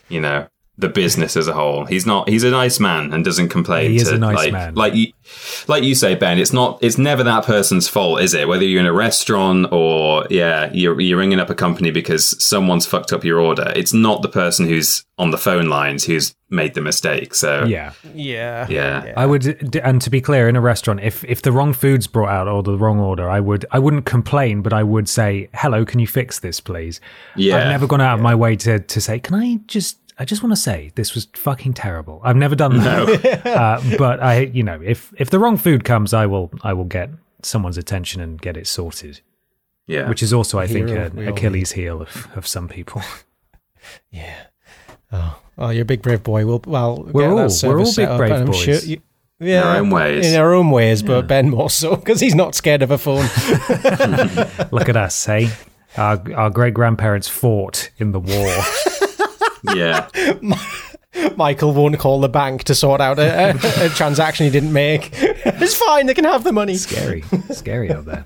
you 0.09 0.19
know." 0.19 0.47
The 0.77 0.89
business 0.89 1.37
as 1.37 1.47
a 1.47 1.53
whole. 1.53 1.85
He's 1.85 2.05
not. 2.05 2.27
He's 2.27 2.43
a 2.43 2.51
nice 2.51 2.81
man 2.81 3.13
and 3.13 3.23
doesn't 3.23 3.47
complain. 3.47 3.91
He 3.91 3.95
is 3.95 4.09
to, 4.09 4.15
a 4.15 4.17
nice 4.17 4.35
like, 4.35 4.51
man. 4.51 4.75
Like 4.75 4.93
you, 4.93 5.13
like 5.69 5.85
you 5.85 5.95
say, 5.95 6.15
Ben. 6.15 6.37
It's 6.37 6.51
not. 6.51 6.79
It's 6.83 6.97
never 6.97 7.23
that 7.23 7.45
person's 7.45 7.87
fault, 7.87 8.19
is 8.19 8.33
it? 8.33 8.49
Whether 8.49 8.65
you're 8.65 8.81
in 8.81 8.85
a 8.85 8.91
restaurant 8.91 9.71
or 9.71 10.27
yeah, 10.29 10.69
you're 10.73 10.99
you're 10.99 11.17
ringing 11.17 11.39
up 11.39 11.49
a 11.49 11.55
company 11.55 11.91
because 11.91 12.43
someone's 12.43 12.85
fucked 12.85 13.13
up 13.13 13.23
your 13.23 13.39
order. 13.39 13.71
It's 13.73 13.93
not 13.93 14.21
the 14.21 14.27
person 14.27 14.67
who's 14.67 15.05
on 15.17 15.31
the 15.31 15.37
phone 15.37 15.69
lines 15.69 16.03
who's 16.03 16.35
made 16.55 16.73
the 16.73 16.81
mistake. 16.81 17.35
So 17.35 17.65
Yeah. 17.65 17.91
yeah. 18.13 18.65
yeah. 18.69 19.13
I 19.15 19.25
would, 19.25 19.75
and 19.77 20.01
to 20.01 20.09
be 20.09 20.21
clear, 20.21 20.49
in 20.49 20.55
a 20.55 20.61
restaurant, 20.61 21.01
if 21.01 21.23
if 21.25 21.41
the 21.41 21.51
wrong 21.51 21.73
food's 21.73 22.07
brought 22.07 22.29
out 22.29 22.47
or 22.47 22.63
the 22.63 22.77
wrong 22.77 22.99
order, 22.99 23.29
I 23.29 23.39
would 23.39 23.65
I 23.71 23.79
wouldn't 23.79 24.05
complain, 24.05 24.61
but 24.61 24.73
I 24.73 24.83
would 24.83 25.07
say, 25.09 25.49
"Hello, 25.53 25.85
can 25.85 25.99
you 25.99 26.07
fix 26.07 26.39
this, 26.39 26.59
please?" 26.59 26.99
Yeah. 27.35 27.57
I've 27.57 27.67
never 27.67 27.87
gone 27.87 28.01
out 28.01 28.15
of 28.15 28.21
my 28.21 28.33
way 28.35 28.55
to 28.57 28.79
to 28.79 29.01
say, 29.01 29.19
"Can 29.19 29.35
I 29.35 29.59
just?" 29.67 29.97
I 30.17 30.23
just 30.23 30.41
want 30.41 30.53
to 30.55 30.61
say 30.61 30.91
this 30.95 31.13
was 31.13 31.27
fucking 31.33 31.73
terrible. 31.73 32.21
I've 32.23 32.37
never 32.37 32.55
done 32.55 32.77
that, 32.77 33.45
uh, 33.45 33.81
but 33.97 34.23
I, 34.23 34.43
you 34.53 34.63
know, 34.63 34.79
if 34.81 35.13
if 35.17 35.29
the 35.29 35.39
wrong 35.39 35.57
food 35.57 35.83
comes, 35.83 36.13
I 36.13 36.25
will 36.25 36.49
I 36.63 36.71
will 36.71 36.85
get 36.85 37.09
someone's 37.43 37.77
attention 37.77 38.21
and 38.21 38.41
get 38.41 38.55
it 38.55 38.65
sorted. 38.65 39.19
yeah. 39.87 40.07
Which 40.07 40.23
is 40.23 40.31
also, 40.31 40.57
I 40.57 40.67
think, 40.67 40.89
an 40.89 41.15
we 41.17 41.27
all 41.27 41.33
Achilles 41.33 41.73
heel 41.73 42.01
of, 42.01 42.27
of 42.35 42.47
some 42.47 42.67
people. 42.69 43.01
Yeah. 44.09 44.47
Oh, 45.11 45.37
oh, 45.57 45.69
you're 45.69 45.83
a 45.83 45.85
big 45.85 46.01
brave 46.01 46.23
boy. 46.23 46.45
Well, 46.45 46.61
well, 46.65 47.03
We're 47.11 47.29
get 47.29 47.35
that 47.35 47.63
all- 47.65 47.69
we're 47.73 47.79
all 47.81 47.93
big 47.95 48.07
up, 48.07 48.17
brave 48.17 48.31
I'm 48.31 48.45
boys. 48.47 48.57
Sure 48.57 48.75
you, 48.75 49.01
yeah, 49.39 49.63
our 49.63 49.77
own 49.77 49.89
ways. 49.89 50.25
In 50.31 50.39
our 50.39 50.53
own 50.53 50.69
ways, 50.71 51.03
but 51.03 51.27
Ben 51.27 51.49
more 51.49 51.69
so 51.69 51.95
because 51.97 52.19
he's 52.21 52.35
not 52.35 52.55
scared 52.55 52.81
of 52.81 52.91
a 52.91 52.97
phone. 52.97 53.25
Look 54.71 54.87
at 54.89 54.95
us, 54.95 55.25
hey. 55.25 55.49
Our, 55.97 56.21
our 56.35 56.49
great 56.49 56.73
grandparents 56.73 57.27
fought 57.27 57.89
in 57.97 58.11
the 58.11 58.19
war. 58.19 59.75
yeah. 59.75 60.09
Michael 61.37 61.73
won't 61.73 61.97
call 61.99 62.19
the 62.19 62.29
bank 62.29 62.65
to 62.65 62.75
sort 62.75 62.99
out 63.01 63.17
a, 63.19 63.51
a, 63.51 63.85
a 63.85 63.89
transaction 63.89 64.45
he 64.45 64.51
didn't 64.51 64.73
make. 64.73 65.09
it's 65.13 65.75
fine; 65.75 66.05
they 66.07 66.13
can 66.13 66.25
have 66.25 66.43
the 66.43 66.51
money. 66.51 66.75
Scary, 66.75 67.23
scary 67.51 67.91
out 67.91 68.05
there. 68.05 68.25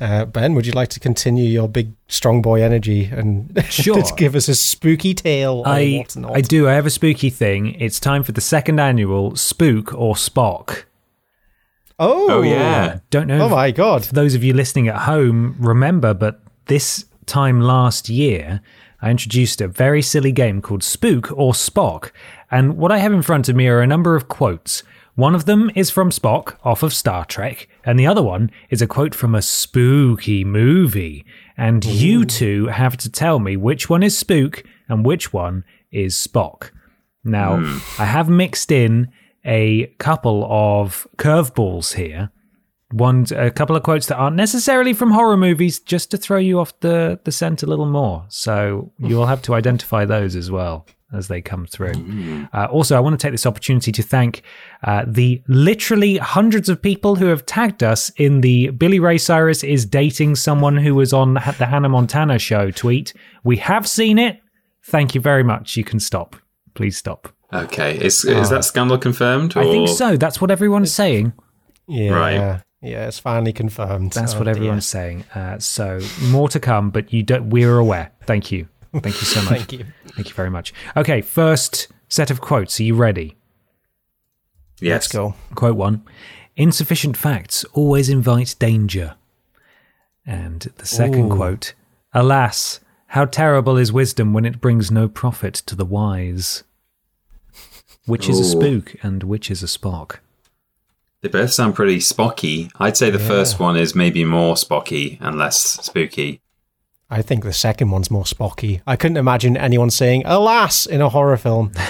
Uh, 0.00 0.24
ben, 0.26 0.54
would 0.54 0.66
you 0.66 0.72
like 0.72 0.88
to 0.90 1.00
continue 1.00 1.44
your 1.44 1.68
big 1.68 1.92
strong 2.08 2.42
boy 2.42 2.62
energy 2.62 3.06
and 3.06 3.50
Sure. 3.70 3.96
just 3.96 4.16
give 4.16 4.34
us 4.34 4.46
a 4.48 4.54
spooky 4.54 5.14
tale? 5.14 5.62
I 5.64 5.98
what's? 5.98 6.16
I 6.16 6.40
do. 6.42 6.68
I 6.68 6.72
have 6.74 6.84
a 6.86 6.90
spooky 6.90 7.30
thing. 7.30 7.74
It's 7.80 7.98
time 7.98 8.22
for 8.22 8.32
the 8.32 8.40
second 8.42 8.78
annual 8.78 9.36
Spook 9.36 9.94
or 9.94 10.14
Spock. 10.14 10.84
Oh, 11.98 12.26
Oh 12.30 12.42
yeah. 12.42 12.98
Don't 13.10 13.26
know. 13.26 13.40
Oh 13.46 13.48
my 13.48 13.70
god! 13.70 14.04
For 14.04 14.12
those 14.14 14.34
of 14.34 14.44
you 14.44 14.52
listening 14.52 14.86
at 14.88 15.02
home, 15.02 15.56
remember, 15.58 16.12
but 16.12 16.42
this 16.66 17.06
time 17.24 17.60
last 17.62 18.10
year, 18.10 18.60
I 19.00 19.10
introduced 19.10 19.60
a 19.62 19.68
very 19.68 20.02
silly 20.02 20.32
game 20.32 20.60
called 20.60 20.82
Spook 20.82 21.32
or 21.32 21.52
Spock. 21.54 22.10
And 22.50 22.76
what 22.76 22.92
I 22.92 22.98
have 22.98 23.12
in 23.14 23.22
front 23.22 23.48
of 23.48 23.56
me 23.56 23.66
are 23.68 23.80
a 23.80 23.86
number 23.86 24.14
of 24.14 24.28
quotes. 24.28 24.82
One 25.16 25.34
of 25.34 25.46
them 25.46 25.70
is 25.74 25.88
from 25.88 26.10
Spock 26.10 26.58
off 26.62 26.82
of 26.82 26.92
Star 26.92 27.24
Trek, 27.24 27.68
and 27.84 27.98
the 27.98 28.06
other 28.06 28.22
one 28.22 28.50
is 28.68 28.82
a 28.82 28.86
quote 28.86 29.14
from 29.14 29.34
a 29.34 29.40
spooky 29.40 30.44
movie. 30.44 31.24
And 31.56 31.82
you 31.86 32.26
two 32.26 32.66
have 32.66 32.98
to 32.98 33.10
tell 33.10 33.38
me 33.38 33.56
which 33.56 33.88
one 33.88 34.02
is 34.02 34.16
Spook 34.16 34.62
and 34.90 35.06
which 35.06 35.32
one 35.32 35.64
is 35.90 36.14
Spock. 36.14 36.70
Now, 37.24 37.56
hmm. 37.56 37.78
I 37.98 38.04
have 38.04 38.28
mixed 38.28 38.70
in 38.70 39.10
a 39.42 39.86
couple 39.98 40.46
of 40.50 41.08
curveballs 41.16 41.94
here. 41.94 42.30
One 42.92 43.24
a 43.34 43.50
couple 43.50 43.74
of 43.74 43.82
quotes 43.82 44.06
that 44.08 44.16
aren't 44.16 44.36
necessarily 44.36 44.92
from 44.92 45.12
horror 45.12 45.38
movies 45.38 45.80
just 45.80 46.10
to 46.10 46.18
throw 46.18 46.38
you 46.38 46.60
off 46.60 46.78
the 46.80 47.18
the 47.24 47.32
scent 47.32 47.62
a 47.62 47.66
little 47.66 47.86
more. 47.86 48.26
So 48.28 48.92
you'll 48.98 49.26
have 49.26 49.42
to 49.42 49.54
identify 49.54 50.04
those 50.04 50.36
as 50.36 50.50
well 50.50 50.86
as 51.12 51.28
they 51.28 51.40
come 51.40 51.66
through 51.66 51.92
uh, 52.52 52.66
also 52.66 52.96
i 52.96 53.00
want 53.00 53.18
to 53.18 53.24
take 53.24 53.32
this 53.32 53.46
opportunity 53.46 53.92
to 53.92 54.02
thank 54.02 54.42
uh, 54.84 55.04
the 55.06 55.42
literally 55.48 56.16
hundreds 56.18 56.68
of 56.68 56.82
people 56.82 57.14
who 57.16 57.26
have 57.26 57.46
tagged 57.46 57.82
us 57.82 58.10
in 58.16 58.40
the 58.40 58.68
billy 58.70 58.98
ray 58.98 59.16
cyrus 59.18 59.62
is 59.62 59.86
dating 59.86 60.34
someone 60.34 60.76
who 60.76 60.94
was 60.94 61.12
on 61.12 61.34
the 61.34 61.66
hannah 61.66 61.88
montana 61.88 62.38
show 62.38 62.70
tweet 62.70 63.12
we 63.44 63.56
have 63.56 63.86
seen 63.86 64.18
it 64.18 64.40
thank 64.84 65.14
you 65.14 65.20
very 65.20 65.44
much 65.44 65.76
you 65.76 65.84
can 65.84 66.00
stop 66.00 66.36
please 66.74 66.96
stop 66.96 67.28
Okay. 67.52 67.96
Is 68.04 68.24
is 68.24 68.50
that 68.50 68.64
scandal 68.64 68.98
confirmed? 68.98 69.56
i 69.56 69.62
think 69.62 69.88
so 69.88 70.16
that's 70.16 70.40
what 70.40 70.50
everyone's 70.50 70.90
saying 70.92 71.32
Yeah, 71.86 72.10
Right. 72.10 72.60
yeah, 72.82 73.06
it's 73.06 73.20
finally 73.20 73.52
confirmed. 73.52 74.12
That's 74.12 74.34
Oh, 74.34 74.38
what 74.38 74.44
dear. 74.46 74.56
everyone's 74.56 74.84
saying. 74.86 75.24
Uh, 75.32 75.60
so 75.60 76.00
more 76.24 76.48
to 76.48 76.58
come, 76.58 76.90
but 76.90 77.12
you 77.12 77.22
don't. 77.22 77.48
We're 77.50 77.78
aware. 77.78 78.10
Thank 78.26 78.50
you. 78.50 78.66
Thank 79.00 79.20
you 79.20 79.26
so 79.26 79.42
much. 79.42 79.58
Thank 79.58 79.72
you. 79.72 79.86
Thank 80.08 80.28
you 80.28 80.34
very 80.34 80.50
much. 80.50 80.72
Okay, 80.96 81.20
first 81.20 81.88
set 82.08 82.30
of 82.30 82.40
quotes. 82.40 82.78
Are 82.80 82.84
you 82.84 82.94
ready? 82.94 83.36
Yes. 84.80 84.92
Let's 84.92 85.08
go. 85.08 85.34
Quote 85.54 85.76
one: 85.76 86.02
Insufficient 86.56 87.16
facts 87.16 87.64
always 87.72 88.08
invite 88.08 88.54
danger. 88.58 89.14
And 90.24 90.60
the 90.78 90.86
second 90.86 91.32
Ooh. 91.32 91.36
quote: 91.36 91.74
Alas, 92.12 92.80
how 93.08 93.24
terrible 93.24 93.76
is 93.76 93.92
wisdom 93.92 94.32
when 94.32 94.44
it 94.44 94.60
brings 94.60 94.90
no 94.90 95.08
profit 95.08 95.54
to 95.54 95.76
the 95.76 95.84
wise. 95.84 96.64
Which 98.06 98.28
is 98.28 98.38
a 98.38 98.44
spook 98.44 98.94
and 99.02 99.24
which 99.24 99.50
is 99.50 99.64
a 99.64 99.66
Spock? 99.66 100.18
They 101.22 101.28
both 101.28 101.52
sound 101.52 101.74
pretty 101.74 101.96
spocky. 101.96 102.70
I'd 102.78 102.96
say 102.96 103.10
the 103.10 103.18
first 103.18 103.58
one 103.58 103.76
is 103.76 103.96
maybe 103.96 104.24
more 104.24 104.54
spocky 104.54 105.18
and 105.20 105.36
less 105.36 105.58
spooky. 105.58 106.40
I 107.08 107.22
think 107.22 107.44
the 107.44 107.52
second 107.52 107.90
one's 107.90 108.10
more 108.10 108.24
Spocky. 108.24 108.80
I 108.86 108.96
couldn't 108.96 109.16
imagine 109.16 109.56
anyone 109.56 109.90
saying 109.90 110.22
"alas" 110.26 110.86
in 110.86 111.00
a 111.00 111.08
horror 111.08 111.36
film. 111.36 111.72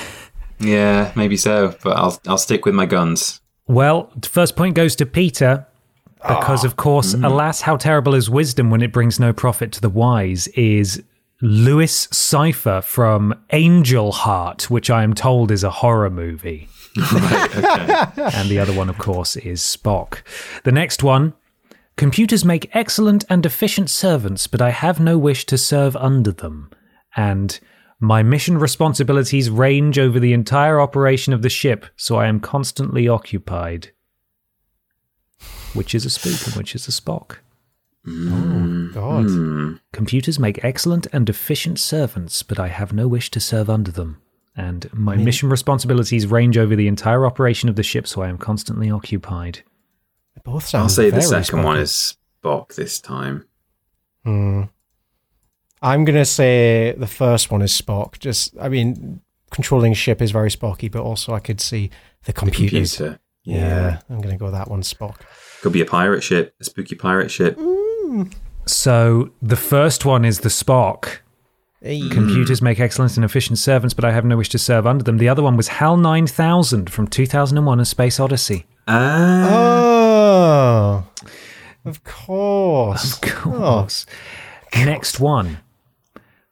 Yeah, 0.59 1.13
maybe 1.15 1.37
so, 1.37 1.75
but 1.83 1.97
I'll 1.97 2.21
I'll 2.27 2.39
stick 2.39 2.65
with 2.65 2.75
my 2.75 2.87
guns. 2.87 3.41
Well, 3.67 4.11
the 4.17 4.29
first 4.29 4.57
point 4.57 4.75
goes 4.75 4.97
to 4.97 5.07
Peter 5.07 5.67
ah. 6.23 6.39
because, 6.39 6.65
of 6.65 6.77
course, 6.77 7.15
mm-hmm. 7.15 7.25
alas, 7.25 7.61
how 7.63 7.77
terrible 7.77 8.15
is 8.15 8.31
wisdom 8.31 8.71
when 8.71 8.83
it 8.83 8.93
brings 8.93 9.21
no 9.21 9.33
profit 9.33 9.73
to 9.73 9.81
the 9.81 9.91
wise 9.91 10.47
is 10.49 11.03
Louis 11.43 12.07
Cyphre 12.07 12.83
from 12.83 13.35
Angel 13.53 14.13
Heart, 14.13 14.71
which 14.71 14.89
I 14.89 15.03
am 15.03 15.15
told 15.15 15.51
is 15.51 15.63
a 15.63 15.71
horror 15.71 16.11
movie. 16.11 16.69
and 16.97 18.49
the 18.49 18.59
other 18.59 18.73
one, 18.73 18.89
of 18.89 18.97
course, 18.97 19.37
is 19.37 19.61
Spock. 19.61 20.23
The 20.65 20.73
next 20.73 21.03
one 21.03 21.35
computers 21.97 22.45
make 22.45 22.75
excellent 22.75 23.25
and 23.29 23.45
efficient 23.45 23.91
servants, 23.91 24.47
but 24.47 24.63
I 24.63 24.71
have 24.71 25.01
no 25.01 25.19
wish 25.19 25.47
to 25.47 25.59
serve 25.59 25.97
under 25.97 26.33
them. 26.33 26.71
And 27.17 27.59
my 27.99 28.23
mission 28.23 28.59
responsibilities 28.59 29.49
range 29.49 29.99
over 29.99 30.21
the 30.21 30.33
entire 30.33 30.81
operation 30.81 31.33
of 31.33 31.43
the 31.43 31.49
ship, 31.49 31.87
so 31.97 32.17
I 32.17 32.27
am 32.27 32.41
constantly 32.41 33.09
occupied. 33.09 33.93
Which 35.73 35.95
is 35.95 36.05
a 36.05 36.11
spook 36.11 36.47
and 36.47 36.57
which 36.57 36.75
is 36.75 36.89
a 36.89 36.91
Spock. 36.91 37.39
Mm. 38.07 38.91
Oh 38.91 38.93
god, 38.93 39.27
mm. 39.27 39.81
Computers 39.93 40.39
make 40.39 40.63
excellent 40.65 41.07
and 41.13 41.29
efficient 41.29 41.79
servants, 41.79 42.43
but 42.43 42.61
I 42.61 42.69
have 42.69 42.93
no 42.93 43.09
wish 43.09 43.31
to 43.33 43.41
serve 43.41 43.69
under 43.69 43.91
them. 43.91 44.21
And 44.57 44.89
my 44.93 45.17
mission 45.17 45.51
responsibilities 45.51 46.27
range 46.27 46.57
over 46.57 46.77
the 46.77 46.89
entire 46.89 47.27
operation 47.27 47.69
of 47.69 47.77
the 47.77 47.83
ship, 47.83 48.07
so 48.07 48.23
I 48.23 48.29
am 48.29 48.39
constantly 48.39 48.91
occupied. 48.91 49.63
They 50.47 50.53
both 50.53 50.67
sound. 50.67 50.83
I'll 50.83 50.89
say 50.89 51.07
the 51.11 51.21
very 51.21 51.23
second 51.45 51.63
one 51.63 51.79
is 51.79 52.17
Spock 52.43 52.75
this 52.75 53.01
time. 53.01 53.45
Hmm. 54.25 54.63
I'm 55.83 56.05
gonna 56.05 56.25
say 56.25 56.95
the 56.97 57.07
first 57.07 57.51
one 57.51 57.63
is 57.63 57.73
Spock. 57.73 58.19
Just, 58.19 58.55
I 58.61 58.69
mean, 58.69 59.21
controlling 59.51 59.93
a 59.93 59.95
ship 59.95 60.23
is 60.23 60.31
very 60.31 60.51
Spocky, 60.51 60.91
but 60.91 61.03
also 61.03 61.35
I 61.35 61.41
could 61.41 61.61
see 61.61 61.89
the 62.25 62.33
The 62.33 62.33
computer. 62.33 63.21
Yeah. 63.45 64.01
I'm 64.11 64.21
gonna 64.21 64.37
go 64.37 64.51
that 64.51 64.69
one, 64.71 64.83
Spock. 64.83 65.21
Could 65.63 65.73
be 65.73 65.81
a 65.81 65.87
pirate 65.87 66.23
ship, 66.23 66.55
a 66.61 66.65
spooky 66.65 66.95
pirate 66.97 67.31
ship. 67.31 67.59
So 68.67 69.31
the 69.41 69.57
first 69.57 70.05
one 70.05 70.25
is 70.25 70.41
the 70.41 70.49
Spock. 70.49 71.19
Hey. 71.81 72.09
Computers 72.09 72.63
make 72.63 72.81
excellent 72.81 73.17
and 73.17 73.25
efficient 73.25 73.59
servants, 73.59 73.95
but 73.95 74.05
I 74.05 74.11
have 74.11 74.25
no 74.25 74.37
wish 74.37 74.49
to 74.49 74.59
serve 74.59 74.87
under 74.87 75.05
them. 75.05 75.19
The 75.19 75.29
other 75.29 75.43
one 75.43 75.57
was 75.57 75.69
HAL 75.69 75.99
9000 75.99 76.91
from 76.91 77.07
2001 77.07 77.79
A 77.81 77.85
Space 77.85 78.19
Odyssey. 78.19 78.67
Ah, 78.89 79.47
Oh, 79.51 79.96
Oh. 80.77 81.05
of 81.85 82.05
course. 82.05 83.15
Of 83.15 83.21
course. 83.23 84.07
Next 84.75 85.19
one. 85.21 85.59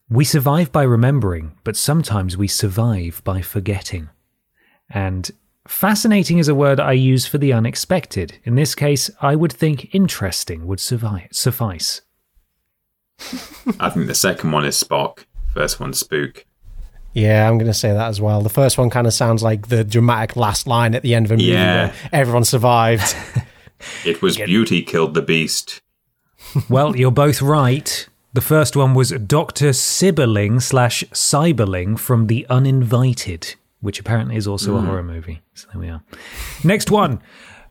We 0.09 0.25
survive 0.25 0.71
by 0.71 0.83
remembering, 0.83 1.53
but 1.65 1.77
sometimes 1.77 2.37
we 2.37 2.47
survive 2.49 3.21
by 3.25 3.41
forgetting. 3.43 4.11
And 4.91 5.31
fascinating 5.67 6.39
is 6.39 6.49
a 6.49 6.55
word 6.55 6.79
I 6.79 6.93
use 6.93 7.27
for 7.27 7.39
the 7.39 7.53
unexpected. 7.53 8.39
In 8.45 8.55
this 8.55 8.75
case, 8.75 9.11
I 9.21 9.35
would 9.35 9.53
think 9.53 9.95
interesting 9.95 10.67
would 10.67 10.81
survive, 10.81 11.29
suffice. 11.33 12.03
I 13.81 13.91
think 13.91 14.07
the 14.07 14.15
second 14.15 14.53
one 14.53 14.65
is 14.65 14.83
Spock. 14.83 15.25
First 15.55 15.81
one, 15.81 15.93
Spook. 15.95 16.45
Yeah, 17.15 17.49
I'm 17.49 17.57
going 17.59 17.71
to 17.71 17.75
say 17.75 17.93
that 17.93 18.09
as 18.09 18.21
well. 18.21 18.41
The 18.43 18.49
first 18.49 18.77
one 18.77 18.91
kind 18.91 19.07
of 19.07 19.13
sounds 19.15 19.43
like 19.43 19.69
the 19.69 19.85
dramatic 19.85 20.35
last 20.37 20.67
line 20.67 20.95
at 20.95 21.03
the 21.03 21.15
end 21.15 21.27
of 21.27 21.31
a 21.33 21.35
movie 21.37 21.45
Yeah. 21.53 21.87
where 21.87 21.95
everyone 22.13 22.45
survived. 22.45 23.15
It 24.05 24.23
was 24.23 24.37
beauty 24.37 24.83
killed 24.83 25.15
the 25.15 25.23
beast. 25.23 25.81
Well, 26.69 26.95
you're 26.97 27.11
both 27.11 27.41
right. 27.41 28.09
The 28.35 28.41
first 28.41 28.77
one 28.77 28.95
was 28.95 29.11
Dr. 29.11 29.71
Sibberling 29.71 30.61
slash 30.61 31.05
Cyberling 31.13 31.99
from 31.99 32.27
The 32.27 32.47
Uninvited, 32.51 33.55
which 33.81 34.01
apparently 34.01 34.37
is 34.37 34.47
also 34.47 34.77
a 34.77 34.81
hmm. 34.81 34.87
horror 34.87 35.03
movie. 35.03 35.41
So 35.55 35.69
there 35.73 35.81
we 35.81 35.89
are. 35.89 36.03
Next 36.63 36.91
one. 36.91 37.23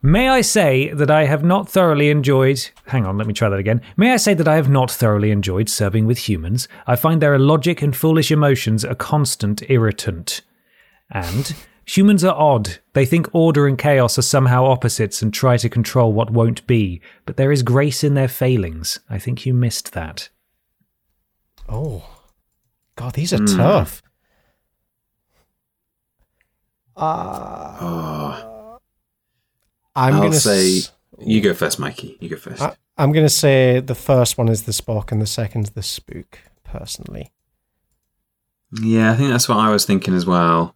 May 0.05 0.27
I 0.27 0.41
say 0.41 0.89
that 0.93 1.09
I 1.09 1.25
have 1.25 1.45
not 1.45 1.69
thoroughly 1.69 2.09
enjoyed. 2.09 2.69
Hang 2.87 3.05
on, 3.05 3.17
let 3.17 3.25
me 3.25 3.33
try 3.33 3.47
that 3.47 3.59
again. 3.59 3.81
May 3.95 4.11
I 4.11 4.17
say 4.17 4.33
that 4.33 4.49
I 4.49 4.55
have 4.55 4.69
not 4.69 4.91
thoroughly 4.91 5.31
enjoyed 5.31 5.69
serving 5.69 6.05
with 6.05 6.27
humans? 6.27 6.67
I 6.85 6.97
find 6.97 7.21
their 7.21 7.33
illogic 7.33 7.81
and 7.81 7.95
foolish 7.95 8.29
emotions 8.29 8.83
a 8.83 8.95
constant 8.95 9.63
irritant. 9.69 10.41
And 11.09 11.55
humans 11.85 12.23
are 12.23 12.35
odd. 12.35 12.79
They 12.93 13.05
think 13.05 13.27
order 13.33 13.67
and 13.67 13.77
chaos 13.77 14.17
are 14.17 14.23
somehow 14.23 14.65
opposites 14.65 15.21
and 15.21 15.33
try 15.33 15.57
to 15.57 15.69
control 15.69 16.13
what 16.13 16.31
won't 16.31 16.65
be, 16.67 17.01
but 17.25 17.37
there 17.37 17.51
is 17.51 17.63
grace 17.63 18.03
in 18.03 18.13
their 18.13 18.27
failings. 18.27 18.99
I 19.09 19.17
think 19.19 19.45
you 19.45 19.53
missed 19.53 19.93
that. 19.93 20.29
oh, 21.69 22.03
God, 22.95 23.13
these 23.13 23.33
are 23.33 23.43
tough. 23.45 24.03
Uh, 26.95 28.77
I'm 29.95 30.13
I'll 30.13 30.19
going 30.19 30.31
to 30.31 30.39
say 30.39 30.81
you 31.19 31.41
go 31.41 31.53
first, 31.53 31.79
Mikey. 31.79 32.17
You 32.19 32.29
go 32.29 32.35
first. 32.37 32.61
I, 32.61 32.75
I'm 32.97 33.11
going 33.11 33.25
to 33.25 33.29
say 33.29 33.79
the 33.79 33.95
first 33.95 34.37
one 34.37 34.47
is 34.47 34.63
the 34.63 34.71
Spock 34.71 35.11
and 35.11 35.21
the 35.21 35.25
second's 35.25 35.71
the 35.71 35.81
Spook. 35.81 36.39
Personally, 36.63 37.31
yeah, 38.81 39.11
I 39.11 39.15
think 39.15 39.29
that's 39.29 39.47
what 39.47 39.57
I 39.59 39.69
was 39.69 39.85
thinking 39.85 40.13
as 40.15 40.25
well. 40.25 40.75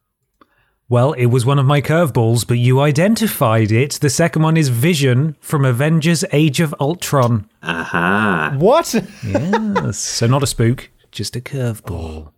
Well, 0.89 1.11
it 1.13 1.25
was 1.25 1.45
one 1.45 1.59
of 1.59 1.65
my 1.65 1.81
curveballs, 1.81 2.47
but 2.47 2.59
you 2.59 2.79
identified 2.79 3.73
it. 3.73 3.93
The 3.93 4.09
second 4.09 4.41
one 4.43 4.55
is 4.55 4.69
Vision 4.69 5.35
from 5.41 5.65
Avengers 5.65 6.23
Age 6.31 6.61
of 6.61 6.73
Ultron. 6.79 7.49
Aha. 7.61 8.55
what? 8.57 8.95
Yes. 9.21 9.97
so 9.97 10.27
not 10.27 10.43
a 10.43 10.47
spook, 10.47 10.89
just 11.11 11.35
a 11.35 11.41
curveball. 11.41 12.27
Oh. 12.27 12.31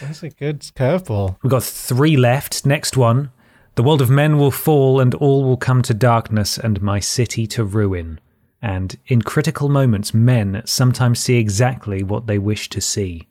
That's 0.00 0.22
a 0.22 0.30
good 0.30 0.60
curveball. 0.60 1.38
We've 1.42 1.50
got 1.50 1.64
three 1.64 2.16
left. 2.16 2.64
Next 2.64 2.96
one. 2.96 3.32
The 3.74 3.82
world 3.82 4.00
of 4.00 4.10
men 4.10 4.38
will 4.38 4.52
fall 4.52 5.00
and 5.00 5.14
all 5.14 5.42
will 5.44 5.56
come 5.56 5.82
to 5.82 5.94
darkness 5.94 6.56
and 6.56 6.80
my 6.80 7.00
city 7.00 7.48
to 7.48 7.64
ruin. 7.64 8.20
And 8.62 8.96
in 9.08 9.22
critical 9.22 9.68
moments, 9.68 10.14
men 10.14 10.62
sometimes 10.64 11.18
see 11.18 11.36
exactly 11.38 12.04
what 12.04 12.28
they 12.28 12.38
wish 12.38 12.68
to 12.70 12.80
see. 12.80 13.26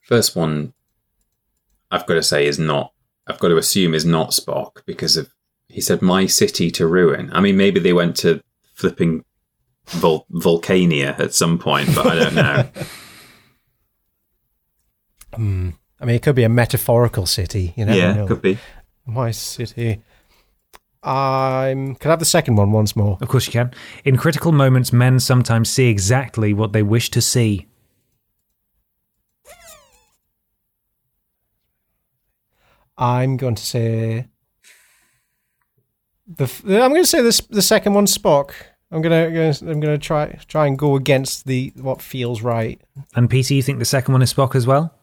First 0.00 0.34
one, 0.34 0.72
I've 1.90 2.06
got 2.06 2.14
to 2.14 2.22
say, 2.22 2.46
is 2.46 2.58
not. 2.58 2.91
I've 3.26 3.38
got 3.38 3.48
to 3.48 3.56
assume 3.56 3.94
is 3.94 4.04
not 4.04 4.30
Spock 4.30 4.84
because 4.86 5.16
of 5.16 5.32
he 5.68 5.80
said 5.80 6.02
my 6.02 6.26
city 6.26 6.70
to 6.72 6.86
ruin. 6.86 7.30
I 7.32 7.40
mean, 7.40 7.56
maybe 7.56 7.80
they 7.80 7.94
went 7.94 8.16
to 8.16 8.42
flipping 8.74 9.24
Vul- 9.86 10.26
Vulcania 10.30 11.18
at 11.18 11.34
some 11.34 11.58
point, 11.58 11.94
but 11.94 12.06
I 12.06 12.14
don't 12.14 12.34
know. 12.34 12.68
Hmm. 15.34 15.70
I 15.98 16.04
mean, 16.04 16.16
it 16.16 16.22
could 16.22 16.34
be 16.34 16.42
a 16.42 16.48
metaphorical 16.50 17.24
city. 17.24 17.72
You 17.74 17.86
never 17.86 17.98
yeah, 17.98 18.12
know. 18.12 18.26
could 18.26 18.42
be. 18.42 18.58
My 19.06 19.30
city. 19.30 20.02
I'm. 21.02 21.94
Can 21.94 22.10
I 22.10 22.12
have 22.12 22.18
the 22.18 22.24
second 22.24 22.56
one 22.56 22.70
once 22.70 22.94
more? 22.94 23.18
Of 23.20 23.28
course, 23.28 23.46
you 23.46 23.52
can. 23.52 23.72
In 24.04 24.16
critical 24.16 24.52
moments, 24.52 24.92
men 24.92 25.20
sometimes 25.20 25.70
see 25.70 25.88
exactly 25.88 26.52
what 26.52 26.72
they 26.72 26.82
wish 26.82 27.10
to 27.12 27.22
see. 27.22 27.66
I'm 33.02 33.36
going 33.36 33.56
to 33.56 33.62
say 33.64 34.28
the. 36.26 36.44
f- 36.44 36.64
I'm 36.64 36.90
going 36.90 37.02
to 37.02 37.06
say 37.06 37.20
this. 37.20 37.40
The 37.40 37.62
second 37.62 37.94
one, 37.94 38.06
Spock. 38.06 38.52
I'm 38.92 39.00
gonna, 39.02 39.30
gonna 39.30 39.72
I'm 39.72 39.80
gonna 39.80 39.98
try 39.98 40.38
try 40.46 40.66
and 40.66 40.78
go 40.78 40.96
against 40.96 41.46
the 41.46 41.72
what 41.76 42.00
feels 42.02 42.42
right. 42.42 42.80
And 43.16 43.28
Peter, 43.28 43.54
you 43.54 43.62
think 43.62 43.78
the 43.78 43.84
second 43.86 44.12
one 44.12 44.22
is 44.22 44.32
Spock 44.32 44.54
as 44.54 44.66
well? 44.66 44.94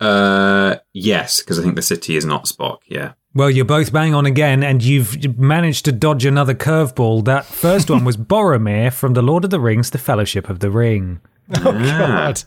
Uh, 0.00 0.76
yes, 0.92 1.40
because 1.40 1.58
I 1.58 1.62
think 1.62 1.76
the 1.76 1.82
city 1.82 2.16
is 2.16 2.24
not 2.24 2.44
Spock. 2.44 2.78
Yeah. 2.86 3.12
Well, 3.34 3.50
you're 3.50 3.64
both 3.64 3.92
bang 3.92 4.14
on 4.14 4.26
again, 4.26 4.62
and 4.64 4.82
you've 4.82 5.38
managed 5.38 5.84
to 5.84 5.92
dodge 5.92 6.24
another 6.26 6.54
curveball. 6.54 7.24
That 7.24 7.44
first 7.44 7.88
one 7.88 8.04
was 8.04 8.16
Boromir 8.32 8.92
from 8.92 9.14
The 9.14 9.22
Lord 9.22 9.44
of 9.44 9.50
the 9.50 9.60
Rings, 9.60 9.90
The 9.90 9.98
Fellowship 9.98 10.48
of 10.50 10.58
the 10.60 10.70
Ring. 10.70 11.20
God. 11.52 12.42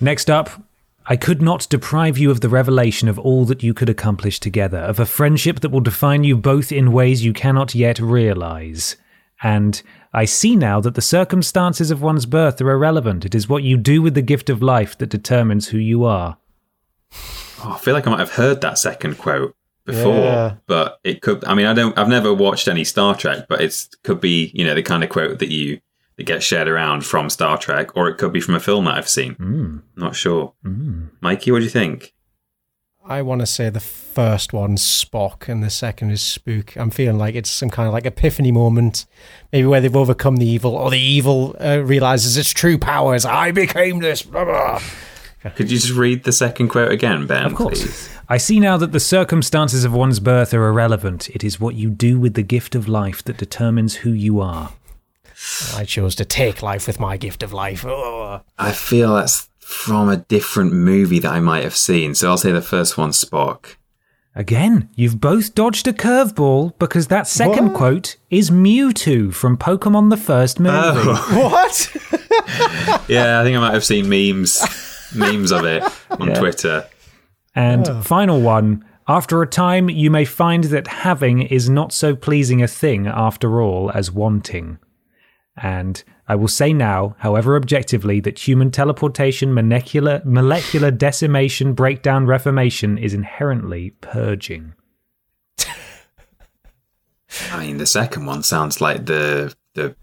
Next 0.00 0.30
up, 0.30 0.50
I 1.10 1.16
could 1.16 1.42
not 1.42 1.66
deprive 1.68 2.18
you 2.18 2.30
of 2.30 2.40
the 2.40 2.48
revelation 2.48 3.08
of 3.08 3.18
all 3.18 3.44
that 3.46 3.64
you 3.64 3.74
could 3.74 3.88
accomplish 3.88 4.38
together, 4.38 4.78
of 4.78 5.00
a 5.00 5.04
friendship 5.04 5.58
that 5.58 5.70
will 5.70 5.80
define 5.80 6.22
you 6.22 6.36
both 6.36 6.70
in 6.70 6.92
ways 6.92 7.24
you 7.24 7.32
cannot 7.32 7.74
yet 7.74 7.98
realize. 7.98 8.94
And 9.42 9.82
I 10.12 10.24
see 10.24 10.54
now 10.54 10.80
that 10.80 10.94
the 10.94 11.02
circumstances 11.02 11.90
of 11.90 12.00
one's 12.00 12.26
birth 12.26 12.60
are 12.60 12.70
irrelevant. 12.70 13.24
It 13.24 13.34
is 13.34 13.48
what 13.48 13.64
you 13.64 13.76
do 13.76 14.00
with 14.02 14.14
the 14.14 14.22
gift 14.22 14.48
of 14.48 14.62
life 14.62 14.96
that 14.98 15.08
determines 15.08 15.68
who 15.68 15.78
you 15.78 16.04
are. 16.04 16.36
Oh, 17.64 17.72
I 17.74 17.78
feel 17.78 17.94
like 17.94 18.06
I 18.06 18.10
might 18.10 18.20
have 18.20 18.34
heard 18.34 18.60
that 18.60 18.78
second 18.78 19.18
quote 19.18 19.56
before, 19.84 20.14
Yeah. 20.14 20.54
but 20.68 21.00
it 21.02 21.22
could. 21.22 21.44
I 21.44 21.54
mean, 21.54 21.66
I 21.66 21.74
don't. 21.74 21.98
I've 21.98 22.08
never 22.08 22.32
watched 22.32 22.68
any 22.68 22.84
Star 22.84 23.16
Trek, 23.16 23.46
but 23.48 23.60
it 23.60 23.76
could 24.04 24.20
be 24.20 24.52
you 24.54 24.64
know 24.64 24.74
the 24.76 24.82
kind 24.82 25.02
of 25.02 25.10
quote 25.10 25.40
that 25.40 25.50
you 25.50 25.80
that 26.20 26.26
gets 26.26 26.44
shared 26.44 26.68
around 26.68 27.00
from 27.06 27.30
Star 27.30 27.56
Trek, 27.56 27.96
or 27.96 28.06
it 28.10 28.18
could 28.18 28.30
be 28.30 28.42
from 28.42 28.54
a 28.54 28.60
film 28.60 28.84
that 28.84 28.94
I've 28.96 29.08
seen. 29.08 29.82
Not 29.96 30.14
sure. 30.14 30.52
Mikey, 31.22 31.50
what 31.50 31.60
do 31.60 31.64
you 31.64 31.70
think? 31.70 32.12
I 33.06 33.22
want 33.22 33.40
to 33.40 33.46
say 33.46 33.70
the 33.70 33.80
first 33.80 34.52
one's 34.52 34.82
Spock 34.82 35.48
and 35.48 35.62
the 35.62 35.70
second 35.70 36.10
is 36.10 36.20
Spook. 36.20 36.76
I'm 36.76 36.90
feeling 36.90 37.16
like 37.16 37.34
it's 37.34 37.48
some 37.50 37.70
kind 37.70 37.86
of 37.88 37.94
like 37.94 38.04
epiphany 38.04 38.52
moment, 38.52 39.06
maybe 39.50 39.66
where 39.66 39.80
they've 39.80 39.96
overcome 39.96 40.36
the 40.36 40.46
evil, 40.46 40.76
or 40.76 40.90
the 40.90 41.00
evil 41.00 41.56
uh, 41.58 41.78
realizes 41.78 42.36
its 42.36 42.50
true 42.50 42.76
powers. 42.76 43.24
I 43.24 43.50
became 43.50 44.00
this. 44.00 44.20
Blah, 44.22 44.44
blah. 44.44 44.82
Could 45.56 45.70
you 45.70 45.78
just 45.78 45.92
read 45.94 46.24
the 46.24 46.32
second 46.32 46.68
quote 46.68 46.92
again, 46.92 47.26
Ben? 47.26 47.46
Of 47.46 47.54
course. 47.54 47.80
please? 47.80 48.10
I 48.28 48.36
see 48.36 48.60
now 48.60 48.76
that 48.76 48.92
the 48.92 49.00
circumstances 49.00 49.84
of 49.84 49.94
one's 49.94 50.20
birth 50.20 50.52
are 50.52 50.68
irrelevant. 50.68 51.30
It 51.30 51.42
is 51.42 51.58
what 51.58 51.76
you 51.76 51.88
do 51.88 52.20
with 52.20 52.34
the 52.34 52.42
gift 52.42 52.74
of 52.74 52.86
life 52.88 53.24
that 53.24 53.38
determines 53.38 53.96
who 53.96 54.10
you 54.10 54.38
are. 54.40 54.74
I 55.74 55.84
chose 55.84 56.14
to 56.16 56.24
take 56.24 56.62
life 56.62 56.86
with 56.86 57.00
my 57.00 57.16
gift 57.16 57.42
of 57.42 57.52
life. 57.52 57.84
Oh. 57.86 58.42
I 58.58 58.72
feel 58.72 59.14
that's 59.14 59.48
from 59.58 60.08
a 60.08 60.16
different 60.18 60.72
movie 60.72 61.18
that 61.20 61.32
I 61.32 61.40
might 61.40 61.64
have 61.64 61.76
seen. 61.76 62.14
So 62.14 62.28
I'll 62.28 62.36
say 62.36 62.52
the 62.52 62.60
first 62.60 62.98
one, 62.98 63.10
Spock. 63.10 63.76
Again, 64.34 64.88
you've 64.94 65.20
both 65.20 65.54
dodged 65.54 65.88
a 65.88 65.92
curveball 65.92 66.78
because 66.78 67.08
that 67.08 67.26
second 67.26 67.68
What? 67.68 67.76
quote 67.76 68.16
is 68.30 68.50
Mewtwo 68.50 69.34
from 69.34 69.56
Pokemon 69.56 70.10
the 70.10 70.16
first 70.16 70.58
oh. 70.60 70.62
movie. 70.62 71.40
What? 71.40 71.96
Yeah, 73.08 73.40
I 73.40 73.44
think 73.44 73.56
I 73.56 73.60
might 73.60 73.74
have 73.74 73.84
seen 73.84 74.08
memes, 74.08 74.62
memes 75.14 75.50
of 75.52 75.64
it 75.64 75.82
on 76.10 76.28
Yeah. 76.28 76.34
Twitter. 76.34 76.86
And 77.54 77.88
oh. 77.88 78.02
final 78.02 78.40
one. 78.40 78.84
After 79.08 79.42
a 79.42 79.46
time, 79.46 79.88
you 79.90 80.10
may 80.10 80.24
find 80.24 80.64
that 80.64 80.86
having 80.86 81.42
is 81.42 81.68
not 81.68 81.92
so 81.92 82.14
pleasing 82.14 82.62
a 82.62 82.68
thing 82.68 83.06
after 83.08 83.60
all 83.60 83.90
as 83.92 84.12
wanting. 84.12 84.78
And 85.56 86.02
I 86.28 86.36
will 86.36 86.48
say 86.48 86.72
now, 86.72 87.16
however 87.18 87.56
objectively, 87.56 88.20
that 88.20 88.38
human 88.46 88.70
teleportation, 88.70 89.52
molecular, 89.52 90.22
molecular 90.24 90.90
decimation, 90.90 91.74
breakdown, 91.74 92.26
reformation 92.26 92.96
is 92.98 93.12
inherently 93.14 93.90
purging. 94.00 94.74
I 97.52 97.64
mean, 97.66 97.76
the 97.78 97.86
second 97.86 98.26
one 98.26 98.42
sounds 98.42 98.80
like 98.80 99.06
the 99.06 99.54
the 99.74 99.94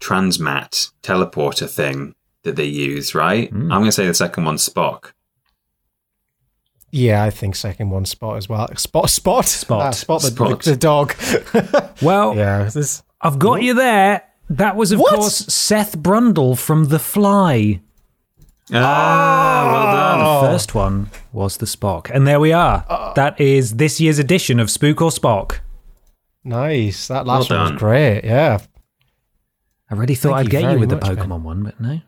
transmat 0.00 0.90
teleporter 1.02 1.68
thing 1.68 2.14
that 2.42 2.56
they 2.56 2.64
use, 2.64 3.14
right? 3.14 3.50
I'm 3.52 3.68
going 3.68 3.84
to 3.86 3.92
say 3.92 4.06
the 4.06 4.12
second 4.14 4.44
one's 4.44 4.68
Spock. 4.68 5.12
yeah, 6.90 7.24
I 7.24 7.30
think 7.30 7.56
second 7.56 7.88
one 7.90 8.04
Spot 8.04 8.36
as 8.36 8.48
well. 8.48 8.68
Spot, 8.76 9.08
Spot, 9.08 9.44
Spot. 9.46 9.82
Ah, 9.82 9.90
spot, 9.92 10.20
the, 10.22 10.28
Spot. 10.28 10.62
the 10.62 10.76
dog. 10.76 11.14
Well, 12.02 12.36
yeah, 12.36 12.64
this. 12.64 13.02
I've 13.20 13.38
got 13.38 13.62
you 13.62 13.74
there. 13.74 14.22
That 14.56 14.76
was, 14.76 14.92
of 14.92 15.00
What? 15.00 15.14
course, 15.14 15.36
Seth 15.52 15.98
Brundle 15.98 16.56
from 16.58 16.84
The 16.86 16.98
Fly. 16.98 17.80
Ah, 18.72 19.68
well 19.72 19.92
done. 19.92 20.18
The 20.46 20.52
first 20.52 20.74
one 20.74 21.10
was 21.32 21.58
the 21.58 21.66
Spock. 21.66 22.10
And 22.10 22.26
there 22.26 22.40
we 22.40 22.52
are. 22.52 23.12
that 23.16 23.40
is 23.40 23.76
this 23.76 24.00
year's 24.00 24.18
edition 24.18 24.58
of 24.60 24.70
Spook 24.70 25.02
or 25.02 25.10
Spock. 25.10 25.58
Nice. 26.44 27.08
That 27.08 27.26
last 27.26 27.50
Well 27.50 27.60
one 27.64 27.72
was 27.72 27.78
great. 27.80 28.24
Yeah. 28.24 28.58
I 29.90 29.94
really 29.94 30.14
thought 30.14 30.30
Thank 30.30 30.38
I'd 30.38 30.44
you 30.46 30.50
get 30.50 30.62
you 30.62 30.68
very 30.68 30.80
with 30.80 30.88
the 30.90 30.96
much, 30.96 31.04
Ben. 31.04 31.16
Pokemon 31.16 31.42
one, 31.42 31.62
but 31.62 31.80
no. 31.80 32.00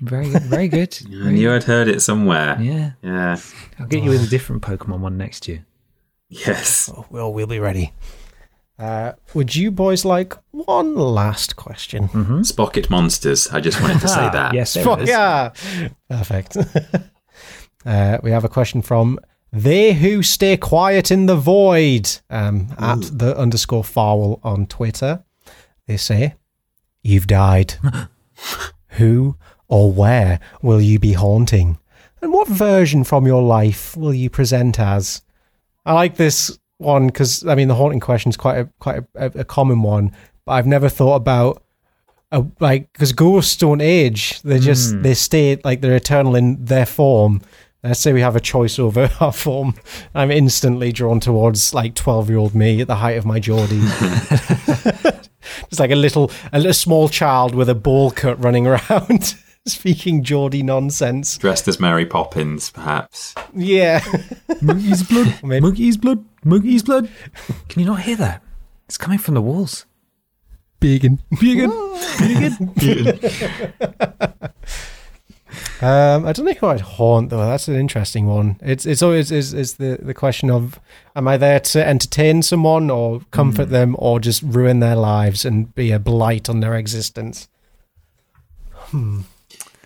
Very 0.00 0.28
good. 0.30 0.42
Very 0.42 0.68
good. 0.68 0.98
I 1.24 1.30
knew 1.32 1.52
I'd 1.52 1.64
heard 1.64 1.88
it 1.88 2.00
somewhere. 2.00 2.58
Yeah. 2.60 2.92
Yeah. 3.02 3.36
I'll 3.78 3.86
get 3.86 4.02
you 4.02 4.10
with 4.10 4.22
a 4.24 4.28
different 4.28 4.62
Pokemon 4.62 5.00
one 5.00 5.16
next 5.18 5.48
year. 5.48 5.64
Yes. 6.28 6.90
Well, 7.10 7.32
we'll 7.32 7.46
be 7.46 7.58
ready. 7.58 7.92
Uh, 8.78 9.12
would 9.34 9.56
you 9.56 9.70
boys 9.72 10.04
like 10.04 10.34
one 10.52 10.94
last 10.94 11.56
question? 11.56 12.44
Spocket 12.44 12.88
monsters. 12.88 13.48
I 13.48 13.60
just 13.60 13.80
wanted 13.82 14.00
to 14.00 14.08
say 14.08 14.20
Ah, 14.26 14.30
that. 14.30 14.54
yes, 14.54 14.74
there 14.74 14.84
Fuck 14.84 15.00
it 15.00 15.02
is. 15.04 15.08
yeah. 15.08 15.50
Perfect. 16.08 16.56
uh, 17.86 18.18
we 18.22 18.30
have 18.30 18.44
a 18.44 18.48
question 18.48 18.82
from 18.82 19.18
they 19.52 19.94
who 19.94 20.22
stay 20.22 20.56
quiet 20.56 21.10
in 21.10 21.26
the 21.26 21.34
void 21.36 22.08
um, 22.30 22.68
at 22.78 23.00
the 23.18 23.36
underscore 23.36 23.82
foul 23.84 24.38
on 24.44 24.66
Twitter. 24.66 25.24
They 25.86 25.96
say, 25.96 26.34
You've 27.02 27.26
died. 27.26 27.74
who 28.90 29.36
or 29.68 29.90
where 29.92 30.38
will 30.62 30.80
you 30.80 30.98
be 30.98 31.14
haunting? 31.14 31.78
And 32.20 32.32
what 32.32 32.48
version 32.48 33.04
from 33.04 33.26
your 33.26 33.42
life 33.42 33.96
will 33.96 34.12
you 34.14 34.28
present 34.30 34.78
as? 34.78 35.22
I 35.86 35.92
like 35.94 36.16
this 36.16 36.58
one 36.78 37.06
because 37.06 37.46
I 37.46 37.54
mean 37.54 37.68
the 37.68 37.74
haunting 37.74 38.00
question 38.00 38.30
is 38.30 38.36
quite 38.36 38.58
a 38.58 38.68
quite 38.78 39.04
a, 39.14 39.26
a, 39.26 39.40
a 39.40 39.44
common 39.44 39.82
one, 39.82 40.12
but 40.44 40.52
I've 40.52 40.66
never 40.66 40.88
thought 40.88 41.16
about 41.16 41.62
uh, 42.32 42.42
like 42.60 42.92
because 42.92 43.12
ghosts 43.12 43.56
don't 43.56 43.80
age; 43.80 44.40
they 44.42 44.58
just 44.58 45.02
they 45.02 45.14
stay 45.14 45.60
like 45.64 45.80
they're 45.80 45.96
eternal 45.96 46.34
in 46.34 46.64
their 46.64 46.86
form. 46.86 47.42
Let's 47.82 48.00
say 48.00 48.12
we 48.12 48.22
have 48.22 48.36
a 48.36 48.40
choice 48.40 48.78
over 48.78 49.10
our 49.20 49.32
form. 49.32 49.74
I'm 50.14 50.30
instantly 50.30 50.92
drawn 50.92 51.20
towards 51.20 51.74
like 51.74 51.94
twelve 51.94 52.28
year 52.28 52.38
old 52.38 52.54
me 52.54 52.80
at 52.80 52.86
the 52.86 52.96
height 52.96 53.18
of 53.18 53.26
my 53.26 53.38
Geordie. 53.38 53.80
It's 55.70 55.80
like 55.80 55.90
a 55.90 55.96
little 55.96 56.30
a 56.52 56.58
little 56.58 56.72
small 56.72 57.08
child 57.08 57.54
with 57.54 57.68
a 57.68 57.74
ball 57.74 58.10
cut 58.10 58.42
running 58.42 58.66
around. 58.66 59.34
Speaking 59.66 60.22
Geordie 60.24 60.62
nonsense. 60.62 61.36
Dressed 61.38 61.68
as 61.68 61.78
Mary 61.80 62.06
Poppins, 62.06 62.70
perhaps. 62.70 63.34
Yeah. 63.54 64.02
Monkey's 64.62 65.02
blood. 65.08 65.38
Maybe- 65.42 65.60
Monkey's 65.60 65.96
blood. 65.96 66.24
Monkey's 66.44 66.82
blood. 66.82 67.10
Can 67.68 67.80
you 67.80 67.86
not 67.86 68.00
hear 68.00 68.16
that? 68.16 68.42
It's 68.86 68.96
coming 68.98 69.18
from 69.18 69.34
the 69.34 69.42
walls. 69.42 69.84
Vegan. 70.80 71.20
Vegan. 71.32 71.70
Um, 75.80 76.26
I 76.26 76.32
don't 76.32 76.44
know 76.44 76.52
who 76.52 76.66
I'd 76.66 76.80
haunt 76.80 77.30
though. 77.30 77.38
That's 77.38 77.68
an 77.68 77.76
interesting 77.76 78.26
one. 78.26 78.58
It's 78.62 78.84
it's 78.84 79.02
always 79.02 79.30
is 79.32 79.54
is 79.54 79.74
the 79.76 79.98
the 80.00 80.12
question 80.14 80.50
of 80.50 80.78
am 81.16 81.26
I 81.28 81.36
there 81.36 81.60
to 81.60 81.86
entertain 81.86 82.42
someone 82.42 82.90
or 82.90 83.20
comfort 83.30 83.66
them 83.66 83.94
or 83.98 84.18
just 84.20 84.42
ruin 84.42 84.80
their 84.80 84.96
lives 84.96 85.44
and 85.44 85.74
be 85.74 85.90
a 85.92 85.98
blight 85.98 86.48
on 86.48 86.60
their 86.60 86.74
existence? 86.74 87.48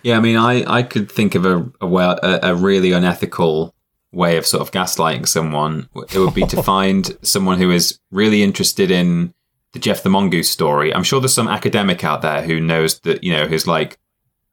Yeah, 0.03 0.17
I 0.17 0.19
mean, 0.19 0.35
I, 0.37 0.63
I 0.71 0.83
could 0.83 1.11
think 1.11 1.35
of 1.35 1.45
a 1.45 1.71
a, 1.81 1.87
well, 1.87 2.19
a 2.21 2.51
a 2.51 2.55
really 2.55 2.91
unethical 2.91 3.73
way 4.11 4.37
of 4.37 4.45
sort 4.45 4.61
of 4.61 4.71
gaslighting 4.71 5.27
someone. 5.27 5.89
It 5.95 6.17
would 6.17 6.35
be 6.35 6.45
to 6.47 6.61
find 6.73 7.17
someone 7.21 7.57
who 7.57 7.71
is 7.71 7.99
really 8.11 8.43
interested 8.43 8.91
in 8.91 9.33
the 9.71 9.79
Gef 9.79 10.03
the 10.03 10.09
Mongoose 10.09 10.49
story. 10.49 10.93
I'm 10.93 11.03
sure 11.03 11.19
there's 11.19 11.33
some 11.33 11.47
academic 11.47 12.03
out 12.03 12.21
there 12.21 12.43
who 12.43 12.59
knows 12.59 12.99
that 12.99 13.23
you 13.23 13.33
know 13.33 13.47
who's 13.47 13.65
like 13.65 13.97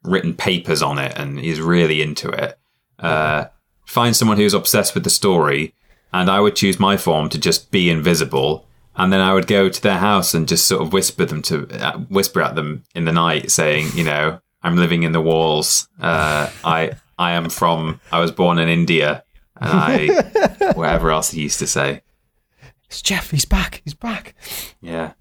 written 0.03 0.35
papers 0.35 0.83
on 0.83 0.99
it 0.99 1.13
and 1.17 1.39
he's 1.39 1.61
really 1.61 2.01
into 2.01 2.31
it. 2.31 2.59
Uh, 2.99 3.47
find 3.85 4.17
someone 4.17 4.37
who's 4.37 4.55
obsessed 4.55 4.95
with 4.95 5.05
the 5.05 5.11
story, 5.11 5.75
and 6.13 6.31
I 6.31 6.41
would 6.41 6.57
choose 6.57 6.81
my 6.81 6.97
form 6.97 7.29
to 7.31 7.39
just 7.39 7.71
be 7.71 7.91
invisible. 7.91 8.67
And 8.97 9.13
then 9.13 9.21
I 9.21 9.33
would 9.33 9.47
go 9.47 9.69
to 9.69 9.83
their 9.83 9.99
house 9.99 10.35
and 10.35 10.49
just 10.49 10.67
sort 10.67 10.83
of 10.83 10.93
whisper 10.93 11.25
them 11.25 11.43
to 11.43 11.67
uh, 11.71 11.99
whisper 11.99 12.43
at 12.43 12.55
them 12.55 12.83
in 12.95 13.05
the 13.05 13.13
night, 13.13 13.51
saying, 13.51 13.89
you 13.95 14.05
know, 14.05 14.41
I'm 14.63 14.77
living 14.77 15.03
in 15.05 15.13
the 15.13 15.21
walls. 15.21 15.89
Uh, 16.01 16.51
I 16.65 16.93
I 17.19 17.33
am 17.33 17.49
from. 17.51 18.01
I 18.13 18.21
was 18.21 18.31
born 18.31 18.59
in 18.59 18.69
India, 18.69 19.25
and 19.57 19.71
I 19.73 20.73
whatever 20.75 21.11
else 21.11 21.31
he 21.31 21.43
used 21.43 21.59
to 21.61 21.67
say. 21.67 22.03
It's 22.87 23.03
Gef. 23.03 23.31
He's 23.31 23.45
back. 23.45 23.83
He's 23.85 23.95
back. 23.95 24.35
Yeah. 24.81 25.13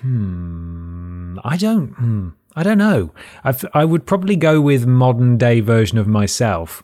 Hmm. 0.00 1.38
I 1.44 1.56
don't. 1.56 1.88
Hmm, 1.90 2.28
I 2.56 2.62
don't 2.62 2.78
know. 2.78 3.12
I 3.44 3.54
I 3.72 3.84
would 3.84 4.06
probably 4.06 4.36
go 4.36 4.60
with 4.60 4.86
modern 4.86 5.36
day 5.38 5.60
version 5.60 5.98
of 5.98 6.06
myself, 6.06 6.82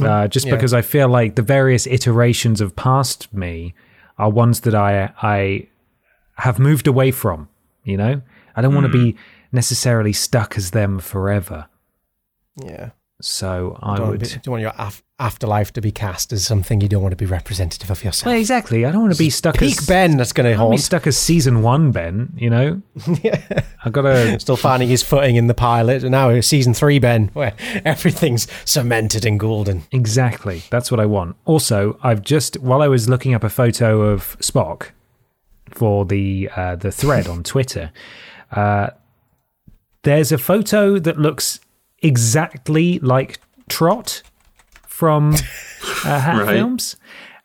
uh, 0.00 0.28
just 0.34 0.46
Yeah. 0.46 0.54
because 0.54 0.74
I 0.74 0.82
feel 0.82 1.08
like 1.08 1.34
the 1.36 1.42
various 1.42 1.86
iterations 1.86 2.60
of 2.60 2.76
past 2.76 3.32
me 3.32 3.74
are 4.18 4.30
ones 4.30 4.60
that 4.60 4.74
I 4.74 5.12
I 5.22 5.68
have 6.36 6.58
moved 6.58 6.86
away 6.86 7.10
from. 7.10 7.48
You 7.84 7.96
know, 7.96 8.22
I 8.56 8.62
don't 8.62 8.74
want 8.74 8.86
to 8.86 8.92
be 8.92 9.16
necessarily 9.52 10.12
stuck 10.12 10.56
as 10.56 10.70
them 10.70 10.98
forever. 10.98 11.66
Yeah. 12.62 12.90
So 13.24 13.78
I 13.80 13.98
Don't, 13.98 14.08
would. 14.10 14.20
be, 14.20 14.26
don't 14.26 14.48
want 14.48 14.62
your 14.62 14.72
af- 14.76 15.04
afterlife 15.20 15.72
to 15.74 15.80
be 15.80 15.92
cast 15.92 16.32
as 16.32 16.44
something 16.44 16.80
you 16.80 16.88
don't 16.88 17.02
want 17.02 17.12
to 17.12 17.16
be 17.16 17.24
representative 17.24 17.88
of 17.88 18.02
yourself. 18.02 18.26
Well, 18.26 18.36
exactly. 18.36 18.84
I 18.84 18.90
don't 18.90 19.02
want 19.02 19.12
to 19.12 19.18
be 19.18 19.30
stuck 19.30 19.56
Peak 19.58 19.78
as 19.78 19.86
Ben 19.86 20.16
that's 20.16 20.32
going 20.32 20.46
to 20.46 20.50
I 20.50 20.56
don't 20.56 20.70
want 20.70 20.78
to 20.78 20.82
be 20.82 20.84
stuck 20.84 21.06
as 21.06 21.16
season 21.16 21.62
one 21.62 21.92
Ben. 21.92 22.32
You 22.36 22.50
know, 22.50 22.82
yeah. 23.22 23.62
I've 23.84 23.92
gotta. 23.92 24.40
Still 24.40 24.56
finding 24.56 24.88
his 24.88 25.04
footing 25.04 25.36
in 25.36 25.46
the 25.46 25.54
pilot, 25.54 26.02
and 26.02 26.10
now 26.10 26.30
it's 26.30 26.48
season 26.48 26.74
three 26.74 26.98
Ben, 26.98 27.28
where 27.28 27.54
everything's 27.84 28.48
cemented 28.64 29.24
and 29.24 29.38
golden. 29.38 29.84
Exactly. 29.92 30.64
That's 30.70 30.90
what 30.90 30.98
I 30.98 31.06
want. 31.06 31.36
Also, 31.44 32.00
I've 32.02 32.22
just 32.22 32.58
while 32.58 32.82
I 32.82 32.88
was 32.88 33.08
looking 33.08 33.34
up 33.34 33.44
a 33.44 33.50
photo 33.50 34.00
of 34.02 34.36
Spock 34.40 34.88
for 35.70 36.04
the 36.04 36.50
uh, 36.56 36.74
the 36.74 36.90
thread 36.90 37.28
on 37.28 37.44
Twitter, 37.44 37.92
uh, 38.52 38.90
there's 40.02 40.32
a 40.32 40.38
photo 40.38 40.98
that 40.98 41.18
looks 41.18 41.60
exactly 42.02 42.98
like 43.00 43.38
Trott 43.68 44.22
from 44.86 45.34
uh, 46.04 46.20
Hat 46.20 46.38
Right. 46.44 46.54
Films, 46.56 46.96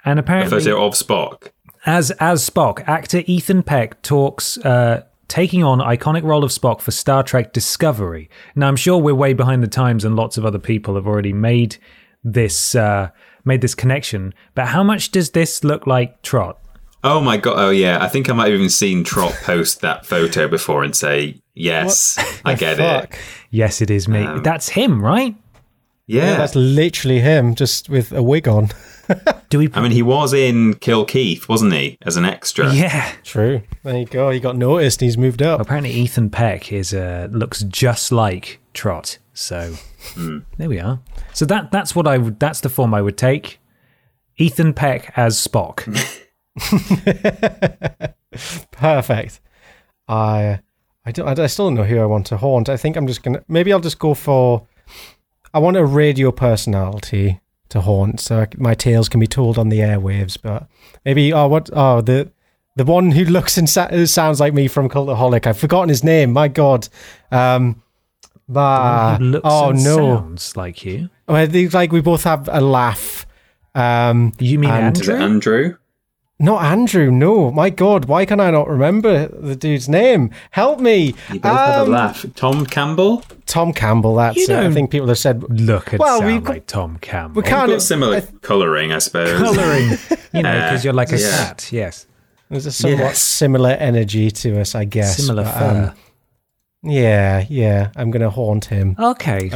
and 0.05 0.19
apparently 0.19 0.57
A 0.57 0.61
photo 0.61 0.85
of 0.85 0.93
Spock. 0.93 1.49
as 1.85 2.11
as 2.11 2.47
Spock, 2.47 2.87
actor 2.87 3.23
Ethan 3.25 3.63
Peck 3.63 4.01
talks 4.01 4.57
uh, 4.59 5.03
taking 5.27 5.63
on 5.63 5.79
iconic 5.79 6.23
role 6.23 6.43
of 6.43 6.51
Spock 6.51 6.81
for 6.81 6.91
Star 6.91 7.21
Trek 7.23 7.53
Discovery. 7.53 8.29
Now, 8.55 8.67
I'm 8.67 8.75
sure 8.75 8.97
we're 8.97 9.13
way 9.15 9.33
behind 9.33 9.61
the 9.63 9.67
times, 9.67 10.03
and 10.05 10.15
lots 10.15 10.37
of 10.37 10.45
other 10.45 10.59
people 10.59 10.95
have 10.95 11.07
already 11.07 11.33
made 11.33 11.77
this 12.23 12.75
uh, 12.75 13.09
made 13.45 13.61
this 13.61 13.75
connection. 13.75 14.33
But 14.55 14.67
how 14.67 14.83
much 14.83 15.11
does 15.11 15.31
this 15.31 15.63
look 15.63 15.85
like 15.87 16.21
Trott? 16.23 16.59
Oh 17.09 17.21
my 17.21 17.37
god! 17.37 17.55
Oh 17.57 17.69
yeah, 17.69 18.03
I 18.03 18.09
think 18.09 18.29
I 18.29 18.33
might 18.33 18.47
have 18.47 18.55
even 18.55 18.69
seen 18.69 19.05
Trott 19.05 19.33
post 19.43 19.79
that 19.79 20.05
photo 20.05 20.49
before 20.49 20.83
and 20.83 20.93
say, 20.93 21.39
"Yes, 21.53 22.17
I 22.43 22.53
get 22.53 22.79
it." 22.81 23.17
Yes, 23.49 23.81
it 23.81 23.89
is 23.89 24.09
me. 24.09 24.23
Um, 24.25 24.43
That's 24.43 24.67
him, 24.67 25.01
right? 25.01 25.33
Yeah. 26.05 26.31
Yeah, 26.31 26.37
that's 26.37 26.55
literally 26.55 27.19
him, 27.19 27.53
just 27.55 27.89
with 27.89 28.11
a 28.13 28.23
wig 28.23 28.47
on. 28.47 28.69
Do 29.49 29.59
we? 29.59 29.69
I 29.73 29.81
mean, 29.81 29.91
he 29.91 30.01
was 30.01 30.33
in 30.33 30.73
Kill 30.75 31.05
Keith, 31.05 31.47
wasn't 31.49 31.73
he, 31.73 31.97
as 32.01 32.17
an 32.17 32.25
extra? 32.25 32.73
yeah. 32.73 33.11
True. 33.23 33.61
There 33.83 33.97
you 33.97 34.05
go. 34.05 34.29
He 34.29 34.39
got 34.41 34.57
noticed. 34.57 35.01
and 35.01 35.07
He's 35.07 35.17
moved 35.17 35.41
up. 35.41 35.59
Apparently, 35.61 35.91
Ethan 35.91 36.29
Peck 36.29 36.73
is 36.73 36.93
uh, 36.93 37.29
looks 37.31 37.63
just 37.63 38.11
like 38.11 38.59
Trott. 38.73 39.17
So 39.33 39.75
there 40.57 40.67
we 40.69 40.79
are. 40.79 40.99
So 41.33 41.45
that 41.45 41.71
that's 41.71 41.95
what 41.95 42.05
I 42.07 42.17
would. 42.17 42.39
That's 42.39 42.59
the 42.61 42.69
form 42.69 42.93
I 42.93 43.01
would 43.01 43.17
take. 43.17 43.59
Ethan 44.37 44.73
Peck 44.73 45.13
as 45.15 45.35
Spock. 45.37 45.83
Perfect. 48.71 49.39
I, 50.07 50.59
I 51.05 51.11
don't. 51.11 51.39
I 51.39 51.47
still 51.47 51.67
don't 51.67 51.75
know 51.75 51.83
who 51.83 51.99
I 51.99 52.05
want 52.05 52.25
to 52.27 52.37
haunt. 52.37 52.69
I 52.69 52.77
think 52.77 52.95
I'm 52.95 53.07
just 53.07 53.23
gonna. 53.23 53.43
Maybe 53.47 53.73
I'll 53.73 53.79
just 53.79 53.99
go 53.99 54.13
for. 54.13 54.67
I 55.53 55.59
want 55.59 55.77
a 55.77 55.85
radio 55.85 56.31
personality 56.31 57.39
to 57.69 57.81
haunt, 57.81 58.19
so 58.19 58.41
I, 58.41 58.47
my 58.57 58.73
tales 58.73 59.09
can 59.09 59.19
be 59.19 59.27
told 59.27 59.57
on 59.57 59.69
the 59.69 59.79
airwaves. 59.79 60.37
But 60.41 60.67
maybe. 61.05 61.33
Oh, 61.33 61.47
what? 61.47 61.69
Oh, 61.73 62.01
the 62.01 62.31
the 62.75 62.85
one 62.85 63.11
who 63.11 63.25
looks 63.25 63.57
and 63.57 63.69
sa- 63.69 63.89
sounds 64.05 64.39
like 64.39 64.53
me 64.53 64.67
from 64.67 64.89
Cultaholic. 64.89 65.47
I've 65.47 65.57
forgotten 65.57 65.89
his 65.89 66.03
name. 66.03 66.31
My 66.33 66.47
God. 66.47 66.87
Um. 67.31 67.81
Who 68.49 68.53
looks 68.53 69.41
oh 69.43 69.71
and 69.71 69.83
no! 69.83 69.97
sounds 69.97 70.55
like 70.55 70.85
you. 70.85 71.09
Well, 71.27 71.35
I 71.35 71.47
think, 71.47 71.73
like 71.73 71.91
we 71.91 71.99
both 71.99 72.23
have 72.23 72.47
a 72.49 72.61
laugh. 72.61 73.25
Um, 73.75 74.31
You 74.39 74.57
mean 74.57 74.69
And- 74.69 74.95
Andrew? 74.97 75.15
Andrew? 75.15 75.77
Not 76.39 76.63
Andrew. 76.63 77.09
No, 77.11 77.51
my 77.51 77.69
God, 77.69 78.05
why 78.05 78.25
can 78.25 78.39
I 78.39 78.51
not 78.51 78.67
remember 78.67 79.27
the 79.27 79.55
dude's 79.55 79.89
name? 79.89 80.29
Help 80.51 80.79
me. 80.79 81.15
You 81.33 81.39
both 81.39 81.51
had 81.57 81.79
a 81.79 81.81
Um, 81.83 81.89
laugh. 81.91 82.25
Tom 82.35 82.65
Campbell? 82.65 83.23
Tom 83.47 83.73
Campbell. 83.73 84.15
That's 84.15 84.37
You 84.47 84.55
it. 84.55 84.65
I 84.67 84.71
think 84.71 84.91
people 84.91 85.07
have 85.07 85.17
said 85.17 85.43
Look 85.49 85.93
at 85.93 85.99
Well, 85.99 86.19
sound 86.19 86.31
we've 86.31 86.43
got- 86.43 86.53
like 86.53 86.67
Tom 86.67 86.97
Campbell. 87.01 87.41
we 87.41 87.47
You've 87.47 87.57
can't. 87.57 87.71
got 87.71 87.81
similar 87.81 88.21
colouring, 88.41 88.91
I 88.93 88.99
suppose. 88.99 89.37
Colouring, 89.37 89.89
you 90.33 90.43
know, 90.43 90.53
because 90.61 90.83
you're 90.83 90.93
like 90.93 91.11
a 91.11 91.19
Yeah. 91.19 91.37
cat. 91.47 91.69
Yes, 91.71 92.05
There's 92.49 92.65
a 92.65 92.71
somewhat 92.71 92.99
Yes. 92.99 93.19
similar 93.19 93.71
energy 93.71 94.29
to 94.31 94.61
us, 94.61 94.75
I 94.75 94.85
guess. 94.85 95.17
similar 95.17 95.43
but, 95.43 95.53
fur. 95.53 95.93
um, 95.93 96.91
yeah, 96.91 97.45
yeah. 97.49 97.89
I'm 97.95 98.11
gonna 98.11 98.29
haunt 98.29 98.65
him. 98.65 98.95
okay, 98.99 99.49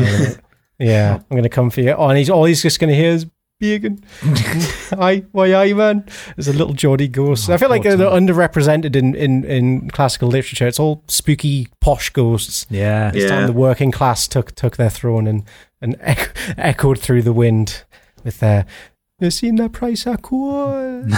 Yeah, 0.79 1.19
I'm 1.29 1.35
gonna 1.37 1.47
come 1.49 1.69
for 1.69 1.81
you. 1.81 1.91
Oh, 1.91 2.07
and 2.09 2.17
he's 2.17 2.29
all 2.29 2.45
he's 2.45 2.61
just 2.61 2.79
gonna 2.79 2.93
hear 2.95 3.11
is 3.11 3.25
Bacon. 3.61 4.03
Aye, 4.99 5.23
why 5.31 5.53
aye, 5.53 5.73
man? 5.73 6.03
There's 6.35 6.47
a 6.47 6.53
little 6.53 6.73
Geordie 6.73 7.07
ghost. 7.07 7.47
I 7.49 7.53
oh, 7.53 7.57
feel 7.59 7.69
like 7.69 7.83
poor 7.83 7.95
they're 7.95 8.09
Tom. 8.09 8.25
underrepresented 8.27 8.95
in, 8.95 9.13
in, 9.15 9.43
in 9.45 9.89
classical 9.91 10.27
literature. 10.29 10.67
It's 10.67 10.79
all 10.79 11.03
spooky, 11.07 11.67
posh 11.79 12.09
ghosts. 12.09 12.65
Yeah. 12.71 13.11
This 13.11 13.23
Yeah. 13.23 13.29
time 13.29 13.45
the 13.47 13.53
working 13.53 13.91
class 13.91 14.27
took 14.27 14.53
took 14.55 14.77
their 14.77 14.89
throne 14.89 15.27
and, 15.27 15.43
and 15.79 15.95
ec- 16.01 16.35
echoed 16.57 16.97
through 16.99 17.21
the 17.21 17.33
wind 17.33 17.83
with 18.23 18.39
their 18.39 18.65
"You've 19.19 19.33
seen 19.33 19.55
the 19.57 19.69
price 19.69 20.07
of 20.07 20.23
coal." 20.23 21.05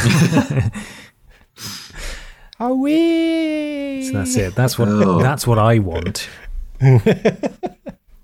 Away. 2.60 4.04
So 4.04 4.14
that's 4.18 4.36
it. 4.36 4.54
That's 4.56 4.78
what 4.78 4.90
Oh. 4.90 5.22
that's 5.22 5.48
what 5.48 5.60
I 5.60 5.80
want. 5.80 6.28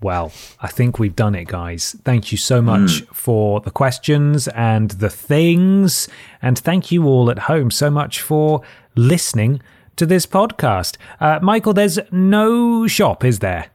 Well, 0.02 0.32
I 0.62 0.68
think 0.68 0.98
we've 0.98 1.16
done 1.16 1.36
it, 1.36 1.48
guys. 1.48 1.96
Thank 2.04 2.32
you 2.32 2.38
so 2.38 2.62
much 2.62 3.02
for 3.12 3.60
the 3.60 3.72
questions 3.72 4.48
and 4.50 4.92
the 4.92 5.10
things, 5.10 6.08
and 6.42 6.58
thank 6.58 6.92
you 6.92 7.06
all 7.06 7.30
at 7.30 7.40
home 7.40 7.70
so 7.70 7.90
much 7.90 8.22
for 8.22 8.62
listening 8.96 9.62
to 9.98 10.06
this 10.06 10.26
podcast. 10.26 10.96
Uh, 11.20 11.40
Michael, 11.42 11.74
there's 11.74 12.00
no 12.12 12.88
shop, 12.88 13.26
is 13.26 13.40
there? 13.40 13.68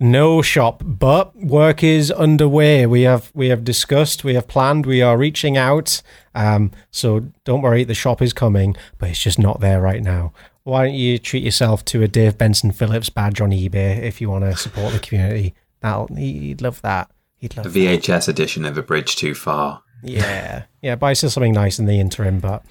No 0.00 0.42
shop, 0.42 0.82
but 0.84 1.34
work 1.36 1.82
is 1.82 2.10
underway. 2.10 2.84
We 2.84 3.02
have 3.02 3.30
we 3.34 3.48
have 3.48 3.64
discussed, 3.64 4.24
we 4.24 4.34
have 4.34 4.46
planned, 4.48 4.84
we 4.84 5.00
are 5.00 5.16
reaching 5.16 5.56
out. 5.56 6.02
Um, 6.34 6.72
so 6.90 7.30
don't 7.44 7.62
worry, 7.62 7.84
the 7.84 7.94
shop 7.94 8.20
is 8.20 8.32
coming, 8.32 8.76
but 8.98 9.08
it's 9.08 9.22
just 9.22 9.38
not 9.38 9.60
there 9.60 9.80
right 9.80 10.02
now. 10.02 10.32
Why 10.64 10.86
don't 10.86 10.94
you 10.94 11.18
treat 11.18 11.42
yourself 11.42 11.84
to 11.86 12.02
a 12.02 12.08
Dave 12.08 12.38
Benson 12.38 12.72
Phillips 12.72 13.10
badge 13.10 13.40
on 13.40 13.50
eBay 13.50 14.02
if 14.02 14.20
you 14.20 14.30
want 14.30 14.44
to 14.44 14.56
support 14.56 14.94
the 14.94 14.98
community? 14.98 15.54
That'll 15.80 16.06
he'd 16.06 16.62
love 16.62 16.80
that. 16.80 17.10
He'd 17.36 17.56
love 17.56 17.70
the 17.70 17.86
VHS 17.86 18.28
edition 18.28 18.64
of 18.64 18.78
A 18.78 18.82
Bridge 18.82 19.14
Too 19.16 19.34
Far. 19.34 19.82
Yeah, 20.04 20.64
yeah. 20.82 20.96
Buy 20.96 21.12
us 21.12 21.20
something 21.20 21.52
nice 21.52 21.78
in 21.78 21.86
the 21.86 21.98
interim, 21.98 22.38
but 22.38 22.62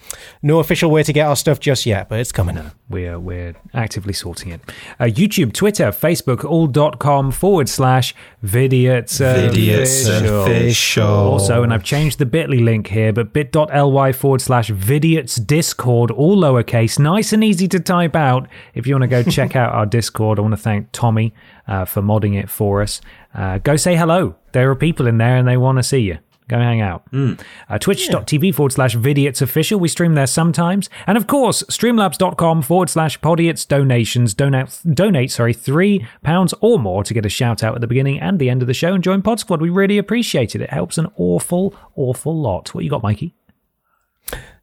no 0.44 0.60
official 0.60 0.92
way 0.92 1.02
to 1.02 1.12
get 1.12 1.26
our 1.26 1.36
stuff 1.36 1.60
just 1.60 1.86
yet. 1.86 2.10
But 2.10 2.20
it's 2.20 2.32
coming. 2.32 2.60
We're 2.88 3.20
we're 3.20 3.56
actively 3.74 4.14
sorting 4.14 4.52
it. 4.52 4.62
Uh, 5.00 5.06
YouTube, 5.06 5.52
Twitter, 5.52 5.92
Facebook, 5.92 6.46
all.com 6.46 7.32
forward 7.32 7.70
slash 7.70 8.14
vidiots 8.44 9.20
Vidiots 9.20 10.08
official. 10.44 11.08
Also, 11.08 11.64
and 11.64 11.74
I've 11.74 11.84
changed 11.84 12.20
the 12.20 12.28
bit.ly 12.28 12.58
link 12.58 12.88
here, 12.88 13.12
but 13.12 13.34
bit.ly 13.34 14.12
forward 14.12 14.42
slash 14.42 14.70
vidiots 14.70 15.46
discord, 15.46 16.12
all 16.12 16.38
lowercase, 16.38 17.00
nice 17.00 17.34
and 17.34 17.44
easy 17.44 17.68
to 17.70 17.80
type 17.80 18.16
out. 18.16 18.48
If 18.76 18.86
you 18.86 18.94
want 18.94 19.04
to 19.04 19.08
go 19.08 19.24
check 19.30 19.56
out 19.56 19.74
our 19.74 19.88
discord, 19.88 20.38
I 20.38 20.44
want 20.44 20.54
to 20.54 20.58
thank 20.58 20.90
Tommy 20.92 21.34
uh, 21.68 21.86
for 21.86 22.04
modding 22.04 22.40
it 22.40 22.50
for 22.50 22.84
us. 22.84 23.02
Uh, 23.34 23.58
go 23.58 23.76
say 23.76 23.96
hello. 23.96 24.36
There 24.52 24.70
are 24.70 24.76
people 24.76 25.08
in 25.08 25.18
there 25.18 25.36
and 25.36 25.48
they 25.48 25.58
want 25.58 25.80
to 25.80 25.84
see 25.84 26.02
you. 26.02 26.20
Go 26.48 26.58
hang 26.58 26.82
out. 26.82 27.04
Uh, 27.14 27.78
Twitch.tv 27.80 28.54
forward 28.54 28.72
slash 28.72 28.96
Vidiots 28.96 29.42
official. 29.42 29.80
We 29.80 29.88
stream 29.88 30.14
there 30.14 30.28
sometimes. 30.28 30.90
And 31.08 31.18
of 31.18 31.28
course, 31.28 31.64
streamlabs.com 31.64 32.62
forward 32.64 32.90
slash 32.90 33.20
Podiots 33.20 33.68
donations. 33.68 34.34
Donate, 34.34 34.80
donate, 34.94 35.32
sorry, 35.32 35.54
three 35.54 36.06
pounds 36.22 36.54
or 36.62 36.80
more 36.80 37.04
to 37.04 37.14
get 37.14 37.26
a 37.26 37.30
shout 37.30 37.64
out 37.64 37.76
at 37.76 37.82
the 37.82 37.88
beginning 37.88 38.20
and 38.20 38.40
the 38.40 38.50
end 38.50 38.62
of 38.62 38.68
the 38.68 38.74
show 38.74 38.94
and 38.94 39.04
join 39.04 39.22
Pod 39.22 39.40
Squad. 39.40 39.62
We 39.62 39.70
really 39.70 39.98
appreciate 39.98 40.56
it. 40.56 40.62
It 40.62 40.70
helps 40.70 40.98
an 40.98 41.08
awful, 41.18 41.74
awful 41.96 42.38
lot. 42.38 42.74
What 42.74 42.84
you 42.84 42.90
got, 42.90 43.04
Mikey? 43.04 43.34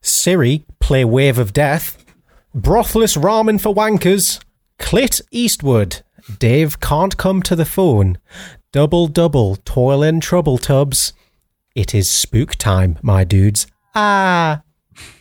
Siri, 0.00 0.64
play 0.80 1.04
Wave 1.04 1.38
of 1.38 1.52
Death. 1.52 2.04
Brothless 2.54 3.16
ramen 3.16 3.60
for 3.60 3.74
wankers. 3.74 4.40
Clit 4.78 5.20
Eastwood. 5.30 6.02
Dave 6.38 6.80
can't 6.80 7.16
come 7.16 7.42
to 7.42 7.56
the 7.56 7.64
phone. 7.64 8.18
Double 8.72 9.08
double 9.08 9.56
toil 9.56 10.02
and 10.02 10.22
trouble 10.22 10.58
tubs. 10.58 11.12
It 11.74 11.94
is 11.94 12.10
spook 12.10 12.56
time, 12.56 12.98
my 13.00 13.22
dudes. 13.24 13.66
Ah. 13.94 14.62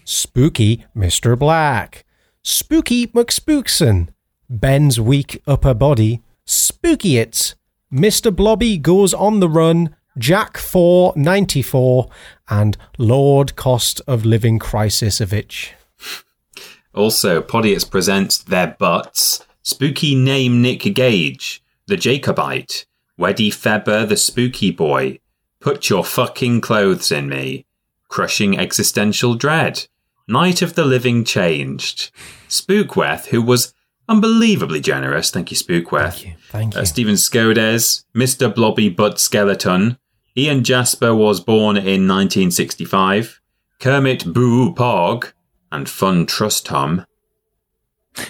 Spooky 0.03 0.85
Mr. 0.95 1.37
Black. 1.37 2.05
Spooky 2.41 3.07
McSpookson. 3.07 4.09
Ben's 4.49 4.99
weak 4.99 5.41
upper 5.45 5.75
body. 5.75 6.23
Spooky 6.45 7.17
it. 7.17 7.53
Mr. 7.93 8.35
Blobby 8.35 8.77
goes 8.77 9.13
on 9.13 9.39
the 9.39 9.49
run. 9.49 9.95
Jack 10.17 10.57
494 10.57 12.09
and 12.49 12.77
Lord 12.97 13.55
Cost 13.55 14.01
of 14.07 14.25
Living 14.25 14.57
Crisisovich. 14.57 15.73
Also, 16.93 17.41
Podiots 17.41 17.89
presents 17.89 18.39
Their 18.39 18.75
Butts, 18.79 19.45
Spooky 19.61 20.15
Name 20.15 20.61
Nick 20.61 20.81
Gage, 20.95 21.63
The 21.85 21.95
Jacobite, 21.95 22.85
Weddy 23.19 23.49
Feber 23.49 24.09
the 24.09 24.17
Spooky 24.17 24.71
Boy, 24.71 25.19
Put 25.59 25.89
Your 25.89 26.03
Fucking 26.05 26.61
Clothes 26.61 27.11
in 27.11 27.27
Me, 27.29 27.65
Crushing 28.07 28.57
Existential 28.57 29.35
Dread, 29.35 29.87
Night 30.27 30.61
of 30.61 30.75
the 30.75 30.85
Living 30.85 31.25
Changed, 31.25 32.11
Spookweth, 32.47 33.27
who 33.27 33.41
was 33.41 33.73
unbelievably 34.07 34.79
generous, 34.81 35.31
thank 35.31 35.51
you, 35.51 35.57
Spookweth, 35.57 36.33
Thank 36.49 36.75
you. 36.75 36.81
uh, 36.81 36.85
Stephen 36.85 37.15
Skodes, 37.15 38.05
Mr. 38.15 38.53
Blobby 38.53 38.89
Butt 38.89 39.19
Skeleton, 39.19 39.97
Ian 40.37 40.63
Jasper 40.63 41.13
was 41.13 41.41
born 41.41 41.75
in 41.75 42.07
1965, 42.07 43.41
Kermit 43.79 44.31
Boo 44.33 44.73
Pog, 44.73 45.33
and 45.71 45.89
Fun 45.89 46.25
Trust 46.25 46.65
Tom. 46.65 47.05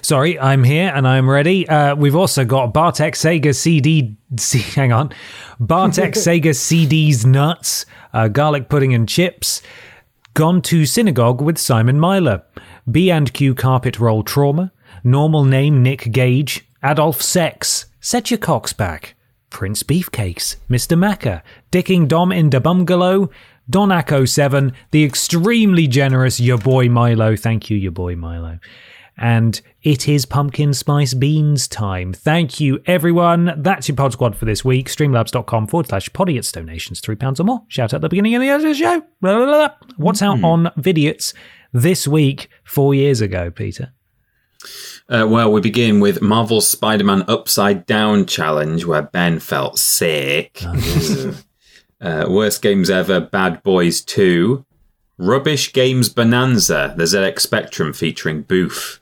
Sorry, 0.02 0.40
I'm 0.40 0.64
here 0.64 0.92
and 0.94 1.08
I'm 1.08 1.30
ready. 1.30 1.68
Uh, 1.68 1.96
we've 1.96 2.16
also 2.16 2.46
got 2.46 2.74
Bartek 2.74 3.14
Sega 3.16 3.56
CD. 3.56 4.18
C, 4.38 4.60
hang 4.60 4.92
on, 4.92 5.14
Bartek 5.60 6.14
Sega 6.16 6.56
CD's 6.56 7.26
nuts, 7.26 7.86
uh, 8.14 8.28
garlic 8.28 8.70
pudding 8.70 8.94
and 8.94 9.08
chips. 9.08 9.62
Gone 10.34 10.62
to 10.64 10.86
synagogue 10.86 11.42
with 11.42 11.58
Simon 11.58 12.00
Myler. 12.00 12.44
B 12.90 13.12
and 13.12 13.34
Q 13.34 13.56
carpet 13.56 14.00
roll 14.00 14.24
trauma. 14.24 14.72
Normal 15.04 15.44
name 15.44 15.84
Nick 15.84 16.12
Gage. 16.12 16.68
Adolf 16.84 17.22
Sex. 17.22 17.88
Set 18.00 18.32
your 18.32 18.38
cocks 18.38 18.72
back. 18.72 19.16
Prince 19.50 19.84
Beefcakes. 19.84 20.56
Mr. 20.70 20.98
Macca. 20.98 21.42
Dicking 21.72 22.08
Dom 22.08 22.32
in 22.32 22.52
the 22.52 22.62
bungalow. 22.62 23.30
Don 23.70 23.90
Acco 23.90 24.28
7. 24.28 24.72
The 24.92 25.04
extremely 25.04 25.88
generous 25.88 26.40
your 26.40 26.58
boy 26.58 26.88
Milo. 26.90 27.36
Thank 27.36 27.70
you, 27.70 27.78
your 27.78 27.92
boy 27.92 28.16
Milo 28.16 28.60
and 29.20 29.62
it 29.82 30.10
is 30.10 30.26
pumpkin 30.26 30.74
spice 30.74 31.14
beans 31.14 31.68
time. 31.68 32.12
Thank 32.12 32.60
you, 32.60 32.82
everyone. 32.86 33.54
That's 33.58 33.88
your 33.88 33.96
pod 33.96 34.14
squad 34.14 34.36
for 34.36 34.46
this 34.46 34.66
week. 34.66 34.90
Streamlabs.com 34.90 35.68
forward 35.68 35.88
slash 35.88 36.10
podiots 36.10 36.52
donations, 36.52 37.00
three 37.00 37.16
pounds 37.16 37.40
or 37.40 37.46
more. 37.46 37.64
Shout 37.70 37.94
out 37.94 37.96
at 37.96 38.02
the 38.02 38.10
beginning 38.10 38.36
and 38.36 38.44
the 38.44 38.50
end 38.50 38.64
of 38.64 38.70
the 38.70 38.74
show. 38.74 39.02
Blah, 39.22 39.38
blah, 39.38 39.46
blah. 39.46 39.70
What's 39.96 40.22
out 40.22 40.44
on 40.44 40.66
Vidiots 40.78 41.34
this 41.72 42.08
week, 42.08 42.50
four 42.64 42.94
years 42.94 43.22
ago, 43.22 43.52
Peter? 43.52 43.94
Uh, 45.08 45.26
well, 45.30 45.52
we 45.52 45.62
begin 45.62 46.02
with 46.02 46.22
Marvel's 46.22 46.68
Spider 46.68 47.06
Man 47.06 47.24
Upside 47.30 47.86
Down 47.86 48.26
Challenge, 48.26 48.84
where 48.86 49.04
Ben 49.04 49.40
felt 49.40 49.80
sick. 49.80 50.62
uh, 52.02 52.26
worst 52.28 52.62
games 52.62 52.90
ever 52.90 53.22
Bad 53.22 53.64
Boys 53.64 54.02
2. 54.02 54.66
Rubbish 55.18 55.74
Games 55.74 56.10
Bonanza, 56.10 56.94
the 56.98 57.04
ZX 57.04 57.40
Spectrum 57.40 57.94
featuring 57.94 58.42
Booth. 58.42 59.00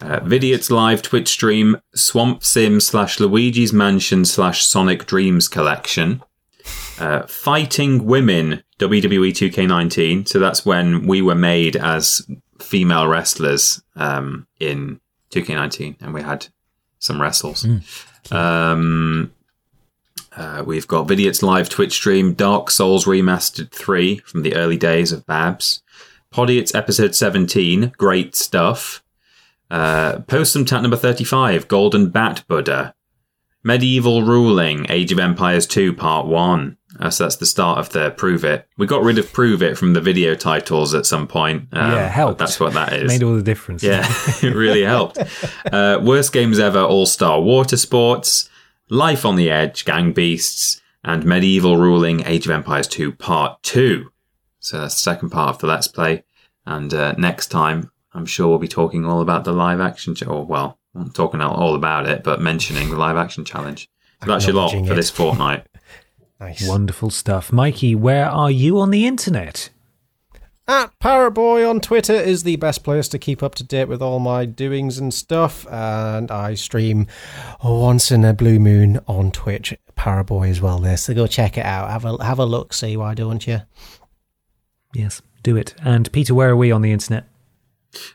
Uh, 0.00 0.20
Vidiots 0.20 0.70
live 0.70 1.02
Twitch 1.02 1.28
stream 1.28 1.80
Swamp 1.94 2.44
Sim 2.44 2.80
slash 2.80 3.18
Luigi's 3.18 3.72
Mansion 3.72 4.24
slash 4.24 4.64
Sonic 4.64 5.06
Dreams 5.06 5.48
collection. 5.48 6.22
Uh, 6.98 7.26
Fighting 7.26 8.04
Women 8.04 8.62
WWE 8.78 9.30
2K19. 9.30 10.28
So 10.28 10.38
that's 10.38 10.64
when 10.64 11.06
we 11.06 11.20
were 11.20 11.34
made 11.34 11.76
as 11.76 12.26
female 12.60 13.06
wrestlers 13.08 13.82
um, 13.96 14.46
in 14.60 15.00
2K19, 15.30 15.96
and 16.00 16.14
we 16.14 16.22
had 16.22 16.46
some 16.98 17.20
wrestles. 17.20 17.66
Um, 18.30 19.32
uh, 20.36 20.62
we've 20.66 20.86
got 20.86 21.08
Vidiots 21.08 21.42
live 21.42 21.68
Twitch 21.68 21.92
stream 21.92 22.34
Dark 22.34 22.70
Souls 22.70 23.04
Remastered 23.04 23.72
3 23.72 24.18
from 24.18 24.42
the 24.42 24.54
early 24.54 24.76
days 24.76 25.12
of 25.12 25.26
Babs. 25.26 25.82
Podiots 26.32 26.74
episode 26.74 27.14
17, 27.14 27.92
great 27.96 28.36
stuff. 28.36 29.02
Uh, 29.70 30.18
Postum 30.20 30.66
Tat 30.66 30.82
number 30.82 30.96
35, 30.96 31.68
Golden 31.68 32.08
Bat 32.10 32.44
Buddha. 32.48 32.94
Medieval 33.64 34.22
Ruling, 34.22 34.86
Age 34.88 35.12
of 35.12 35.18
Empires 35.18 35.66
2, 35.66 35.92
Part 35.92 36.26
1. 36.26 36.76
Uh, 37.00 37.10
so 37.10 37.24
that's 37.24 37.36
the 37.36 37.44
start 37.46 37.78
of 37.78 37.90
the 37.90 38.10
Prove 38.12 38.44
It. 38.44 38.66
We 38.78 38.86
got 38.86 39.02
rid 39.02 39.18
of 39.18 39.30
Prove 39.32 39.62
It 39.62 39.76
from 39.76 39.92
the 39.92 40.00
video 40.00 40.34
titles 40.34 40.94
at 40.94 41.04
some 41.06 41.26
point. 41.26 41.68
um, 41.72 41.92
Yeah, 41.92 42.08
helped. 42.08 42.38
That's 42.38 42.58
what 42.58 42.72
that 42.74 42.92
is. 42.92 43.08
Made 43.08 43.22
all 43.22 43.34
the 43.34 43.42
difference. 43.42 43.82
Yeah, 43.82 44.06
it 44.42 44.54
really 44.54 44.84
helped. 44.84 45.18
Uh, 45.70 46.00
worst 46.02 46.32
games 46.32 46.58
ever 46.58 46.80
All 46.80 47.04
Star 47.04 47.40
Water 47.42 47.76
Sports, 47.76 48.48
Life 48.88 49.26
on 49.26 49.36
the 49.36 49.50
Edge, 49.50 49.84
Gang 49.84 50.12
Beasts, 50.12 50.80
and 51.04 51.24
Medieval 51.26 51.76
Ruling 51.76 52.24
Age 52.24 52.46
of 52.46 52.52
Empires 52.52 52.86
2 52.88 53.12
Part 53.12 53.62
2. 53.64 54.10
So 54.60 54.80
that's 54.80 54.94
the 54.94 55.00
second 55.00 55.30
part 55.30 55.50
of 55.56 55.58
the 55.60 55.66
Let's 55.66 55.88
Play. 55.88 56.24
And 56.64 56.94
uh, 56.94 57.12
next 57.18 57.48
time, 57.48 57.90
I'm 58.14 58.26
sure 58.26 58.48
we'll 58.48 58.58
be 58.58 58.68
talking 58.68 59.04
all 59.04 59.20
about 59.20 59.44
the 59.44 59.52
live 59.52 59.80
action, 59.80 60.14
ch- 60.14 60.26
or 60.26 60.44
well, 60.44 60.78
not 60.94 61.14
talking 61.14 61.40
all 61.40 61.74
about 61.74 62.08
it, 62.08 62.24
but 62.24 62.40
mentioning 62.40 62.90
the 62.90 62.96
live 62.96 63.16
action 63.16 63.44
challenge. 63.44 63.88
So 64.22 64.30
that's 64.30 64.46
your 64.46 64.56
lot 64.56 64.72
for 64.72 64.92
it. 64.92 64.96
this 64.96 65.10
fortnight. 65.10 65.66
Nice. 66.40 66.68
Wonderful 66.68 67.10
stuff. 67.10 67.52
Mikey, 67.52 67.96
where 67.96 68.28
are 68.30 68.48
you 68.48 68.78
on 68.78 68.92
the 68.92 69.08
internet? 69.08 69.70
At 70.68 70.96
Paraboy 71.00 71.68
on 71.68 71.80
Twitter 71.80 72.12
is 72.12 72.44
the 72.44 72.54
best 72.54 72.84
place 72.84 73.08
to 73.08 73.18
keep 73.18 73.42
up 73.42 73.56
to 73.56 73.64
date 73.64 73.88
with 73.88 74.00
all 74.00 74.20
my 74.20 74.44
doings 74.44 74.98
and 74.98 75.12
stuff. 75.12 75.66
And 75.68 76.30
I 76.30 76.54
stream 76.54 77.08
once 77.64 78.12
in 78.12 78.24
a 78.24 78.34
blue 78.34 78.60
moon 78.60 79.00
on 79.08 79.32
Twitch, 79.32 79.74
Paraboy 79.96 80.50
as 80.50 80.60
well. 80.60 80.78
There, 80.78 80.96
so 80.96 81.12
go 81.12 81.26
check 81.26 81.58
it 81.58 81.64
out. 81.64 81.90
Have 81.90 82.04
a 82.04 82.22
have 82.22 82.38
a 82.38 82.44
look. 82.44 82.72
See 82.72 82.96
why 82.96 83.14
don't 83.14 83.44
you? 83.44 83.62
Yes, 84.94 85.22
do 85.42 85.56
it. 85.56 85.74
And 85.82 86.12
Peter, 86.12 86.34
where 86.34 86.50
are 86.50 86.56
we 86.56 86.70
on 86.70 86.82
the 86.82 86.92
internet? 86.92 87.24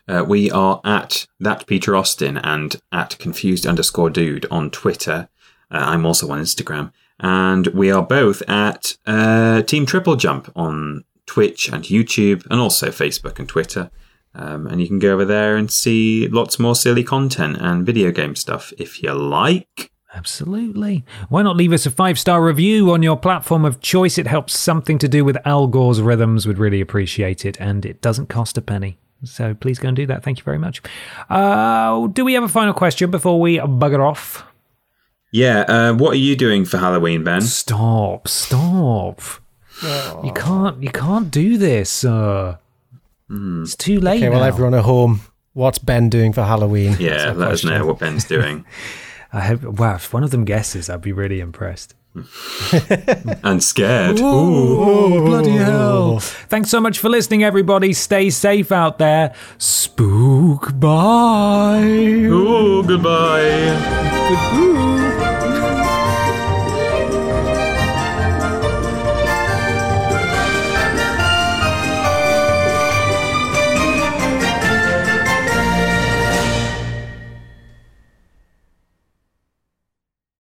Uh, 0.08 0.24
we 0.26 0.50
are 0.50 0.80
at 0.84 1.26
that 1.40 1.66
Peter 1.66 1.96
Austin 1.96 2.36
and 2.38 2.80
at 2.92 3.18
confused 3.18 3.66
underscore 3.66 4.10
dude 4.10 4.46
on 4.50 4.70
Twitter. 4.70 5.28
Uh, 5.70 5.78
I'm 5.78 6.06
also 6.06 6.30
on 6.30 6.40
Instagram, 6.40 6.92
and 7.20 7.66
we 7.68 7.90
are 7.90 8.02
both 8.02 8.42
at 8.48 8.96
uh, 9.06 9.62
Team 9.62 9.86
Triple 9.86 10.16
Jump 10.16 10.52
on 10.54 11.04
Twitch 11.26 11.68
and 11.68 11.84
YouTube, 11.84 12.46
and 12.50 12.60
also 12.60 12.88
Facebook 12.88 13.38
and 13.38 13.48
Twitter. 13.48 13.90
Um, 14.34 14.66
and 14.66 14.80
you 14.80 14.88
can 14.88 14.98
go 14.98 15.12
over 15.12 15.24
there 15.24 15.56
and 15.56 15.70
see 15.70 16.26
lots 16.28 16.58
more 16.58 16.74
silly 16.74 17.04
content 17.04 17.56
and 17.60 17.86
video 17.86 18.10
game 18.10 18.34
stuff 18.34 18.72
if 18.78 19.02
you 19.02 19.12
like. 19.12 19.92
Absolutely. 20.12 21.04
Why 21.28 21.42
not 21.42 21.56
leave 21.56 21.72
us 21.72 21.86
a 21.86 21.90
five 21.90 22.18
star 22.18 22.44
review 22.44 22.92
on 22.92 23.02
your 23.02 23.16
platform 23.16 23.64
of 23.64 23.80
choice? 23.80 24.16
It 24.16 24.26
helps 24.26 24.56
something 24.56 24.98
to 24.98 25.08
do 25.08 25.24
with 25.24 25.36
Al 25.44 25.66
Gore's 25.66 26.00
rhythms. 26.00 26.46
Would 26.46 26.58
really 26.58 26.80
appreciate 26.80 27.44
it, 27.44 27.60
and 27.60 27.84
it 27.84 28.00
doesn't 28.00 28.28
cost 28.28 28.56
a 28.56 28.62
penny. 28.62 28.98
So 29.22 29.54
please 29.54 29.78
go 29.78 29.88
and 29.88 29.96
do 29.96 30.06
that. 30.06 30.22
Thank 30.22 30.38
you 30.38 30.44
very 30.44 30.58
much. 30.58 30.82
Uh, 31.30 32.08
do 32.08 32.24
we 32.24 32.34
have 32.34 32.42
a 32.42 32.48
final 32.48 32.74
question 32.74 33.10
before 33.10 33.40
we 33.40 33.58
bugger 33.58 34.00
off? 34.04 34.44
Yeah, 35.32 35.60
uh, 35.62 35.94
what 35.94 36.12
are 36.12 36.16
you 36.18 36.36
doing 36.36 36.64
for 36.64 36.78
Halloween, 36.78 37.24
Ben? 37.24 37.40
Stop! 37.40 38.28
Stop! 38.28 39.20
You 39.82 40.32
can't. 40.34 40.82
You 40.82 40.90
can't 40.90 41.30
do 41.30 41.58
this. 41.58 42.04
Uh, 42.04 42.56
It's 43.30 43.74
too 43.74 43.98
late. 44.00 44.18
Okay, 44.22 44.28
well, 44.28 44.40
now. 44.40 44.46
everyone 44.46 44.74
at 44.74 44.84
home, 44.84 45.22
what's 45.52 45.78
Ben 45.78 46.08
doing 46.08 46.32
for 46.32 46.42
Halloween? 46.44 46.96
Yeah, 47.00 47.10
That's 47.10 47.24
our 47.26 47.34
let 47.34 47.50
us 47.50 47.64
know 47.64 47.86
what 47.86 47.98
Ben's 47.98 48.24
doing. 48.24 48.64
I 49.32 49.40
hope. 49.40 49.62
Wow! 49.64 49.96
If 49.96 50.12
one 50.12 50.22
of 50.22 50.30
them 50.30 50.44
guesses, 50.44 50.88
I'd 50.88 51.00
be 51.00 51.12
really 51.12 51.40
impressed. 51.40 51.94
and 53.42 53.62
scared. 53.62 54.18
Oh, 54.20 55.24
bloody 55.24 55.50
hell. 55.50 56.20
Thanks 56.20 56.70
so 56.70 56.80
much 56.80 56.98
for 56.98 57.08
listening, 57.08 57.42
everybody. 57.42 57.92
Stay 57.92 58.30
safe 58.30 58.70
out 58.70 58.98
there. 58.98 59.34
Spook 59.58 60.78
bye. 60.78 62.28
Oh, 62.30 62.82
goodbye. 62.82 64.28
Good- 64.28 64.93